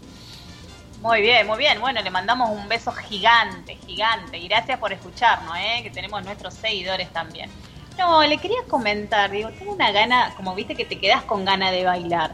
Muy 1.03 1.21
bien, 1.21 1.45
muy 1.45 1.59
bien. 1.59 1.79
Bueno, 1.79 2.01
le 2.01 2.09
mandamos 2.09 2.49
un 2.49 2.67
beso 2.67 2.91
gigante, 2.91 3.77
gigante. 3.85 4.39
Y 4.39 4.47
gracias 4.47 4.79
por 4.79 4.91
escucharnos, 4.91 5.55
¿eh? 5.55 5.83
que 5.83 5.91
tenemos 5.91 6.25
nuestros 6.25 6.55
seguidores 6.55 7.13
también. 7.13 7.51
No, 7.95 8.23
le 8.23 8.39
quería 8.39 8.57
comentar, 8.67 9.29
digo, 9.29 9.49
tengo 9.51 9.73
una 9.73 9.91
gana, 9.91 10.33
como 10.35 10.55
viste 10.55 10.73
que 10.73 10.83
te 10.83 10.97
quedas 10.97 11.21
con 11.25 11.45
gana 11.45 11.69
de 11.69 11.83
bailar. 11.83 12.31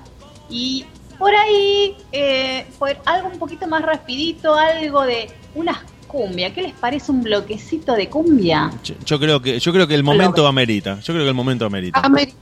Y 0.50 0.86
por 1.20 1.36
ahí, 1.36 1.98
eh, 2.14 2.66
algo 3.04 3.28
un 3.28 3.40
poquito 3.40 3.68
más 3.68 3.82
rapidito, 3.82 4.56
algo 4.56 5.02
de 5.02 5.30
unas 5.54 5.80
cumbia. 6.12 6.54
¿Qué 6.54 6.62
les 6.62 6.74
parece 6.74 7.12
un 7.12 7.24
bloquecito 7.24 7.94
de 7.94 8.10
cumbia? 8.10 8.70
Yo, 9.06 9.18
creo 9.18 9.42
que 9.42 9.60
yo 9.60 9.72
creo 9.72 9.88
que 9.88 9.96
el 9.96 10.04
momento 10.04 10.46
amerita. 10.46 11.00
Yo 11.00 11.14
creo 11.14 11.24
que 11.24 11.30
el 11.30 11.36
momento 11.36 11.66
amerita. 11.66 12.02
Amerita, 12.02 12.38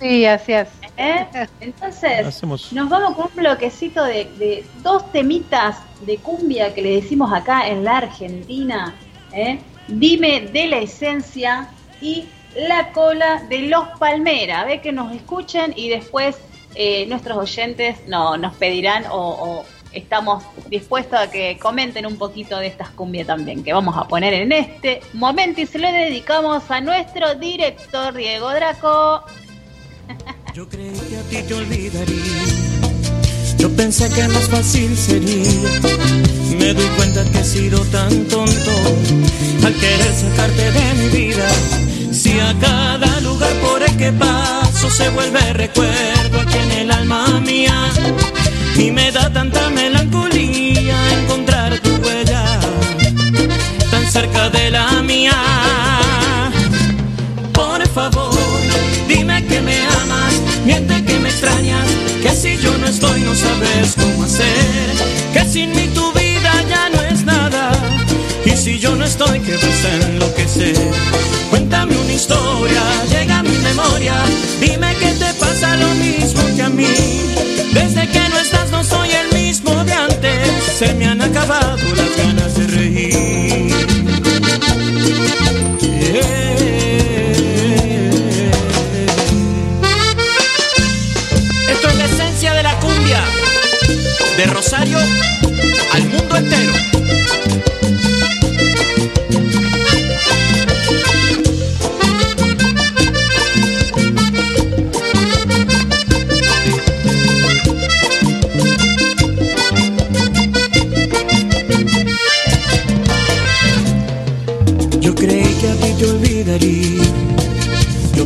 sí, 0.00 0.24
así 0.24 0.52
es. 0.54 0.68
¿Eh? 0.96 1.26
Entonces, 1.60 2.42
nos 2.72 2.88
vamos 2.88 3.14
con 3.14 3.26
un 3.26 3.36
bloquecito 3.36 4.04
de, 4.04 4.64
dos 4.82 5.12
temitas 5.12 5.76
de 6.06 6.16
cumbia 6.16 6.74
que 6.74 6.80
le 6.80 6.94
decimos 6.96 7.30
acá 7.32 7.68
en 7.68 7.84
la 7.84 7.98
Argentina. 7.98 8.94
¿eh? 9.32 9.60
Dime 9.88 10.48
de 10.52 10.68
la 10.68 10.78
esencia 10.78 11.68
y 12.00 12.24
la 12.56 12.90
cola 12.92 13.42
de 13.50 13.62
los 13.68 13.86
Palmera. 13.98 14.64
Ve 14.64 14.80
que 14.80 14.92
nos 14.92 15.12
escuchen 15.14 15.74
y 15.76 15.90
después 15.90 16.38
eh, 16.74 17.04
nuestros 17.06 17.36
oyentes 17.36 17.98
no, 18.08 18.38
nos 18.38 18.54
pedirán 18.54 19.04
o 19.10 19.64
estamos 19.92 20.42
dispuestos 20.68 21.18
a 21.18 21.30
que 21.30 21.58
comenten 21.58 22.06
un 22.06 22.16
poquito 22.16 22.58
de 22.58 22.66
estas 22.66 22.90
cumbias 22.90 23.26
también, 23.26 23.64
que 23.64 23.72
vamos 23.72 23.96
a 23.96 24.06
poner 24.06 24.32
en 24.34 24.52
este 24.52 25.00
momento 25.12 25.60
y 25.60 25.66
se 25.66 25.78
lo 25.78 25.90
dedicamos 25.90 26.70
a 26.70 26.80
nuestro 26.80 27.34
director 27.34 28.14
Diego 28.14 28.50
Draco. 28.50 29.24
Yo 30.54 30.68
creí 30.68 30.92
que 30.92 31.16
a 31.16 31.22
ti 31.22 31.46
te 31.46 31.54
olvidaría, 31.54 32.80
yo 33.56 33.70
pensé 33.76 34.08
que 34.10 34.26
más 34.26 34.48
fácil 34.48 34.96
sería, 34.96 35.70
me 36.58 36.72
doy 36.72 36.88
cuenta 36.96 37.22
que 37.30 37.38
he 37.38 37.44
sido 37.44 37.84
tan 37.84 38.26
tonto 38.26 38.70
al 39.64 39.74
querer 39.74 40.12
sacarte 40.14 40.72
de 40.72 40.94
mi 40.94 41.08
vida. 41.10 41.48
Si 42.10 42.40
a 42.40 42.54
cada 42.58 43.20
lugar 43.20 43.52
por 43.60 43.82
el 43.82 43.96
que 43.96 44.10
paso 44.12 44.90
se 44.90 45.10
vuelve 45.10 45.52
recuerdo 45.52 46.40
aquí 46.40 46.56
en 46.56 46.72
el 46.72 46.90
alma 46.90 47.40
mía 47.40 47.92
y 48.76 48.90
me 48.90 49.10
da 49.12 49.32
tanta 49.32 49.70
melancolía 49.70 50.96
encontrar 51.20 51.78
tu 51.80 51.90
huella 51.96 52.60
tan 53.90 54.10
cerca 54.10 54.48
de 54.50 54.70
la 54.70 55.02
mía. 55.02 55.36
Por 57.52 57.86
favor, 57.88 58.38
dime 59.08 59.44
que 59.46 59.60
me 59.60 59.78
amas, 60.02 60.34
miente 60.64 61.04
que 61.04 61.18
me 61.18 61.28
extrañas, 61.28 61.86
que 62.22 62.30
si 62.30 62.56
yo 62.58 62.76
no 62.78 62.86
estoy 62.86 63.20
no 63.20 63.34
sabes 63.34 63.94
cómo 63.96 64.24
hacer, 64.24 64.90
que 65.32 65.44
sin 65.44 65.70
mí 65.70 65.88
tu 65.94 66.12
vida 66.12 66.52
ya 66.68 66.88
no 66.90 67.02
es 67.02 67.24
nada. 67.24 67.72
Y 68.44 68.50
si 68.56 68.78
yo 68.78 68.96
no 68.96 69.04
estoy, 69.04 69.40
que 69.40 69.54
vas 69.56 69.84
a 69.84 70.06
enloquecer. 70.06 70.76
Cuéntame 71.50 71.96
una 71.96 72.12
historia, 72.12 72.82
llega 73.10 73.38
a 73.38 73.42
mi 73.42 73.56
memoria. 73.58 74.14
Dime 74.60 74.94
que 74.96 75.12
te 75.12 75.34
pasa 75.34 75.76
lo 75.76 75.88
mismo 75.94 76.42
que 76.56 76.62
a 76.62 76.68
mí. 76.68 76.86
Desde 77.72 78.08
que 78.08 78.29
se 80.80 80.94
me 80.94 81.04
han 81.04 81.20
acabado 81.20 81.76
las 81.94 82.16
ganas 82.16 82.54
de 82.54 82.66
reír. 82.68 83.70
Esto 91.68 91.88
es 91.88 91.98
la 91.98 92.04
esencia 92.06 92.54
de 92.54 92.62
la 92.62 92.80
cumbia, 92.80 93.22
de 94.38 94.46
Rosario 94.46 94.96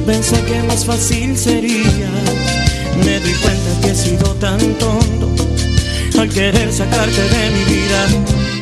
pensé 0.05 0.41
que 0.45 0.63
más 0.63 0.85
fácil 0.85 1.37
sería. 1.37 2.11
Me 3.05 3.21
doy 3.21 3.33
cuenta 3.35 3.81
que 3.83 3.91
he 3.91 3.95
sido 3.95 4.35
tan 4.35 4.59
tonto 4.75 5.31
al 6.19 6.29
querer 6.29 6.73
sacarte 6.73 7.23
de 7.23 7.51
mi 7.51 7.65
vida. 7.65 8.07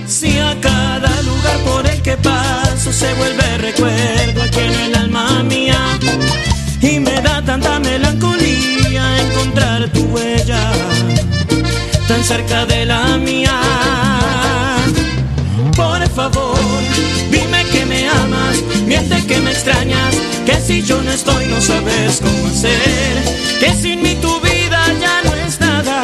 Si 0.06 0.38
a 0.38 0.56
cada 0.60 1.22
lugar 1.22 1.58
por 1.64 1.86
el 1.86 2.00
que 2.02 2.16
paso 2.16 2.92
se 2.92 3.12
vuelve 3.14 3.58
recuerdo 3.58 4.42
aquí 4.42 4.60
en 4.60 4.74
el 4.74 4.94
alma 4.94 5.42
mía. 5.42 5.98
Y 6.80 6.98
me 6.98 7.20
da 7.20 7.42
tanta 7.42 7.78
melancolía 7.78 9.04
encontrar 9.22 9.88
tu 9.90 10.02
huella 10.06 10.72
tan 12.08 12.24
cerca 12.24 12.66
de 12.66 12.84
la 12.86 13.16
mía. 13.18 13.60
Por 15.76 16.06
favor, 16.10 16.51
que 20.46 20.54
si 20.66 20.82
yo 20.82 21.02
no 21.02 21.10
estoy 21.12 21.46
no 21.46 21.60
sabes 21.60 22.20
cómo 22.22 22.46
hacer, 22.48 23.22
que 23.60 23.74
sin 23.74 24.02
mí 24.02 24.14
tu 24.14 24.40
vida 24.40 24.80
ya 24.98 25.22
no 25.24 25.34
es 25.46 25.60
nada. 25.60 26.02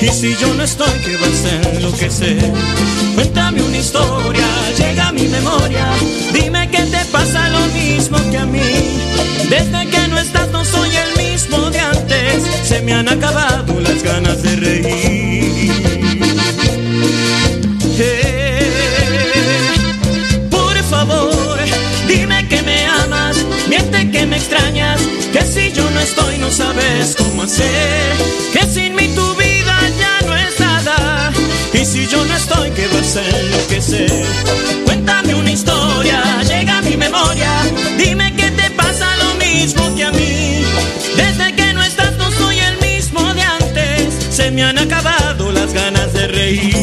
Y 0.00 0.08
si 0.08 0.36
yo 0.36 0.52
no 0.52 0.62
estoy, 0.62 0.92
¿qué 1.04 1.16
vas 1.16 1.44
a 1.46 1.70
enloquecer? 1.70 2.52
Cuéntame 3.14 3.62
una 3.62 3.78
historia, 3.78 4.46
llega 4.76 5.08
a 5.08 5.12
mi 5.12 5.26
memoria. 5.26 5.86
Dime 6.34 6.68
que 6.68 6.82
te 6.82 7.02
pasa 7.10 7.48
lo 7.48 7.66
mismo 7.68 8.18
que 8.30 8.36
a 8.36 8.44
mí. 8.44 8.60
Desde 9.48 9.86
que 9.88 10.08
no 10.08 10.18
estás, 10.18 10.50
no 10.50 10.62
soy 10.62 10.90
el 10.94 11.24
mismo 11.24 11.70
de 11.70 11.80
antes. 11.80 12.42
Se 12.62 12.82
me 12.82 12.92
han 12.92 13.08
acabado 13.08 13.80
las 13.80 14.02
ganas 14.02 14.42
de 14.42 14.56
reír. 14.56 15.95
Estoy 26.06 26.38
no 26.38 26.50
sabes 26.50 27.16
cómo 27.16 27.42
hacer, 27.42 28.16
que 28.52 28.62
sin 28.66 28.94
mí 28.94 29.08
tu 29.08 29.34
vida 29.34 29.76
ya 29.98 30.26
no 30.26 30.36
es 30.36 30.60
nada, 30.60 31.32
y 31.72 31.84
si 31.84 32.06
yo 32.06 32.24
no 32.24 32.34
estoy, 32.36 32.70
¿qué 32.70 32.86
vas 32.94 33.16
a 33.16 33.22
enloquecer? 33.40 34.12
Cuéntame 34.84 35.34
una 35.34 35.50
historia, 35.50 36.42
llega 36.42 36.78
a 36.78 36.82
mi 36.82 36.96
memoria, 36.96 37.50
dime 37.98 38.34
que 38.36 38.50
te 38.52 38.70
pasa 38.70 39.06
lo 39.16 39.34
mismo 39.44 39.82
que 39.96 40.04
a 40.04 40.12
mí, 40.12 40.64
desde 41.16 41.54
que 41.56 41.74
no 41.74 41.82
estás 41.82 42.16
no 42.16 42.30
soy 42.30 42.58
el 42.60 42.78
mismo 42.80 43.34
de 43.34 43.42
antes, 43.42 44.14
se 44.30 44.50
me 44.52 44.62
han 44.62 44.78
acabado 44.78 45.50
las 45.50 45.72
ganas 45.72 46.12
de 46.12 46.28
reír. 46.28 46.75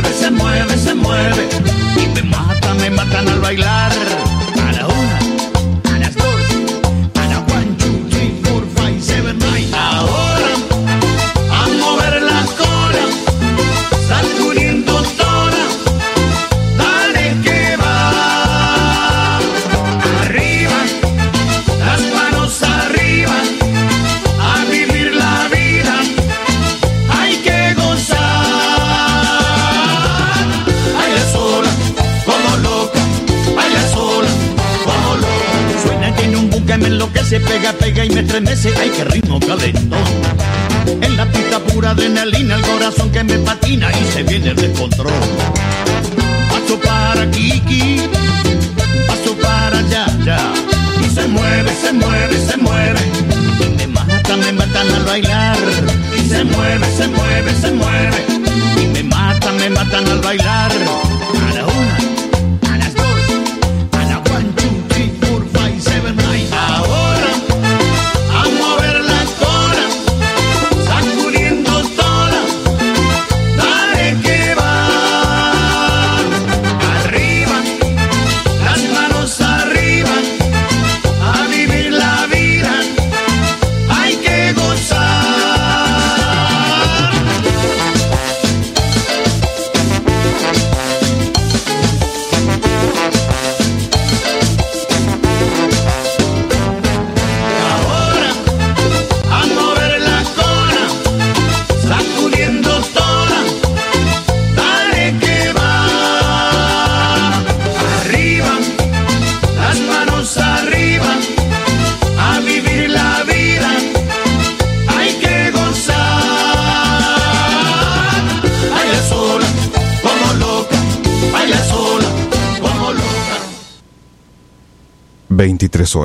Mueve, 0.00 0.14
se 0.14 0.30
mueve, 0.30 0.78
se 0.78 0.94
mueve. 0.94 1.48
Y 1.96 2.06
me 2.14 2.22
mata, 2.22 2.74
me 2.74 2.90
matan 2.90 3.28
al 3.28 3.40
bailar. 3.40 3.77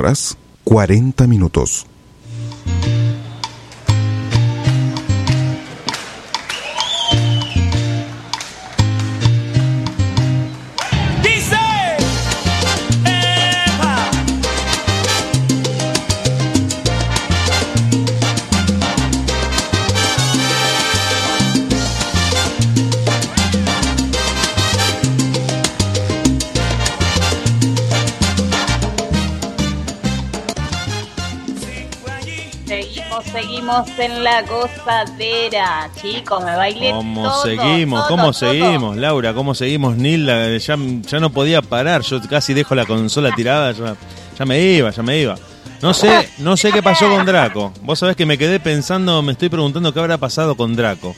Horas 0.04 0.36
40 0.64 1.26
minutos. 1.26 1.86
Seguimos, 33.84 33.98
en 33.98 34.24
la 34.24 34.42
gozadera, 34.42 35.90
chicos, 36.00 36.44
me 36.44 36.54
bailé 36.56 36.90
¿Cómo 36.90 37.22
todo, 37.24 37.42
seguimos? 37.42 38.00
todo, 38.00 38.08
¿Cómo 38.08 38.22
todo. 38.24 38.32
seguimos, 38.34 38.96
Laura? 38.96 39.34
¿Cómo 39.34 39.54
seguimos, 39.54 39.96
Nilda? 39.96 40.56
Ya, 40.58 40.76
ya 40.76 41.20
no 41.20 41.30
podía 41.30 41.60
parar, 41.62 42.02
yo 42.02 42.20
casi 42.28 42.54
dejo 42.54 42.74
la 42.74 42.86
consola 42.86 43.34
tirada, 43.34 43.72
ya, 43.72 43.96
ya 44.38 44.44
me 44.44 44.60
iba, 44.60 44.90
ya 44.90 45.02
me 45.02 45.18
iba. 45.18 45.36
No 45.82 45.92
sé, 45.92 46.28
no 46.38 46.56
sé 46.56 46.72
qué 46.72 46.82
pasó 46.82 47.08
con 47.10 47.26
Draco. 47.26 47.72
Vos 47.82 47.98
sabés 47.98 48.16
que 48.16 48.24
me 48.26 48.38
quedé 48.38 48.58
pensando, 48.60 49.20
me 49.22 49.32
estoy 49.32 49.48
preguntando 49.48 49.92
qué 49.92 50.00
habrá 50.00 50.16
pasado 50.18 50.56
con 50.56 50.74
Draco. 50.76 51.14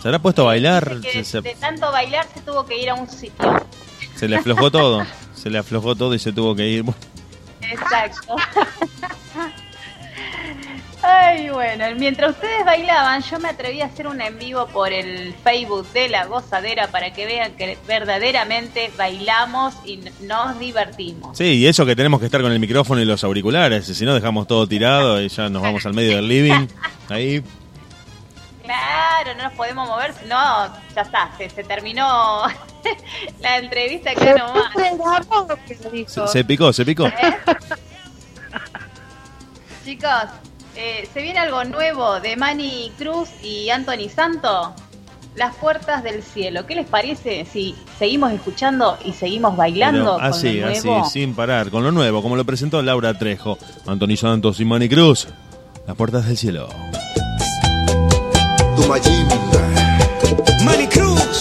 ¿Se 0.00 0.08
habrá 0.08 0.18
puesto 0.18 0.42
a 0.42 0.46
bailar? 0.46 1.00
Que 1.00 1.12
Se, 1.12 1.24
se- 1.24 1.40
de 1.40 1.54
tanto 1.54 1.90
bailar 1.90 2.26
se 2.32 2.40
tuvo 2.42 2.64
que 2.64 2.80
ir 2.80 2.90
a 2.90 2.94
un 2.94 3.08
sitio. 3.08 3.66
se 4.16 4.28
le 4.28 4.36
aflojó 4.36 4.70
todo. 4.70 5.04
Se 5.34 5.50
le 5.50 5.58
aflojó 5.58 5.94
todo 5.94 6.14
y 6.14 6.18
se 6.18 6.32
tuvo 6.32 6.54
que 6.54 6.66
ir. 6.68 6.84
Exacto. 7.60 8.36
Ay, 11.06 11.50
bueno, 11.50 11.84
mientras 11.98 12.30
ustedes 12.30 12.64
bailaban, 12.64 13.20
yo 13.22 13.38
me 13.38 13.50
atreví 13.50 13.82
a 13.82 13.86
hacer 13.86 14.06
un 14.06 14.22
en 14.22 14.38
vivo 14.38 14.66
por 14.68 14.90
el 14.90 15.34
Facebook 15.34 15.86
de 15.92 16.08
La 16.08 16.24
Gozadera 16.24 16.88
para 16.88 17.12
que 17.12 17.26
vean 17.26 17.52
que 17.56 17.76
verdaderamente 17.86 18.90
bailamos 18.96 19.74
y 19.84 19.98
nos 20.22 20.58
divertimos. 20.58 21.36
Sí, 21.36 21.44
y 21.44 21.66
eso 21.66 21.84
que 21.84 21.94
tenemos 21.94 22.20
que 22.20 22.26
estar 22.26 22.40
con 22.40 22.50
el 22.52 22.58
micrófono 22.58 23.02
y 23.02 23.04
los 23.04 23.22
auriculares, 23.22 23.84
si 23.86 24.04
no 24.06 24.14
dejamos 24.14 24.46
todo 24.46 24.66
tirado 24.66 25.20
y 25.20 25.28
ya 25.28 25.50
nos 25.50 25.60
vamos 25.60 25.84
al 25.84 25.92
medio 25.92 26.16
del 26.16 26.26
living. 26.26 26.68
Ahí 27.10 27.44
Claro, 28.62 29.34
no 29.36 29.42
nos 29.42 29.52
podemos 29.52 29.86
mover, 29.86 30.14
no, 30.26 30.72
ya 30.94 31.02
está, 31.02 31.30
se, 31.36 31.50
se 31.50 31.64
terminó 31.64 32.44
la 33.40 33.58
entrevista 33.58 34.12
acá 34.12 34.36
nomás. 34.38 34.72
se, 36.06 36.28
se 36.28 36.44
picó, 36.44 36.72
se 36.72 36.86
picó. 36.86 37.04
Chicos, 39.84 40.10
eh, 40.76 41.08
se 41.12 41.22
viene 41.22 41.38
algo 41.38 41.64
nuevo 41.64 42.20
de 42.20 42.36
Manny 42.36 42.92
Cruz 42.98 43.28
y 43.42 43.70
Anthony 43.70 44.08
Santo. 44.14 44.74
Las 45.36 45.54
puertas 45.56 46.04
del 46.04 46.22
cielo. 46.22 46.64
¿Qué 46.64 46.76
les 46.76 46.86
parece 46.86 47.44
si 47.44 47.74
seguimos 47.98 48.30
escuchando 48.32 48.96
y 49.04 49.12
seguimos 49.12 49.56
bailando 49.56 50.04
Pero 50.04 50.12
con 50.16 50.24
así, 50.24 50.60
lo 50.60 50.68
así, 50.68 50.86
nuevo? 50.86 51.10
sin 51.10 51.34
parar, 51.34 51.70
con 51.70 51.82
lo 51.82 51.90
nuevo, 51.90 52.22
como 52.22 52.36
lo 52.36 52.44
presentó 52.44 52.80
Laura 52.82 53.18
Trejo, 53.18 53.58
Antonio 53.86 54.16
Santos 54.16 54.60
y 54.60 54.64
Manny 54.64 54.88
Cruz. 54.88 55.26
Las 55.88 55.96
puertas 55.96 56.26
del 56.26 56.36
cielo. 56.36 56.68
Manny 60.64 60.86
Cruz. 60.86 61.40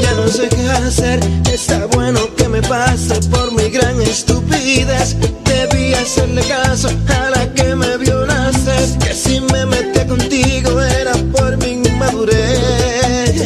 Ya 0.00 0.14
no 0.14 0.28
sé 0.28 0.48
qué 0.48 0.70
hacer, 0.70 1.20
está 1.52 1.86
bueno 1.86 2.20
que 2.36 2.48
me 2.48 2.62
pase 2.62 3.20
por 3.28 3.52
mi 3.52 3.68
gran 3.68 4.00
estupidez. 4.00 5.16
Debí 5.62 5.94
hacerle 5.94 6.42
caso 6.42 6.88
a 6.88 7.30
la 7.30 7.54
que 7.54 7.76
me 7.76 7.96
vio 7.98 8.26
nacer, 8.26 8.98
que 8.98 9.14
si 9.14 9.40
me 9.40 9.64
metía 9.64 10.04
contigo 10.08 10.80
era 10.82 11.12
por 11.32 11.56
mi 11.58 11.74
inmadurez. 11.74 13.40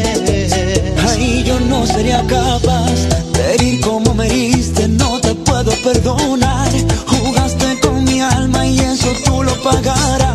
Ay, 1.08 1.44
yo 1.44 1.60
no 1.60 1.86
sería 1.86 2.22
capaz 2.26 2.94
de 3.34 3.54
herir 3.54 3.80
como 3.82 4.14
me 4.14 4.28
heriste, 4.28 4.88
no 4.88 5.20
te 5.20 5.34
puedo 5.34 5.70
perdonar. 5.84 6.70
Jugaste 7.06 7.80
con 7.80 8.02
mi 8.04 8.22
alma 8.22 8.66
y 8.66 8.78
eso 8.78 9.12
tú 9.26 9.42
lo 9.42 9.54
pagarás. 9.62 10.25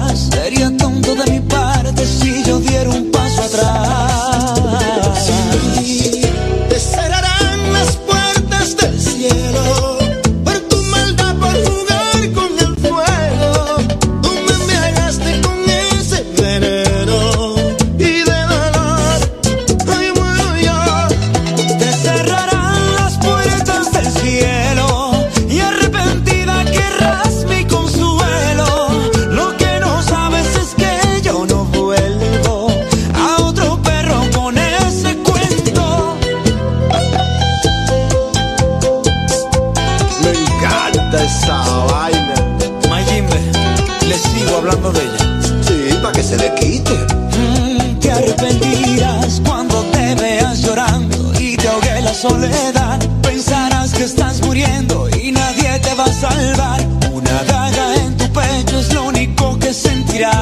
Soledad. 52.21 52.99
Pensarás 53.23 53.93
que 53.93 54.03
estás 54.03 54.41
muriendo 54.43 55.09
y 55.09 55.31
nadie 55.31 55.79
te 55.79 55.93
va 55.95 56.05
a 56.05 56.13
salvar. 56.13 56.79
Una 57.11 57.43
daga 57.43 57.95
en 57.95 58.15
tu 58.15 58.25
pecho 58.31 58.79
es 58.79 58.93
lo 58.93 59.05
único 59.05 59.57
que 59.57 59.73
sentirás. 59.73 60.35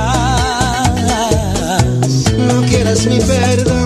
No 2.38 2.62
quieras 2.70 3.06
mi 3.06 3.20
perdón, 3.20 3.79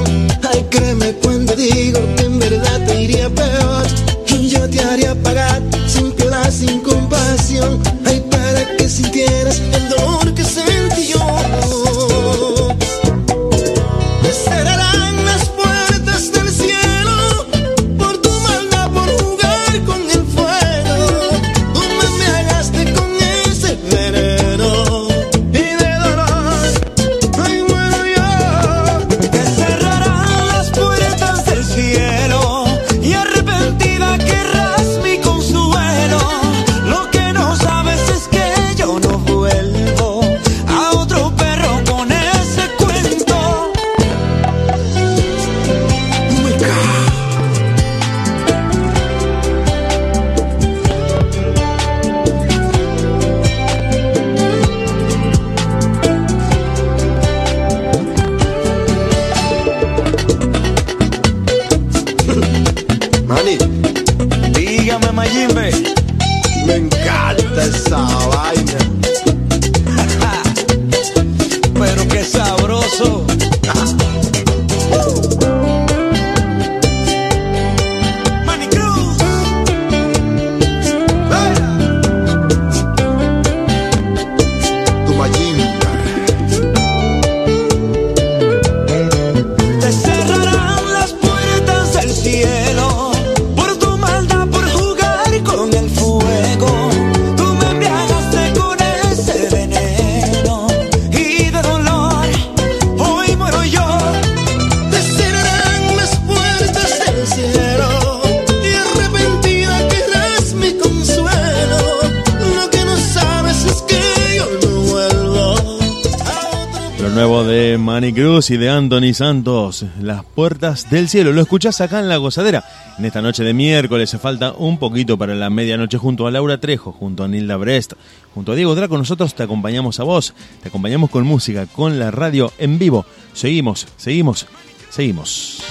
Y 118.50 118.58
de 118.58 118.70
Anthony 118.70 119.14
Santos, 119.14 119.86
Las 120.02 120.26
Puertas 120.26 120.90
del 120.90 121.08
Cielo. 121.08 121.32
Lo 121.32 121.42
escuchás 121.42 121.80
acá 121.80 122.00
en 122.00 122.10
La 122.10 122.18
Gozadera. 122.18 122.66
En 122.98 123.06
esta 123.06 123.22
noche 123.22 123.42
de 123.44 123.54
miércoles 123.54 124.10
se 124.10 124.18
falta 124.18 124.52
un 124.52 124.80
poquito 124.80 125.18
para 125.18 125.34
la 125.34 125.50
medianoche 125.50 125.98
junto 125.98 126.28
a 126.28 126.32
Laura 126.32 126.60
Trejo, 126.60 126.92
junto 126.92 127.24
a 127.24 127.30
Nilda 127.30 127.56
Brest, 127.56 127.94
junto 128.34 128.52
a 128.52 128.56
Diego 128.56 128.76
Draco. 128.76 128.98
Nosotros 128.98 129.34
te 129.34 129.44
acompañamos 129.44 130.02
a 130.02 130.04
vos, 130.04 130.34
te 130.62 130.68
acompañamos 130.68 131.10
con 131.10 131.26
música, 131.26 131.68
con 131.68 132.00
la 132.00 132.12
radio 132.12 132.52
en 132.58 132.80
vivo. 132.80 133.06
Seguimos, 133.34 133.88
seguimos, 133.96 134.46
seguimos. 134.90 135.64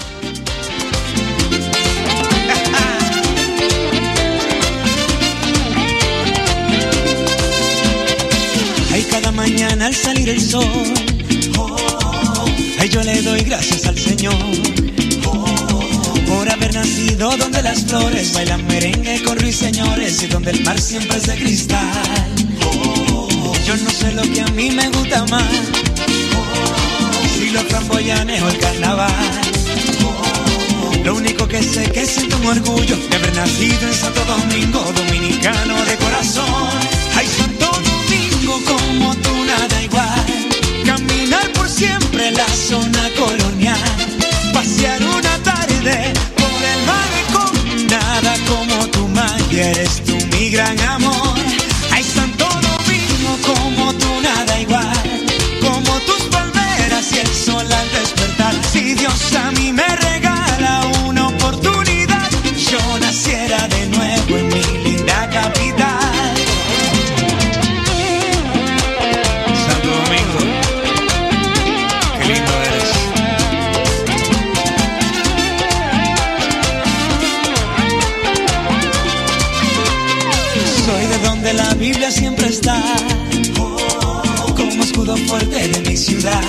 Ay, 8.93 9.07
cada 9.11 9.31
mañana 9.31 9.87
al 9.87 9.95
salir 9.95 10.29
el 10.31 10.41
sol, 10.41 10.65
yo 12.93 13.03
le 13.03 13.23
doy 13.23 13.41
gracias 13.41 13.87
al 13.87 13.99
Señor 13.99 14.35
por 16.27 16.51
haber 16.51 16.75
nacido 16.75 17.35
donde 17.39 17.63
las 17.63 17.85
flores 17.85 18.35
bailan 18.35 18.67
merengue 18.67 19.23
con 19.23 19.39
ruiseñores 19.39 20.23
y 20.23 20.27
donde 20.27 20.51
el 20.51 20.63
mar 20.63 20.79
siempre 20.79 21.17
es 21.17 21.27
de 21.27 21.35
cristal. 21.37 22.29
Yo 23.67 23.77
no 23.77 23.91
sé 23.91 24.13
lo 24.13 24.23
que 24.23 24.43
a 24.43 24.47
mí 24.49 24.71
me 24.71 24.89
gusta 24.91 25.25
más, 25.27 25.51
si 27.35 27.51
los 27.51 27.63
flamboyanes 27.65 28.43
o 28.43 28.49
el 28.49 28.59
carnaval. 28.59 29.41
Lo 31.05 31.15
único 31.17 31.49
que 31.49 31.63
sé 31.63 31.91
que 31.91 32.05
siento 32.05 32.37
un 32.37 32.47
orgullo 32.47 32.97
de 32.97 33.17
haber 33.17 33.35
nacido 33.35 33.89
en 33.89 33.95
Santo 33.95 34.23
Domingo, 34.27 34.85
dominicano 34.95 35.83
de 35.85 35.97
corazón. 35.97 36.69
Ay, 37.17 37.27
Santo 37.27 37.71
Domingo, 37.71 38.61
como 38.67 39.15
tú 39.17 39.31
nada 39.47 39.83
igual. 39.83 40.27
Caminar 40.85 41.51
por 41.53 41.69
siempre 41.69 42.31
la 42.33 42.47
zona 42.73 43.05
colonial. 43.19 43.79
Pasear 44.55 45.03
una 45.03 45.35
tarde 45.51 45.97
por 46.41 46.59
el 46.73 46.81
malecón. 46.91 47.53
Nada 47.95 48.33
como 48.51 48.77
tu 48.95 49.09
magia, 49.09 49.71
eres 49.73 50.03
tú 50.07 50.17
mi 50.33 50.49
gran 50.49 50.79
amor. 50.97 51.37
Ay, 51.91 52.03
Santo 52.03 52.47
Domingo, 52.69 53.33
como 53.51 53.93
tú 54.03 54.11
nada 54.23 54.59
igual. 54.59 55.03
Como 55.61 55.93
tus 56.09 56.23
palmeras 56.35 57.05
y 57.13 57.19
el 57.19 57.33
sol 57.47 57.69
al 57.81 57.89
despertar. 57.99 58.55
Si 58.73 58.95
Dios 58.95 59.21
a 59.45 59.51
mí 59.57 59.62
fuerte 85.17 85.69
de 85.69 85.91
mi 85.91 85.97
ciudad. 85.97 86.43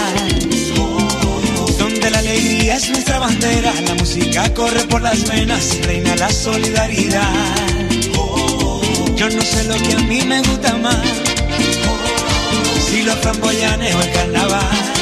Donde 1.78 2.10
la 2.10 2.20
alegría 2.20 2.76
es 2.76 2.90
nuestra 2.90 3.20
bandera, 3.20 3.74
la 3.86 3.96
música 3.96 4.54
corre 4.54 4.84
por 4.86 5.02
las 5.02 5.28
venas 5.28 5.78
reina 5.84 6.16
la 6.16 6.30
solidaridad. 6.32 7.56
Yo 9.16 9.30
no 9.30 9.42
sé 9.42 9.64
lo 9.66 9.76
que 9.76 9.94
a 9.94 10.00
mí 10.00 10.22
me 10.24 10.42
gusta 10.42 10.78
más, 10.78 10.98
si 12.90 13.04
los 13.04 13.16
flamboyanes 13.20 13.96
o 13.96 14.02
el 14.02 14.12
carnaval. 14.12 14.94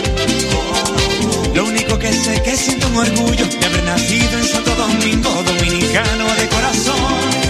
Lo 1.55 1.65
único 1.65 1.97
que 1.99 2.13
sé 2.13 2.41
que 2.43 2.55
siento 2.55 2.87
un 2.87 2.97
orgullo 2.97 3.45
de 3.45 3.65
haber 3.65 3.83
nacido 3.83 4.37
en 4.39 4.45
Santo 4.45 4.75
Domingo, 4.75 5.43
dominicano 5.43 6.25
de 6.35 6.49
corazón. 6.49 7.40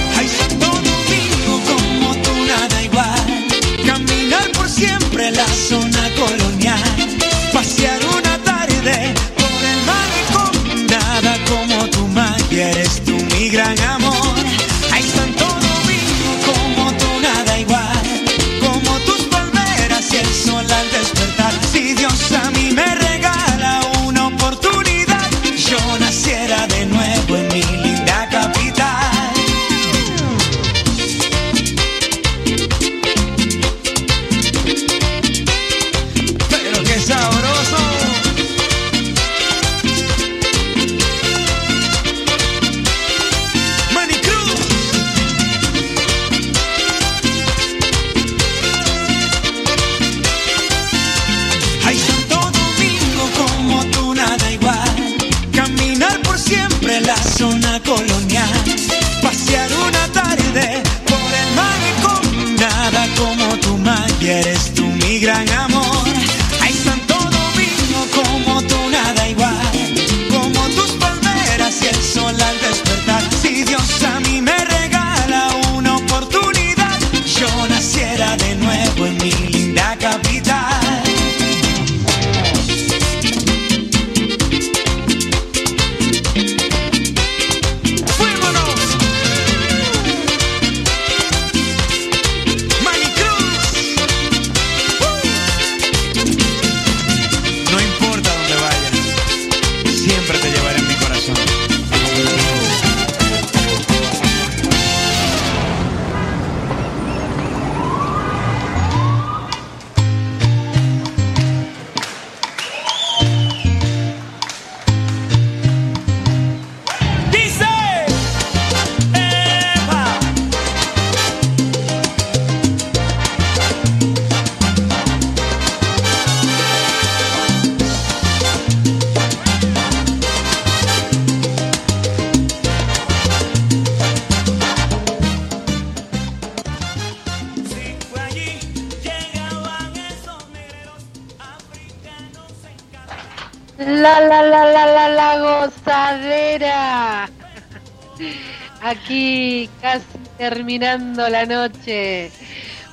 Aquí 149.12 149.70
casi 149.82 150.06
terminando 150.38 151.28
la 151.28 151.46
noche. 151.46 152.32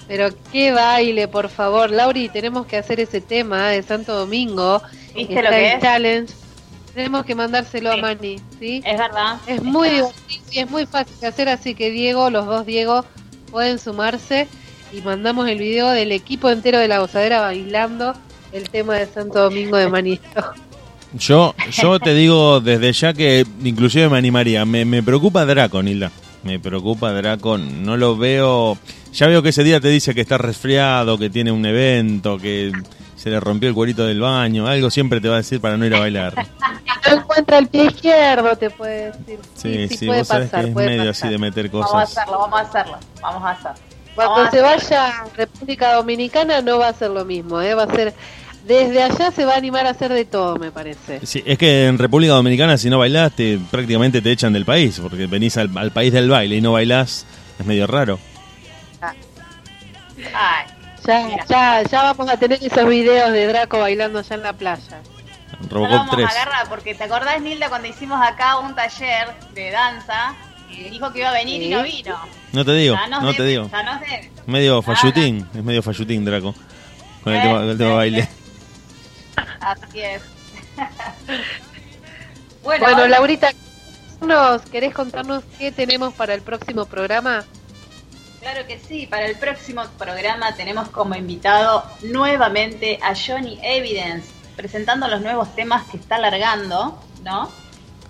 Pero 0.08 0.30
qué 0.50 0.72
baile, 0.72 1.28
por 1.28 1.48
favor. 1.48 1.90
Lauri, 1.92 2.28
tenemos 2.28 2.66
que 2.66 2.76
hacer 2.76 2.98
ese 2.98 3.20
tema 3.20 3.68
de 3.68 3.84
Santo 3.84 4.14
Domingo. 4.16 4.82
¿Viste 5.14 5.34
Está 5.34 5.42
lo 5.42 5.50
que 5.50 5.72
es? 5.74 5.80
challenge. 5.80 6.34
Tenemos 6.92 7.24
que 7.24 7.36
mandárselo 7.36 7.92
Sí. 7.92 7.98
a 7.98 8.02
Mani, 8.02 8.40
¿sí? 8.58 8.82
Es 8.84 8.98
verdad. 8.98 9.36
Es 9.46 9.62
muy 9.62 9.90
divertido 9.90 10.42
y 10.50 10.58
es 10.58 10.68
muy 10.70 10.86
fácil 10.86 11.14
de 11.20 11.26
hacer, 11.28 11.48
así 11.48 11.76
que 11.76 11.90
Diego, 11.90 12.30
los 12.30 12.46
dos 12.46 12.66
Diego, 12.66 13.04
pueden 13.52 13.78
sumarse 13.78 14.48
y 14.92 15.00
mandamos 15.02 15.48
el 15.48 15.58
video 15.58 15.88
del 15.90 16.10
equipo 16.10 16.50
entero 16.50 16.78
de 16.80 16.88
la 16.88 16.98
gozadera 16.98 17.42
bailando 17.42 18.12
el 18.50 18.68
tema 18.70 18.96
de 18.96 19.06
Santo 19.06 19.40
Domingo 19.42 19.76
de 19.76 19.88
Manito. 19.88 20.52
Yo, 21.14 21.54
yo 21.72 21.98
te 21.98 22.12
digo 22.14 22.60
desde 22.60 22.92
ya 22.92 23.12
que 23.14 23.46
inclusive 23.64 24.08
me 24.08 24.18
animaría. 24.18 24.64
Me, 24.64 24.84
me 24.84 25.02
preocupa 25.02 25.44
Draco, 25.46 25.82
Nilda. 25.82 26.10
Me 26.42 26.58
preocupa 26.58 27.12
Draco. 27.12 27.58
No 27.58 27.96
lo 27.96 28.16
veo. 28.16 28.76
Ya 29.12 29.26
veo 29.26 29.42
que 29.42 29.48
ese 29.48 29.64
día 29.64 29.80
te 29.80 29.88
dice 29.88 30.14
que 30.14 30.20
está 30.20 30.36
resfriado, 30.38 31.16
que 31.18 31.30
tiene 31.30 31.50
un 31.50 31.64
evento, 31.64 32.38
que 32.38 32.70
se 33.16 33.30
le 33.30 33.40
rompió 33.40 33.68
el 33.70 33.74
cuerito 33.74 34.04
del 34.06 34.20
baño. 34.20 34.66
Algo 34.66 34.90
siempre 34.90 35.20
te 35.20 35.28
va 35.28 35.34
a 35.34 35.38
decir 35.38 35.60
para 35.60 35.76
no 35.76 35.86
ir 35.86 35.94
a 35.94 36.00
bailar. 36.00 36.34
No 37.08 37.14
encuentra 37.16 37.58
el 37.58 37.68
pie 37.68 37.86
izquierdo, 37.86 38.54
te 38.56 38.68
puede 38.70 39.06
decir. 39.12 39.38
Sí, 39.54 39.88
sí, 39.88 40.06
puede 40.06 40.18
vos 40.20 40.28
sabés 40.28 40.50
pasar, 40.50 40.64
que 40.64 40.70
es 40.70 40.76
medio 40.76 40.98
pasar. 40.98 41.08
así 41.10 41.28
de 41.28 41.38
meter 41.38 41.70
Vamos 41.70 41.88
a 41.88 41.92
cosas. 41.92 42.18
hacerlo, 42.18 42.38
vamos 42.38 42.58
a 42.60 42.62
hacerlo. 42.62 42.98
Vamos 43.22 43.42
a 43.44 43.50
hacerlo. 43.50 43.78
Cuando 44.14 44.34
Vamos 44.34 44.48
a 44.48 44.50
se 44.50 44.58
hacerlo. 44.58 44.76
vaya 44.90 45.08
a 45.22 45.24
República 45.36 45.94
Dominicana 45.94 46.60
no 46.60 46.78
va 46.78 46.88
a 46.88 46.92
ser 46.92 47.10
lo 47.10 47.24
mismo, 47.24 47.60
¿eh? 47.62 47.72
va 47.74 47.84
a 47.84 47.94
ser 47.94 48.14
desde 48.68 49.02
allá 49.02 49.30
se 49.32 49.44
va 49.44 49.54
a 49.54 49.56
animar 49.56 49.86
a 49.86 49.90
hacer 49.90 50.12
de 50.12 50.24
todo, 50.24 50.56
me 50.56 50.70
parece. 50.70 51.24
Sí, 51.26 51.42
es 51.44 51.58
que 51.58 51.86
en 51.86 51.98
República 51.98 52.34
Dominicana 52.34 52.76
si 52.78 52.88
no 52.90 52.98
bailás 52.98 53.32
te, 53.32 53.58
prácticamente 53.70 54.20
te 54.22 54.30
echan 54.30 54.52
del 54.52 54.64
país, 54.64 55.00
porque 55.00 55.26
venís 55.26 55.56
al, 55.56 55.76
al 55.76 55.90
país 55.90 56.12
del 56.12 56.28
baile 56.28 56.56
y 56.56 56.60
no 56.60 56.72
bailás, 56.72 57.26
es 57.58 57.66
medio 57.66 57.86
raro. 57.86 58.18
Ay, 60.34 60.64
Ya, 61.06 61.44
ya, 61.48 61.82
ya 61.82 62.02
vamos 62.02 62.28
a 62.28 62.36
tener 62.36 62.62
esos 62.62 62.88
videos 62.88 63.32
de 63.32 63.46
Draco 63.46 63.78
bailando 63.78 64.18
allá 64.18 64.36
en 64.36 64.42
la 64.42 64.52
playa. 64.52 65.00
no 65.60 65.68
Robocop 65.68 65.96
vamos 65.96 66.16
3. 66.16 66.26
a 66.26 66.30
agarrar 66.30 66.68
porque 66.68 66.94
te 66.94 67.04
acordás, 67.04 67.40
Nilda, 67.40 67.68
cuando 67.68 67.88
hicimos 67.88 68.20
acá 68.20 68.58
un 68.58 68.74
taller 68.74 69.28
de 69.54 69.70
danza 69.70 70.34
y 70.70 70.90
dijo 70.90 71.10
que 71.12 71.20
iba 71.20 71.30
a 71.30 71.32
venir 71.32 71.62
y 71.62 71.70
no 71.70 71.82
vino. 71.82 72.16
No 72.52 72.64
te 72.64 72.72
digo, 72.74 72.96
no 73.08 73.32
te 73.34 73.44
digo. 73.44 73.70
Medio 74.46 74.82
fallutín, 74.82 75.46
es 75.54 75.64
medio 75.64 75.82
fallutín 75.82 76.24
Draco. 76.24 76.54
Con 77.24 77.32
el 77.34 77.42
tema, 77.42 77.58
con 77.58 77.68
el 77.70 77.78
tema 77.78 77.94
baile. 77.94 78.28
Así 79.60 80.00
es. 80.00 80.22
bueno, 82.62 82.84
Bueno, 82.84 83.08
Laurita, 83.08 83.50
¿nos 84.20 84.62
querés 84.62 84.94
contarnos 84.94 85.44
qué 85.58 85.72
tenemos 85.72 86.14
para 86.14 86.34
el 86.34 86.42
próximo 86.42 86.86
programa? 86.86 87.44
Claro 88.40 88.66
que 88.66 88.78
sí, 88.78 89.06
para 89.06 89.26
el 89.26 89.36
próximo 89.36 89.82
programa 89.98 90.54
tenemos 90.54 90.88
como 90.90 91.14
invitado 91.14 91.84
nuevamente 92.02 92.98
a 93.02 93.14
Johnny 93.14 93.58
Evidence, 93.62 94.28
presentando 94.56 95.08
los 95.08 95.20
nuevos 95.20 95.54
temas 95.56 95.84
que 95.90 95.96
está 95.96 96.18
largando, 96.18 97.02
¿no? 97.24 97.50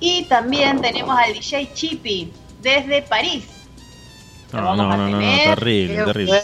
Y 0.01 0.25
también 0.25 0.81
tenemos 0.81 1.19
al 1.19 1.33
DJ 1.33 1.73
Chippy 1.73 2.33
desde 2.61 3.03
París. 3.03 3.47
No, 4.53 4.77
no, 4.77 4.97
no, 4.97 5.09
no, 5.09 5.19
terrible, 5.19 6.05
terrible. 6.05 6.43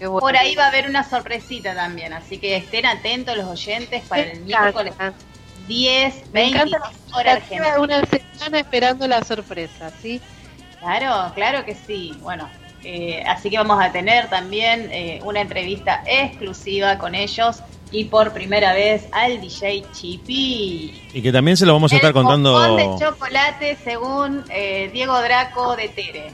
Por 0.00 0.36
ahí 0.36 0.54
va 0.54 0.64
a 0.64 0.68
haber 0.68 0.88
una 0.88 1.02
sorpresita 1.08 1.74
también, 1.74 2.12
así 2.12 2.38
que 2.38 2.56
estén 2.56 2.86
atentos 2.86 3.36
los 3.36 3.46
oyentes 3.48 4.02
para 4.04 4.22
el 4.22 4.40
miércoles 4.42 4.94
10, 5.66 6.14
Me 6.32 6.40
20 6.42 6.58
encanta 6.58 6.90
hora 7.14 7.24
la 7.24 7.32
argentina. 7.32 7.80
una 7.80 8.02
semana 8.06 8.58
esperando 8.60 9.06
la 9.08 9.22
sorpresa, 9.24 9.90
¿sí? 10.00 10.20
Claro, 10.80 11.32
claro 11.34 11.64
que 11.64 11.74
sí. 11.74 12.16
Bueno, 12.20 12.48
eh, 12.84 13.22
así 13.26 13.50
que 13.50 13.58
vamos 13.58 13.82
a 13.82 13.90
tener 13.92 14.30
también 14.30 14.88
eh, 14.92 15.20
una 15.24 15.40
entrevista 15.40 16.02
exclusiva 16.06 16.96
con 16.98 17.14
ellos 17.14 17.60
y 17.90 18.04
por 18.04 18.32
primera 18.32 18.72
vez 18.74 19.08
al 19.12 19.40
DJ 19.40 19.84
Chipi. 19.92 21.08
Y 21.12 21.22
que 21.22 21.32
también 21.32 21.56
se 21.56 21.66
lo 21.66 21.72
vamos 21.72 21.92
a 21.92 21.96
estar 21.96 22.08
El 22.08 22.14
contando. 22.14 22.76
de 22.76 22.84
chocolate 22.98 23.76
según 23.82 24.44
eh, 24.50 24.90
Diego 24.92 25.20
Draco 25.20 25.74
de 25.76 25.88
Tere. 25.88 26.30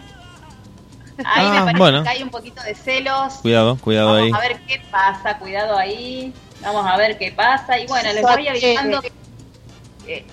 Ahí 1.25 1.49
me 1.51 1.59
Ah, 1.59 1.61
parece 1.65 1.79
bueno. 1.79 2.03
que 2.03 2.09
hay 2.09 2.23
un 2.23 2.31
poquito 2.31 2.63
de 2.63 2.75
celos. 2.75 3.35
Cuidado, 3.43 3.77
cuidado 3.77 4.15
Vamos 4.15 4.23
ahí. 4.25 4.33
a 4.33 4.49
ver 4.49 4.61
qué 4.67 4.83
pasa, 4.91 5.39
cuidado 5.39 5.79
ahí. 5.79 6.33
Vamos 6.61 6.87
a 6.87 6.97
ver 6.97 7.19
qué 7.19 7.31
pasa. 7.33 7.79
Y 7.79 7.87
bueno, 7.87 8.13
les 8.13 8.23
voy 8.23 8.49
avisando 8.49 9.01
que 9.03 9.13
eh, 10.07 10.25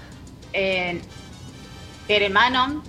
eh, 0.54 1.02
Tere 2.08 2.30
Manon 2.30 2.84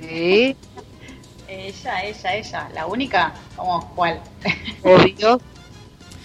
Sí, 0.00 0.56
Ella, 1.48 2.02
ella, 2.04 2.34
ella, 2.36 2.68
la 2.72 2.86
única, 2.86 3.32
¿cómo 3.56 3.92
cuál? 3.94 4.20
obvio. 4.82 5.40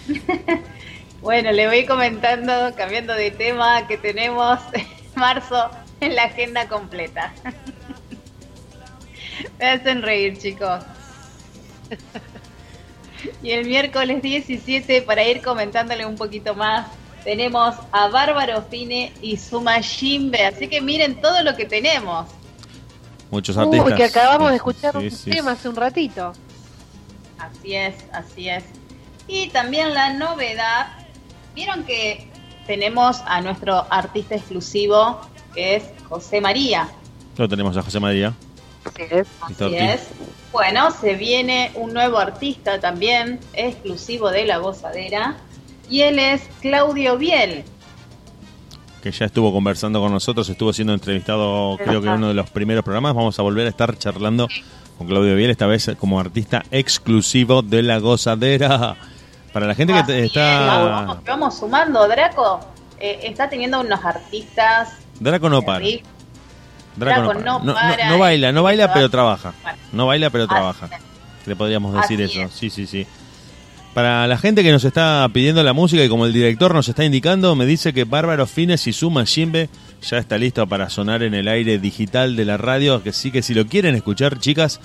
Bueno, 1.22 1.52
le 1.52 1.66
voy 1.66 1.88
comentando, 1.88 2.76
cambiando 2.78 3.16
de 3.16 3.32
tema, 3.32 3.88
que 3.88 3.98
tenemos 3.98 4.60
marzo 5.16 5.72
en 6.00 6.14
la 6.16 6.26
agenda 6.26 6.68
completa. 6.68 7.34
Me 9.60 9.66
hacen 9.66 10.02
reír, 10.02 10.38
chicos. 10.38 10.84
Y 13.42 13.52
el 13.52 13.66
miércoles 13.66 14.22
17, 14.22 15.02
para 15.02 15.24
ir 15.24 15.42
comentándole 15.42 16.06
un 16.06 16.16
poquito 16.16 16.54
más, 16.54 16.88
tenemos 17.24 17.76
a 17.92 18.08
Bárbaro 18.08 18.62
Fine 18.70 19.14
y 19.22 19.38
Suma 19.38 19.82
Jimbe. 19.82 20.46
Así 20.46 20.68
que 20.68 20.82
miren 20.82 21.20
todo 21.22 21.42
lo 21.44 21.56
que 21.56 21.66
tenemos. 21.66 22.28
Muchos 23.32 23.58
artistas. 23.58 23.88
Uy, 23.88 23.96
que 23.96 24.04
acabamos 24.04 24.50
de 24.52 24.58
escuchar 24.58 24.94
Sí, 25.00 25.06
un 25.06 25.12
sí, 25.12 25.32
tema 25.32 25.52
hace 25.52 25.68
un 25.68 25.76
ratito. 25.76 26.34
Así 27.40 27.74
es, 27.74 27.96
así 28.14 28.50
es. 28.50 28.64
Y 29.28 29.50
también 29.50 29.94
la 29.94 30.14
novedad, 30.14 30.88
vieron 31.56 31.84
que 31.84 32.30
tenemos 32.68 33.22
a 33.26 33.42
nuestro 33.42 33.86
artista 33.90 34.36
exclusivo, 34.36 35.20
que 35.54 35.78
es 35.78 35.84
José 36.08 36.42
María. 36.42 36.88
Lo 37.38 37.50
tenemos 37.50 37.76
a 37.76 37.82
José 37.82 38.00
María. 38.00 38.34
Así 38.86 39.76
es. 39.76 40.10
Bueno, 40.52 40.92
se 40.92 41.16
viene 41.16 41.72
un 41.76 41.94
nuevo 41.94 42.18
artista 42.18 42.80
también, 42.80 43.40
exclusivo 43.54 44.32
de 44.32 44.46
La 44.46 44.58
Gozadera, 44.58 45.36
y 45.90 46.02
él 46.02 46.20
es 46.20 46.44
Claudio 46.62 47.18
Biel. 47.18 47.64
Que 49.02 49.12
ya 49.12 49.26
estuvo 49.26 49.52
conversando 49.52 50.00
con 50.00 50.12
nosotros, 50.12 50.48
estuvo 50.50 50.72
siendo 50.72 50.94
entrevistado, 50.94 51.78
creo 51.78 52.02
que 52.02 52.08
en 52.08 52.14
uno 52.14 52.30
de 52.30 52.34
los 52.34 52.50
primeros 52.50 52.84
programas. 52.84 53.14
Vamos 53.14 53.38
a 53.38 53.42
volver 53.42 53.66
a 53.68 53.70
estar 53.70 53.98
charlando 53.98 54.48
con 54.98 55.08
Claudio 55.08 55.36
Biel, 55.36 55.50
esta 55.50 55.68
vez 55.68 55.92
como 56.00 56.20
artista 56.20 56.64
exclusivo 56.72 57.62
de 57.62 57.84
La 57.84 58.00
Gozadera. 58.00 58.96
Para 59.52 59.68
la 59.68 59.76
gente 59.76 59.94
Así 59.94 60.12
que 60.12 60.26
está. 60.26 61.20
Vamos, 61.26 61.58
sumando, 61.58 62.08
Draco 62.08 62.60
eh, 63.00 63.20
está 63.24 63.50
teniendo 63.50 63.80
unos 63.80 64.04
artistas. 64.04 64.94
Draco 65.20 65.50
no 65.50 65.62
para. 65.62 65.86
No. 66.98 67.34
No. 67.34 67.60
No, 67.60 68.20
baila, 68.20 68.52
no 68.52 68.64
baila, 68.64 68.94
pero 68.94 69.10
trabaja. 69.10 69.54
No 69.92 70.08
baila, 70.08 70.30
pero 70.30 70.48
trabaja. 70.48 70.90
Le 71.46 71.56
podríamos 71.56 71.94
decir 71.94 72.22
eso. 72.22 72.40
Sí, 72.52 72.70
sí, 72.70 72.88
sí. 72.88 73.06
Para 73.94 74.28
la 74.28 74.38
gente 74.38 74.62
que 74.62 74.72
nos 74.74 74.84
está 74.84 75.28
pidiendo 75.32 75.64
la 75.64 75.72
música 75.72 76.04
y 76.04 76.10
como 76.10 76.26
el 76.26 76.34
director 76.34 76.74
nos 76.74 76.90
está 76.90 77.06
indicando, 77.06 77.56
me 77.56 77.66
dice 77.66 77.94
que 77.94 78.04
Bárbaro 78.04 78.46
Fines 78.46 78.88
y 78.88 78.94
Suma 78.94 79.26
Jimbe 79.26 79.70
ya 80.02 80.18
está 80.18 80.38
listo 80.38 80.68
para 80.68 80.90
sonar 80.90 81.24
en 81.24 81.34
el 81.34 81.48
aire 81.48 81.80
digital 81.80 82.36
de 82.36 82.44
la 82.44 82.58
radio. 82.58 83.02
Que 83.02 83.14
sí 83.14 83.32
que 83.32 83.42
si 83.42 83.54
lo 83.54 83.68
quieren 83.68 83.96
escuchar, 83.96 84.38
chicas, 84.40 84.82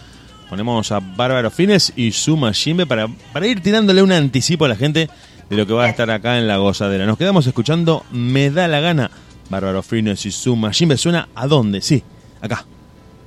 ponemos 0.49 0.93
a 0.93 1.01
Bárbaro 1.01 1.51
Fines 1.51 1.93
y 1.97 2.13
Suma 2.13 2.53
Jimbe 2.53 2.87
para, 2.87 3.09
para 3.33 3.49
ir 3.49 3.61
tirándole 3.63 4.01
un 4.01 4.13
anticipo 4.13 4.67
a 4.67 4.69
la 4.69 4.77
gente 4.77 5.11
de 5.49 5.57
lo 5.57 5.67
que 5.67 5.73
va 5.73 5.87
a 5.87 5.89
estar 5.89 6.09
acá 6.13 6.39
en 6.39 6.47
la 6.47 6.59
gozadera. 6.59 7.05
Nos 7.05 7.19
quedamos 7.19 7.47
escuchando 7.49 8.05
Me 8.13 8.51
da 8.51 8.69
la 8.69 8.79
gana 8.79 9.11
Bárbaro 9.51 9.83
Frino 9.83 10.13
y 10.13 10.17
su 10.17 10.57
Machine. 10.57 10.97
Suena 10.97 11.29
a 11.35 11.47
dónde? 11.47 11.83
Sí, 11.83 12.03
acá, 12.41 12.65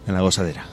en 0.08 0.14
la 0.14 0.22
gozadera. 0.22 0.73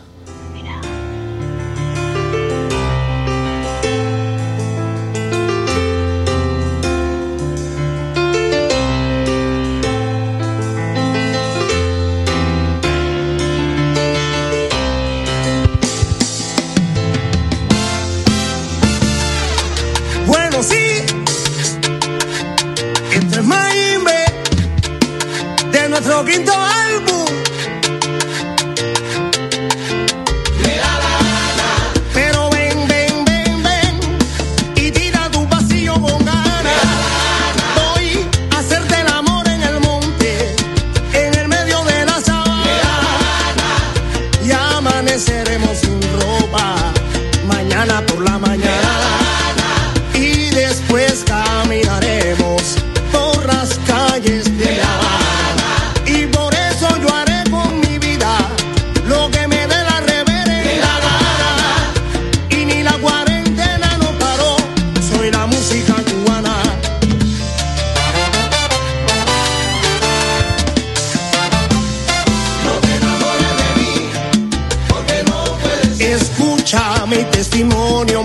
mi 77.10 77.24
testimonio. 77.28 78.19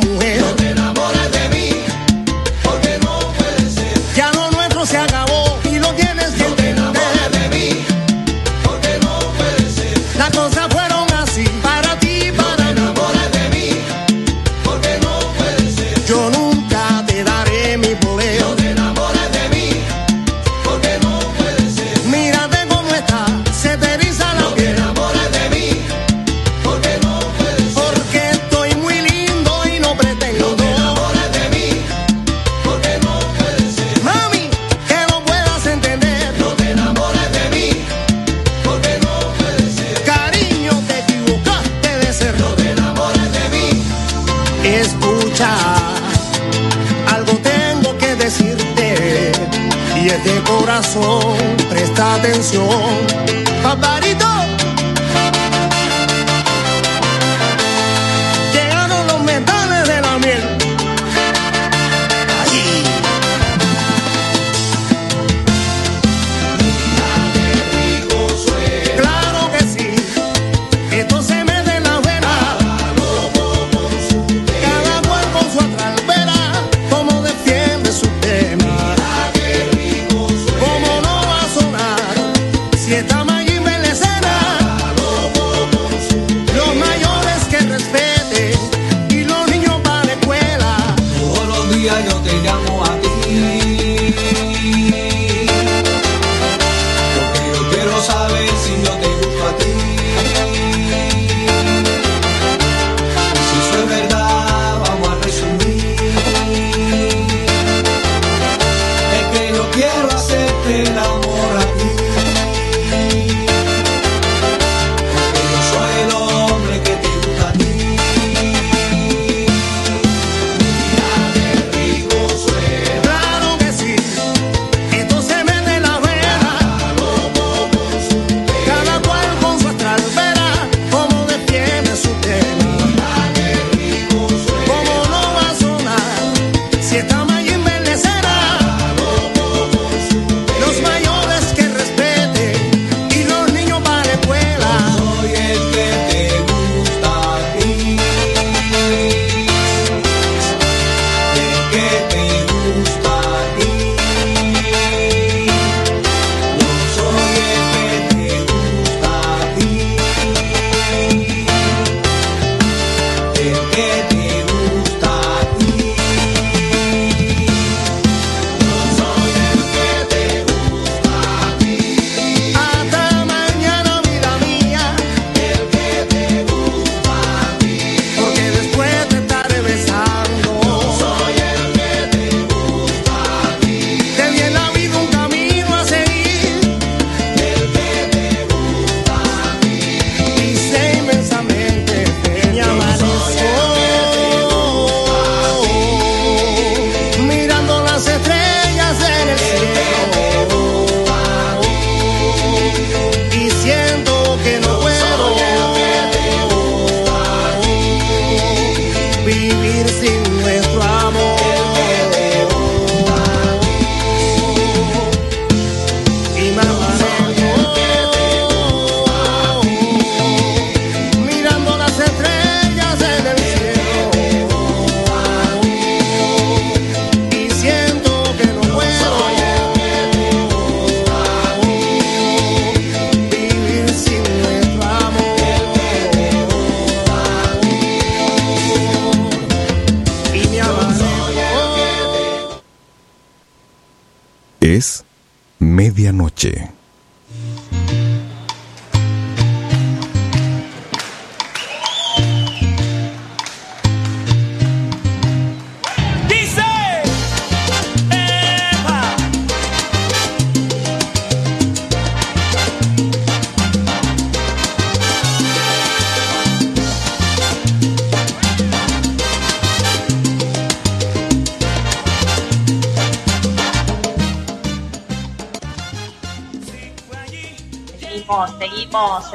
Medianoche. 245.75 246.71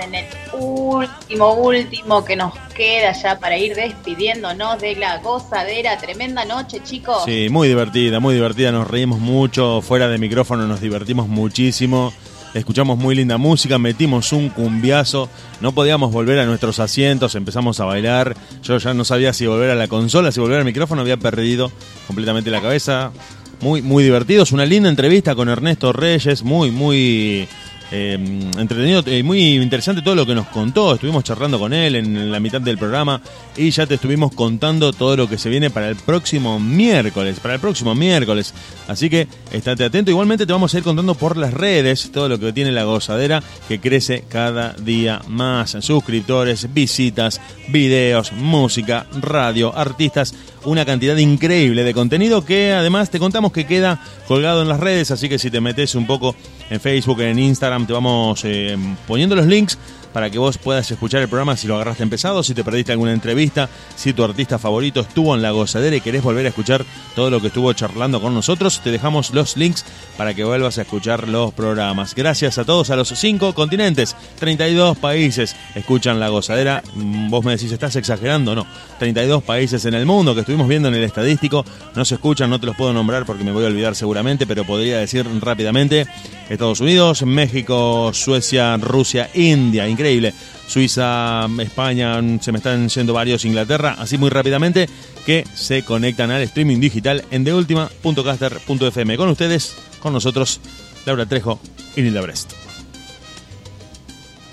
En 0.03 0.15
el 0.15 0.25
último, 0.53 1.53
último 1.53 2.25
que 2.25 2.35
nos 2.35 2.55
queda 2.75 3.13
ya 3.13 3.39
para 3.39 3.59
ir 3.59 3.75
despidiéndonos 3.75 4.81
de 4.81 4.97
la 4.97 5.19
gozadera. 5.19 5.99
Tremenda 5.99 6.45
noche, 6.47 6.81
chicos. 6.83 7.25
Sí, 7.27 7.49
muy 7.51 7.69
divertida, 7.69 8.21
muy 8.21 8.35
divertida. 8.35 8.73
Nos 8.73 8.89
reímos 8.89 9.19
mucho. 9.19 9.83
Fuera 9.83 10.09
de 10.09 10.17
micrófono 10.17 10.67
nos 10.67 10.81
divertimos 10.81 11.29
muchísimo. 11.29 12.13
Escuchamos 12.55 12.99
muy 12.99 13.15
linda 13.15 13.37
música, 13.39 13.79
metimos 13.79 14.33
un 14.33 14.49
cumbiazo, 14.49 15.29
no 15.61 15.71
podíamos 15.71 16.11
volver 16.11 16.41
a 16.41 16.47
nuestros 16.47 16.81
asientos, 16.81 17.37
empezamos 17.37 17.79
a 17.79 17.85
bailar. 17.85 18.35
Yo 18.65 18.77
ya 18.79 18.93
no 18.93 19.05
sabía 19.05 19.33
si 19.33 19.47
volver 19.47 19.71
a 19.71 19.77
la 19.77 19.87
consola, 19.87 20.33
si 20.33 20.41
volver 20.41 20.59
al 20.59 20.65
micrófono, 20.65 21.03
había 21.03 21.17
perdido 21.17 21.71
completamente 22.09 22.51
la 22.51 22.61
cabeza. 22.61 23.13
Muy, 23.61 23.83
muy 23.83 24.03
divertidos. 24.03 24.53
Una 24.53 24.65
linda 24.65 24.89
entrevista 24.89 25.35
con 25.35 25.49
Ernesto 25.49 25.93
Reyes, 25.93 26.43
muy, 26.43 26.71
muy 26.71 27.47
eh, 27.91 28.15
entretenido 28.57 29.03
y 29.07 29.23
muy 29.23 29.57
interesante 29.57 30.03
todo 30.03 30.15
lo 30.15 30.27
que 30.27 30.35
nos 30.35 30.47
contó. 30.49 30.95
Estuvimos 30.95 31.25
charlando 31.25 31.59
con 31.59 31.73
él 31.73 31.97
en 31.97 32.31
la 32.31 32.41
mitad 32.41 32.61
del 32.61 32.79
programa 32.79 33.21
y 33.57 33.71
ya 33.71 33.87
te 33.87 33.95
estuvimos 33.95 34.33
contando 34.33 34.93
todo 34.93 35.17
lo 35.17 35.29
que 35.29 35.39
se 35.39 35.49
viene 35.49 35.71
para 35.71 35.89
el 35.89 35.97
próximo 35.97 36.61
miércoles. 36.61 37.41
Para 37.41 37.55
el 37.55 37.61
próximo 37.61 37.95
miércoles. 37.95 38.55
Así 38.89 39.11
que 39.11 39.27
estate 39.53 39.85
atento. 39.85 40.11
Igualmente 40.11 40.47
te 40.47 40.53
vamos 40.53 40.75
a 40.75 40.79
ir 40.79 40.85
contando 40.85 41.15
por 41.15 41.37
las 41.37 41.53
redes 41.53 42.11
todo 42.13 42.29
lo 42.29 42.39
que 42.39 42.53
tiene 42.53 42.73
la 42.73 42.85
gozadera 42.85 43.43
que 43.69 43.81
crece 43.81 44.25
cada 44.29 44.73
día 44.75 45.21
más. 45.29 45.77
Suscriptores, 45.81 46.73
visitas, 46.73 47.41
videos, 47.69 48.33
música, 48.33 49.07
radio, 49.21 49.77
artistas 49.77 50.35
una 50.65 50.85
cantidad 50.85 51.17
increíble 51.17 51.85
de 51.85 51.95
contenido 51.95 52.45
que 52.45 52.73
además 52.73 53.11
te 53.11 53.19
contamos 53.19 53.53
que 53.53 53.67
queda 53.67 54.03
colgado 54.27 54.63
en 54.63 54.69
las 54.69 54.81
redes, 54.81 55.11
así 55.11 55.29
que 55.29 55.39
si 55.39 55.51
te 55.51 55.61
metes 55.61 55.95
un 55.95 56.07
poco 56.07 56.35
en 56.69 56.81
Facebook, 56.81 57.21
en 57.23 57.39
Instagram, 57.39 57.87
te 57.87 57.93
vamos 57.93 58.41
eh, 58.45 58.77
poniendo 59.07 59.35
los 59.37 59.47
links 59.47 59.79
para 60.13 60.31
que 60.31 60.39
vos 60.39 60.59
puedas 60.59 60.91
escuchar 60.91 61.23
el 61.23 61.29
programa 61.29 61.57
si 61.57 61.67
lo 61.67 61.75
agarraste 61.77 62.03
empezado, 62.03 62.43
si 62.43 62.55
te 62.55 62.65
perdiste 62.65 62.93
alguna 62.93 63.13
entrevista, 63.13 63.69
si 63.97 64.13
tu 64.13 64.25
artista 64.25 64.59
favorito 64.59 65.01
estuvo 65.01 65.35
en 65.35 65.43
la 65.43 65.51
gozadera 65.51 65.97
y 65.97 66.01
querés 66.01 66.23
volver 66.23 66.47
a 66.47 66.49
escuchar 66.51 66.85
todo 67.15 67.31
lo 67.31 67.41
que 67.41 67.49
estuvo 67.49 67.73
charlando 67.73 68.21
con 68.21 68.35
nosotros, 68.35 68.81
te 68.83 68.91
dejamos 68.91 69.33
los 69.33 69.57
links 69.57 69.85
para 70.17 70.35
que 70.35 70.45
vuelvas 70.45 70.79
a 70.79 70.83
escuchar 70.83 71.29
los 71.29 71.53
programas. 71.55 72.15
Gracias 72.15 72.59
a 72.59 72.65
todos, 72.65 72.91
a 72.91 72.97
los 72.97 73.09
cinco 73.09 73.55
continentes, 73.55 74.17
32 74.39 74.99
países 74.99 75.57
escuchan 75.75 76.21
la 76.21 76.29
gozadera. 76.29 76.83
Mm, 76.95 77.31
vos 77.31 77.45
me 77.45 77.53
decís, 77.53 77.73
¿estás 77.73 77.97
exagerando? 77.97 78.55
No, 78.55 78.67
32 78.99 79.43
países 79.43 79.85
en 79.85 79.95
el 79.95 80.07
mundo 80.07 80.35
que 80.35 80.41
estuvimos 80.41 80.69
viendo 80.69 80.89
en 80.89 80.95
el 80.95 81.05
estadístico, 81.05 81.65
no 81.95 82.05
se 82.05 82.15
escuchan, 82.17 82.51
no 82.51 82.61
te 82.61 82.67
los 82.67 82.77
puedo 82.77 82.93
nombrar 82.93 83.25
porque 83.25 83.45
me 83.45 83.53
voy 83.53 83.65
a 83.65 83.69
olvidar 83.69 83.95
seguramente, 83.95 84.47
pero 84.47 84.65
podría 84.65 84.99
decir 84.99 85.27
rápidamente 85.41 86.07
Estados 86.49 86.81
Unidos, 86.81 87.23
México, 87.23 88.11
Suecia, 88.13 88.77
Rusia, 88.77 89.31
India, 89.35 89.89
increíble. 90.01 90.33
Suiza, 90.67 91.47
España, 91.59 92.21
se 92.41 92.53
me 92.53 92.59
están 92.59 92.89
yendo 92.89 93.13
varios, 93.13 93.45
Inglaterra, 93.45 93.97
así 93.99 94.17
muy 94.17 94.31
rápidamente, 94.31 94.89
que 95.27 95.45
se 95.55 95.85
conectan 95.85 96.31
al 96.31 96.43
streaming 96.43 96.81
digital 96.81 97.25
en 97.31 97.45
deultima.caster.fm. 97.45 99.17
Con 99.17 99.29
ustedes, 99.29 99.77
con 100.01 100.13
nosotros, 100.13 100.61
Laura 101.05 101.27
Trejo 101.27 101.61
y 101.97 102.03
Nilda 102.03 102.23
Brest. 102.23 102.53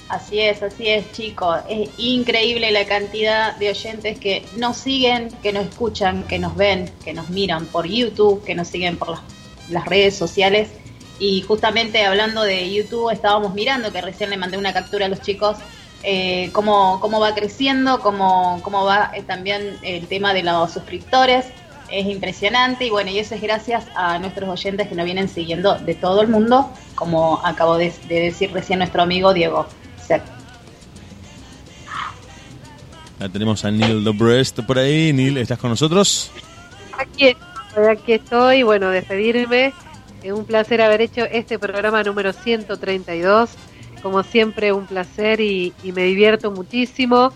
Así 0.10 0.40
es, 0.40 0.64
así 0.64 0.88
es, 0.88 1.11
chicos. 1.11 1.60
Es 1.69 1.90
increíble 1.98 2.72
la 2.72 2.86
cantidad 2.86 3.56
de 3.57 3.69
oyentes 3.69 4.18
que 4.19 4.45
nos 4.57 4.78
siguen, 4.78 5.30
que 5.44 5.53
nos 5.53 5.68
escuchan, 5.68 6.24
que 6.24 6.40
nos 6.40 6.56
ven, 6.56 6.90
que 7.03 7.14
nos 7.14 7.30
miran 7.30 7.65
por 7.65 7.86
YouTube, 7.88 8.44
que 8.44 8.56
nos 8.56 8.69
siguen 8.69 8.98
por 8.98 9.18
las 9.69 9.86
redes 9.86 10.15
sociales. 10.15 10.69
Y 11.19 11.41
justamente 11.41 12.06
hablando 12.06 12.44
de 12.44 12.72
YouTube, 12.73 13.11
estábamos 13.11 13.53
mirando, 13.53 13.91
que 13.91 14.02
recién 14.02 14.30
le 14.30 14.38
mandé 14.38 14.57
una 14.57 14.73
captura 14.73 15.07
a 15.07 15.10
los 15.10 15.22
chicos, 15.22 15.57
eh, 16.03 16.52
cómo, 16.53 16.99
cómo 16.99 17.19
va 17.19 17.34
creciendo, 17.34 17.99
cómo, 17.99 18.60
cómo 18.64 18.85
va 18.85 19.11
eh, 19.15 19.23
también 19.23 19.77
el 19.81 20.07
tema 20.07 20.34
de 20.34 20.44
los 20.44 20.72
suscriptores. 20.72 21.45
Es 21.89 22.06
impresionante 22.06 22.85
y 22.85 22.89
bueno, 22.89 23.10
y 23.10 23.19
eso 23.19 23.34
es 23.34 23.41
gracias 23.41 23.85
a 23.95 24.19
nuestros 24.19 24.49
oyentes 24.49 24.89
que 24.89 24.95
nos 24.95 25.06
vienen 25.06 25.30
siguiendo 25.30 25.76
de 25.76 25.95
todo 25.95 26.22
el 26.22 26.27
mundo, 26.27 26.69
como 26.95 27.39
acabo 27.45 27.77
de, 27.77 27.94
decir 28.10 28.52
recién 28.52 28.80
nuestro 28.80 29.02
amigo 29.02 29.34
Diego. 29.34 29.68
Ya 33.19 33.30
tenemos 33.30 33.65
a 33.65 33.72
Neil 33.72 34.03
Dobrest 34.03 34.60
por 34.60 34.77
ahí. 34.77 35.11
Neil, 35.11 35.38
¿estás 35.38 35.57
con 35.57 35.72
nosotros? 35.72 36.30
Aquí, 36.98 37.35
aquí 37.89 38.14
estoy. 38.14 38.61
Bueno, 38.64 38.89
despedirme 38.91 39.68
es 39.68 39.73
un 40.32 40.45
placer 40.45 40.82
haber 40.82 41.02
hecho 41.02 41.26
este 41.26 41.60
programa 41.60 42.04
número 42.04 42.34
132. 42.34 43.52
Como 44.02 44.24
siempre, 44.24 44.72
un 44.72 44.86
placer 44.86 45.41
y, 45.41 45.74
me 45.84 46.04
divierto 46.04 46.52
muchísimo. 46.52 47.34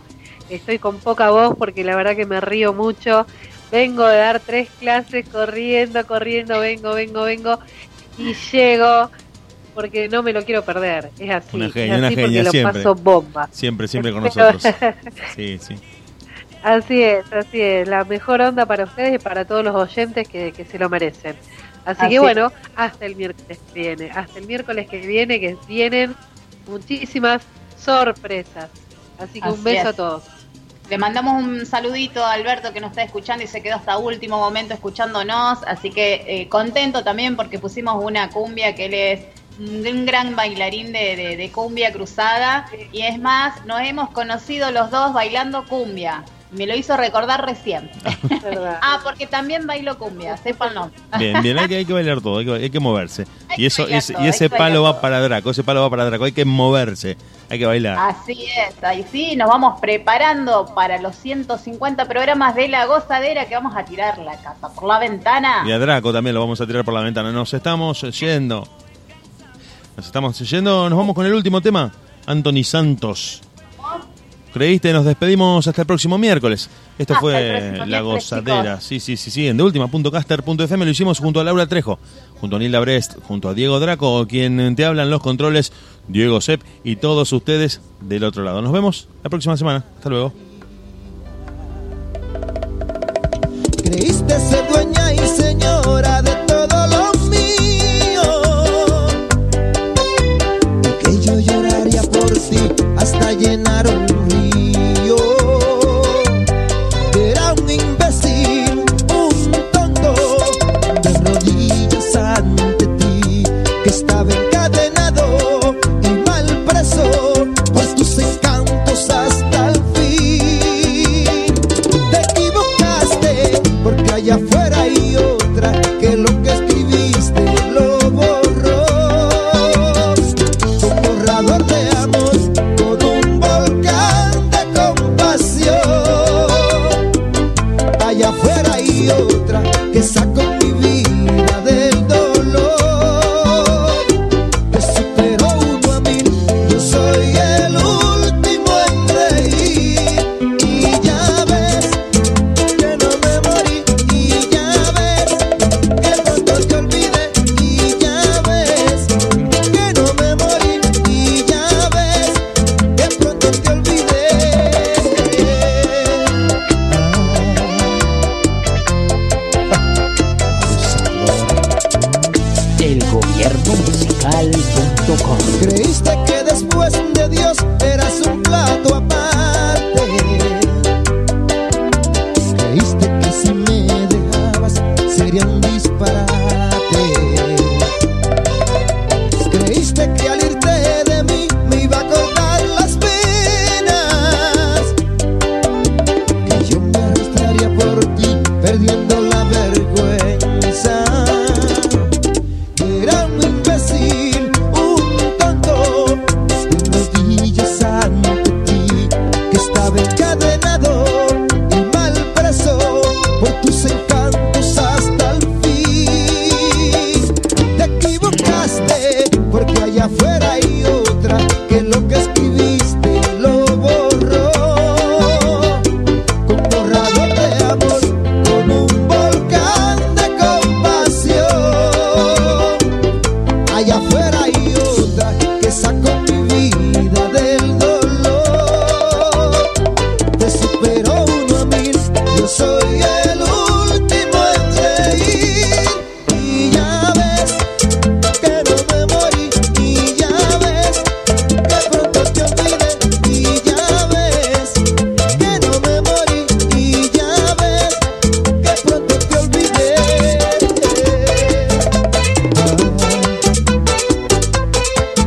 Estoy 0.49 0.79
con 0.79 0.99
poca 0.99 1.29
voz 1.31 1.55
porque 1.57 1.83
la 1.83 1.95
verdad 1.95 2.15
que 2.15 2.25
me 2.25 2.41
río 2.41 2.73
mucho. 2.73 3.25
Vengo 3.71 4.05
de 4.05 4.17
dar 4.17 4.39
tres 4.39 4.69
clases 4.79 5.27
corriendo, 5.29 6.05
corriendo, 6.05 6.59
vengo, 6.59 6.93
vengo, 6.93 7.23
vengo 7.23 7.59
y 8.17 8.33
llego 8.51 9.09
porque 9.73 10.09
no 10.09 10.23
me 10.23 10.33
lo 10.33 10.43
quiero 10.43 10.63
perder. 10.63 11.09
Es 11.17 11.31
así. 11.31 11.55
Una 11.55 11.69
genia, 11.69 11.97
es 11.97 12.03
así 12.03 12.13
una 12.13 12.23
genia, 12.23 12.51
siempre. 12.51 12.73
paso 12.73 12.95
bomba. 12.95 13.49
Siempre, 13.51 13.87
siempre 13.87 14.11
con 14.11 14.23
nosotros. 14.23 14.63
Sí, 15.35 15.57
sí. 15.57 15.75
Así 16.63 17.01
es, 17.01 17.31
así 17.33 17.59
es. 17.59 17.87
La 17.87 18.03
mejor 18.03 18.41
onda 18.41 18.65
para 18.65 18.83
ustedes 18.83 19.15
y 19.15 19.17
para 19.17 19.45
todos 19.45 19.63
los 19.63 19.75
oyentes 19.75 20.27
que, 20.27 20.51
que 20.51 20.65
se 20.65 20.77
lo 20.77 20.89
merecen. 20.89 21.35
Así, 21.85 22.09
que 22.09 22.19
bueno, 22.19 22.51
hasta 22.75 23.05
el 23.05 23.15
miércoles 23.15 23.59
que 23.73 23.81
viene, 23.81 24.11
hasta 24.11 24.39
el 24.39 24.45
miércoles 24.45 24.87
que 24.87 24.97
viene, 24.99 25.39
que 25.39 25.57
vienen 25.67 26.15
muchísimas 26.67 27.41
sorpresas. 27.77 28.69
Así 29.17 29.41
que 29.41 29.49
un 29.49 29.63
beso 29.63 29.89
a 29.89 29.93
todos. 29.93 30.23
Le 30.89 30.97
mandamos 30.97 31.41
un 31.41 31.65
saludito 31.65 32.23
a 32.23 32.33
Alberto 32.33 32.73
que 32.73 32.81
nos 32.81 32.91
está 32.91 33.03
escuchando 33.03 33.43
y 33.43 33.47
se 33.47 33.63
quedó 33.63 33.75
hasta 33.75 33.97
último 33.97 34.37
momento 34.37 34.73
escuchándonos, 34.73 35.59
así 35.65 35.89
que 35.89 36.25
eh, 36.27 36.49
contento 36.49 37.03
también 37.03 37.37
porque 37.37 37.59
pusimos 37.59 38.03
una 38.03 38.29
cumbia 38.29 38.75
que 38.75 38.85
él 38.85 38.93
es 38.93 39.21
un 39.57 40.05
gran 40.05 40.35
bailarín 40.35 40.91
de, 40.91 41.37
de 41.37 41.51
cumbia 41.51 41.93
cruzada 41.93 42.65
y 42.91 43.03
es 43.03 43.19
más, 43.19 43.65
nos 43.65 43.79
hemos 43.81 44.09
conocido 44.09 44.71
los 44.71 44.91
dos 44.91 45.13
bailando 45.13 45.65
cumbia. 45.65 46.25
Me 46.51 46.67
lo 46.67 46.75
hizo 46.75 46.97
recordar 46.97 47.45
recién. 47.45 47.89
ah, 48.81 48.99
porque 49.03 49.25
también 49.25 49.65
bailo 49.65 49.97
cumbia, 49.97 50.35
sépanlo. 50.35 50.91
Bien, 51.17 51.41
bien, 51.41 51.57
hay 51.57 51.67
que, 51.67 51.77
hay 51.77 51.85
que 51.85 51.93
bailar 51.93 52.19
todo, 52.19 52.39
hay 52.39 52.69
que, 52.69 52.79
moverse. 52.79 53.25
y 53.57 53.65
eso 53.65 53.87
y 53.87 54.27
ese 54.27 54.49
palo 54.49 54.83
va 54.83 54.99
para 54.99 55.21
Draco, 55.21 55.51
ese 55.51 55.63
palo 55.63 55.81
va 55.81 55.89
para 55.89 56.05
Draco, 56.05 56.25
hay 56.25 56.33
que 56.33 56.43
moverse, 56.43 57.15
hay 57.49 57.57
que 57.57 57.65
bailar. 57.65 57.97
Así 57.97 58.45
es, 58.45 58.83
ahí 58.83 59.05
sí, 59.09 59.35
nos 59.37 59.47
vamos 59.47 59.79
preparando 59.79 60.73
para 60.75 61.01
los 61.01 61.15
150 61.15 62.05
programas 62.05 62.53
de 62.55 62.67
La 62.67 62.85
Gozadera 62.85 63.45
que 63.45 63.55
vamos 63.55 63.75
a 63.77 63.85
tirar 63.85 64.17
la 64.17 64.35
casa 64.37 64.73
por 64.73 64.83
la 64.85 64.99
ventana. 64.99 65.63
Y 65.65 65.71
a 65.71 65.79
Draco 65.79 66.11
también 66.11 66.33
lo 66.33 66.41
vamos 66.41 66.59
a 66.59 66.67
tirar 66.67 66.83
por 66.83 66.93
la 66.93 67.01
ventana. 67.01 67.31
Nos 67.31 67.53
estamos 67.53 68.01
yendo. 68.19 68.67
Nos 69.95 70.05
estamos 70.05 70.37
yendo, 70.39 70.89
nos 70.89 70.97
vamos 70.97 71.15
con 71.15 71.25
el 71.25 71.33
último 71.33 71.61
tema. 71.61 71.91
Anthony 72.25 72.63
Santos. 72.63 73.41
¿Creíste? 74.53 74.91
Nos 74.91 75.05
despedimos 75.05 75.65
hasta 75.65 75.81
el 75.81 75.87
próximo 75.87 76.17
miércoles. 76.17 76.69
Esto 76.97 77.15
fue 77.15 77.81
La 77.87 78.01
Gozadera. 78.01 78.81
Sí, 78.81 78.99
sí, 78.99 79.15
sí, 79.15 79.31
sí. 79.31 79.47
En 79.47 79.57
deultima.caster.fm 79.57 80.85
lo 80.85 80.91
hicimos 80.91 81.19
junto 81.19 81.39
a 81.39 81.43
Laura 81.43 81.67
Trejo, 81.67 81.99
junto 82.39 82.57
a 82.57 82.59
Nilda 82.59 82.79
Brest, 82.79 83.15
junto 83.23 83.47
a 83.49 83.53
Diego 83.53 83.79
Draco, 83.79 84.27
quien 84.27 84.75
te 84.75 84.85
hablan 84.85 85.09
los 85.09 85.21
controles, 85.21 85.71
Diego 86.07 86.41
Sepp 86.41 86.61
y 86.83 86.97
todos 86.97 87.31
ustedes 87.31 87.81
del 88.01 88.23
otro 88.25 88.43
lado. 88.43 88.61
Nos 88.61 88.73
vemos 88.73 89.07
la 89.23 89.29
próxima 89.29 89.55
semana. 89.55 89.85
Hasta 89.97 90.09
luego. 90.09 90.33
Creíste 93.83 94.39
ser 94.39 94.67
dueña 94.69 95.13
y 95.13 95.19
señora 95.27 96.21
de 96.21 96.31
todo 96.47 96.87
lo 96.87 97.13
mío. 97.29 98.23
Y 100.83 101.03
que 101.03 101.19
yo 101.25 101.39
lloraría 101.39 102.01
por 102.03 102.31
ti 102.31 102.59
hasta 102.97 103.33
llenar 103.33 103.87
un 103.87 104.10